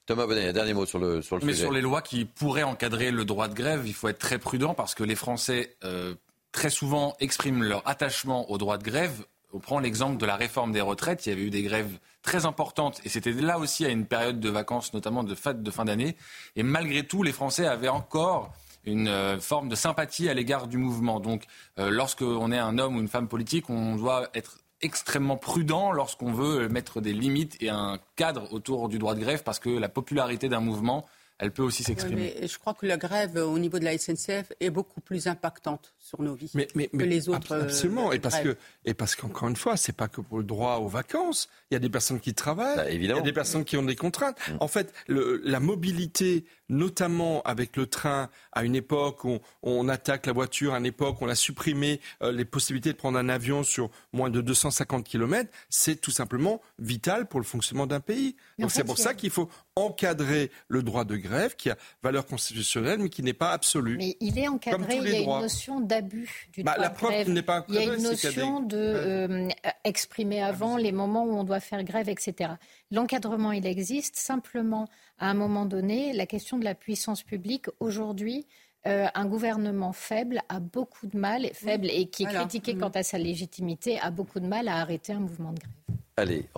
Thomas 0.07 0.27
Bonnet, 0.27 0.49
un 0.49 0.53
dernier 0.53 0.75
mot 0.75 0.85
sur 0.85 0.99
le, 0.99 1.23
sur 1.23 1.39
le 1.39 1.47
Mais 1.47 1.53
sujet. 1.53 1.65
sur 1.65 1.73
les 1.73 1.81
lois 1.81 2.03
qui 2.03 2.27
pourraient 2.27 2.63
encadrer 2.63 3.11
le 3.11 3.25
droit 3.25 3.49
de 3.49 3.55
grève, 3.55 3.85
il 3.87 3.95
faut 3.95 4.09
être 4.09 4.19
très 4.19 4.39
prudent 4.39 4.75
parce 4.75 4.95
que 4.95 5.03
les 5.03 5.15
Français, 5.15 5.77
euh, 5.83 6.15
très 6.53 6.69
souvent, 6.69 7.17
expriment 7.21 7.63
leur 7.63 7.83
attachement 7.89 8.51
au 8.51 8.59
droit 8.59 8.77
de 8.77 8.85
grève. 8.85 9.25
On 9.55 9.61
prend 9.61 9.79
l'exemple 9.79 10.17
de 10.17 10.27
la 10.27 10.35
réforme 10.35 10.73
des 10.73 10.81
retraites. 10.81 11.27
Il 11.27 11.29
y 11.29 11.33
avait 11.33 11.43
eu 11.43 11.51
des 11.51 11.63
grèves 11.63 12.01
très 12.23 12.45
importantes 12.45 13.01
et 13.05 13.09
c'était 13.09 13.31
là 13.31 13.61
aussi 13.61 13.85
à 13.85 13.89
une 13.89 14.05
période 14.05 14.41
de 14.41 14.51
vacances, 14.51 14.93
notamment 14.93 15.23
de 15.23 15.33
fête 15.37 15.63
de 15.63 15.71
fin 15.71 15.85
d'année. 15.85 16.17
Et 16.57 16.65
malgré 16.65 17.07
tout, 17.07 17.23
les 17.23 17.31
Français 17.31 17.65
avaient 17.65 17.89
encore 17.89 18.53
une 18.85 19.07
euh, 19.07 19.39
forme 19.39 19.69
de 19.69 19.77
sympathie 19.77 20.29
à 20.29 20.35
l'égard 20.35 20.67
du 20.67 20.77
mouvement. 20.77 21.21
Donc, 21.21 21.45
euh, 21.79 21.89
lorsqu'on 21.89 22.51
est 22.51 22.59
un 22.59 22.79
homme 22.79 22.97
ou 22.97 23.01
une 23.01 23.07
femme 23.07 23.29
politique, 23.29 23.71
on 23.71 23.95
doit 23.95 24.29
être 24.35 24.59
extrêmement 24.83 25.37
prudent 25.37 25.93
lorsqu'on 25.93 26.33
veut 26.33 26.69
mettre 26.69 27.01
des 27.01 27.13
limites 27.13 27.57
et 27.63 27.71
un 27.71 28.01
cadre 28.17 28.53
autour 28.53 28.89
du 28.89 28.99
droit 28.99 29.15
de 29.15 29.21
grève 29.21 29.45
parce 29.45 29.61
que 29.61 29.71
la 29.71 29.89
popularité 29.89 30.49
d'un 30.49 30.61
mouvement, 30.61 31.07
elle 31.39 31.53
peut 31.53 31.63
aussi 31.63 31.85
s'exprimer. 31.85 32.35
Oui, 32.41 32.49
je 32.49 32.59
crois 32.59 32.75
que 32.75 32.87
la 32.87 32.97
grève 32.97 33.37
au 33.37 33.59
niveau 33.61 33.79
de 33.79 33.85
la 33.85 33.97
SNCF 33.97 34.53
est 34.59 34.71
beaucoup 34.71 35.01
plus 35.01 35.29
impactante 35.29 35.94
sur 36.05 36.21
nos 36.21 36.35
vies 36.35 36.51
mais, 36.55 36.69
mais, 36.75 36.89
que 36.89 36.97
mais 36.99 37.07
les 37.07 37.31
autres. 37.31 37.53
ab- 37.55 37.63
Absolument. 37.63 38.11
euh, 38.11 38.13
Et 38.13 38.19
parce, 38.19 38.39
que, 38.41 38.57
et 38.85 38.93
parce 38.93 39.17
qu'encore 39.17 39.49
une 39.49 39.57
fois, 39.57 39.79
c'est 39.79 39.97
pas 39.97 40.07
que 40.07 40.21
pour 40.21 40.37
le 40.37 40.45
droit 40.45 40.77
aux 40.77 40.87
vacances. 40.89 41.49
Il 41.71 41.75
y 41.75 41.77
a 41.77 41.81
des 41.81 41.89
personnes 41.89 42.21
qui 42.21 42.35
travaillent. 42.35 42.77
Bah, 42.77 42.91
évidemment. 42.91 43.21
Il 43.21 43.23
y 43.23 43.29
a 43.29 43.31
des 43.31 43.33
personnes 43.33 43.65
qui 43.65 43.79
ont 43.79 43.83
des 43.83 43.97
contraintes. 43.97 44.37
Mm. 44.51 44.57
En 44.61 44.69
fait, 44.69 44.93
le- 45.07 45.41
la 45.45 45.61
mobilité, 45.61 46.45
notamment 46.69 47.41
avec 47.45 47.75
le 47.79 47.87
train, 47.87 48.29
à 48.53 48.65
une 48.65 48.77
époque 48.77 49.25
où 49.25 49.39
on 49.63 49.89
attaque 49.89 50.27
la 50.27 50.35
voiture, 50.35 50.75
à 50.75 50.79
une 50.79 50.85
époque 50.87 51.23
où 51.23 51.25
on 51.25 51.29
a 51.29 51.35
supprimé 51.35 52.01
euh, 52.23 52.33
les 52.33 52.45
possibilités 52.45 52.93
de 52.93 52.99
prendre 52.99 53.19
un 53.19 53.31
avion 53.31 53.63
sur 53.63 53.91
moins 54.13 54.29
de 54.29 54.43
250 54.43 55.05
km, 55.05 55.51
c'est 55.71 55.97
tout 55.99 56.11
simplement 56.11 56.61
vital 56.79 57.27
pour 57.29 57.41
le 57.41 57.47
fonctionnement 57.47 57.87
d'un 57.87 58.01
pays. 58.01 58.37
Mais 58.59 58.65
Donc 58.65 58.73
c'est 58.73 58.85
pour 58.85 58.99
ça 58.99 59.15
qu'il 59.15 59.31
faut 59.31 59.49
encadrer 59.77 60.51
le 60.69 60.83
droit 60.83 61.05
de 61.05 61.17
grève 61.17 61.57
qui 61.57 61.71
a 61.71 61.77
valeur 62.03 62.27
constitutionnelle 62.27 62.99
mais 63.01 63.09
qui 63.09 63.23
n'est 63.23 63.33
pas 63.33 63.53
absolu. 63.53 63.97
Mais 63.97 64.17
il 64.21 64.39
est 64.39 64.45
Comme 64.45 64.55
encadré, 64.57 64.97
tous 64.99 65.03
il 65.05 65.09
y 65.09 65.13
les 65.13 65.19
a 65.19 65.23
droits. 65.23 65.37
une 65.39 65.43
notion 65.43 65.81
d'abus 66.01 66.49
du 66.53 66.63
Bah, 66.63 66.73
droit 66.73 66.85
la 66.85 66.89
de 66.91 66.95
preuve 66.95 67.11
grève. 67.11 67.25
qu'il 67.25 67.35
n'est 67.35 67.43
pas 67.43 67.65
Il 67.69 67.75
y 67.75 67.79
a 67.79 67.83
une 67.85 68.03
notion 68.03 68.61
des- 68.61 68.77
de 68.77 68.79
euh, 68.81 69.49
exprimer 69.85 70.43
avant 70.43 70.77
les 70.77 70.93
moments 70.93 71.25
où 71.25 71.33
on 71.33 71.45
doit 71.45 71.61
faire 71.61 71.83
grève, 71.85 72.09
etc. 72.09 72.53
L'encadrement, 72.91 73.53
il 73.53 73.67
existe. 73.67 74.17
Simplement, 74.17 74.89
à 75.19 75.29
un 75.31 75.35
moment 75.35 75.67
donné, 75.67 76.13
la 76.13 76.27
question 76.27 76.59
de 76.59 76.65
la 76.65 76.75
puissance 76.75 77.23
publique, 77.23 77.67
aujourd'hui, 77.81 78.47
euh, 78.87 79.07
un 79.15 79.25
gouvernement 79.27 79.93
faible 79.93 80.41
a 80.49 80.61
beaucoup 80.61 81.07
de 81.07 81.17
mal, 81.17 81.49
faible 81.55 81.89
et 81.91 82.07
qui 82.07 82.25
est 82.25 82.27
critiqué 82.27 82.75
Mhm. 82.75 82.81
quant 82.81 82.89
à 82.91 83.03
sa 83.03 83.17
légitimité, 83.19 83.99
a 84.01 84.11
beaucoup 84.11 84.41
de 84.41 84.47
mal 84.47 84.69
à 84.69 84.77
arrêter 84.77 85.13
un 85.15 85.21
mouvement 85.21 85.53
de 85.53 85.61
grève. 85.61 85.99
Allez, 86.17 86.49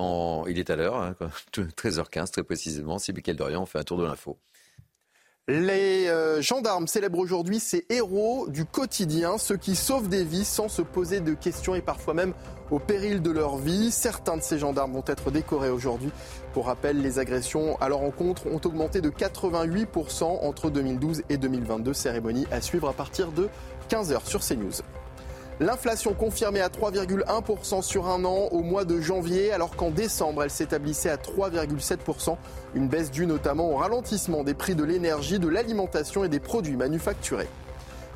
il 0.49 0.59
est 0.59 0.69
à 0.71 0.77
l'heure, 0.77 0.97
hein, 0.97 1.15
quand- 1.19 1.31
13h15 1.77 2.31
très 2.33 2.43
précisément. 2.43 2.99
C'est 2.99 3.13
Mickaël 3.15 3.37
Dorian, 3.37 3.63
on 3.63 3.67
fait 3.67 3.79
un 3.79 3.85
tour 3.85 3.99
de 3.99 4.05
l'info. 4.05 4.37
Les 5.49 6.09
euh, 6.09 6.43
gendarmes 6.43 6.89
célèbrent 6.89 7.21
aujourd'hui 7.21 7.61
ces 7.61 7.87
héros 7.89 8.49
du 8.49 8.65
quotidien, 8.65 9.39
ceux 9.39 9.57
qui 9.57 9.77
sauvent 9.77 10.09
des 10.09 10.25
vies 10.25 10.45
sans 10.45 10.69
se 10.69 10.83
poser 10.83 11.21
de 11.21 11.35
questions 11.35 11.77
et 11.77 11.83
parfois 11.83 12.15
même 12.15 12.35
au 12.73 12.81
péril 12.81 13.23
de 13.23 13.31
leur 13.31 13.57
vie. 13.57 13.93
Certains 13.93 14.37
de 14.39 14.43
ces 14.43 14.59
gendarmes 14.59 14.95
vont 14.95 15.05
être 15.07 15.31
décorés 15.31 15.71
aujourd'hui. 15.71 16.11
Pour 16.53 16.67
rappel, 16.67 17.01
les 17.01 17.21
agressions 17.21 17.81
à 17.81 17.89
leur 17.89 18.01
encontre 18.01 18.49
ont 18.49 18.61
augmenté 18.65 19.01
de 19.01 19.09
88% 19.09 20.25
entre 20.25 20.69
2012 20.69 21.23
et 21.29 21.37
2022. 21.37 21.93
Cérémonie 21.93 22.49
à 22.51 22.61
suivre 22.61 22.89
à 22.89 22.93
partir 22.93 23.31
de 23.31 23.49
15h 23.89 24.27
sur 24.27 24.41
CNews. 24.41 24.83
L'inflation 25.59 26.13
confirmée 26.13 26.61
à 26.61 26.69
3,1% 26.69 27.81
sur 27.81 28.09
un 28.09 28.27
an 28.27 28.49
au 28.51 28.63
mois 28.63 28.85
de 28.85 29.01
janvier, 29.01 29.53
alors 29.53 29.75
qu'en 29.75 29.91
décembre, 29.91 30.43
elle 30.43 30.51
s'établissait 30.51 31.09
à 31.09 31.17
3,7%. 31.17 32.37
Une 32.75 32.89
baisse 32.89 33.11
due 33.11 33.27
notamment 33.27 33.71
au 33.71 33.77
ralentissement 33.77 34.45
des 34.45 34.53
prix 34.53 34.75
de 34.75 34.85
l'énergie, 34.85 35.39
de 35.39 35.49
l'alimentation 35.49 36.25
et 36.25 36.29
des 36.29 36.41
produits 36.41 36.77
manufacturés. 36.77 37.49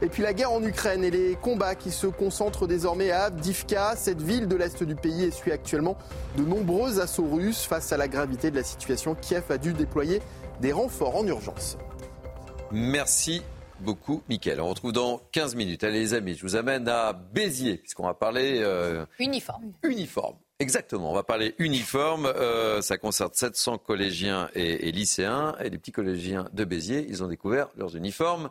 Et 0.02 0.08
puis 0.08 0.22
la 0.22 0.34
guerre 0.34 0.52
en 0.52 0.62
Ukraine 0.62 1.02
et 1.02 1.10
les 1.10 1.34
combats 1.34 1.74
qui 1.74 1.90
se 1.90 2.06
concentrent 2.06 2.66
désormais 2.66 3.10
à 3.10 3.24
Avdivka. 3.24 3.94
Cette 3.96 4.20
ville 4.20 4.46
de 4.46 4.56
l'Est 4.56 4.82
du 4.82 4.94
pays 4.94 5.24
essuie 5.24 5.52
actuellement 5.52 5.96
de 6.36 6.42
nombreux 6.42 7.00
assauts 7.00 7.28
russes. 7.30 7.64
Face 7.64 7.92
à 7.92 7.96
la 7.96 8.08
gravité 8.08 8.50
de 8.50 8.56
la 8.56 8.64
situation, 8.64 9.14
Kiev 9.14 9.44
a 9.50 9.56
dû 9.56 9.72
déployer 9.72 10.20
des 10.60 10.72
renforts 10.72 11.16
en 11.16 11.26
urgence. 11.26 11.78
Merci 12.70 13.42
beaucoup, 13.80 14.22
Mickaël. 14.28 14.60
On 14.60 14.68
retrouve 14.68 14.92
dans 14.92 15.20
15 15.32 15.54
minutes. 15.54 15.84
Allez, 15.84 16.00
les 16.00 16.14
amis, 16.14 16.34
je 16.34 16.42
vous 16.42 16.56
amène 16.56 16.88
à 16.88 17.12
Béziers, 17.12 17.76
puisqu'on 17.78 18.06
va 18.06 18.14
parler 18.14 18.60
euh, 18.62 19.04
Uniforme. 19.18 19.72
uniforme. 19.82 20.36
Exactement, 20.58 21.10
on 21.10 21.14
va 21.14 21.22
parler 21.22 21.54
uniforme. 21.58 22.26
Euh, 22.26 22.82
ça 22.82 22.98
concerne 22.98 23.30
700 23.32 23.78
collégiens 23.78 24.50
et, 24.54 24.88
et 24.88 24.92
lycéens. 24.92 25.56
Et 25.64 25.70
les 25.70 25.78
petits 25.78 25.92
collégiens 25.92 26.48
de 26.52 26.64
Béziers, 26.64 27.06
ils 27.08 27.24
ont 27.24 27.28
découvert 27.28 27.68
leurs 27.76 27.96
uniformes 27.96 28.50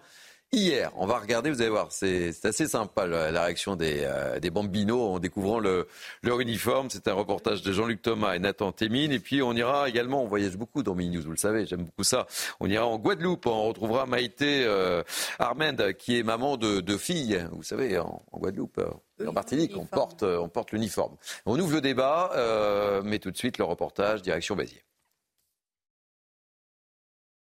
hier. 0.52 0.92
On 0.96 1.06
va 1.06 1.20
regarder, 1.20 1.50
vous 1.52 1.62
allez 1.62 1.70
voir, 1.70 1.92
c'est 1.92 2.34
assez 2.44 2.68
sympa 2.68 3.06
la, 3.08 3.32
la 3.32 3.44
réaction 3.46 3.76
des, 3.76 4.02
euh, 4.04 4.40
des 4.40 4.50
bambinos 4.50 5.16
en 5.16 5.20
découvrant 5.20 5.60
le, 5.60 5.88
leur 6.24 6.40
uniforme. 6.40 6.90
C'est 6.90 7.08
un 7.08 7.14
reportage 7.14 7.62
de 7.62 7.72
Jean-Luc 7.72 8.02
Thomas 8.02 8.36
et 8.36 8.40
Nathan 8.40 8.72
Témine. 8.72 9.12
Et 9.12 9.20
puis 9.20 9.42
on 9.42 9.54
ira 9.54 9.88
également, 9.90 10.24
on 10.24 10.28
voyage 10.28 10.58
beaucoup 10.58 10.84
dans 10.84 10.96
Mini 10.96 11.18
News, 11.18 11.24
vous 11.24 11.32
le 11.32 11.38
savez, 11.38 11.66
j'aime 11.66 11.84
beaucoup 11.86 12.04
ça. 12.04 12.28
On 12.60 12.70
ira 12.70 12.86
en 12.86 12.98
Guadeloupe, 12.98 13.46
on 13.46 13.68
retrouvera 13.68 14.06
Maïté 14.06 14.64
euh, 14.66 15.04
Armend, 15.38 15.94
qui 15.98 16.18
est 16.20 16.24
maman 16.24 16.58
de, 16.58 16.80
de 16.82 16.98
filles, 16.98 17.48
vous 17.52 17.64
savez, 17.64 17.98
en, 18.00 18.22
en 18.32 18.40
Guadeloupe. 18.40 18.80
euh, 18.80 19.28
En 19.28 19.34
Martinique, 19.34 19.76
on 19.78 19.86
porte, 19.86 20.24
euh, 20.24 20.38
on 20.40 20.50
porte 20.50 20.72
l'uniforme. 20.72 21.16
On 21.46 21.60
ouvre 21.60 21.74
le 21.74 21.82
débat, 21.82 22.32
euh, 22.36 23.02
mais 23.04 23.20
tout 23.20 23.32
de 23.32 23.38
suite 23.38 23.58
le 23.58 23.66
reportage 23.66 24.22
direction 24.22 24.56
Béziers. 24.56 24.84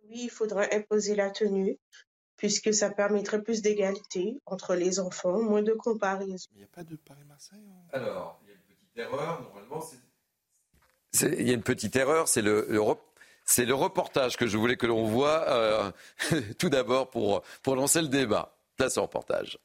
Oui, 0.10 0.22
il 0.24 0.30
faudra 0.30 0.64
imposer 0.74 1.16
la 1.16 1.30
tenue, 1.30 1.78
puisque 2.40 2.74
ça 2.74 2.90
permettrait 2.90 3.42
plus 3.44 3.62
d'égalité 3.62 4.40
entre 4.48 4.74
les 4.74 5.00
enfants, 5.00 5.40
moins 5.42 5.62
de 5.62 5.74
comparaison. 5.74 6.48
Il 6.56 6.58
n'y 6.60 6.64
a 6.64 6.68
pas 6.74 6.84
de 6.84 6.96
Paris-Marseille 6.96 7.60
Alors, 7.94 8.40
il 8.44 8.50
y 8.50 8.52
a 8.52 8.56
une 8.56 8.62
petite 8.62 8.98
erreur. 8.98 9.42
Normalement, 9.44 9.82
c'est. 11.14 11.40
Il 11.40 11.48
y 11.48 11.52
a 11.52 11.54
une 11.54 11.64
petite 11.64 11.96
erreur, 11.96 12.28
c'est 12.28 12.42
le, 12.42 12.66
le 12.70 12.80
rep- 12.82 13.00
c'est 13.46 13.66
le 13.66 13.74
reportage 13.74 14.38
que 14.38 14.46
je 14.48 14.58
voulais 14.58 14.76
que 14.78 14.86
l'on 14.88 15.06
voit 15.06 15.48
euh, 15.50 15.92
tout 16.60 16.70
d'abord 16.70 17.10
pour, 17.10 17.42
pour 17.64 17.76
lancer 17.76 18.02
le 18.02 18.08
débat. 18.08 18.56
Place 18.78 18.98
au 18.98 19.02
reportage. 19.04 19.58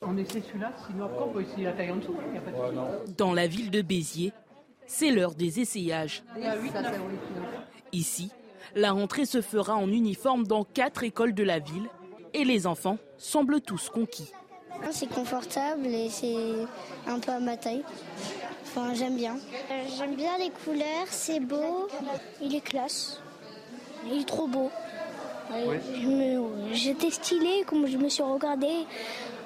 On 0.00 0.16
essaie 0.16 0.42
celui-là, 0.42 0.72
sinon 0.86 1.06
après 1.06 1.22
on 1.24 1.32
peut 1.32 1.42
essayer 1.42 1.64
la 1.64 1.72
taille 1.72 1.90
en 1.90 1.96
dessous. 1.96 2.16
il 2.28 2.34
y 2.34 2.38
a 2.38 2.40
pas 2.40 2.50
de 2.50 2.56
souci. 3.06 3.14
Dans 3.16 3.32
la 3.32 3.46
ville 3.46 3.70
de 3.70 3.82
Béziers, 3.82 4.32
c'est 4.86 5.10
l'heure 5.10 5.34
des 5.34 5.60
essayages. 5.60 6.22
Ici, 7.92 8.30
la 8.74 8.92
rentrée 8.92 9.26
se 9.26 9.40
fera 9.40 9.74
en 9.76 9.88
uniforme 9.88 10.46
dans 10.46 10.64
quatre 10.64 11.02
écoles 11.04 11.34
de 11.34 11.42
la 11.42 11.58
ville 11.58 11.88
et 12.34 12.44
les 12.44 12.66
enfants 12.66 12.98
semblent 13.16 13.60
tous 13.60 13.88
conquis. 13.90 14.30
C'est 14.92 15.08
confortable 15.08 15.86
et 15.86 16.08
c'est 16.08 16.36
un 17.06 17.18
peu 17.18 17.32
à 17.32 17.40
ma 17.40 17.56
taille. 17.56 17.82
Enfin, 18.64 18.94
j'aime 18.94 19.16
bien. 19.16 19.36
Euh, 19.70 19.84
J'aime 19.96 20.14
bien 20.14 20.38
les 20.38 20.50
couleurs, 20.50 21.06
c'est 21.08 21.40
beau. 21.40 21.88
Il 22.40 22.54
est 22.54 22.60
classe. 22.60 23.20
Il 24.06 24.20
est 24.20 24.24
trop 24.28 24.46
beau. 24.46 24.70
Ouais, 25.50 25.80
je 26.00 26.06
me- 26.06 26.74
J'étais 26.74 27.10
stylée 27.10 27.64
comme 27.66 27.86
je 27.88 27.96
me 27.96 28.08
suis 28.08 28.22
regardée 28.22 28.84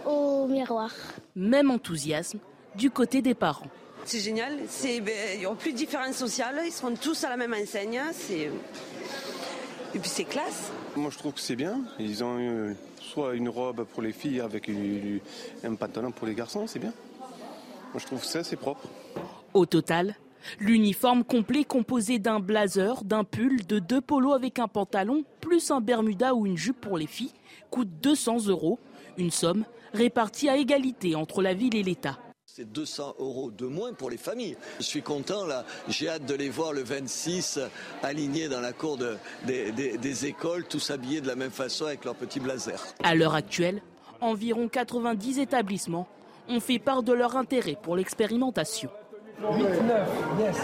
au 0.04 0.46
miroir. 0.48 0.90
Même 1.36 1.70
enthousiasme 1.70 2.40
du 2.74 2.90
côté 2.90 3.22
des 3.22 3.34
parents. 3.34 3.68
C'est 4.04 4.18
génial. 4.18 4.58
C'est, 4.68 5.00
ben, 5.00 5.14
il 5.34 5.38
n'y 5.40 5.46
aura 5.46 5.54
plus 5.54 5.72
de 5.72 5.76
différence 5.78 6.16
sociale. 6.16 6.60
Ils 6.66 6.72
seront 6.72 6.94
tous 6.94 7.22
à 7.24 7.28
la 7.30 7.36
même 7.36 7.54
enseigne. 7.54 8.00
C'est... 8.12 8.50
Et 9.94 9.98
puis 9.98 10.08
c'est 10.08 10.24
classe. 10.24 10.70
Moi 10.96 11.10
je 11.10 11.18
trouve 11.18 11.32
que 11.34 11.40
c'est 11.40 11.56
bien. 11.56 11.80
Ils 11.98 12.24
ont 12.24 12.38
euh, 12.38 12.74
soit 13.00 13.34
une 13.34 13.48
robe 13.48 13.84
pour 13.84 14.02
les 14.02 14.12
filles 14.12 14.40
avec 14.40 14.68
une- 14.68 15.20
un 15.64 15.74
pantalon 15.74 16.10
pour 16.12 16.26
les 16.26 16.34
garçons, 16.34 16.66
c'est 16.66 16.78
bien. 16.78 16.92
Moi 17.92 17.98
je 17.98 18.06
trouve 18.06 18.20
que 18.20 18.26
ça 18.26 18.42
c'est 18.42 18.56
propre. 18.56 18.88
Au 19.52 19.66
total, 19.66 20.14
l'uniforme 20.58 21.24
complet 21.24 21.64
composé 21.64 22.18
d'un 22.18 22.40
blazer, 22.40 23.04
d'un 23.04 23.22
pull, 23.24 23.66
de 23.66 23.78
deux 23.78 24.00
polos 24.00 24.32
avec 24.34 24.58
un 24.58 24.68
pantalon, 24.68 25.24
plus 25.40 25.70
un 25.70 25.80
bermuda 25.82 26.34
ou 26.34 26.46
une 26.46 26.56
jupe 26.56 26.80
pour 26.80 26.96
les 26.96 27.06
filles, 27.06 27.32
coûte 27.70 27.88
200 28.02 28.46
euros. 28.48 28.78
Une 29.18 29.30
somme 29.30 29.64
répartie 29.92 30.48
à 30.48 30.56
égalité 30.56 31.14
entre 31.14 31.42
la 31.42 31.52
ville 31.52 31.76
et 31.76 31.82
l'État. 31.82 32.18
C'est 32.54 32.70
200 32.70 33.14
euros 33.18 33.50
de 33.50 33.64
moins 33.64 33.94
pour 33.94 34.10
les 34.10 34.18
familles. 34.18 34.58
Je 34.78 34.82
suis 34.84 35.00
content 35.00 35.46
là. 35.46 35.64
J'ai 35.88 36.10
hâte 36.10 36.26
de 36.26 36.34
les 36.34 36.50
voir 36.50 36.74
le 36.74 36.82
26 36.82 37.58
alignés 38.02 38.50
dans 38.50 38.60
la 38.60 38.74
cour 38.74 38.98
de- 38.98 39.16
des, 39.46 39.72
des- 39.72 39.96
des 39.96 40.26
écoles, 40.26 40.66
tous 40.68 40.90
habillés 40.90 41.22
de 41.22 41.28
la 41.28 41.34
même 41.34 41.50
façon 41.50 41.86
avec 41.86 42.04
leur 42.04 42.14
petit 42.14 42.40
blazer. 42.40 42.78
À 43.02 43.14
l'heure 43.14 43.34
actuelle, 43.34 43.80
environ 44.20 44.68
90 44.68 45.38
établissements 45.38 46.06
ont 46.46 46.60
fait 46.60 46.78
part 46.78 47.02
de 47.02 47.14
leur 47.14 47.36
intérêt 47.38 47.78
pour 47.82 47.96
l'expérimentation. 47.96 48.90
8, 49.40 49.62
9, 49.62 50.08
yes. 50.40 50.56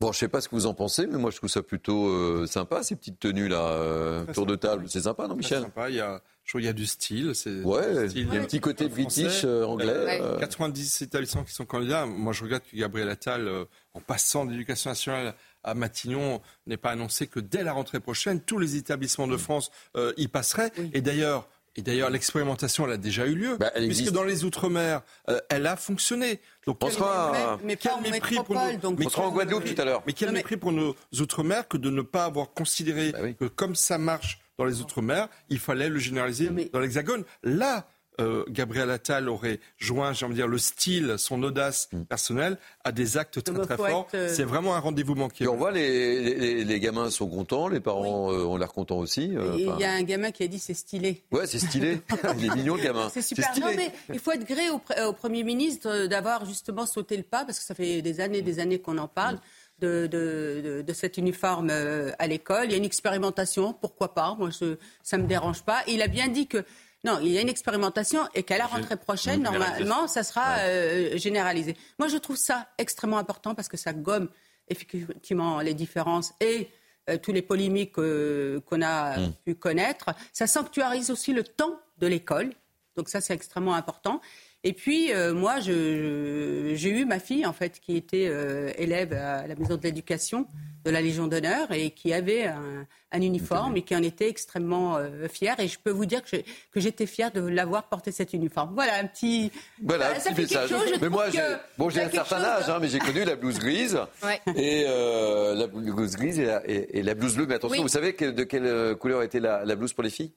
Bon, 0.00 0.10
je 0.10 0.18
sais 0.18 0.28
pas 0.28 0.40
ce 0.40 0.48
que 0.48 0.56
vous 0.56 0.66
en 0.66 0.74
pensez, 0.74 1.06
mais 1.06 1.18
moi 1.18 1.30
je 1.30 1.36
trouve 1.36 1.48
ça 1.48 1.62
plutôt 1.62 2.08
euh, 2.08 2.46
sympa 2.48 2.82
ces 2.82 2.96
petites 2.96 3.20
tenues 3.20 3.46
là, 3.48 3.60
euh, 3.62 4.24
tour 4.34 4.44
de 4.44 4.56
table. 4.56 4.86
C'est 4.88 5.02
sympa, 5.02 5.28
non, 5.28 5.36
Michel? 5.36 5.62
sympa. 5.62 5.88
Il 5.88 5.94
y 5.96 6.00
a, 6.00 6.20
je 6.46 6.52
trouve, 6.52 6.62
il 6.62 6.66
y 6.66 6.68
a 6.68 6.72
du 6.72 6.86
style. 6.86 7.34
C'est 7.34 7.60
Ouais, 7.62 8.08
style 8.08 8.28
il 8.28 8.34
y 8.34 8.38
a 8.38 8.40
un 8.40 8.44
petit 8.44 8.60
côté 8.60 8.88
british, 8.88 9.42
euh, 9.44 9.64
anglais. 9.64 10.20
euh. 10.22 10.38
90 10.38 11.02
établissements 11.02 11.42
qui 11.42 11.52
sont 11.52 11.64
candidats. 11.66 12.06
Moi, 12.06 12.32
je 12.32 12.44
regrette 12.44 12.62
que 12.70 12.76
Gabriel 12.76 13.08
Attal, 13.10 13.48
euh, 13.48 13.64
en 13.94 14.00
passant 14.00 14.46
de 14.46 14.52
l'éducation 14.52 14.90
nationale 14.90 15.34
à 15.64 15.74
Matignon, 15.74 16.40
n'ait 16.68 16.76
pas 16.76 16.92
annoncé 16.92 17.26
que 17.26 17.40
dès 17.40 17.64
la 17.64 17.72
rentrée 17.72 17.98
prochaine, 17.98 18.40
tous 18.40 18.58
les 18.58 18.76
établissements 18.76 19.26
de 19.26 19.36
France 19.36 19.72
euh, 19.96 20.12
y 20.16 20.28
passeraient. 20.28 20.70
Et 20.94 21.00
d'ailleurs. 21.00 21.48
Et 21.76 21.82
d'ailleurs, 21.82 22.10
l'expérimentation, 22.10 22.86
elle 22.86 22.92
a 22.92 22.96
déjà 22.96 23.26
eu 23.26 23.34
lieu, 23.34 23.56
Bah, 23.58 23.70
elle 23.74 23.86
puisque 23.86 24.10
dans 24.10 24.24
les 24.24 24.44
Outre-mer, 24.44 25.02
euh, 25.28 25.38
elle 25.50 25.66
a 25.66 25.76
fonctionné. 25.76 26.40
Donc, 26.66 26.78
On 26.82 26.90
sera- 26.90 27.58
Mais- 27.62 27.66
mais 27.68 27.76
quel 27.76 27.92
mépris 28.10 28.36
pour 28.36 28.54
nos- 28.54 28.72
donc- 28.78 28.98
mais 28.98 29.06
On 29.06 29.10
sera 29.10 29.26
en 29.26 29.30
Guadeloupe 29.30 29.64
tout 29.64 29.80
à 29.80 29.84
l'heure. 29.84 30.02
mais 30.06 30.12
quel 30.12 30.28
Non, 30.28 30.32
mais- 30.32 30.38
mépris 30.40 30.56
pour 30.56 30.72
nos 30.72 30.96
Outre-mer 31.20 31.68
que 31.68 31.76
de 31.76 31.90
ne 31.90 32.02
pas 32.02 32.24
avoir 32.24 32.50
considéré 32.54 33.12
Bah 33.12 33.18
oui. 33.22 33.36
que 33.36 33.44
comme 33.44 33.74
ça 33.74 33.98
marche 33.98 34.40
dans 34.58 34.64
les 34.64 34.80
Outre-mer, 34.80 35.28
il 35.50 35.58
fallait 35.58 35.88
le 35.90 35.98
généraliser 35.98 36.48
mais- 36.50 36.70
dans 36.72 36.80
l'Hexagone. 36.80 37.24
Là, 37.42 37.86
euh, 38.20 38.44
Gabriel 38.48 38.90
Attal 38.90 39.28
aurait 39.28 39.60
joint, 39.78 40.12
j'ai 40.12 40.24
envie 40.26 40.34
de 40.34 40.40
dire, 40.40 40.48
le 40.48 40.58
style, 40.58 41.14
son 41.18 41.42
audace 41.42 41.88
Mm. 41.92 42.02
personnelle 42.04 42.58
à 42.84 42.92
des 42.92 43.16
actes 43.16 43.42
très 43.42 43.54
très 43.60 43.76
forts. 43.76 44.08
être, 44.12 44.14
euh, 44.14 44.28
C'est 44.34 44.44
vraiment 44.44 44.74
un 44.74 44.78
rendez-vous 44.80 45.14
manqué. 45.14 45.44
Et 45.44 45.48
on 45.48 45.56
voit 45.56 45.70
les, 45.72 46.34
les, 46.34 46.64
les 46.64 46.80
gamins 46.80 47.10
sont 47.10 47.28
contents, 47.28 47.68
les 47.68 47.80
parents 47.80 48.32
euh, 48.32 48.44
ont 48.44 48.56
l'air 48.56 48.72
contents 48.72 48.98
aussi. 48.98 49.36
euh, 49.36 49.56
Et 49.56 49.62
Il 49.62 49.80
y 49.80 49.84
a 49.84 49.92
un 49.92 50.02
gamin 50.02 50.30
qui 50.30 50.42
a 50.42 50.48
dit 50.48 50.58
c'est 50.58 50.74
stylé. 50.74 51.24
Ouais, 51.30 51.46
c'est 51.46 51.58
stylé. 51.58 52.00
il 52.38 52.44
est 52.46 52.54
mignon 52.54 52.76
le 52.76 52.82
gamin. 52.82 53.08
C'est 53.12 53.22
super. 53.22 53.50
stylé. 53.50 53.66
Non, 53.66 53.72
mais 53.76 53.92
il 54.12 54.18
faut 54.18 54.32
être 54.32 54.46
gré 54.46 54.70
au, 54.70 54.78
pr- 54.78 55.04
au 55.06 55.12
Premier 55.12 55.44
ministre 55.44 56.06
d'avoir 56.06 56.44
justement 56.46 56.86
sauté 56.86 57.16
le 57.16 57.22
pas, 57.22 57.44
parce 57.44 57.58
que 57.58 57.64
ça 57.64 57.74
fait 57.74 58.02
des 58.02 58.20
années 58.20 58.42
des 58.42 58.58
années 58.58 58.78
qu'on 58.80 58.98
en 58.98 59.08
parle, 59.08 59.38
de, 59.78 60.06
de, 60.06 60.62
de, 60.64 60.82
de 60.82 60.92
cet 60.94 61.18
uniforme 61.18 61.68
à 61.70 62.26
l'école. 62.26 62.64
Il 62.64 62.70
y 62.70 62.74
a 62.74 62.78
une 62.78 62.84
expérimentation, 62.84 63.74
pourquoi 63.74 64.14
pas 64.14 64.34
Moi, 64.38 64.48
je, 64.50 64.76
ça 65.02 65.18
ne 65.18 65.22
me 65.24 65.28
dérange 65.28 65.62
pas. 65.62 65.82
Il 65.86 66.00
a 66.02 66.08
bien 66.08 66.28
dit 66.28 66.46
que. 66.46 66.64
Non, 67.06 67.20
il 67.22 67.30
y 67.30 67.38
a 67.38 67.40
une 67.40 67.48
expérimentation 67.48 68.20
et 68.34 68.42
qu'à 68.42 68.58
la 68.58 68.66
rentrée 68.66 68.96
prochaine, 68.96 69.42
normalement, 69.42 70.08
ça 70.08 70.22
sera 70.24 70.58
euh, 70.58 71.16
généralisé. 71.16 71.76
Moi, 72.00 72.08
je 72.08 72.16
trouve 72.16 72.36
ça 72.36 72.66
extrêmement 72.78 73.18
important 73.18 73.54
parce 73.54 73.68
que 73.68 73.76
ça 73.76 73.92
gomme 73.92 74.28
effectivement 74.68 75.60
les 75.60 75.72
différences 75.74 76.34
et 76.40 76.68
euh, 77.08 77.16
tous 77.18 77.32
les 77.32 77.42
polémiques 77.42 77.98
euh, 77.98 78.60
qu'on 78.66 78.82
a 78.82 79.18
Mm. 79.18 79.32
pu 79.44 79.54
connaître. 79.54 80.06
Ça 80.32 80.46
sanctuarise 80.48 81.10
aussi 81.12 81.32
le 81.32 81.44
temps 81.44 81.78
de 81.98 82.08
l'école. 82.08 82.50
Donc 82.96 83.08
ça, 83.08 83.20
c'est 83.20 83.34
extrêmement 83.34 83.74
important. 83.74 84.20
Et 84.68 84.72
puis, 84.72 85.12
euh, 85.14 85.32
moi, 85.32 85.60
j'ai 85.60 86.90
eu 86.90 87.04
ma 87.04 87.20
fille, 87.20 87.46
en 87.46 87.52
fait, 87.52 87.78
qui 87.78 87.96
était 87.96 88.26
euh, 88.28 88.72
élève 88.76 89.12
à 89.12 89.46
la 89.46 89.54
Maison 89.54 89.76
de 89.76 89.82
l'Éducation 89.84 90.48
de 90.84 90.90
la 90.90 91.00
Légion 91.00 91.28
d'honneur 91.28 91.70
et 91.70 91.90
qui 91.92 92.12
avait 92.12 92.46
un, 92.46 92.84
un 93.12 93.20
uniforme 93.20 93.76
et 93.76 93.82
qui 93.82 93.94
en 93.94 94.02
était 94.02 94.28
extrêmement 94.28 94.96
euh, 94.96 95.28
fière. 95.28 95.60
Et 95.60 95.68
je 95.68 95.78
peux 95.78 95.92
vous 95.92 96.04
dire 96.04 96.20
que 96.24 96.36
j'étais 96.80 97.06
fière 97.06 97.30
de 97.30 97.40
l'avoir 97.42 97.88
porté 97.88 98.10
cet 98.10 98.32
uniforme. 98.32 98.72
Voilà, 98.74 98.96
un 98.98 99.06
petit... 99.06 99.52
Voilà, 99.80 100.18
Ça- 100.18 100.30
un 100.30 100.34
petit 100.34 100.54
message. 100.54 100.68
chose, 100.70 100.92
mais 101.00 101.08
moi, 101.10 101.30
j'ai 101.30 101.40
bon, 101.78 101.86
un 101.86 102.10
certain 102.10 102.42
âge, 102.42 102.66
de- 102.66 102.72
hein, 102.72 102.78
mais 102.80 102.88
j'ai 102.88 102.98
connu 102.98 103.22
la 103.24 103.36
blouse 103.36 103.60
grise 103.60 103.96
Ouais. 104.24 104.40
et 104.56 104.84
euh, 104.88 105.54
la 105.54 105.68
blouse 105.68 106.16
grise 106.16 106.40
et 106.40 106.46
la, 106.46 106.68
et- 106.68 106.98
et 106.98 107.02
la 107.04 107.14
blouse 107.14 107.36
bleue. 107.36 107.46
Mais 107.46 107.54
attention, 107.54 107.76
Oui. 107.78 107.82
vous 107.82 107.88
savez 107.88 108.14
que- 108.14 108.30
de 108.32 108.42
quelle 108.42 108.96
couleur 108.96 109.22
était 109.22 109.38
la, 109.40 109.64
la 109.64 109.76
blouse 109.76 109.92
pour 109.92 110.02
les 110.02 110.10
filles? 110.10 110.32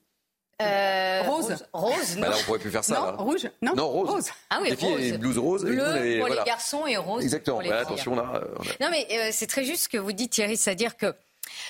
Euh, 0.60 1.22
Rose. 1.26 1.56
Rose, 1.72 2.16
non. 2.16 2.20
bah 2.22 2.28
Là, 2.28 2.36
on 2.38 2.44
pourrait 2.44 2.58
plus 2.58 2.70
faire 2.70 2.84
ça. 2.84 2.94
non, 2.94 3.04
là. 3.06 3.12
rouge 3.12 3.48
Non, 3.62 3.74
Non, 3.74 3.88
rose. 3.88 4.30
Ah 4.50 4.58
oui, 4.62 4.70
les 4.70 4.76
filles, 4.76 4.88
rose. 4.92 5.00
les 5.00 5.18
blouses 5.18 5.38
roses. 5.38 5.62
et 5.64 5.66
Bleu 5.68 5.76
nous, 5.76 5.82
on 5.82 5.86
avait- 5.86 6.18
pour 6.18 6.26
voilà. 6.28 6.42
les 6.42 6.46
garçons 6.46 6.86
et 6.86 6.96
rose 6.96 7.22
Exactement. 7.24 7.56
pour 7.56 7.62
les 7.62 7.68
Bah, 7.70 7.78
attention 7.80 8.14
là. 8.14 8.32
euh, 8.34 8.40
on 8.58 8.62
a- 8.62 8.84
Non, 8.84 8.90
mais 8.90 9.06
euh, 9.12 9.28
c'est 9.32 9.46
très 9.46 9.64
juste 9.64 9.84
ce 9.84 9.88
que 9.88 9.98
vous 9.98 10.12
dites, 10.12 10.32
Thierry, 10.32 10.56
c'est-à-dire 10.56 10.96
que 10.96 11.14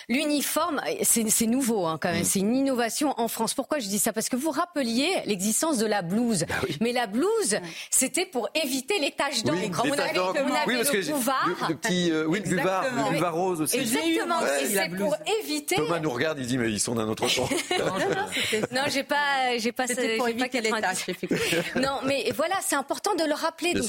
l'uniforme, 0.09 0.81
c'est 1.03 1.29
c'est 1.31 1.47
nouveau 1.47 1.87
hein, 1.87 1.95
Mm. 1.95 1.99
quand 2.01 2.13
même, 2.13 2.25
c'est 2.25 2.39
une 2.41 2.55
innovation 2.57 3.15
en 3.19 3.29
France. 3.29 3.55
Pourquoi 3.55 3.79
je 3.79 3.87
dis 3.89 3.99
ça? 3.99 4.13
Parce 4.13 4.29
que 4.29 4.37
vous 4.37 4.51
rappeliez 4.51 5.11
l'existence 5.27 5.79
de 5.79 5.87
la 5.87 6.03
blouse. 6.03 6.45
Bah 6.49 6.55
Mais 6.81 6.93
la 6.93 7.07
blouse, 7.07 7.57
c'était 7.91 8.27
pour 8.27 8.49
éviter 8.55 8.99
les 8.99 9.11
taches 9.13 9.43
d'encre. 9.43 9.83
Oui, 9.85 9.91
on 9.93 9.97
taches 9.97 10.11
avait, 10.11 10.15
d'encre. 10.15 10.41
on 10.45 10.55
avait 10.55 10.65
Oui, 10.67 10.77
parce 10.77 10.91
que 10.91 10.97
le 10.97 11.03
j'ai- 11.03 11.13
bouvard. 11.13 11.47
le, 11.49 11.69
le 11.69 11.75
petit, 11.77 12.11
euh, 12.11 12.25
oui, 12.27 12.41
le 12.45 12.49
buvard, 12.57 12.85
le 12.85 13.11
buvard 13.13 13.35
rose 13.35 13.61
aussi. 13.61 13.79
Exactement, 13.79 14.41
et 14.41 14.69
la 14.75 14.85
c'est 14.85 14.97
pour 14.97 15.17
éviter. 15.43 15.75
Thomas 15.77 16.01
nous 16.01 16.11
regarde, 16.11 16.39
il 16.39 16.47
dit 16.47 16.59
mais 16.59 16.71
ils 16.71 16.81
sont 16.81 16.95
d'un 16.95 17.09
autre 17.09 17.27
temps. 17.29 17.49
Non, 18.73 18.83
j'ai 18.89 19.03
pas, 19.05 19.57
j'ai 19.59 19.73
pas, 19.73 19.87
C'était 19.87 20.17
pour 20.17 20.29
éviter 20.29 20.61
les 20.61 20.71
90. 20.71 20.81
tâches, 20.83 21.09
effectivement. 21.09 21.63
Non, 21.77 22.01
mais 22.07 22.31
voilà, 22.35 22.55
c'est 22.67 22.77
important 22.77 23.15
de 23.15 23.25
le 23.25 23.35
rappeler. 23.35 23.75
Donc, 23.75 23.85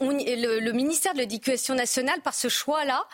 on- 0.00 0.10
le, 0.10 0.60
le 0.60 0.72
ministère 0.72 1.14
de 1.14 1.18
l'Éducation 1.18 1.74
nationale, 1.74 2.20
par 2.22 2.34
ce 2.34 2.48
choix-là, 2.48 3.04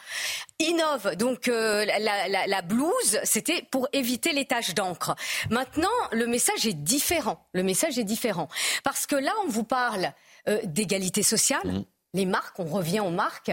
innove. 0.58 1.14
Donc, 1.16 1.48
euh, 1.48 1.84
la, 1.84 1.98
la- 1.98 2.28
la 2.46 2.62
blouse, 2.62 3.18
c'était 3.24 3.62
pour 3.70 3.88
éviter 3.92 4.32
les 4.32 4.44
taches 4.44 4.74
d'encre. 4.74 5.14
Maintenant, 5.50 5.88
le 6.12 6.26
message 6.26 6.66
est 6.66 6.74
différent. 6.74 7.44
Le 7.52 7.62
message 7.62 7.98
est 7.98 8.04
différent. 8.04 8.48
Parce 8.84 9.06
que 9.06 9.16
là, 9.16 9.32
on 9.44 9.48
vous 9.48 9.64
parle 9.64 10.12
euh, 10.48 10.58
d'égalité 10.64 11.22
sociale. 11.22 11.60
Mmh. 11.64 11.84
Les 12.14 12.24
marques, 12.24 12.58
on 12.58 12.64
revient 12.64 13.00
aux 13.00 13.10
marques. 13.10 13.50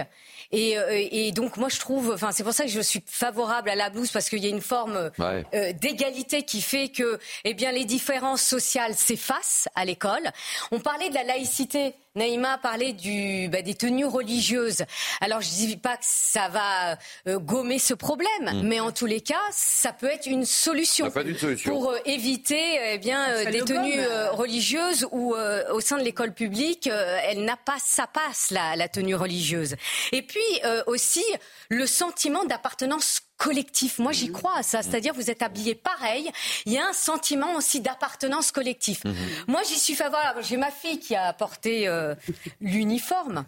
Et, 0.50 0.78
euh, 0.78 0.86
et 0.90 1.30
donc, 1.32 1.58
moi, 1.58 1.68
je 1.68 1.78
trouve, 1.78 2.12
enfin, 2.14 2.32
c'est 2.32 2.42
pour 2.42 2.54
ça 2.54 2.64
que 2.64 2.70
je 2.70 2.80
suis 2.80 3.02
favorable 3.06 3.68
à 3.68 3.74
la 3.74 3.90
blouse 3.90 4.10
parce 4.10 4.30
qu'il 4.30 4.42
y 4.42 4.46
a 4.46 4.48
une 4.48 4.62
forme 4.62 5.10
Ouais. 5.18 5.44
euh, 5.54 5.72
d'égalité 5.74 6.42
qui 6.42 6.62
fait 6.62 6.88
que 6.88 7.18
eh 7.44 7.52
bien, 7.52 7.70
les 7.70 7.84
différences 7.84 8.40
sociales 8.40 8.94
s'effacent 8.94 9.68
à 9.74 9.84
l'école. 9.84 10.30
On 10.72 10.80
parlait 10.80 11.10
de 11.10 11.14
la 11.14 11.24
laïcité. 11.24 11.94
Naïma 12.16 12.58
parlait 12.58 12.92
du, 12.94 13.48
bah, 13.48 13.62
des 13.62 13.74
tenues 13.74 14.06
religieuses. 14.06 14.84
Alors 15.20 15.40
je 15.42 15.48
dis 15.48 15.76
pas 15.76 15.96
que 15.96 16.04
ça 16.04 16.48
va 16.48 16.98
euh, 17.28 17.38
gommer 17.38 17.78
ce 17.78 17.94
problème, 17.94 18.62
mais 18.64 18.80
en 18.80 18.90
tous 18.90 19.06
les 19.06 19.20
cas, 19.20 19.40
ça 19.52 19.92
peut 19.92 20.08
être 20.10 20.26
une 20.26 20.44
solution 20.44 21.06
une 21.14 21.36
solution. 21.38 21.70
pour 21.72 21.90
euh, 21.90 21.98
éviter 22.06 22.78
eh 22.94 22.98
bien 22.98 23.22
euh, 23.30 23.50
des 23.50 23.60
tenues 23.60 23.96
gomme. 23.96 24.06
euh, 24.10 24.30
religieuses 24.32 25.06
où 25.12 25.34
euh, 25.34 25.70
au 25.72 25.80
sein 25.80 25.98
de 25.98 26.02
l'école 26.02 26.32
publique, 26.32 26.86
euh, 26.86 27.18
elle 27.24 27.44
n'a 27.44 27.56
pas 27.56 27.76
sa 27.84 28.06
passe 28.06 28.50
la, 28.50 28.76
la 28.76 28.88
tenue 28.88 29.14
religieuse. 29.14 29.76
Et 30.12 30.22
puis 30.22 30.40
euh, 30.64 30.82
aussi 30.86 31.24
le 31.68 31.86
sentiment 31.86 32.44
d'appartenance 32.44 33.20
collectif. 33.36 33.98
Moi, 33.98 34.12
j'y 34.12 34.32
crois 34.32 34.56
à 34.56 34.62
ça. 34.62 34.82
C'est-à-dire, 34.82 35.14
vous 35.14 35.30
êtes 35.30 35.42
habillés 35.42 35.74
pareil. 35.74 36.30
Il 36.64 36.72
y 36.72 36.78
a 36.78 36.86
un 36.86 36.92
sentiment 36.92 37.54
aussi 37.56 37.80
d'appartenance 37.80 38.50
collectif. 38.50 39.02
Moi, 39.46 39.60
j'y 39.68 39.78
suis 39.78 39.94
favorable. 39.94 40.42
J'ai 40.42 40.56
ma 40.56 40.70
fille 40.70 40.98
qui 40.98 41.14
a 41.14 41.32
porté 41.32 41.86
euh, 41.86 42.14
l'uniforme. 42.60 43.44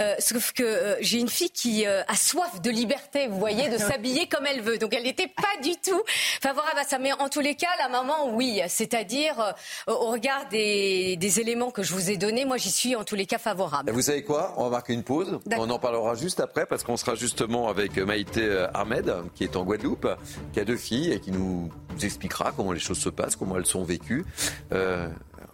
Euh, 0.00 0.14
sauf 0.18 0.52
que 0.52 0.62
euh, 0.62 0.96
j'ai 1.00 1.18
une 1.18 1.28
fille 1.28 1.50
qui 1.50 1.84
a 1.86 2.16
soif 2.16 2.60
de 2.62 2.70
liberté, 2.70 3.28
vous 3.28 3.38
voyez, 3.38 3.68
de 3.68 3.78
s'habiller 3.78 4.26
comme 4.26 4.46
elle 4.46 4.62
veut. 4.62 4.78
Donc, 4.78 4.94
elle 4.94 5.04
n'était 5.04 5.28
pas 5.28 5.62
du 5.62 5.76
tout 5.76 6.02
favorable 6.40 6.78
à 6.78 6.84
ça. 6.84 6.98
Mais 6.98 7.12
en 7.12 7.28
tous 7.28 7.40
les 7.40 7.54
cas, 7.54 7.68
la 7.78 7.88
maman, 7.88 8.30
oui. 8.34 8.60
C'est-à-dire, 8.68 9.54
au 9.86 10.10
regard 10.10 10.48
des, 10.48 11.16
des 11.16 11.40
éléments 11.40 11.70
que 11.70 11.82
je 11.82 11.92
vous 11.92 12.10
ai 12.10 12.16
donnés, 12.16 12.44
moi, 12.44 12.56
j'y 12.56 12.70
suis 12.70 12.96
en 12.96 13.04
tous 13.04 13.16
les 13.16 13.26
cas 13.26 13.38
favorable. 13.38 13.92
Vous 13.92 14.02
savez 14.02 14.22
quoi? 14.24 14.54
On 14.56 14.64
va 14.64 14.70
marquer 14.70 14.94
une 14.94 15.04
pause. 15.04 15.38
On 15.56 15.70
en 15.70 15.78
parlera 15.78 16.14
juste 16.14 16.40
après 16.40 16.66
parce 16.66 16.82
qu'on 16.82 16.96
sera 16.96 17.14
justement 17.14 17.68
avec 17.68 17.96
Maïté 17.98 18.66
Ahmed 18.74 19.25
qui 19.34 19.44
est 19.44 19.56
en 19.56 19.64
Guadeloupe, 19.64 20.08
qui 20.52 20.60
a 20.60 20.64
deux 20.64 20.76
filles 20.76 21.12
et 21.12 21.20
qui 21.20 21.30
nous 21.32 21.70
expliquera 22.02 22.52
comment 22.56 22.72
les 22.72 22.80
choses 22.80 22.98
se 22.98 23.08
passent, 23.08 23.36
comment 23.36 23.56
elles 23.56 23.66
sont 23.66 23.84
vécues. 23.84 24.24
Euh, 24.72 25.08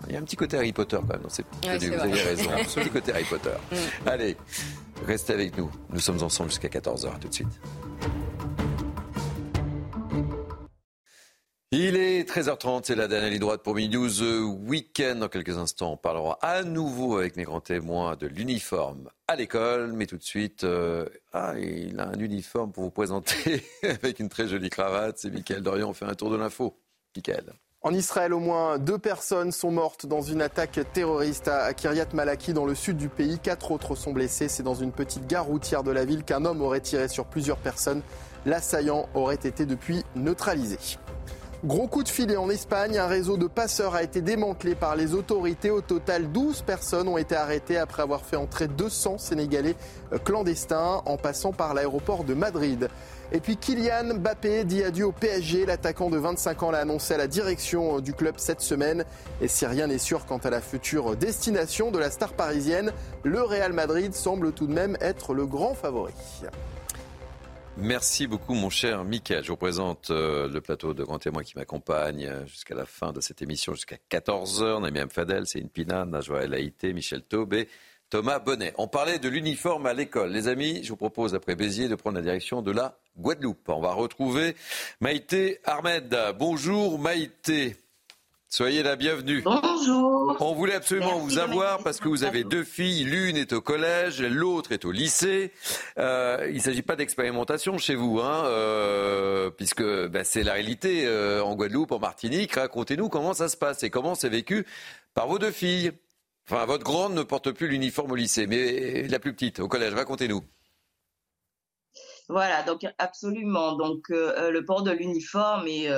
il 0.08 0.14
y 0.14 0.16
a 0.16 0.18
un 0.18 0.22
petit 0.22 0.36
côté 0.36 0.56
Harry 0.56 0.72
Potter 0.72 0.96
quand 1.00 1.12
même 1.12 1.22
dans 1.22 1.28
ces 1.28 1.44
petites 1.44 1.64
Ouais, 1.66 1.78
Vous 1.78 1.86
vrai. 1.96 2.00
avez 2.12 2.22
raison. 2.22 2.50
Un 2.50 2.64
petit 2.64 2.90
côté 2.90 3.12
Harry 3.12 3.24
Potter. 3.24 3.50
Mm. 3.72 4.08
Allez, 4.08 4.36
restez 5.06 5.32
avec 5.32 5.56
nous. 5.56 5.70
Nous 5.90 6.00
sommes 6.00 6.22
ensemble 6.22 6.50
jusqu'à 6.50 6.68
14h. 6.68 7.18
tout 7.20 7.28
de 7.28 7.32
suite. 7.34 7.48
Il 11.74 11.96
est 11.96 12.28
13h30, 12.28 12.82
c'est 12.84 12.94
la 12.94 13.08
dernière 13.08 13.30
ligne 13.30 13.38
droite 13.40 13.62
pour 13.62 13.76
News 13.76 14.22
euh, 14.22 14.42
Weekend. 14.42 15.20
Dans 15.20 15.28
quelques 15.28 15.56
instants, 15.56 15.92
on 15.92 15.96
parlera 15.96 16.38
à 16.42 16.64
nouveau 16.64 17.16
avec 17.16 17.34
mes 17.38 17.44
grands 17.44 17.62
témoins 17.62 18.14
de 18.14 18.26
l'uniforme 18.26 19.08
à 19.26 19.36
l'école. 19.36 19.94
Mais 19.94 20.04
tout 20.04 20.18
de 20.18 20.22
suite, 20.22 20.64
euh, 20.64 21.06
ah, 21.32 21.54
il 21.58 21.98
a 21.98 22.08
un 22.08 22.18
uniforme 22.18 22.72
pour 22.72 22.84
vous 22.84 22.90
présenter 22.90 23.64
avec 23.82 24.20
une 24.20 24.28
très 24.28 24.48
jolie 24.48 24.68
cravate. 24.68 25.16
C'est 25.16 25.30
Mickaël 25.30 25.62
Dorian, 25.62 25.88
on 25.88 25.92
fait 25.94 26.04
un 26.04 26.12
tour 26.12 26.28
de 26.28 26.36
l'info. 26.36 26.76
Mickaël. 27.16 27.54
En 27.80 27.94
Israël, 27.94 28.34
au 28.34 28.38
moins 28.38 28.78
deux 28.78 28.98
personnes 28.98 29.50
sont 29.50 29.70
mortes 29.70 30.04
dans 30.04 30.20
une 30.20 30.42
attaque 30.42 30.78
terroriste 30.92 31.48
à 31.48 31.72
Kiryat 31.72 32.08
Malaki 32.12 32.52
dans 32.52 32.66
le 32.66 32.74
sud 32.74 32.98
du 32.98 33.08
pays. 33.08 33.38
Quatre 33.38 33.70
autres 33.70 33.94
sont 33.94 34.12
blessés. 34.12 34.48
C'est 34.48 34.62
dans 34.62 34.74
une 34.74 34.92
petite 34.92 35.26
gare 35.26 35.46
routière 35.46 35.84
de 35.84 35.90
la 35.90 36.04
ville 36.04 36.22
qu'un 36.22 36.44
homme 36.44 36.60
aurait 36.60 36.80
tiré 36.80 37.08
sur 37.08 37.24
plusieurs 37.24 37.56
personnes. 37.56 38.02
L'assaillant 38.44 39.08
aurait 39.14 39.36
été 39.36 39.64
depuis 39.64 40.04
neutralisé. 40.16 40.76
Gros 41.64 41.86
coup 41.86 42.02
de 42.02 42.08
filet 42.08 42.36
en 42.36 42.50
Espagne, 42.50 42.98
un 42.98 43.06
réseau 43.06 43.36
de 43.36 43.46
passeurs 43.46 43.94
a 43.94 44.02
été 44.02 44.20
démantelé 44.20 44.74
par 44.74 44.96
les 44.96 45.14
autorités. 45.14 45.70
Au 45.70 45.80
total, 45.80 46.32
12 46.32 46.62
personnes 46.62 47.06
ont 47.06 47.18
été 47.18 47.36
arrêtées 47.36 47.78
après 47.78 48.02
avoir 48.02 48.24
fait 48.24 48.34
entrer 48.34 48.66
200 48.66 49.18
Sénégalais 49.18 49.76
euh, 50.12 50.18
clandestins 50.18 51.02
en 51.06 51.16
passant 51.16 51.52
par 51.52 51.72
l'aéroport 51.72 52.24
de 52.24 52.34
Madrid. 52.34 52.88
Et 53.30 53.38
puis 53.38 53.56
Kylian 53.56 54.14
Mbappé 54.14 54.64
dit 54.64 54.82
adieu 54.82 55.06
au 55.06 55.12
PSG. 55.12 55.64
L'attaquant 55.64 56.10
de 56.10 56.18
25 56.18 56.64
ans 56.64 56.72
l'a 56.72 56.80
annoncé 56.80 57.14
à 57.14 57.18
la 57.18 57.28
direction 57.28 57.98
euh, 57.98 58.00
du 58.00 58.12
club 58.12 58.34
cette 58.38 58.60
semaine. 58.60 59.04
Et 59.40 59.46
si 59.46 59.64
rien 59.64 59.86
n'est 59.86 59.98
sûr 59.98 60.26
quant 60.26 60.38
à 60.38 60.50
la 60.50 60.60
future 60.60 61.14
destination 61.14 61.92
de 61.92 61.98
la 62.00 62.10
star 62.10 62.32
parisienne, 62.32 62.90
le 63.22 63.40
Real 63.40 63.72
Madrid 63.72 64.14
semble 64.14 64.50
tout 64.50 64.66
de 64.66 64.74
même 64.74 64.96
être 65.00 65.32
le 65.32 65.46
grand 65.46 65.74
favori. 65.74 66.12
Merci 67.78 68.26
beaucoup, 68.26 68.54
mon 68.54 68.68
cher 68.68 69.02
Mickaël. 69.02 69.42
Je 69.42 69.48
vous 69.48 69.56
présente 69.56 70.10
euh, 70.10 70.46
le 70.46 70.60
plateau 70.60 70.92
de 70.92 71.02
grands 71.02 71.18
témoins 71.18 71.42
qui 71.42 71.56
m'accompagne 71.56 72.30
jusqu'à 72.46 72.74
la 72.74 72.84
fin 72.84 73.12
de 73.12 73.20
cette 73.20 73.40
émission, 73.40 73.72
jusqu'à 73.72 73.96
14h. 74.10 74.82
Namiam 74.82 75.08
Fadel, 75.08 75.46
Céline 75.46 75.70
Pina, 75.70 76.04
Najwa 76.04 76.42
El 76.42 76.52
Haïté, 76.52 76.92
Michel 76.92 77.22
Taubé, 77.22 77.68
Thomas 78.10 78.40
Bonnet. 78.40 78.74
On 78.76 78.88
parlait 78.88 79.18
de 79.18 79.28
l'uniforme 79.28 79.86
à 79.86 79.94
l'école. 79.94 80.32
Les 80.32 80.48
amis, 80.48 80.84
je 80.84 80.90
vous 80.90 80.96
propose, 80.96 81.34
après 81.34 81.56
Béziers, 81.56 81.88
de 81.88 81.94
prendre 81.94 82.16
la 82.16 82.22
direction 82.22 82.60
de 82.60 82.72
la 82.72 82.98
Guadeloupe. 83.18 83.66
On 83.68 83.80
va 83.80 83.94
retrouver 83.94 84.54
Maïté 85.00 85.60
Ahmed. 85.64 86.14
Bonjour 86.38 86.98
Maïté. 86.98 87.76
Soyez 88.54 88.82
la 88.82 88.96
bienvenue. 88.96 89.40
Bonjour. 89.40 90.36
On 90.38 90.52
voulait 90.52 90.74
absolument 90.74 91.18
vous 91.18 91.38
avoir 91.38 91.82
parce 91.82 92.00
que 92.00 92.08
vous 92.08 92.22
avez 92.22 92.44
deux 92.44 92.64
filles. 92.64 93.04
L'une 93.04 93.38
est 93.38 93.54
au 93.54 93.62
collège, 93.62 94.20
l'autre 94.20 94.72
est 94.72 94.84
au 94.84 94.92
lycée. 94.92 95.52
Euh, 95.96 96.46
il 96.50 96.56
ne 96.56 96.60
s'agit 96.60 96.82
pas 96.82 96.94
d'expérimentation 96.94 97.78
chez 97.78 97.94
vous, 97.94 98.20
hein, 98.20 98.44
euh, 98.44 99.48
puisque 99.48 99.82
ben, 99.82 100.22
c'est 100.22 100.42
la 100.42 100.52
réalité 100.52 101.06
euh, 101.06 101.42
en 101.42 101.54
Guadeloupe, 101.54 101.92
en 101.92 101.98
Martinique. 101.98 102.52
Racontez-nous 102.52 103.08
comment 103.08 103.32
ça 103.32 103.48
se 103.48 103.56
passe 103.56 103.84
et 103.84 103.88
comment 103.88 104.14
c'est 104.14 104.28
vécu 104.28 104.66
par 105.14 105.28
vos 105.28 105.38
deux 105.38 105.50
filles. 105.50 105.92
Enfin, 106.46 106.66
votre 106.66 106.84
grande 106.84 107.14
ne 107.14 107.22
porte 107.22 107.52
plus 107.52 107.68
l'uniforme 107.68 108.12
au 108.12 108.16
lycée, 108.16 108.46
mais 108.46 109.08
la 109.08 109.18
plus 109.18 109.32
petite 109.32 109.60
au 109.60 109.68
collège. 109.68 109.94
Racontez-nous. 109.94 110.44
Voilà, 112.28 112.62
donc 112.64 112.86
absolument. 112.98 113.76
Donc 113.76 114.10
le 114.10 114.60
port 114.60 114.82
de 114.82 114.90
l'uniforme 114.90 115.68
est 115.68 115.88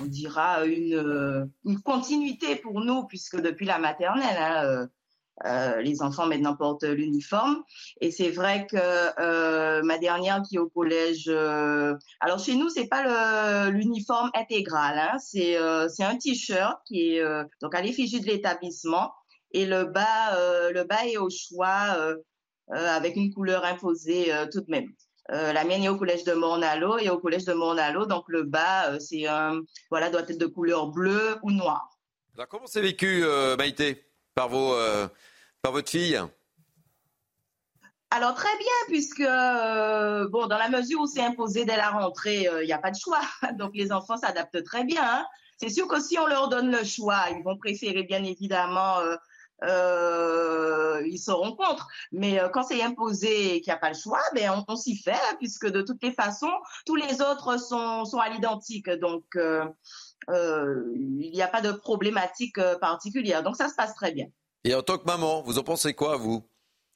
on 0.00 0.04
dira, 0.06 0.64
une, 0.64 1.50
une, 1.64 1.80
continuité 1.80 2.56
pour 2.56 2.80
nous, 2.80 3.04
puisque 3.04 3.40
depuis 3.40 3.66
la 3.66 3.78
maternelle, 3.78 4.36
hein, 4.38 4.64
euh, 4.64 4.86
euh, 5.46 5.80
les 5.80 6.02
enfants 6.02 6.26
maintenant 6.26 6.54
portent 6.54 6.84
l'uniforme. 6.84 7.62
Et 8.00 8.10
c'est 8.10 8.30
vrai 8.30 8.66
que 8.66 8.76
euh, 8.76 9.82
ma 9.82 9.98
dernière 9.98 10.42
qui 10.42 10.56
est 10.56 10.58
au 10.58 10.68
collège, 10.68 11.28
alors 12.20 12.38
chez 12.38 12.54
nous, 12.54 12.68
c'est 12.68 12.88
pas 12.88 13.70
l'uniforme 13.70 14.30
intégral, 14.34 14.98
hein, 14.98 15.18
c'est 15.18 15.56
un 15.56 16.16
t-shirt 16.16 16.80
qui 16.86 17.16
est 17.16 17.24
donc 17.60 17.74
à 17.74 17.82
l'effigie 17.82 18.20
de 18.20 18.26
l'établissement. 18.26 19.12
Et 19.54 19.66
le 19.66 19.84
bas, 19.84 20.70
le 20.70 20.84
bas 20.84 21.06
est 21.06 21.18
au 21.18 21.28
choix 21.30 21.96
avec 22.68 23.16
une 23.16 23.32
couleur 23.32 23.64
imposée 23.64 24.32
tout 24.52 24.60
de 24.60 24.70
même. 24.70 24.88
Euh, 25.30 25.52
la 25.52 25.64
mienne 25.64 25.84
est 25.84 25.88
au 25.88 25.96
collège 25.96 26.24
de 26.24 26.32
Mornalo 26.32 26.98
et 26.98 27.08
au 27.08 27.18
collège 27.18 27.44
de 27.44 27.52
Mornalo, 27.52 28.06
donc 28.06 28.24
le 28.28 28.42
bas, 28.42 28.90
euh, 28.90 28.98
c'est 28.98 29.26
voilà, 29.90 30.10
doit 30.10 30.22
être 30.22 30.38
de 30.38 30.46
couleur 30.46 30.88
bleue 30.88 31.38
ou 31.42 31.50
noire. 31.50 31.90
Alors 32.34 32.48
comment 32.48 32.66
c'est 32.66 32.80
vécu, 32.80 33.22
euh, 33.24 33.56
Maïté, 33.56 34.04
par, 34.34 34.48
vos, 34.48 34.74
par 35.60 35.72
votre 35.72 35.90
fille? 35.90 36.20
Alors 38.10 38.34
très 38.34 38.56
bien, 38.58 38.88
puisque 38.88 39.22
bon, 39.22 40.46
dans 40.46 40.58
la 40.58 40.68
mesure 40.68 41.00
où 41.00 41.06
c'est 41.06 41.22
imposé 41.22 41.64
dès 41.64 41.76
la 41.76 41.90
rentrée, 41.90 42.48
il 42.60 42.66
n'y 42.66 42.72
a 42.72 42.78
pas 42.78 42.90
de 42.90 42.98
choix. 42.98 43.20
Donc 43.58 43.72
les 43.74 43.92
enfants 43.92 44.16
s'adaptent 44.16 44.64
très 44.64 44.84
bien. 44.84 45.02
Hein. 45.02 45.26
C'est 45.62 45.68
sûr 45.68 45.86
que 45.86 46.00
si 46.00 46.18
on 46.18 46.26
leur 46.26 46.48
donne 46.48 46.72
le 46.72 46.82
choix, 46.82 47.26
ils 47.30 47.44
vont 47.44 47.56
préférer 47.56 48.02
bien 48.02 48.24
évidemment 48.24 48.98
euh, 48.98 49.14
ils 49.64 51.18
seront 51.18 51.54
contre. 51.54 51.88
Mais 52.10 52.40
euh, 52.40 52.48
quand 52.48 52.62
c'est 52.62 52.82
imposé 52.82 53.56
et 53.56 53.60
qu'il 53.60 53.70
n'y 53.70 53.76
a 53.76 53.78
pas 53.78 53.90
le 53.90 53.96
choix, 53.96 54.22
ben 54.34 54.64
on, 54.68 54.76
s'y 54.76 54.96
fait, 54.96 55.12
hein, 55.12 55.36
puisque 55.38 55.66
de 55.66 55.82
toutes 55.82 56.02
les 56.02 56.12
façons, 56.12 56.52
tous 56.86 56.96
les 56.96 57.20
autres 57.20 57.58
sont, 57.58 58.04
sont 58.04 58.18
à 58.18 58.28
l'identique. 58.28 58.90
Donc, 58.90 59.24
euh, 59.36 59.64
il 60.28 61.30
n'y 61.32 61.42
a 61.42 61.48
pas 61.48 61.60
de 61.60 61.72
problématique 61.72 62.60
particulière. 62.80 63.42
Donc, 63.42 63.56
ça 63.56 63.68
se 63.68 63.74
passe 63.74 63.94
très 63.94 64.12
bien. 64.12 64.26
Et 64.64 64.74
en 64.74 64.82
tant 64.82 64.98
que 64.98 65.04
maman, 65.04 65.42
vous 65.42 65.58
en 65.58 65.62
pensez 65.64 65.94
quoi, 65.94 66.16
vous? 66.16 66.44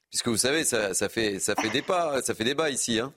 Puisque 0.09 0.29
vous 0.29 0.37
savez, 0.37 0.63
ça, 0.63 0.93
ça, 0.93 1.09
fait, 1.09 1.39
ça 1.39 1.53
fait 1.55 1.69
débat, 1.69 2.21
ça 2.21 2.33
fait 2.33 2.45
débat 2.45 2.69
ici. 2.69 2.99
Hein 2.99 3.13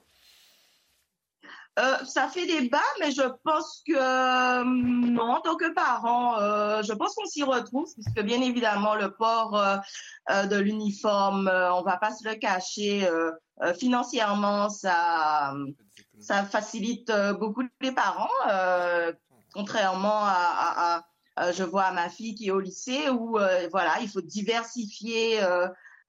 euh, 1.78 2.04
ça 2.04 2.28
fait 2.28 2.46
débat, 2.46 2.78
mais 2.98 3.12
je 3.12 3.22
pense 3.44 3.82
que 3.86 3.94
euh, 3.94 5.18
en 5.18 5.40
tant 5.40 5.56
que 5.56 5.72
parent, 5.72 6.38
euh, 6.38 6.82
je 6.82 6.92
pense 6.92 7.14
qu'on 7.14 7.26
s'y 7.26 7.44
retrouve, 7.44 7.86
puisque 7.94 8.20
bien 8.22 8.42
évidemment 8.42 8.96
le 8.96 9.12
port 9.12 9.52
de 10.28 10.56
l'uniforme, 10.56 11.48
on 11.48 11.82
va 11.82 11.96
pas 11.96 12.12
se 12.12 12.28
le 12.28 12.34
cacher, 12.34 13.08
financièrement, 13.78 14.68
ça, 14.68 15.54
ça 16.20 16.44
facilite 16.44 17.12
beaucoup 17.38 17.62
les 17.80 17.92
parents, 17.92 18.28
contrairement 19.54 20.22
à, 20.24 21.02
je 21.52 21.62
vois 21.62 21.84
à 21.84 21.92
ma 21.92 22.08
fille 22.08 22.34
qui 22.34 22.48
est 22.48 22.52
au 22.52 22.60
lycée 22.60 23.08
où 23.10 23.38
voilà, 23.70 24.00
il 24.00 24.08
faut 24.08 24.20
diversifier 24.20 25.40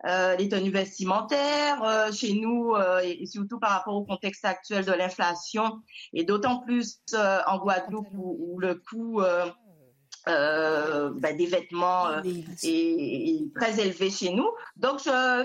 euh, 0.05 0.35
les 0.35 0.49
tenues 0.49 0.71
vestimentaires 0.71 1.83
euh, 1.83 2.11
chez 2.11 2.33
nous 2.33 2.73
euh, 2.73 3.01
et, 3.03 3.27
surtout 3.27 3.59
par 3.59 3.69
rapport 3.69 3.95
au 3.95 4.03
contexte 4.03 4.43
actuel 4.45 4.83
de 4.83 4.91
l'inflation 4.91 5.79
et 6.13 6.23
d'autant 6.23 6.59
plus 6.59 6.99
en 7.13 7.59
Guadeloupe 7.59 8.07
où, 8.13 8.59
le 8.59 8.75
coût 8.75 9.21
ben, 10.25 11.37
des 11.37 11.45
vêtements 11.45 12.21
est, 12.63 13.53
très 13.55 13.79
élevé 13.79 14.09
chez 14.09 14.31
nous. 14.31 14.49
Donc 14.75 15.01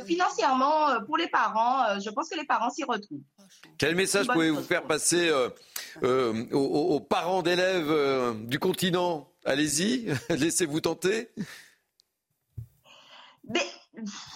financièrement, 0.07 1.01
pour 1.05 1.17
les 1.19 1.29
parents, 1.29 1.99
je 2.01 2.09
pense 2.11 2.29
que 2.31 2.37
les 2.39 2.47
parents 2.47 2.71
s'y 2.71 2.85
retrouvent. 2.85 3.21
Quel 3.79 3.95
message 3.95 4.27
pouvez-vous 4.27 4.63
faire 4.63 4.85
passer 4.85 5.31
aux, 6.03 7.01
parents 7.01 7.43
d'élèves 7.43 8.37
du 8.47 8.59
continent? 8.59 9.31
Allez-y, 9.45 10.07
laissez-vous 10.31 10.81
tenter. 10.81 11.31
Mais 13.49 13.63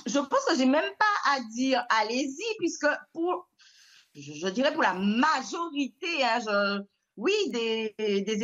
je 0.07 0.19
pense 0.19 0.45
que 0.49 0.57
j'ai 0.57 0.66
même 0.66 0.91
pas 0.99 1.32
à 1.32 1.41
dire 1.55 1.85
allez-y, 1.89 2.57
puisque 2.59 2.87
pour, 3.12 3.49
je, 4.15 4.49
dirais 4.49 4.73
pour 4.73 4.82
la 4.82 4.95
majorité, 4.95 6.24
hein, 6.24 6.85
oui, 7.20 7.35
des, 7.51 7.95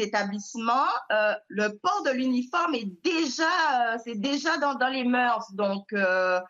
établissements, 0.01 0.90
euh, 1.10 1.34
le 1.48 1.78
port 1.78 2.02
de 2.05 2.10
l'uniforme 2.10 2.74
est 2.74 2.90
déjà, 3.02 3.94
euh, 3.94 3.98
c'est 4.05 4.20
déjà 4.20 4.59
dans, 4.59 4.88
les 4.88 5.05
mœurs. 5.05 5.51
Donc, 5.55 5.93
euh, 5.94 6.40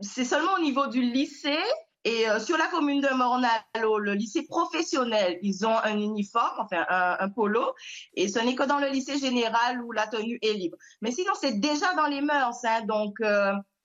c'est 0.00 0.24
seulement 0.24 0.54
au 0.54 0.62
niveau 0.62 0.86
du 0.86 1.02
lycée 1.02 1.62
et 2.06 2.26
sur 2.38 2.58
la 2.58 2.66
commune 2.66 3.00
de 3.00 3.08
Mornalo, 3.14 3.98
le 3.98 4.12
lycée 4.12 4.42
professionnel, 4.46 5.38
ils 5.40 5.66
ont 5.66 5.78
un 5.78 5.96
uniforme, 5.96 6.58
enfin 6.58 6.84
un, 6.90 7.30
polo, 7.30 7.72
et 8.12 8.28
ce 8.28 8.38
n'est 8.40 8.54
que 8.54 8.64
dans 8.64 8.78
le 8.78 8.88
lycée 8.88 9.16
général 9.16 9.82
où 9.82 9.90
la 9.90 10.06
tenue 10.06 10.38
est 10.42 10.52
libre. 10.52 10.76
Mais 11.00 11.12
sinon, 11.12 11.32
c'est 11.40 11.60
déjà 11.60 11.94
dans 11.94 12.06
les 12.06 12.20
mœurs, 12.20 12.62
hein, 12.64 12.82
donc 12.82 13.14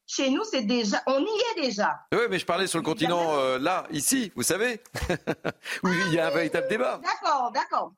chez 0.10 0.32
nous, 0.32 0.44
c'est 0.44 0.64
déjà, 0.64 1.04
on 1.06 1.20
y 1.20 1.40
est 1.52 1.62
déjà. 1.62 2.00
Oui, 2.12 2.22
mais 2.32 2.40
je 2.40 2.46
parlais 2.46 2.66
sur 2.66 2.80
le 2.80 2.84
continent, 2.84 3.36
euh, 3.36 3.60
là, 3.60 3.86
ici, 3.92 4.32
vous 4.36 4.42
savez, 4.42 4.82
où 5.84 5.88
il 5.88 6.14
y 6.16 6.20
a 6.20 6.28
un 6.28 6.32
véritable 6.32 6.68
débat. 6.68 7.00
D'accord, 7.04 7.52
d'accord. 7.52 7.94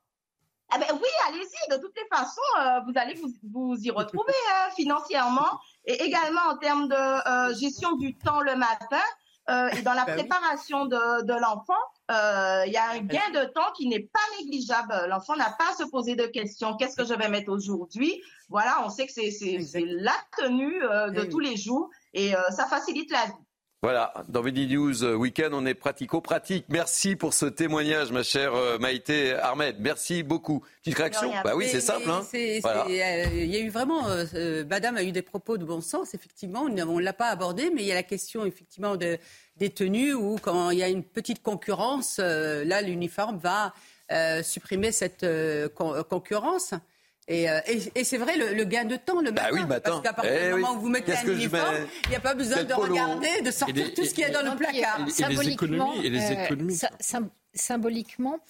Ah 0.68 0.78
ben 0.78 0.86
oui, 0.92 1.08
allez-y. 1.28 1.70
De 1.70 1.80
toutes 1.80 1.96
les 1.96 2.06
façons, 2.14 2.40
euh, 2.60 2.80
vous 2.86 2.92
allez 2.96 3.18
vous, 3.50 3.76
y 3.78 3.90
retrouver 3.90 4.34
hein, 4.52 4.70
financièrement 4.76 5.58
et 5.86 6.02
également 6.02 6.42
en 6.50 6.58
termes 6.58 6.88
de 6.88 6.94
euh, 6.94 7.54
gestion 7.54 7.96
du 7.96 8.14
temps 8.14 8.42
le 8.42 8.56
matin 8.56 9.02
et 9.72 9.82
dans 9.82 9.92
la 9.92 10.04
ben 10.04 10.14
préparation 10.14 10.86
de, 10.86 11.24
de 11.24 11.32
l'enfant. 11.32 11.74
Il 12.08 12.72
y 12.72 12.76
a 12.76 12.90
un 12.90 13.00
gain 13.00 13.30
de 13.34 13.44
temps 13.52 13.72
qui 13.76 13.88
n'est 13.88 14.08
pas 14.12 14.20
négligeable. 14.38 14.94
L'enfant 15.08 15.34
n'a 15.34 15.50
pas 15.58 15.72
à 15.72 15.74
se 15.74 15.82
poser 15.90 16.14
de 16.14 16.26
questions. 16.26 16.76
Qu'est-ce 16.76 16.96
que 16.96 17.04
je 17.04 17.12
vais 17.12 17.28
mettre 17.28 17.50
aujourd'hui? 17.50 18.22
Voilà, 18.48 18.82
on 18.84 18.88
sait 18.88 19.04
que 19.04 19.12
c'est 19.12 19.84
la 19.84 20.14
tenue 20.38 20.80
de 20.80 21.24
tous 21.24 21.40
les 21.40 21.56
jours 21.56 21.90
et 22.14 22.34
euh, 22.34 22.40
ça 22.50 22.66
facilite 22.66 23.10
la 23.10 23.26
vie. 23.26 23.32
Voilà, 23.84 24.14
dans 24.28 24.44
Midi 24.44 24.68
News 24.68 25.02
euh, 25.02 25.16
Weekend, 25.16 25.52
on 25.54 25.66
est 25.66 25.74
pratico-pratique. 25.74 26.66
Merci 26.68 27.16
pour 27.16 27.34
ce 27.34 27.46
témoignage, 27.46 28.12
ma 28.12 28.22
chère 28.22 28.54
euh, 28.54 28.78
Maïté 28.78 29.32
Ahmed. 29.32 29.78
Merci 29.80 30.22
beaucoup. 30.22 30.62
Petite 30.82 30.98
réaction 30.98 31.32
Bah 31.42 31.56
oui, 31.56 31.66
c'est 31.68 31.80
simple. 31.80 32.08
Hein. 32.08 32.22
Il 32.32 32.94
y 32.94 33.56
a 33.56 33.58
eu 33.58 33.70
vraiment, 33.70 34.04
Madame 34.68 34.96
a 34.98 35.02
eu 35.02 35.10
des 35.10 35.22
propos 35.22 35.58
de 35.58 35.64
bon 35.64 35.80
sens, 35.80 36.14
effectivement. 36.14 36.62
On 36.62 36.68
ne 36.68 37.02
l'a 37.02 37.12
pas 37.12 37.26
abordé, 37.26 37.72
mais 37.74 37.82
il 37.82 37.88
y 37.88 37.92
a 37.92 37.96
la 37.96 38.04
question, 38.04 38.46
effectivement, 38.46 38.94
de, 38.94 39.18
des 39.56 39.70
tenues 39.70 40.14
où, 40.14 40.38
quand 40.40 40.70
il 40.70 40.78
y 40.78 40.84
a 40.84 40.88
une 40.88 41.02
petite 41.02 41.42
concurrence, 41.42 42.18
là, 42.20 42.82
l'uniforme 42.82 43.38
va 43.38 43.74
supprimer 44.44 44.92
cette 44.92 45.26
concurrence. 46.08 46.72
Euh, 47.30 47.60
et, 47.94 48.04
c'est 48.04 48.18
vrai, 48.18 48.36
le, 48.36 48.64
gain 48.64 48.84
de 48.84 48.96
temps, 48.96 49.20
le 49.20 49.30
bah 49.30 49.50
matin. 49.52 49.70
oui, 49.70 49.80
Parce 49.82 50.02
qu'à 50.02 50.12
partir 50.12 50.32
eh 50.34 50.46
du 50.48 50.54
moment 50.54 50.74
où 50.74 50.80
vous 50.80 50.88
mettez 50.88 51.12
un 51.12 51.26
uniforme, 51.26 51.76
il 52.04 52.10
n'y 52.10 52.16
a 52.16 52.20
pas 52.20 52.34
besoin 52.34 52.64
de 52.64 52.74
regarder, 52.74 53.42
de 53.42 53.50
sortir 53.50 53.94
tout 53.94 54.04
ce 54.04 54.12
qu'il 54.12 54.24
y 54.24 54.26
a 54.26 54.30
dans 54.30 54.50
le 54.50 54.56
placard. 54.56 55.06
Et, 55.06 55.34
les 55.34 55.48
économies. 55.50 56.06
Et 56.06 56.10
les 56.10 56.32
euh, 56.32 57.20
symboliquement, 57.54 58.40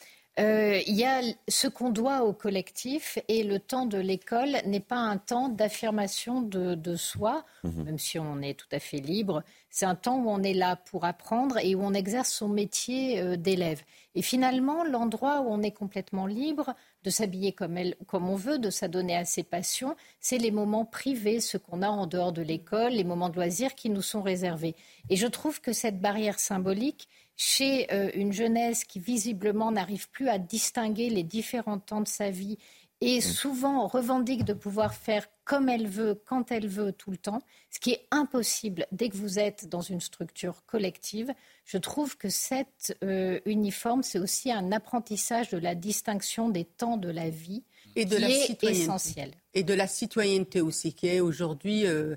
euh, 0.40 0.80
il 0.86 0.94
y 0.94 1.04
a 1.04 1.20
ce 1.48 1.68
qu'on 1.68 1.90
doit 1.90 2.22
au 2.22 2.32
collectif 2.32 3.18
et 3.28 3.42
le 3.42 3.58
temps 3.58 3.84
de 3.84 3.98
l'école 3.98 4.56
n'est 4.64 4.80
pas 4.80 4.96
un 4.96 5.18
temps 5.18 5.50
d'affirmation 5.50 6.40
de, 6.40 6.96
soi, 6.96 7.44
mhm. 7.64 7.84
même 7.84 7.98
si 7.98 8.18
on 8.18 8.40
est 8.40 8.58
tout 8.58 8.68
à 8.72 8.78
fait 8.78 9.00
libre. 9.00 9.42
C'est 9.68 9.84
un 9.84 9.94
temps 9.94 10.16
où 10.16 10.30
on 10.30 10.42
est 10.42 10.54
là 10.54 10.76
pour 10.76 11.04
apprendre 11.04 11.58
et 11.58 11.74
où 11.74 11.82
on 11.82 11.92
exerce 11.92 12.30
son 12.30 12.48
métier 12.48 13.36
d'élève. 13.36 13.82
Et 14.14 14.22
finalement, 14.22 14.82
l'endroit 14.84 15.42
où 15.42 15.48
on 15.50 15.62
est 15.62 15.72
complètement 15.72 16.26
libre 16.26 16.74
de 17.04 17.10
s'habiller 17.10 17.52
comme, 17.52 17.78
comme 18.06 18.28
on 18.28 18.36
veut, 18.36 18.58
de 18.58 18.70
s'adonner 18.70 19.16
à 19.16 19.24
ses 19.24 19.42
passions, 19.42 19.96
c'est 20.20 20.38
les 20.38 20.50
moments 20.50 20.84
privés, 20.84 21.40
ce 21.40 21.56
qu'on 21.56 21.82
a 21.82 21.88
en 21.88 22.06
dehors 22.06 22.32
de 22.32 22.42
l'école, 22.42 22.92
les 22.92 23.04
moments 23.04 23.28
de 23.28 23.36
loisirs 23.36 23.74
qui 23.74 23.90
nous 23.90 24.02
sont 24.02 24.22
réservés. 24.22 24.74
Et 25.10 25.16
je 25.16 25.26
trouve 25.26 25.60
que 25.60 25.72
cette 25.72 26.00
barrière 26.00 26.38
symbolique 26.38 27.08
chez 27.36 27.92
euh, 27.92 28.10
une 28.14 28.32
jeunesse 28.32 28.84
qui 28.84 29.00
visiblement 29.00 29.72
n'arrive 29.72 30.08
plus 30.10 30.28
à 30.28 30.38
distinguer 30.38 31.08
les 31.08 31.22
différents 31.22 31.78
temps 31.78 32.00
de 32.00 32.08
sa 32.08 32.30
vie 32.30 32.58
et 33.02 33.18
mm. 33.18 33.20
souvent 33.20 33.86
revendique 33.88 34.44
de 34.44 34.54
pouvoir 34.54 34.94
faire 34.94 35.26
comme 35.44 35.68
elle 35.68 35.88
veut, 35.88 36.22
quand 36.24 36.52
elle 36.52 36.68
veut, 36.68 36.92
tout 36.92 37.10
le 37.10 37.16
temps, 37.16 37.42
ce 37.68 37.80
qui 37.80 37.90
est 37.90 38.06
impossible 38.12 38.86
dès 38.92 39.08
que 39.08 39.16
vous 39.16 39.40
êtes 39.40 39.68
dans 39.68 39.80
une 39.80 40.00
structure 40.00 40.64
collective. 40.66 41.34
Je 41.64 41.78
trouve 41.78 42.16
que 42.16 42.28
cet 42.28 42.96
euh, 43.02 43.40
uniforme, 43.44 44.04
c'est 44.04 44.20
aussi 44.20 44.52
un 44.52 44.70
apprentissage 44.70 45.50
de 45.50 45.58
la 45.58 45.74
distinction 45.74 46.48
des 46.48 46.64
temps 46.64 46.96
de 46.96 47.10
la 47.10 47.28
vie 47.28 47.64
et 47.96 48.04
de 48.04 48.14
qui 48.14 48.20
la 48.22 48.30
est 48.30 48.64
essentiel. 48.64 49.32
Et 49.52 49.64
de 49.64 49.74
la 49.74 49.88
citoyenneté 49.88 50.62
aussi, 50.62 50.94
qui 50.94 51.08
est 51.08 51.20
aujourd'hui... 51.20 51.86
Euh, 51.86 52.16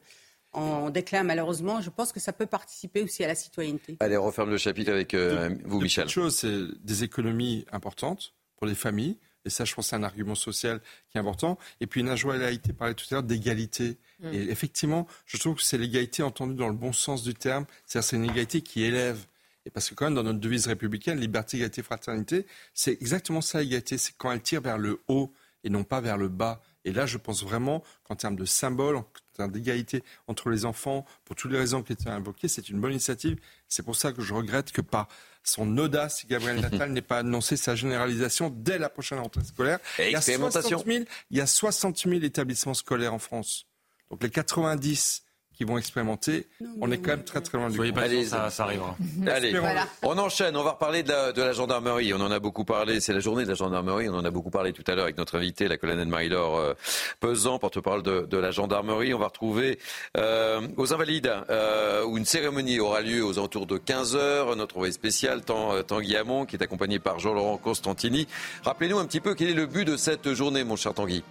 en 0.53 0.89
déclin 0.89 1.23
malheureusement, 1.23 1.81
je 1.81 1.89
pense 1.89 2.13
que 2.13 2.21
ça 2.21 2.31
peut 2.31 2.45
participer 2.45 3.01
aussi 3.01 3.25
à 3.25 3.27
la 3.27 3.35
citoyenneté. 3.35 3.97
Allez, 3.99 4.15
on 4.15 4.23
referme 4.23 4.51
le 4.51 4.57
chapitre 4.57 4.89
avec 4.89 5.13
euh, 5.13 5.49
vous, 5.65 5.81
Michel. 5.81 6.07
chose, 6.07 6.33
c'est 6.33 6.61
des 6.81 7.03
économies 7.03 7.65
importantes 7.73 8.33
pour 8.55 8.65
les 8.65 8.73
familles, 8.73 9.17
et 9.45 9.49
ça, 9.49 9.63
je 9.63 9.73
pense, 9.75 9.87
c'est 9.87 9.95
un 9.95 10.03
argument 10.03 10.35
social 10.35 10.81
qui 11.09 11.17
est 11.17 11.21
important. 11.21 11.57
Et 11.79 11.87
puis, 11.87 12.03
Najwa 12.03 12.35
a 12.35 12.49
été 12.49 12.73
parlé 12.73 12.95
tout 12.95 13.05
à 13.11 13.15
l'heure 13.15 13.23
d'égalité. 13.23 13.97
Mm. 14.19 14.33
Et 14.33 14.49
effectivement, 14.49 15.07
je 15.25 15.37
trouve 15.37 15.55
que 15.55 15.63
c'est 15.63 15.77
l'égalité 15.77 16.23
entendue 16.23 16.55
dans 16.55 16.67
le 16.67 16.73
bon 16.73 16.93
sens 16.93 17.23
du 17.23 17.35
terme. 17.35 17.65
C'est-à-dire, 17.85 18.09
c'est 18.09 18.15
une 18.15 18.25
égalité 18.25 18.61
qui 18.61 18.83
élève. 18.83 19.25
Et 19.65 19.69
parce 19.69 19.89
que 19.89 19.95
quand 19.95 20.05
même, 20.05 20.15
dans 20.15 20.23
notre 20.23 20.39
devise 20.39 20.67
républicaine, 20.67 21.19
liberté, 21.19 21.57
égalité, 21.57 21.83
fraternité, 21.83 22.45
c'est 22.73 22.93
exactement 22.93 23.41
ça, 23.41 23.59
l'égalité. 23.59 23.97
C'est 23.97 24.13
quand 24.17 24.31
elle 24.31 24.41
tire 24.41 24.61
vers 24.61 24.77
le 24.77 24.99
haut 25.07 25.31
et 25.63 25.69
non 25.69 25.83
pas 25.83 26.01
vers 26.01 26.17
le 26.17 26.29
bas. 26.29 26.61
Et 26.83 26.91
là, 26.91 27.05
je 27.05 27.17
pense 27.17 27.43
vraiment 27.43 27.83
qu'en 28.03 28.15
termes 28.15 28.35
de 28.35 28.45
symbole, 28.45 28.95
en 28.95 29.05
termes 29.33 29.51
d'égalité 29.51 30.03
entre 30.27 30.49
les 30.49 30.65
enfants, 30.65 31.05
pour 31.25 31.35
toutes 31.35 31.51
les 31.51 31.57
raisons 31.57 31.81
qui 31.81 31.93
étaient 31.93 32.09
invoquées, 32.09 32.47
c'est 32.47 32.69
une 32.69 32.79
bonne 32.79 32.91
initiative. 32.91 33.39
C'est 33.67 33.83
pour 33.83 33.95
ça 33.95 34.11
que 34.11 34.21
je 34.21 34.33
regrette 34.33 34.71
que 34.71 34.81
par 34.81 35.07
son 35.45 35.77
audace, 35.77 36.25
Gabriel 36.27 36.59
Natal 36.59 36.91
n'ait 36.91 37.01
pas 37.01 37.19
annoncé 37.19 37.55
sa 37.57 37.75
généralisation 37.75 38.51
dès 38.53 38.77
la 38.77 38.89
prochaine 38.89 39.19
rentrée 39.19 39.43
scolaire. 39.43 39.79
il, 39.99 40.11
y 40.11 40.15
a 40.15 40.21
60 40.21 40.85
000, 40.85 41.05
il 41.29 41.37
y 41.37 41.41
a 41.41 41.47
60 41.47 41.97
000 41.97 42.13
établissements 42.23 42.73
scolaires 42.73 43.13
en 43.13 43.19
France. 43.19 43.67
Donc 44.09 44.23
les 44.23 44.29
90 44.29 45.24
qui 45.55 45.63
vont 45.63 45.77
expérimenter. 45.77 46.47
on 46.81 46.91
est 46.91 46.97
quand 46.97 47.11
même 47.11 47.23
très 47.23 47.41
très 47.41 47.57
loin 47.57 47.69
du 47.69 47.77
compte. 47.77 47.97
Allez, 47.97 48.25
ça, 48.25 48.49
ça 48.49 48.63
arrivera. 48.63 48.95
Allez, 49.27 49.55
on 50.03 50.17
enchaîne. 50.17 50.55
On 50.57 50.63
va 50.63 50.71
reparler 50.71 51.03
de 51.03 51.09
la, 51.09 51.31
de 51.31 51.41
la, 51.41 51.53
gendarmerie. 51.53 52.13
On 52.13 52.21
en 52.21 52.31
a 52.31 52.39
beaucoup 52.39 52.65
parlé. 52.65 52.99
C'est 52.99 53.13
la 53.13 53.19
journée 53.19 53.43
de 53.43 53.49
la 53.49 53.55
gendarmerie. 53.55 54.09
On 54.09 54.15
en 54.15 54.25
a 54.25 54.31
beaucoup 54.31 54.49
parlé 54.49 54.73
tout 54.73 54.83
à 54.87 54.95
l'heure 54.95 55.05
avec 55.05 55.17
notre 55.17 55.37
invité, 55.37 55.67
la 55.67 55.77
colonelle 55.77 56.07
Marie-Laure 56.07 56.57
euh, 56.57 56.73
Pesant, 57.19 57.57
porte-parole 57.59 58.03
de, 58.03 58.27
de, 58.29 58.37
la 58.37 58.51
gendarmerie. 58.51 59.13
On 59.13 59.19
va 59.19 59.27
retrouver 59.27 59.79
euh, 60.17 60.61
aux 60.77 60.93
Invalides 60.93 61.31
euh, 61.49 62.03
où 62.05 62.17
une 62.17 62.25
cérémonie 62.25 62.79
aura 62.79 63.01
lieu 63.01 63.23
aux 63.23 63.37
alentours 63.37 63.65
de 63.65 63.77
15 63.77 64.15
heures. 64.15 64.55
Notre 64.55 64.75
envoyé 64.75 64.91
spécial, 64.91 65.41
Tanguy 65.43 66.15
Hamon, 66.17 66.45
qui 66.45 66.55
est 66.57 66.63
accompagné 66.63 66.99
par 66.99 67.19
Jean-Laurent 67.19 67.57
Constantini. 67.57 68.27
Rappelez-nous 68.63 68.99
un 68.99 69.05
petit 69.05 69.21
peu 69.21 69.35
quel 69.35 69.49
est 69.49 69.53
le 69.53 69.65
but 69.65 69.85
de 69.85 69.95
cette 69.95 70.33
journée, 70.33 70.63
mon 70.63 70.75
cher 70.75 70.93
Tanguy. 70.93 71.23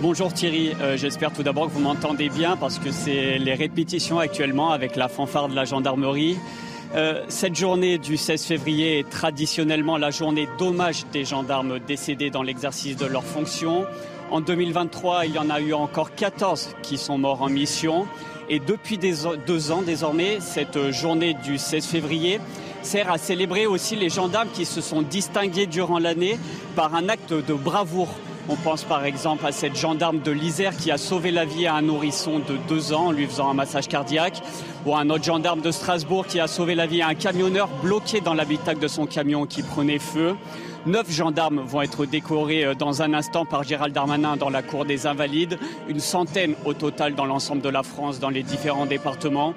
Bonjour 0.00 0.32
Thierry, 0.32 0.76
euh, 0.80 0.96
j'espère 0.96 1.32
tout 1.32 1.42
d'abord 1.42 1.66
que 1.66 1.72
vous 1.72 1.80
m'entendez 1.80 2.28
bien 2.28 2.56
parce 2.56 2.78
que 2.78 2.92
c'est 2.92 3.36
les 3.36 3.54
répétitions 3.54 4.20
actuellement 4.20 4.70
avec 4.70 4.94
la 4.94 5.08
fanfare 5.08 5.48
de 5.48 5.56
la 5.56 5.64
gendarmerie. 5.64 6.38
Euh, 6.94 7.24
cette 7.26 7.56
journée 7.56 7.98
du 7.98 8.16
16 8.16 8.44
février 8.44 9.00
est 9.00 9.10
traditionnellement 9.10 9.96
la 9.96 10.12
journée 10.12 10.48
d'hommage 10.56 11.04
des 11.12 11.24
gendarmes 11.24 11.80
décédés 11.80 12.30
dans 12.30 12.44
l'exercice 12.44 12.96
de 12.96 13.06
leurs 13.06 13.24
fonctions. 13.24 13.86
En 14.30 14.40
2023, 14.40 15.26
il 15.26 15.34
y 15.34 15.38
en 15.38 15.50
a 15.50 15.60
eu 15.60 15.72
encore 15.72 16.14
14 16.14 16.76
qui 16.80 16.96
sont 16.96 17.18
morts 17.18 17.42
en 17.42 17.48
mission. 17.48 18.06
Et 18.48 18.60
depuis 18.60 18.98
deux 18.98 19.72
ans 19.72 19.82
désormais, 19.82 20.38
cette 20.38 20.92
journée 20.92 21.34
du 21.34 21.58
16 21.58 21.84
février 21.84 22.38
sert 22.82 23.10
à 23.10 23.18
célébrer 23.18 23.66
aussi 23.66 23.96
les 23.96 24.10
gendarmes 24.10 24.48
qui 24.54 24.64
se 24.64 24.80
sont 24.80 25.02
distingués 25.02 25.66
durant 25.66 25.98
l'année 25.98 26.38
par 26.76 26.94
un 26.94 27.08
acte 27.08 27.32
de 27.32 27.52
bravoure 27.52 28.14
on 28.48 28.56
pense 28.56 28.84
par 28.84 29.04
exemple 29.04 29.44
à 29.46 29.52
cette 29.52 29.76
gendarme 29.76 30.20
de 30.20 30.30
l'Isère 30.30 30.76
qui 30.76 30.90
a 30.90 30.98
sauvé 30.98 31.30
la 31.30 31.44
vie 31.44 31.66
à 31.66 31.74
un 31.74 31.82
nourrisson 31.82 32.38
de 32.38 32.56
deux 32.68 32.92
ans 32.92 33.06
en 33.06 33.12
lui 33.12 33.26
faisant 33.26 33.50
un 33.50 33.54
massage 33.54 33.88
cardiaque, 33.88 34.40
ou 34.86 34.94
à 34.94 35.00
un 35.00 35.10
autre 35.10 35.24
gendarme 35.24 35.60
de 35.60 35.70
Strasbourg 35.70 36.26
qui 36.26 36.40
a 36.40 36.46
sauvé 36.46 36.74
la 36.74 36.86
vie 36.86 37.02
à 37.02 37.08
un 37.08 37.14
camionneur 37.14 37.68
bloqué 37.82 38.20
dans 38.20 38.34
l'habitacle 38.34 38.80
de 38.80 38.88
son 38.88 39.06
camion 39.06 39.46
qui 39.46 39.62
prenait 39.62 39.98
feu. 39.98 40.34
Neuf 40.86 41.10
gendarmes 41.12 41.60
vont 41.60 41.82
être 41.82 42.06
décorés 42.06 42.64
euh, 42.64 42.74
dans 42.74 43.02
un 43.02 43.12
instant 43.12 43.44
par 43.44 43.64
Gérald 43.64 43.94
Darmanin 43.94 44.36
dans 44.36 44.48
la 44.48 44.62
cour 44.62 44.84
des 44.84 45.06
Invalides, 45.06 45.58
une 45.88 46.00
centaine 46.00 46.54
au 46.64 46.72
total 46.72 47.14
dans 47.14 47.26
l'ensemble 47.26 47.60
de 47.60 47.68
la 47.68 47.82
France, 47.82 48.20
dans 48.20 48.30
les 48.30 48.42
différents 48.42 48.86
départements. 48.86 49.54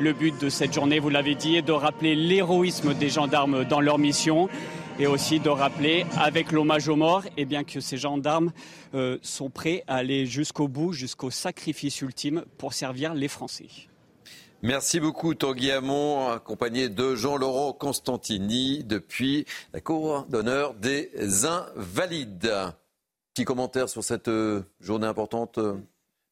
Le 0.00 0.12
but 0.12 0.38
de 0.40 0.48
cette 0.48 0.74
journée, 0.74 0.98
vous 0.98 1.08
l'avez 1.08 1.36
dit, 1.36 1.56
est 1.56 1.62
de 1.62 1.72
rappeler 1.72 2.16
l'héroïsme 2.16 2.92
des 2.92 3.08
gendarmes 3.08 3.64
dans 3.64 3.80
leur 3.80 3.98
mission 3.98 4.48
et 4.98 5.06
aussi 5.06 5.40
de 5.40 5.48
rappeler 5.48 6.06
avec 6.16 6.52
l'hommage 6.52 6.88
aux 6.88 6.96
morts 6.96 7.26
et 7.26 7.32
eh 7.38 7.44
bien 7.44 7.64
que 7.64 7.80
ces 7.80 7.96
gendarmes 7.96 8.52
euh, 8.94 9.18
sont 9.22 9.50
prêts 9.50 9.82
à 9.86 9.96
aller 9.96 10.26
jusqu'au 10.26 10.68
bout, 10.68 10.92
jusqu'au 10.92 11.30
sacrifice 11.30 12.00
ultime 12.00 12.44
pour 12.58 12.72
servir 12.72 13.14
les 13.14 13.28
Français. 13.28 13.68
Merci 14.62 15.00
beaucoup 15.00 15.34
Tanguy 15.34 15.70
Hamon, 15.70 16.30
accompagné 16.30 16.88
de 16.88 17.14
Jean-Laurent 17.14 17.72
Constantini 17.72 18.84
depuis 18.84 19.44
la 19.72 19.80
Cour 19.80 20.26
d'honneur 20.28 20.74
des 20.74 21.10
Invalides. 21.44 22.52
Petit 23.34 23.44
commentaire 23.44 23.88
sur 23.88 24.04
cette 24.04 24.28
euh, 24.28 24.62
journée 24.80 25.06
importante, 25.06 25.58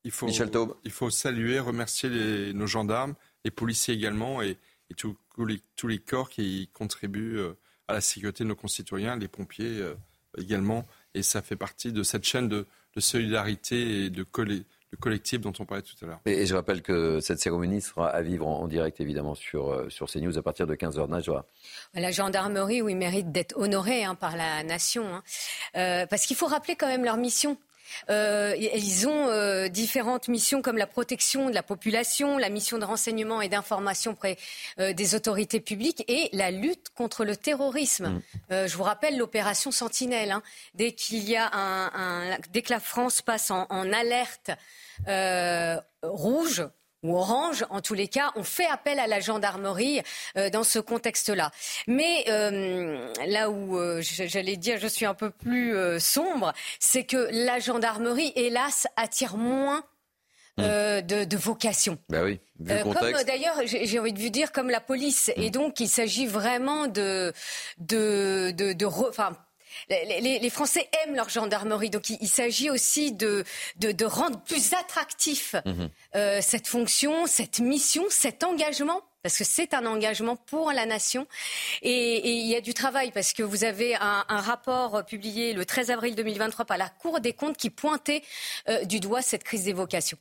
il 0.05 0.11
faut, 0.11 0.27
Michel 0.27 0.51
Taube 0.51 0.77
Il 0.85 0.91
faut 0.91 1.11
saluer, 1.11 1.59
remercier 1.59 2.53
nos 2.55 2.67
gendarmes, 2.67 3.15
les 3.45 3.51
policiers 3.51 3.95
également 3.95 4.41
et, 4.43 4.57
tous, 4.97 5.17
les, 5.39 5.61
tous, 5.75 5.89
les, 5.89 5.99
corps 5.99 6.29
qui 6.29 6.69
contribuent 6.75 7.39
euh, 7.39 7.57
à 7.93 7.97
la 7.97 8.01
sécurité 8.01 8.45
de 8.45 8.49
nos 8.49 8.57
concitoyens, 8.57 9.17
les 9.17 9.29
pompiers 9.29 9.81
euh, 9.81 9.95
également. 10.39 10.87
Et 11.15 11.23
ça 11.23 11.43
fait 11.43 11.57
partie 11.57 11.93
de 11.93 12.03
cette 12.03 12.25
chaîne 12.25 12.49
de, 12.49 12.67
solidarité 12.99 14.05
et 14.05 14.11
de, 14.11 14.25
collectif 15.01 15.41
dont 15.41 15.53
on 15.59 15.65
parlait 15.65 15.83
tout 15.83 15.95
à 16.03 16.07
l'heure. 16.07 16.21
Et, 16.27 16.45
je 16.47 16.55
rappelle 16.55 16.83
que 16.83 17.21
cette 17.21 17.39
cérémonie 17.39 17.81
sera 17.81 18.09
à 18.09 18.23
vivre 18.23 18.47
en, 18.47 18.67
direct 18.67 19.01
évidemment 19.01 19.35
sur, 19.35 19.71
euh, 19.71 19.89
sur 19.89 20.11
CNews 20.11 20.37
à 20.37 20.43
partir 20.43 20.67
de 20.67 20.75
15h. 20.75 21.09
Najwa. 21.09 21.47
La 21.95 22.11
gendarmerie, 22.11 22.83
oui, 22.83 22.95
mérite 22.95 23.31
d'être 23.31 23.57
honorée 23.57 24.05
hein, 24.05 24.15
par 24.15 24.37
la 24.37 24.63
nation. 24.65 25.15
Hein. 25.15 25.23
Euh, 25.77 26.07
parce 26.07 26.27
qu'il 26.27 26.37
faut 26.37 26.47
rappeler 26.47 26.77
quand 26.77 26.89
même 26.89 27.05
leur 27.05 27.17
mission. 27.17 27.57
Euh, 28.11 28.55
ils 28.59 29.07
ont 29.09 29.29
euh, 29.29 29.69
différentes 29.69 30.29
missions 30.29 30.63
comme 30.63 30.77
la 30.77 30.87
protection 30.87 31.49
de 31.49 31.55
la 31.55 31.63
population, 31.63 32.39
la 32.39 32.49
mission 32.49 32.79
de 32.79 32.85
renseignement 32.85 33.41
et 33.41 33.49
d'information 33.49 34.15
près 34.15 34.37
euh, 34.79 34.93
des 34.93 35.15
autorités 35.15 35.61
publiques 35.61 36.05
et 36.09 36.29
la 36.33 36.51
lutte 36.51 36.89
contre 36.95 37.25
le 37.25 37.37
terrorisme. 37.37 38.21
Mm. 38.51 38.67
je 38.67 38.77
vous 38.77 38.83
rappelle 38.83 39.17
l'opération 39.17 39.71
Sentinelle. 39.71 40.31
Hein. 40.33 40.43
dès 40.75 40.93
qu'il 40.93 41.29
y 41.29 41.37
a 41.37 41.51
un, 41.55 42.39
dès 42.53 42.63
que 42.63 42.73
la 42.73 42.81
France 42.81 43.23
passe 43.23 43.51
en 43.51 43.93
alerte 43.93 44.51
rouge, 46.03 46.65
ou 47.03 47.17
orange, 47.17 47.65
en 47.71 47.81
tous 47.81 47.95
les 47.95 48.09
cas, 48.09 48.33
on 48.37 48.45
fait 48.45 48.67
appel 48.67 48.99
à 48.99 49.07
la 49.07 49.21
gendarmerie 49.21 50.01
euh, 50.37 50.51
dans 50.51 50.65
ce 50.65 50.79
contexte-là. 50.79 51.51
Mais 51.87 52.25
euh, 52.29 53.13
là 53.27 53.51
où 53.51 53.77
euh, 53.79 54.01
j'allais 54.03 54.57
dire 54.57 54.79
je 54.79 54.87
suis 54.87 55.07
un 55.07 55.15
peu 55.15 55.31
plus 55.31 55.75
sombre, 55.99 56.53
c'est 56.79 57.05
que 57.05 57.29
la 57.31 57.59
gendarmerie, 57.59 58.33
hélas, 58.37 58.87
attire 58.97 59.37
moins 59.37 59.85
hmm. 60.59 60.63
de, 60.63 61.25
de, 61.25 61.37
vocation. 61.37 61.99
Ben 62.09 62.25
oui, 62.25 62.41
comme 62.67 63.25
d'ailleurs, 63.27 63.61
j'ai 63.65 63.99
envie 63.99 64.13
de 64.13 64.21
vous 64.21 64.29
dire, 64.29 64.53
comme 64.53 64.71
la 64.71 64.81
police. 64.81 65.33
Et 65.37 65.49
hmm. 65.49 65.53
donc, 65.53 65.81
il 65.81 65.89
s'agit 65.89 66.27
vraiment 66.27 66.87
de, 66.87 67.33
de, 67.79 68.53
de, 68.53 68.73
de 68.73 68.87
les, 69.89 70.51
Français 70.51 70.89
aiment 71.03 71.15
leur 71.15 71.29
gendarmerie, 71.29 71.91
donc 71.91 72.11
il, 72.11 72.29
s'agit 72.29 72.71
aussi 72.71 73.13
de, 73.13 73.45
rendre 74.05 74.41
plus 74.43 74.73
attractif 74.73 75.55
mhm. 75.65 75.89
euh, 76.15 76.41
cette 76.43 76.67
fonction, 76.67 77.27
cette 77.27 77.61
mission, 77.61 78.05
cet 78.11 78.45
engagement 78.45 79.01
parce 79.23 79.39
que 79.39 79.45
c'est 79.45 79.73
un 79.73 79.87
engagement 79.87 80.35
pour 80.35 80.73
la 80.73 80.85
nation. 80.85 81.29
Et, 81.83 82.29
il 82.29 82.47
y 82.49 82.57
a 82.57 82.61
du 82.61 82.75
travail, 82.75 83.13
parce 83.13 83.33
que 83.33 83.45
vous 83.45 83.63
avez 83.63 83.95
un, 83.95 84.25
rapport 84.29 85.05
publié 85.05 85.53
le 85.53 85.65
13 85.65 85.91
avril 85.93 86.17
2023 86.17 86.65
par 86.65 86.77
la 86.77 86.89
Cour 86.89 87.21
des 87.21 87.33
comptes 87.33 87.57
qui 87.57 87.71
pointait 87.71 88.23
euh, 88.69 88.85
du 88.85 88.99
doigt 88.99 89.23
cette 89.23 89.45
crise 89.45 89.65
des 89.65 89.73
vocations. 89.73 90.19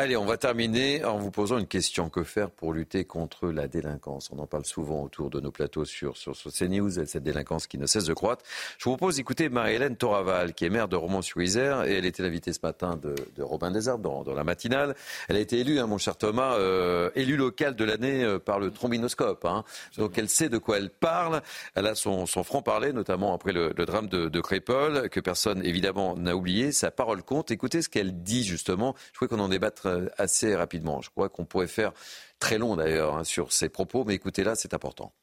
Allez, 0.00 0.16
on 0.16 0.24
va 0.24 0.38
terminer 0.38 1.04
en 1.04 1.18
vous 1.18 1.30
posant 1.30 1.58
une 1.58 1.66
question. 1.66 2.08
Que 2.08 2.24
faire 2.24 2.50
pour 2.50 2.72
lutter 2.72 3.04
contre 3.04 3.48
la 3.48 3.68
délinquance? 3.68 4.30
On 4.32 4.38
en 4.38 4.46
parle 4.46 4.64
souvent 4.64 5.02
autour 5.02 5.28
de 5.28 5.40
nos 5.40 5.50
plateaux 5.50 5.84
sur, 5.84 6.16
sur, 6.16 6.34
sur 6.34 6.50
CNews, 6.50 7.04
cette 7.04 7.22
délinquance 7.22 7.66
qui 7.66 7.76
ne 7.76 7.84
cesse 7.84 8.06
de 8.06 8.14
croître. 8.14 8.42
Je 8.78 8.84
vous 8.84 8.96
propose 8.96 9.16
d'écouter 9.16 9.50
Marie-Hélène 9.50 9.96
Toraval, 9.96 10.54
qui 10.54 10.64
est 10.64 10.70
maire 10.70 10.88
de 10.88 10.96
Romans-sur-Isère, 10.96 11.84
et 11.84 11.98
elle 11.98 12.06
était 12.06 12.22
l'invitée 12.22 12.54
ce 12.54 12.60
matin 12.62 12.96
de, 12.96 13.14
de 13.36 13.42
Robin 13.42 13.70
Desarbes 13.70 14.00
dans, 14.00 14.24
dans, 14.24 14.32
la 14.32 14.42
matinale. 14.42 14.94
Elle 15.28 15.36
a 15.36 15.40
été 15.40 15.58
élue, 15.58 15.78
hein, 15.80 15.86
mon 15.86 15.98
cher 15.98 16.16
Thomas, 16.16 16.54
euh, 16.54 17.10
élue 17.14 17.36
locale 17.36 17.76
de 17.76 17.84
l'année 17.84 18.24
euh, 18.24 18.38
par 18.38 18.58
le 18.58 18.70
trombinoscope. 18.70 19.44
Hein. 19.44 19.64
Donc 19.98 20.16
elle 20.16 20.30
sait 20.30 20.48
de 20.48 20.56
quoi 20.56 20.78
elle 20.78 20.88
parle. 20.88 21.42
Elle 21.74 21.86
a 21.86 21.94
son, 21.94 22.24
son 22.24 22.42
franc-parler, 22.42 22.94
notamment 22.94 23.34
après 23.34 23.52
le, 23.52 23.74
le 23.76 23.84
drame 23.84 24.08
de, 24.08 24.30
de 24.30 24.40
Crépol, 24.40 25.10
que 25.10 25.20
personne 25.20 25.62
évidemment 25.62 26.16
n'a 26.16 26.34
oublié. 26.34 26.72
Sa 26.72 26.90
parole 26.90 27.22
compte. 27.22 27.50
Écoutez 27.50 27.82
ce 27.82 27.90
qu'elle 27.90 28.22
dit 28.22 28.44
justement. 28.44 28.94
Je 29.12 29.18
crois 29.18 29.28
qu'on 29.28 29.44
en 29.44 29.50
débattre 29.50 29.89
euh, 29.90 30.08
assez 30.18 30.54
rapidement. 30.54 31.00
Je 31.00 31.10
crois 31.10 31.28
qu'on 31.28 31.44
pourrait 31.44 31.66
faire 31.66 31.92
très 32.38 32.58
long 32.58 32.76
d'ailleurs 32.76 33.16
hein, 33.16 33.24
sur 33.24 33.52
ces 33.52 33.68
propos, 33.68 34.04
mais 34.04 34.14
écoutez 34.14 34.44
là, 34.44 34.54
c'est 34.54 34.74
important. 34.74 35.14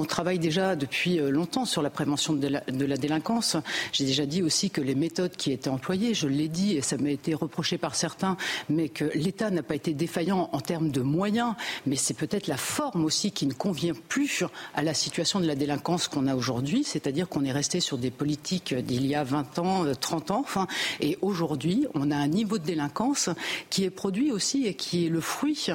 On 0.00 0.06
travaille 0.06 0.38
déjà 0.38 0.76
depuis 0.76 1.20
euh, 1.20 1.28
longtemps 1.30 1.66
sur 1.66 1.82
la 1.82 1.90
prévention 1.90 2.32
de 2.32 2.48
la, 2.48 2.96
délinquance. 2.96 3.58
J'ai 3.92 4.06
déjà 4.06 4.24
dit 4.24 4.42
aussi 4.42 4.70
que 4.70 4.80
les 4.80 4.94
méthodes 4.94 5.36
qui 5.36 5.52
étaient 5.52 5.68
employées, 5.68 6.14
je 6.14 6.26
l'ai 6.26 6.48
dit 6.48 6.74
et 6.74 6.80
ça 6.80 6.96
m'a 6.96 7.10
été 7.10 7.34
reproché 7.34 7.76
par 7.76 7.94
certains, 7.94 8.38
mais 8.70 8.88
que 8.88 9.04
l'État 9.14 9.50
n'a 9.50 9.62
pas 9.62 9.74
été 9.74 9.92
défaillant 9.92 10.48
en 10.52 10.60
termes 10.60 10.90
de 10.90 11.02
moyens, 11.02 11.52
mais 11.84 11.96
c'est 11.96 12.14
peut-être 12.14 12.46
la 12.46 12.56
forme 12.56 13.04
aussi 13.04 13.30
qui 13.30 13.44
ne 13.44 13.52
convient 13.52 13.92
plus 14.08 14.42
à 14.74 14.82
la 14.82 14.94
situation 14.94 15.38
de 15.38 15.46
la 15.46 15.54
délinquance 15.54 16.08
qu'on 16.08 16.26
a 16.26 16.34
aujourd'hui, 16.34 16.82
c'est-à-dire 16.82 17.28
qu'on 17.28 17.44
est 17.44 17.52
resté 17.52 17.80
sur 17.80 17.98
des 17.98 18.10
politiques 18.10 18.74
d'il 18.74 19.06
y 19.06 19.14
a 19.14 19.22
20 19.22 19.58
ans, 19.58 19.84
30 20.00 20.30
euh, 20.30 20.34
ans, 20.34 20.40
enfin, 20.40 20.66
et 21.00 21.18
aujourd'hui, 21.20 21.86
on 21.92 22.10
a 22.10 22.16
un 22.16 22.28
niveau 22.28 22.56
de 22.56 22.64
délinquance 22.64 23.28
qui 23.68 23.84
est 23.84 23.90
produit 23.90 24.32
aussi 24.32 24.66
et 24.66 24.72
qui 24.72 25.04
est 25.04 25.10
le 25.10 25.20
fruit 25.20 25.66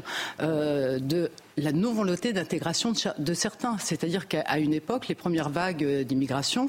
euh, 0.41 0.97
de 0.97 1.29
la 1.57 1.71
non-volonté 1.71 2.33
d'intégration 2.33 2.93
de 3.17 3.33
certains. 3.33 3.77
C'est-à-dire 3.77 4.27
qu'à 4.27 4.59
une 4.59 4.73
époque, 4.73 5.07
les 5.07 5.15
premières 5.15 5.49
vagues 5.49 5.83
euh, 5.83 6.03
d'immigration, 6.03 6.67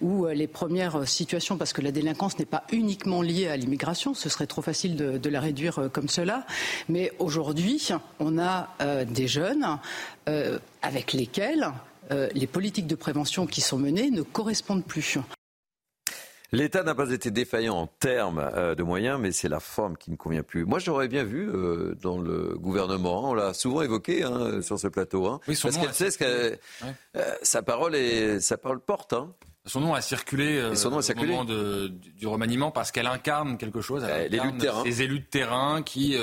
ou 0.00 0.26
euh, 0.26 0.34
les 0.34 0.46
premières 0.46 0.96
euh, 0.96 1.04
situations, 1.04 1.56
parce 1.56 1.72
que 1.72 1.82
la 1.82 1.92
délinquance 1.92 2.38
n'est 2.38 2.44
pas 2.44 2.64
uniquement 2.72 3.22
liée 3.22 3.48
à 3.48 3.56
l'immigration, 3.56 4.14
ce 4.14 4.28
serait 4.28 4.46
trop 4.46 4.62
facile 4.62 4.96
de, 4.96 5.28
la 5.28 5.40
réduire 5.40 5.90
comme 5.92 6.08
cela, 6.08 6.46
mais 6.88 7.12
aujourd'hui, 7.18 7.88
on 8.20 8.38
a 8.38 8.68
des 9.04 9.26
jeunes 9.26 9.78
avec 10.82 11.12
lesquels 11.12 11.72
les 12.10 12.46
politiques 12.46 12.86
de 12.86 12.94
prévention 12.94 13.46
qui 13.46 13.60
sont 13.60 13.78
menées 13.78 14.10
ne 14.10 14.22
correspondent 14.22 14.84
plus. 14.84 15.18
L'État 16.56 16.82
n'a 16.82 16.94
pas 16.94 17.10
été 17.10 17.30
défaillant 17.30 17.76
en 17.76 17.86
termes 17.86 18.38
euh, 18.54 18.74
de 18.74 18.82
moyens, 18.82 19.20
mais 19.20 19.30
c'est 19.30 19.48
la 19.48 19.60
forme 19.60 19.98
qui 19.98 20.10
ne 20.10 20.16
convient 20.16 20.42
plus. 20.42 20.64
Moi, 20.64 20.78
j'aurais 20.78 21.06
bien 21.06 21.22
vu 21.22 21.50
euh, 21.50 21.94
dans 22.00 22.18
le 22.18 22.56
gouvernement, 22.56 23.30
on 23.30 23.34
l'a 23.34 23.52
souvent 23.52 23.82
évoqué 23.82 24.22
hein, 24.22 24.62
sur 24.62 24.78
ce 24.78 24.88
plateau, 24.88 25.26
hein, 25.26 25.40
parce 25.46 25.76
qu'elle 25.76 25.92
sait 25.92 26.10
ce 26.10 26.16
que 26.16 26.58
euh, 27.14 27.34
sa 27.42 27.62
parole 27.62 27.94
et 27.94 28.40
sa 28.40 28.56
parole 28.56 28.80
porte. 28.80 29.12
Hein. 29.12 29.34
Son 29.66 29.80
nom 29.80 29.92
a 29.92 30.00
circulé, 30.00 30.74
son 30.76 30.90
nom 30.90 30.98
a 30.98 31.02
circulé. 31.02 31.28
au 31.34 31.44
moment 31.44 31.90
du 31.90 32.26
remaniement 32.26 32.70
parce 32.70 32.90
qu'elle 32.90 33.08
incarne 33.08 33.58
quelque 33.58 33.82
chose. 33.82 34.04
Elle 34.04 34.34
élus 34.34 34.52
de 34.52 34.58
terrain. 34.58 34.82
Ces 34.84 35.02
élus 35.02 35.20
de 35.20 35.24
terrain 35.24 35.82
qui 35.82 36.16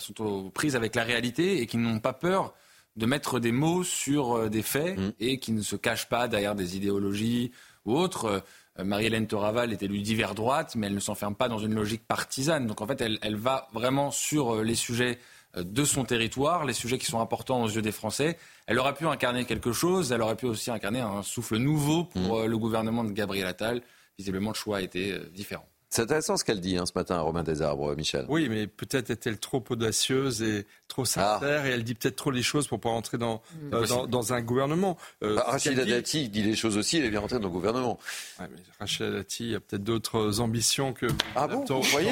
sont 0.00 0.20
aux 0.22 0.50
prises 0.50 0.74
avec 0.74 0.96
la 0.96 1.04
réalité 1.04 1.60
et 1.60 1.66
qui 1.66 1.76
n'ont 1.76 2.00
pas 2.00 2.14
peur 2.14 2.54
de 2.96 3.06
mettre 3.06 3.38
des 3.38 3.52
mots 3.52 3.84
sur 3.84 4.48
des 4.50 4.62
faits 4.62 4.98
mmh. 4.98 5.10
et 5.20 5.38
qui 5.38 5.52
ne 5.52 5.60
se 5.60 5.76
cachent 5.76 6.08
pas 6.08 6.26
derrière 6.28 6.54
des 6.54 6.76
idéologies 6.76 7.52
ou 7.84 7.94
autres. 7.94 8.42
Euh, 8.78 8.84
Marie-Hélène 8.84 9.26
Toraval 9.26 9.72
est 9.72 9.82
élue 9.82 10.00
d'hiver 10.00 10.34
droite, 10.34 10.74
mais 10.76 10.86
elle 10.86 10.94
ne 10.94 11.00
s'enferme 11.00 11.34
pas 11.34 11.48
dans 11.48 11.58
une 11.58 11.74
logique 11.74 12.06
partisane. 12.06 12.66
Donc 12.66 12.80
en 12.80 12.86
fait, 12.86 13.00
elle, 13.00 13.36
va 13.36 13.68
vraiment 13.72 14.10
sur 14.10 14.56
euh, 14.56 14.62
les 14.62 14.74
sujets 14.74 15.18
euh, 15.56 15.62
de 15.62 15.84
son 15.84 16.04
territoire, 16.04 16.64
les 16.64 16.72
sujets 16.72 16.98
qui 16.98 17.06
sont 17.06 17.20
importants 17.20 17.62
aux 17.62 17.68
yeux 17.68 17.82
des 17.82 17.92
Français. 17.92 18.38
Elle 18.66 18.78
aurait 18.78 18.94
pu 18.94 19.06
incarner 19.06 19.44
quelque 19.44 19.72
chose, 19.72 20.12
elle 20.12 20.22
aurait 20.22 20.36
pu 20.36 20.46
aussi 20.46 20.70
incarner 20.70 21.00
un 21.00 21.22
souffle 21.22 21.56
nouveau 21.56 22.04
pour 22.04 22.40
mmh. 22.40 22.46
le 22.46 22.58
gouvernement 22.58 23.04
de 23.04 23.12
Gabriel 23.12 23.46
Attal. 23.46 23.82
Visiblement, 24.18 24.50
le 24.50 24.56
choix 24.56 24.78
a 24.78 24.80
été 24.80 25.16
différent. 25.32 25.66
C'est 25.90 26.02
intéressant 26.02 26.36
ce 26.36 26.44
qu'elle 26.44 26.60
dit 26.60 26.76
hein, 26.76 26.84
ce 26.84 26.92
matin 26.94 27.16
à 27.16 27.20
Romain 27.20 27.42
Desarbres, 27.42 27.96
Michel. 27.96 28.26
Oui, 28.28 28.48
mais 28.50 28.66
peut-être 28.66 29.08
est-elle 29.08 29.38
trop 29.38 29.64
audacieuse 29.70 30.42
et 30.42 30.66
trop 30.86 31.06
sincère 31.06 31.64
et 31.64 31.70
elle 31.70 31.82
dit 31.82 31.94
peut-être 31.94 32.16
trop 32.16 32.30
les 32.30 32.42
choses 32.42 32.68
pour 32.68 32.78
pas 32.78 32.90
rentrer 32.90 33.16
dans, 33.16 33.40
mm. 33.54 33.74
euh, 33.74 34.06
dans, 34.06 34.32
un 34.34 34.42
gouvernement. 34.42 34.98
Euh, 35.22 35.36
bah, 35.36 35.44
Rachida 35.48 35.86
Dati 35.86 36.28
dit... 36.28 36.42
les 36.42 36.56
choses 36.56 36.76
aussi, 36.76 36.98
elle 36.98 37.06
est 37.06 37.10
bien 37.10 37.20
rentrée 37.20 37.38
dans 37.38 37.48
le 37.48 37.52
gouvernement. 37.52 37.98
Ouais, 38.38 38.46
mais 38.50 38.58
Rachida 38.78 39.10
Dati 39.10 39.54
a 39.54 39.60
peut-être 39.60 39.82
d'autres 39.82 40.40
ambitions 40.40 40.92
que 40.92 41.06
ah 41.34 41.48
bon, 41.48 41.64
vous 41.64 41.82
voyez 41.84 42.10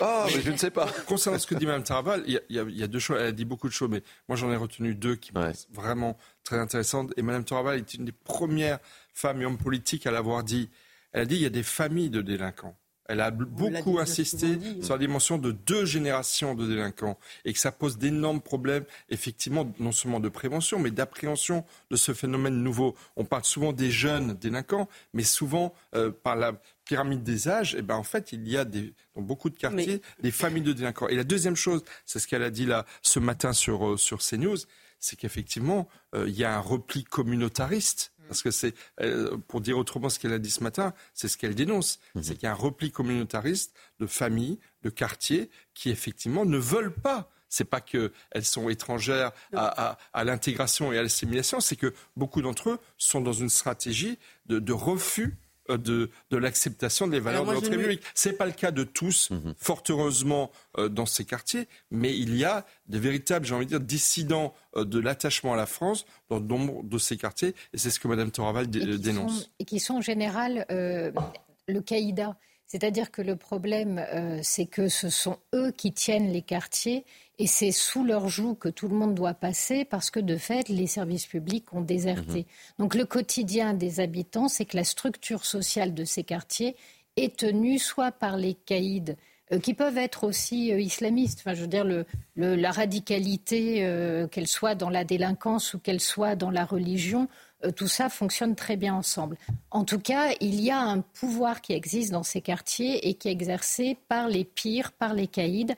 Ah, 0.00 0.26
mais 0.26 0.42
je 0.42 0.50
ne 0.50 0.58
sais 0.58 0.70
pas. 0.70 0.86
Concernant 1.06 1.38
ce 1.38 1.46
que 1.46 1.54
dit 1.54 1.64
Mme 1.64 1.82
Taraval, 1.82 2.24
il 2.26 2.40
y, 2.50 2.82
a, 2.82 2.86
deux 2.86 2.98
choses. 2.98 3.16
Elle 3.18 3.28
a 3.28 3.32
dit 3.32 3.46
beaucoup 3.46 3.68
de 3.68 3.72
choses, 3.72 3.88
mais 3.90 4.02
moi 4.28 4.36
j'en 4.36 4.52
ai 4.52 4.56
retenu 4.56 4.94
deux 4.94 5.16
qui 5.16 5.32
sont 5.32 5.52
vraiment 5.72 6.18
très 6.44 6.58
intéressantes. 6.58 7.12
Et 7.16 7.22
Mme 7.22 7.44
Taraval 7.44 7.78
est 7.78 7.94
une 7.94 8.04
des 8.04 8.12
premières 8.12 8.80
femmes 9.14 9.40
et 9.40 9.46
hommes 9.46 9.56
politiques 9.56 10.06
à 10.06 10.10
l'avoir 10.10 10.44
dit. 10.44 10.68
Elle 11.12 11.22
a 11.22 11.24
dit 11.24 11.36
il 11.36 11.42
y 11.42 11.46
a 11.46 11.50
des 11.50 11.62
familles 11.62 12.10
de 12.10 12.20
délinquants. 12.20 12.76
Elle 13.06 13.20
a 13.20 13.30
beaucoup 13.30 13.98
insisté 13.98 14.58
sur 14.80 14.94
la 14.94 14.98
dimension 14.98 15.36
de 15.36 15.52
deux 15.52 15.84
générations 15.84 16.54
de 16.54 16.66
délinquants 16.66 17.18
et 17.44 17.52
que 17.52 17.58
ça 17.58 17.70
pose 17.70 17.98
d'énormes 17.98 18.40
problèmes, 18.40 18.84
effectivement, 19.10 19.70
non 19.78 19.92
seulement 19.92 20.20
de 20.20 20.28
prévention, 20.28 20.78
mais 20.78 20.90
d'appréhension 20.90 21.64
de 21.90 21.96
ce 21.96 22.14
phénomène 22.14 22.62
nouveau. 22.62 22.94
On 23.16 23.24
parle 23.24 23.44
souvent 23.44 23.72
des 23.72 23.90
jeunes 23.90 24.34
délinquants, 24.34 24.88
mais 25.12 25.22
souvent, 25.22 25.74
euh, 25.94 26.10
par 26.10 26.36
la 26.36 26.52
pyramide 26.84 27.22
des 27.22 27.48
âges, 27.48 27.76
eh 27.78 27.82
ben, 27.82 27.96
en 27.96 28.02
fait, 28.02 28.32
il 28.32 28.48
y 28.48 28.56
a 28.56 28.64
des, 28.64 28.94
dans 29.14 29.22
beaucoup 29.22 29.50
de 29.50 29.56
quartiers 29.56 30.00
des 30.20 30.30
familles 30.30 30.62
de 30.62 30.72
délinquants. 30.72 31.08
Et 31.08 31.16
la 31.16 31.24
deuxième 31.24 31.56
chose, 31.56 31.82
c'est 32.06 32.18
ce 32.18 32.26
qu'elle 32.26 32.42
a 32.42 32.50
dit 32.50 32.66
là 32.66 32.86
ce 33.02 33.18
matin 33.18 33.52
sur, 33.52 33.86
euh, 33.86 33.96
sur 33.96 34.20
CNews, 34.20 34.58
c'est 34.98 35.16
qu'effectivement, 35.16 35.88
euh, 36.14 36.24
il 36.28 36.34
y 36.34 36.44
a 36.44 36.56
un 36.56 36.60
repli 36.60 37.04
communautariste 37.04 38.13
parce 38.28 38.42
que 38.42 38.50
c'est, 38.50 38.74
euh, 39.00 39.36
pour 39.48 39.60
dire 39.60 39.78
autrement 39.78 40.08
ce 40.08 40.18
qu'elle 40.18 40.32
a 40.32 40.38
dit 40.38 40.50
ce 40.50 40.62
matin, 40.62 40.94
c'est 41.12 41.28
ce 41.28 41.36
qu'elle 41.36 41.54
dénonce. 41.54 41.98
Mhm. 42.14 42.22
C'est 42.22 42.34
qu'il 42.34 42.44
y 42.44 42.46
a 42.46 42.52
un 42.52 42.54
repli 42.54 42.90
communautariste 42.90 43.74
de 44.00 44.06
familles, 44.06 44.58
de 44.82 44.90
quartiers 44.90 45.50
qui 45.74 45.90
effectivement 45.90 46.44
ne 46.44 46.58
veulent 46.58 46.94
pas 46.94 47.30
c'est 47.50 47.64
pas 47.64 47.80
qu'elles 47.80 48.10
sont 48.42 48.68
étrangères 48.68 49.30
à, 49.54 49.96
l'intégration 50.24 50.92
et 50.92 50.98
à 50.98 51.02
l'assimilation, 51.02 51.60
c'est 51.60 51.76
que 51.76 51.94
beaucoup 52.16 52.42
d'entre 52.42 52.70
eux 52.70 52.78
sont 52.98 53.20
dans 53.20 53.32
une 53.32 53.48
stratégie 53.48 54.18
de 54.46 54.72
refus 54.72 55.36
de, 55.68 56.10
de 56.30 56.36
l'acceptation 56.36 57.06
des 57.06 57.20
valeurs 57.20 57.46
de 57.46 57.52
notre 57.52 57.70
République. 57.70 58.02
Ce 58.14 58.28
n'est 58.28 58.34
pas 58.34 58.46
le 58.46 58.52
cas 58.52 58.70
de 58.70 58.84
tous, 58.84 59.30
mhm. 59.30 59.54
fort 59.56 59.82
heureusement, 59.88 60.50
euh, 60.78 60.88
dans 60.88 61.06
ces 61.06 61.24
quartiers, 61.24 61.68
mais 61.90 62.16
il 62.16 62.36
y 62.36 62.44
a 62.44 62.64
des 62.86 62.98
véritables, 62.98 63.46
j'ai 63.46 63.54
envie 63.54 63.66
de 63.66 63.70
dire, 63.70 63.80
dissidents 63.80 64.54
euh, 64.76 64.84
de 64.84 64.98
l'attachement 64.98 65.54
à 65.54 65.56
la 65.56 65.66
France 65.66 66.06
dans 66.28 66.40
nombre 66.40 66.82
de 66.82 66.98
ces 66.98 67.16
quartiers, 67.16 67.54
et 67.72 67.78
c'est 67.78 67.90
ce 67.90 68.00
que 68.00 68.08
Mme 68.08 68.30
Toraval 68.30 68.68
dénonce. 68.68 69.50
et 69.58 69.64
qui 69.64 69.80
sont 69.80 69.94
en 69.94 70.00
général 70.00 70.66
le 70.68 71.80
caïda. 71.80 72.36
C'est-à-dire 72.66 73.10
que 73.10 73.22
le 73.22 73.36
problème, 73.36 74.04
c'est 74.42 74.66
que 74.66 74.88
ce 74.88 75.08
sont 75.08 75.38
eux 75.54 75.70
qui 75.70 75.92
tiennent 75.92 76.32
les 76.32 76.42
quartiers 76.42 77.04
et 77.38 77.46
c'est 77.46 77.72
sous 77.72 78.04
leur 78.04 78.28
joug 78.28 78.54
que 78.54 78.68
tout 78.68 78.88
le 78.88 78.94
monde 78.94 79.14
doit 79.14 79.34
passer 79.34 79.84
parce 79.84 80.10
que 80.10 80.20
de 80.20 80.36
fait, 80.36 80.68
les 80.68 80.86
services 80.86 81.26
publics 81.26 81.72
ont 81.72 81.80
déserté. 81.80 82.40
Mhm. 82.40 82.44
Donc 82.78 82.94
le 82.94 83.04
quotidien 83.04 83.74
des 83.74 84.00
habitants, 84.00 84.48
c'est 84.48 84.64
que 84.64 84.76
la 84.76 84.84
structure 84.84 85.44
sociale 85.44 85.94
de 85.94 86.04
ces 86.04 86.22
quartiers 86.22 86.76
est 87.16 87.36
tenue 87.36 87.78
soit 87.78 88.12
par 88.12 88.36
les 88.36 88.54
caïds, 88.54 89.16
euh, 89.52 89.58
qui 89.58 89.74
peuvent 89.74 89.98
être 89.98 90.24
aussi 90.24 90.72
euh, 90.72 90.80
islamistes. 90.80 91.40
Enfin, 91.40 91.54
je 91.54 91.62
veux 91.62 91.68
dire, 91.68 91.84
le, 91.84 92.06
la 92.36 92.70
radicalité, 92.70 93.84
euh, 93.84 94.26
qu'elle 94.26 94.48
soit 94.48 94.74
dans 94.74 94.90
la 94.90 95.04
délinquance 95.04 95.74
ou 95.74 95.78
qu'elle 95.78 96.00
soit 96.00 96.34
dans 96.34 96.50
la 96.50 96.64
religion, 96.64 97.28
tout 97.70 97.88
ça 97.88 98.08
fonctionne 98.08 98.54
très 98.54 98.76
bien 98.76 98.94
ensemble. 98.94 99.36
En 99.70 99.84
tout 99.84 99.98
cas, 99.98 100.32
il 100.40 100.60
y 100.60 100.70
a 100.70 100.78
un 100.78 101.00
pouvoir 101.00 101.60
qui 101.60 101.72
existe 101.72 102.12
dans 102.12 102.22
ces 102.22 102.40
quartiers 102.40 103.08
et 103.08 103.14
qui 103.14 103.28
est 103.28 103.32
exercé 103.32 103.96
par 104.08 104.28
les 104.28 104.44
pires, 104.44 104.92
par 104.92 105.14
les 105.14 105.26
caïds, 105.26 105.74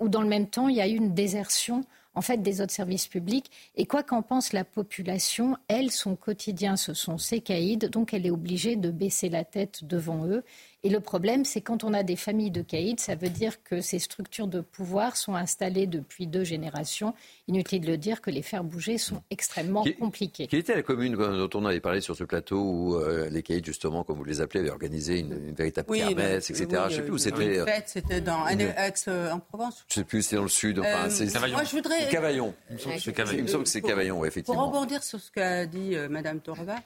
où 0.00 0.08
dans 0.08 0.22
le 0.22 0.28
même 0.28 0.48
temps, 0.48 0.68
il 0.68 0.76
y 0.76 0.80
a 0.80 0.88
eu 0.88 0.96
une 0.96 1.14
désertion 1.14 1.84
en 2.18 2.20
fait 2.20 2.42
des 2.42 2.60
autres 2.60 2.72
services 2.72 3.06
publics. 3.06 3.50
Et 3.76 3.86
quoi 3.86 4.02
qu'en 4.02 4.22
pense 4.22 4.52
la 4.52 4.64
population, 4.64 5.56
elle, 5.68 5.90
son 5.90 6.16
quotidien, 6.16 6.76
ce 6.76 6.92
sont 6.92 7.16
ces 7.16 7.40
caïds, 7.40 7.78
donc 7.78 8.12
elle 8.12 8.26
est 8.26 8.30
obligée 8.30 8.74
de 8.74 8.90
baisser 8.90 9.28
la 9.28 9.44
tête 9.44 9.84
devant 9.84 10.26
eux. 10.26 10.42
Et 10.88 10.90
le 10.90 11.00
problème, 11.00 11.44
c'est 11.44 11.60
quand 11.60 11.84
on 11.84 11.92
a 11.92 12.02
des 12.02 12.16
familles 12.16 12.50
de 12.50 12.62
caïds, 12.62 12.98
ça 12.98 13.14
veut 13.14 13.28
dire 13.28 13.62
que 13.62 13.82
ces 13.82 13.98
structures 13.98 14.46
de 14.46 14.62
pouvoir 14.62 15.18
sont 15.18 15.34
installées 15.34 15.86
depuis 15.86 16.26
deux 16.26 16.44
générations. 16.44 17.12
Inutile 17.46 17.82
de 17.82 17.88
le 17.88 17.98
dire 17.98 18.22
que 18.22 18.30
les 18.30 18.40
faire 18.40 18.64
bouger 18.64 18.96
sont 18.96 19.22
extrêmement 19.28 19.84
compliqués. 20.00 20.46
Quelle 20.46 20.60
était 20.60 20.74
la 20.74 20.82
commune 20.82 21.14
dont 21.14 21.50
on 21.52 21.66
avait 21.66 21.80
parlé 21.80 22.00
sur 22.00 22.16
ce 22.16 22.24
plateau 22.24 22.62
où 22.62 22.96
euh, 22.96 23.28
les 23.28 23.42
caïds, 23.42 23.62
justement, 23.62 24.02
comme 24.02 24.16
vous 24.16 24.24
les 24.24 24.40
appelez, 24.40 24.60
avaient 24.60 24.70
organisé 24.70 25.18
une, 25.18 25.52
véritable 25.52 25.90
oui, 25.90 25.98
kermesse, 25.98 26.48
etc. 26.48 26.66
je 26.70 26.76
ne 26.76 26.88
sais 26.88 27.02
plus 27.02 27.12
où 27.12 27.18
c'était. 27.18 27.82
C'était 27.84 28.22
dans 28.22 28.46
Aix, 28.48 28.94
en 29.30 29.40
Provence. 29.40 29.84
Je 29.88 30.00
ne 30.00 30.04
sais 30.04 30.04
plus, 30.04 30.22
c'était 30.22 30.36
dans 30.36 30.42
le 30.44 30.48
sud. 30.48 30.78
Enfin, 30.78 31.08
euh, 31.08 31.10
c'est 31.10 31.38
Moi, 31.50 31.64
je 31.64 31.76
voudrais. 31.76 32.08
Cavaillon. 32.08 32.54
Il 32.70 32.76
me 32.76 33.46
semble 33.46 33.64
que 33.64 33.68
c'est 33.68 33.82
Cavaillon, 33.82 34.24
effectivement. 34.24 34.62
Pour 34.62 34.72
rebondir 34.72 35.02
sur 35.02 35.20
ce 35.20 35.30
qu'a 35.30 35.66
dit 35.66 35.96
euh, 35.96 36.08
Mme 36.08 36.40
Torva, 36.40 36.76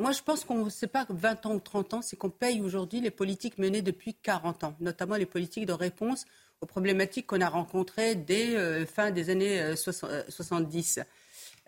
moi, 0.00 0.12
je 0.12 0.22
pense 0.22 0.44
qu'on 0.44 0.64
ne 0.64 0.70
sait 0.70 0.86
pas 0.86 1.06
20 1.08 1.46
ans 1.46 1.54
ou 1.54 1.60
30 1.60 1.94
ans, 1.94 2.02
c'est 2.02 2.16
qu'on 2.16 2.30
paye 2.30 2.60
aujourd'hui 2.60 3.00
les 3.00 3.10
politiques 3.10 3.58
menées 3.58 3.82
depuis 3.82 4.14
40 4.14 4.64
ans, 4.64 4.74
notamment 4.80 5.16
les 5.16 5.26
politiques 5.26 5.66
de 5.66 5.72
réponse 5.72 6.24
aux 6.62 6.66
problématiques 6.66 7.26
qu'on 7.26 7.40
a 7.40 7.48
rencontrées 7.48 8.14
dès 8.14 8.56
euh, 8.56 8.86
fin 8.86 9.10
des 9.10 9.30
années 9.30 9.74
70. 9.76 11.00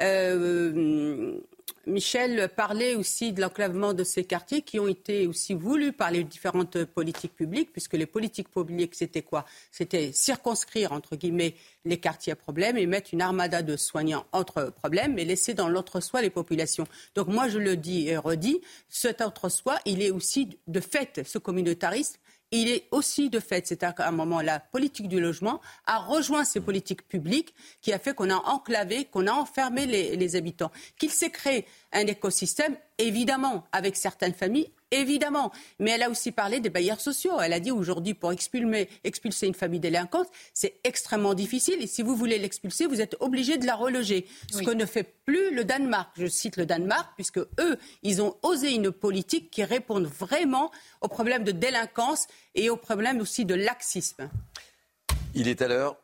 Euh, 0.01 1.39
Michel 1.87 2.49
parlait 2.55 2.95
aussi 2.95 3.33
de 3.33 3.41
l'enclavement 3.41 3.93
de 3.93 4.05
ces 4.05 4.25
quartiers 4.25 4.63
qui 4.63 4.79
ont 4.79 4.87
été 4.87 5.27
aussi 5.27 5.53
voulus 5.53 5.93
par 5.93 6.13
les 6.13 6.23
différentes 6.23 6.85
politiques 6.85 7.35
publiques, 7.35 7.73
puisque 7.73 7.95
les 7.95 8.07
politiques 8.07 8.51
publiques, 8.51 8.95
c'était 8.95 9.23
quoi? 9.23 9.45
C'était 9.73 10.13
circonscrire, 10.13 10.93
entre 10.93 11.17
guillemets, 11.17 11.55
les 11.85 11.99
quartiers 11.99 12.35
à 12.35 12.37
problème 12.37 12.79
et 12.79 12.87
mettre 12.87 13.13
une 13.13 13.21
armada 13.21 13.63
de 13.63 13.77
soignants 13.77 14.25
entre 14.31 14.71
problèmes, 14.71 15.15
mais 15.15 15.25
laisser 15.25 15.55
dans 15.55 15.69
l'autre-soi 15.69 16.23
les 16.23 16.31
populations. 16.31 16.87
Donc 17.17 17.27
moi, 17.27 17.49
je 17.49 17.59
le 17.59 17.77
dis 17.77 18.07
et 18.07 18.17
redis, 18.17 18.61
cet 18.89 19.21
autre-soi, 19.21 19.79
il 19.85 20.03
est 20.03 20.11
aussi, 20.11 20.59
de 20.69 20.81
fait, 20.81 21.23
ce 21.27 21.39
communautarisme 21.39 22.17
il 22.53 22.69
est 22.69 22.87
aussi 22.91 23.31
de 23.31 23.41
fait, 23.41 23.67
c'est 23.67 23.83
à 23.83 23.95
un 23.99 24.11
moment 24.13 24.41
la 24.41 24.61
politique 24.61 25.09
du 25.09 25.21
logement 25.21 25.61
a 25.87 25.99
rejoint 25.99 26.45
ces 26.45 26.61
politiques 26.61 27.09
publiques 27.09 27.55
qui 27.81 27.93
a 27.93 27.99
fait 27.99 28.15
qu'on 28.15 28.31
a 28.31 28.37
enclavé, 28.37 29.07
qu'on 29.07 29.27
a 29.27 29.33
enfermé 29.33 29.87
les, 29.87 30.17
les 30.17 30.37
habitants, 30.37 30.71
qu'il 30.99 31.11
s'est 31.11 31.31
créé 31.31 31.67
un 31.93 32.07
écosystème, 32.07 32.77
évidemment, 32.99 33.65
avec 33.73 33.97
certaines 33.97 34.35
familles, 34.35 34.71
évidemment. 34.93 35.51
Mais 35.79 35.91
elle 35.93 36.03
a 36.03 36.11
aussi 36.11 36.31
parlé 36.31 36.61
des 36.61 36.71
bailleurs 36.71 37.01
sociaux. 37.01 37.41
Elle 37.41 37.53
a 37.53 37.61
dit 37.61 37.71
aujourd'hui, 37.71 38.15
pour 38.15 38.31
expulser, 38.33 38.89
expulser 39.05 39.47
une 39.47 39.55
famille 39.55 39.81
délinquante, 39.81 40.29
c'est 40.55 40.77
extrêmement 40.85 41.35
difficile. 41.35 41.83
Et 41.83 41.87
si 41.87 42.03
vous 42.03 42.15
voulez 42.15 42.39
l'expulser, 42.39 42.87
vous 42.87 43.01
êtes 43.01 43.17
obligé 43.21 43.59
de 43.59 43.67
la 43.67 43.75
reloger. 43.75 44.27
Ce 44.51 44.63
que 44.63 44.71
ne 44.71 44.87
fait 44.87 45.15
plus 45.25 45.55
le 45.55 45.65
Danemark. 45.65 46.11
Je 46.17 46.27
cite 46.27 46.57
le 46.57 46.67
Danemark, 46.67 47.13
puisque 47.17 47.39
eux, 47.39 47.79
ils 48.03 48.23
ont 48.23 48.37
osé 48.43 48.73
une 48.73 48.91
politique 48.91 49.51
qui 49.51 49.65
réponde 49.65 50.07
vraiment 50.07 50.71
aux 51.01 51.09
problèmes 51.09 51.45
de 51.45 51.53
délinquance 51.53 52.27
et 52.55 52.71
aux 52.71 52.77
problèmes 52.77 53.21
aussi 53.21 53.45
de 53.45 53.55
laxisme. 53.55 54.29
Il 55.35 55.49
est 55.49 55.63
à 55.63 55.69
l'heure. 55.69 56.02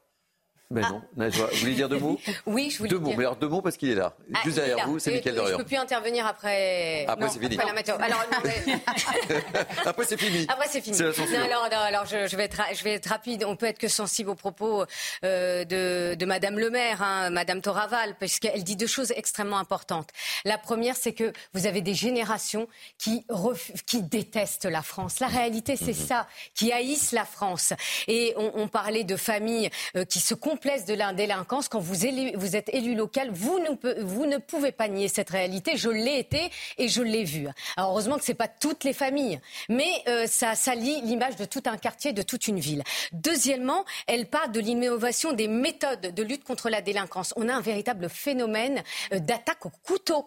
Mais 0.71 0.83
Ah. 0.85 0.91
non, 0.91 1.03
Najwa, 1.17 1.47
vous 1.51 1.57
voulez 1.61 1.75
dire 1.75 1.89
deux 1.89 1.99
mots 1.99 2.21
Oui, 2.47 2.69
je 2.71 2.77
voulais 2.77 2.91
Deux 2.91 2.99
mots, 2.99 3.09
dire. 3.09 3.17
mais 3.17 3.25
alors 3.25 3.37
deux 3.37 3.49
mots 3.49 3.63
parce 3.63 3.79
qu'il 3.79 3.89
est 3.89 3.95
là. 3.95 4.15
Ah, 4.35 4.41
Juste 4.45 4.57
derrière 4.57 4.87
vous, 4.87 4.99
c'est 4.99 5.11
Et- 5.11 5.15
Mickaël 5.15 5.35
Je 5.37 5.41
Dorian. 5.41 5.57
peux 5.57 5.65
plus 5.65 5.77
intervenir 5.79 6.27
après. 6.27 7.07
Après, 7.09 7.29
c'est 7.31 7.39
fini. 7.41 7.55
Après 7.55 7.67
la 7.69 7.73
météo. 7.73 7.95
Alors, 7.99 8.23
non, 8.31 8.39
mais- 8.45 8.75
Après, 9.87 10.05
c'est 10.05 10.19
fini. 10.21 10.45
Après, 10.47 10.69
c'est 10.69 10.83
fini. 10.83 10.99
Non, 10.99 11.07
alors, 11.43 11.69
non, 11.71 11.79
alors 11.79 12.05
je, 12.05 12.27
je 12.27 12.37
vais 12.37 12.45
être, 12.45 12.59
ra- 12.59 12.73
je 12.75 12.85
vais 12.85 12.93
être 12.95 13.07
rapide. 13.09 13.45
On 13.45 13.57
peut 13.57 13.65
être 13.65 13.79
que 13.79 13.89
sensible 13.89 14.29
aux 14.29 14.35
propos 14.35 14.85
euh, 15.25 15.65
de, 15.65 16.15
de 16.17 16.27
Madame 16.27 16.59
le 16.59 16.69
maire, 16.69 17.03
hein, 17.03 17.31
Madame 17.31 17.63
Toraval, 17.63 18.15
puisqu'elle 18.19 18.63
dit 18.63 18.77
deux 18.77 18.87
choses 18.87 19.13
extrêmement 19.17 19.59
importantes. 19.59 20.11
La 20.45 20.59
première, 20.59 20.97
c'est 20.97 21.15
que 21.15 21.33
vous 21.55 21.67
avez 21.67 21.81
des 21.81 21.95
générations 21.95 22.69
qui, 22.99 23.25
ref- 23.31 23.73
qui 23.87 24.03
détestent 24.03 24.67
la 24.67 24.83
France. 24.83 25.19
La 25.21 25.29
réalité, 25.29 25.77
c'est 25.77 25.95
ça, 25.95 26.27
qui 26.55 26.73
haïssent 26.73 27.13
la 27.13 27.25
France. 27.25 27.73
Et 28.07 28.35
on, 28.37 28.53
on 28.55 28.69
parlait 28.69 29.05
de 29.05 29.17
familles 29.17 29.71
euh, 29.97 30.05
qui 30.05 30.21
se 30.21 30.35
de 30.59 30.95
la 30.95 31.13
délinquance. 31.13 31.69
Quand 31.69 31.79
vous, 31.79 31.95
vous 32.35 32.57
êtes 32.57 32.75
élu 32.75 32.95
local, 32.95 33.31
vous 33.31 33.59
ne, 33.59 34.39
pouvez 34.39 34.73
pas 34.73 34.89
nier 34.89 35.09
cette 35.09 35.31
réalité. 35.31 35.77
Je 35.77 35.89
l'ai 35.89 36.19
été 36.19 36.51
et 36.79 36.89
je 36.89 37.03
l'ai 37.03 37.25
vu. 37.25 37.49
Alors 37.77 37.91
heureusement 37.91 38.17
que 38.17 38.25
c'est 38.25 38.35
pas 38.35 38.49
toutes 38.49 38.85
les 38.85 38.93
familles, 38.93 39.41
mais 39.69 39.91
euh, 40.09 40.27
ça 40.27 40.55
salit 40.55 41.01
l'image 41.03 41.37
de 41.37 41.45
tout 41.45 41.63
un 41.67 41.77
quartier, 41.77 42.13
de 42.13 42.23
toute 42.23 42.49
une 42.49 42.59
ville. 42.59 42.83
Deuxièmement, 43.13 43.85
elle 44.07 44.27
parle 44.27 44.53
de 44.53 44.61
l'innovation 44.61 45.33
des 45.33 45.49
méthodes 45.49 46.13
de 46.15 46.23
lutte 46.23 46.45
contre 46.45 46.71
la 46.71 46.83
délinquance. 46.83 47.33
On 47.37 47.49
a 47.49 47.55
un 47.55 47.61
véritable 47.61 48.09
phénomène 48.09 48.83
euh, 49.13 49.21
d'attaque 49.21 49.65
au 49.67 49.71
couteau. 49.87 50.27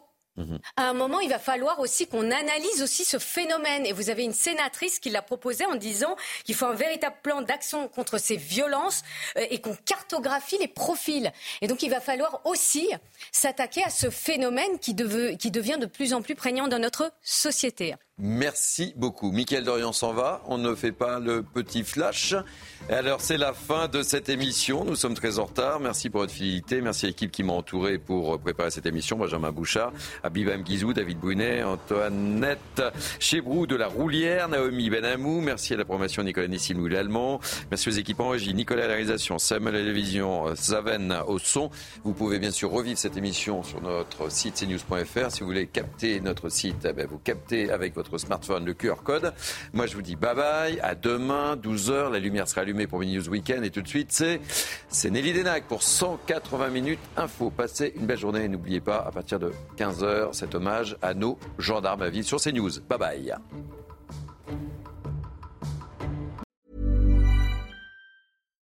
À 0.78 0.90
un 0.90 0.94
moment, 0.94 1.20
il 1.20 1.30
va 1.30 1.40
falloir 1.40 1.80
aussi 1.80 2.08
qu'on 2.08 2.32
analyse 2.32 2.82
aussi 2.82 3.03
ce 3.03 3.20
phénomène. 3.20 3.86
Et 3.86 3.91
vous 3.91 4.10
avez 4.10 4.24
une 4.24 4.34
sénatrice 4.34 4.99
qui 4.99 5.10
l'a 5.10 5.22
proposé 5.22 5.66
en 5.66 5.76
disant 5.76 6.16
qu'il 6.45 6.56
faut 6.56 6.66
un 6.66 6.74
véritable 6.74 7.18
plan 7.22 7.41
d'action 7.41 7.88
contre 7.88 8.18
ces 8.18 8.38
violences 8.38 9.03
euh, 9.38 9.45
et 9.49 9.60
qu'on 9.60 9.76
cartographie 9.76 10.58
les 10.58 10.68
profils. 10.68 11.32
Et 11.62 11.68
donc, 11.68 11.84
il 11.84 11.90
va 11.90 11.99
falloir 11.99 12.41
aussi 12.45 12.90
s'attaquer 13.32 13.84
à 13.84 13.90
ce 13.90 14.10
phénomène 14.10 14.80
qui 14.80 14.94
devient 14.94 15.78
de 15.80 15.86
plus 15.86 16.14
en 16.14 16.22
plus 16.22 16.36
prégnant 16.36 16.68
dans 16.68 16.80
notre 16.80 17.12
société. 17.22 17.95
Merci 18.23 18.93
beaucoup. 18.98 19.31
Mickaël 19.31 19.64
Dorian 19.64 19.91
s'en 19.91 20.14
va. 20.14 20.43
On 20.45 20.60
ne 20.60 20.76
fait 20.76 20.91
pas 20.91 21.19
le 21.19 21.41
petit 21.41 21.84
flash. 21.84 22.35
Alors, 22.88 23.19
c'est 23.19 23.38
la 23.38 23.52
fin 23.52 23.88
de 23.88 24.03
cette 24.03 24.30
émission. 24.30 24.85
Nous 24.85 24.95
sommes 24.95 25.15
très 25.15 25.39
en 25.39 25.45
retard. 25.45 25.80
Merci 25.80 26.11
pour 26.11 26.22
votre 26.22 26.31
fidélité. 26.31 26.81
Merci 26.81 27.06
à 27.06 27.10
l'équipe 27.10 27.31
qui 27.31 27.41
m'a 27.41 27.53
entouré 27.53 27.98
pour 27.98 28.39
préparer 28.39 28.69
cette 28.69 28.85
émission. 28.85 29.18
Benjamin 29.18 29.52
Bouchard, 29.52 29.91
Abibam 30.22 30.61
Guizou, 30.61 30.93
David 30.93 31.19
Brunet, 31.19 31.64
Antoinette 31.64 32.84
Chebrou 33.19 33.65
de 33.65 33.76
la 33.76 33.88
Roulière, 33.88 34.49
Naomi 34.49 34.91
Benamou. 34.91 35.41
Merci 35.41 35.73
à 35.73 35.77
la 35.77 35.85
promotion 35.85 36.22
Nicolas 36.22 36.48
Nissimou 36.48 36.85
l'Allemand. 36.85 37.39
Merci 37.72 37.89
aux 37.89 37.93
équipes 37.93 38.19
en 38.19 38.30
régie, 38.30 38.53
Nicolas 38.53 38.84
à 38.84 38.88
la 38.88 38.93
réalisation, 38.93 39.39
Samuel 39.39 39.73
à 39.73 39.77
la 39.80 39.84
télévision, 39.85 40.53
Zaven 40.53 41.23
au 41.26 41.39
son. 41.39 41.72
Vous 42.03 42.14
pouvez 42.14 42.38
bien 42.38 42.52
sûr 42.52 42.69
revivre 42.69 42.99
cette 42.99 43.18
émission 43.18 43.64
sur 43.64 43.81
notre 43.81 44.31
site 44.31 44.64
cnews.fr. 44.64 45.31
Si 45.31 45.39
vous 45.39 45.48
voulez 45.48 45.65
capter 45.65 46.19
notre 46.19 46.49
site, 46.49 46.85
eh 46.88 46.93
ben, 46.93 47.07
vous 47.07 47.18
captez 47.18 47.72
avec 47.72 47.95
votre 47.95 48.11
smartphone 48.18 48.66
le 48.66 48.74
QR 48.74 48.96
code. 49.04 49.34
Moi, 49.74 49.88
je 49.88 49.96
vous 49.96 50.02
dis 50.02 50.16
bye 50.16 50.36
bye. 50.36 50.80
À 50.82 50.96
demain, 50.96 51.56
12h. 51.56 52.12
La 52.12 52.20
lumière 52.20 52.48
sera 52.48 52.62
allumée 52.62 52.88
pour 52.88 53.00
Mini 53.00 53.18
News 53.18 53.30
Weekend. 53.30 53.64
Et 53.64 53.70
tout 53.70 53.82
de 53.82 53.88
suite, 53.88 54.12
c'est, 54.12 54.42
c'est 54.90 55.10
Nelly 55.10 55.34
Denac 55.34 55.66
pour 55.66 55.84
180 55.84 56.70
minutes 56.70 57.00
info. 57.18 57.50
Passez 57.50 57.94
une 57.96 58.06
belle 58.06 58.20
journée 58.20 58.44
et 58.44 58.48
n'oubliez 58.48 58.82
pas, 58.82 58.98
à 58.98 59.12
partir 59.12 59.40
de 59.40 59.52
15h, 59.78 60.34
cet 60.34 60.56
hommage 60.56 60.98
à 61.02 61.14
nos 61.14 61.38
gendarmes 61.58 62.02
à 62.02 62.10
vie 62.10 62.24
sur 62.24 62.40
CNews. 62.40 62.80
Bye 62.90 63.00
bye. 63.00 63.36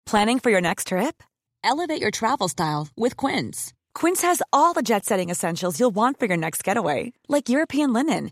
Planning 0.06 0.38
for 0.38 0.52
your 0.52 0.62
next 0.62 0.90
trip? 0.90 1.24
Elevate 1.64 2.00
your 2.00 2.12
travel 2.12 2.48
style 2.48 2.88
with 2.96 3.16
Quince. 3.18 3.74
Quince 3.96 4.22
has 4.22 4.42
all 4.52 4.74
the 4.74 4.82
jet 4.84 5.06
setting 5.06 5.30
essentials 5.30 5.80
you'll 5.80 5.96
want 5.96 6.20
for 6.20 6.26
your 6.28 6.38
next 6.38 6.64
getaway, 6.64 7.14
like 7.30 7.50
European 7.50 7.94
linen, 7.94 8.32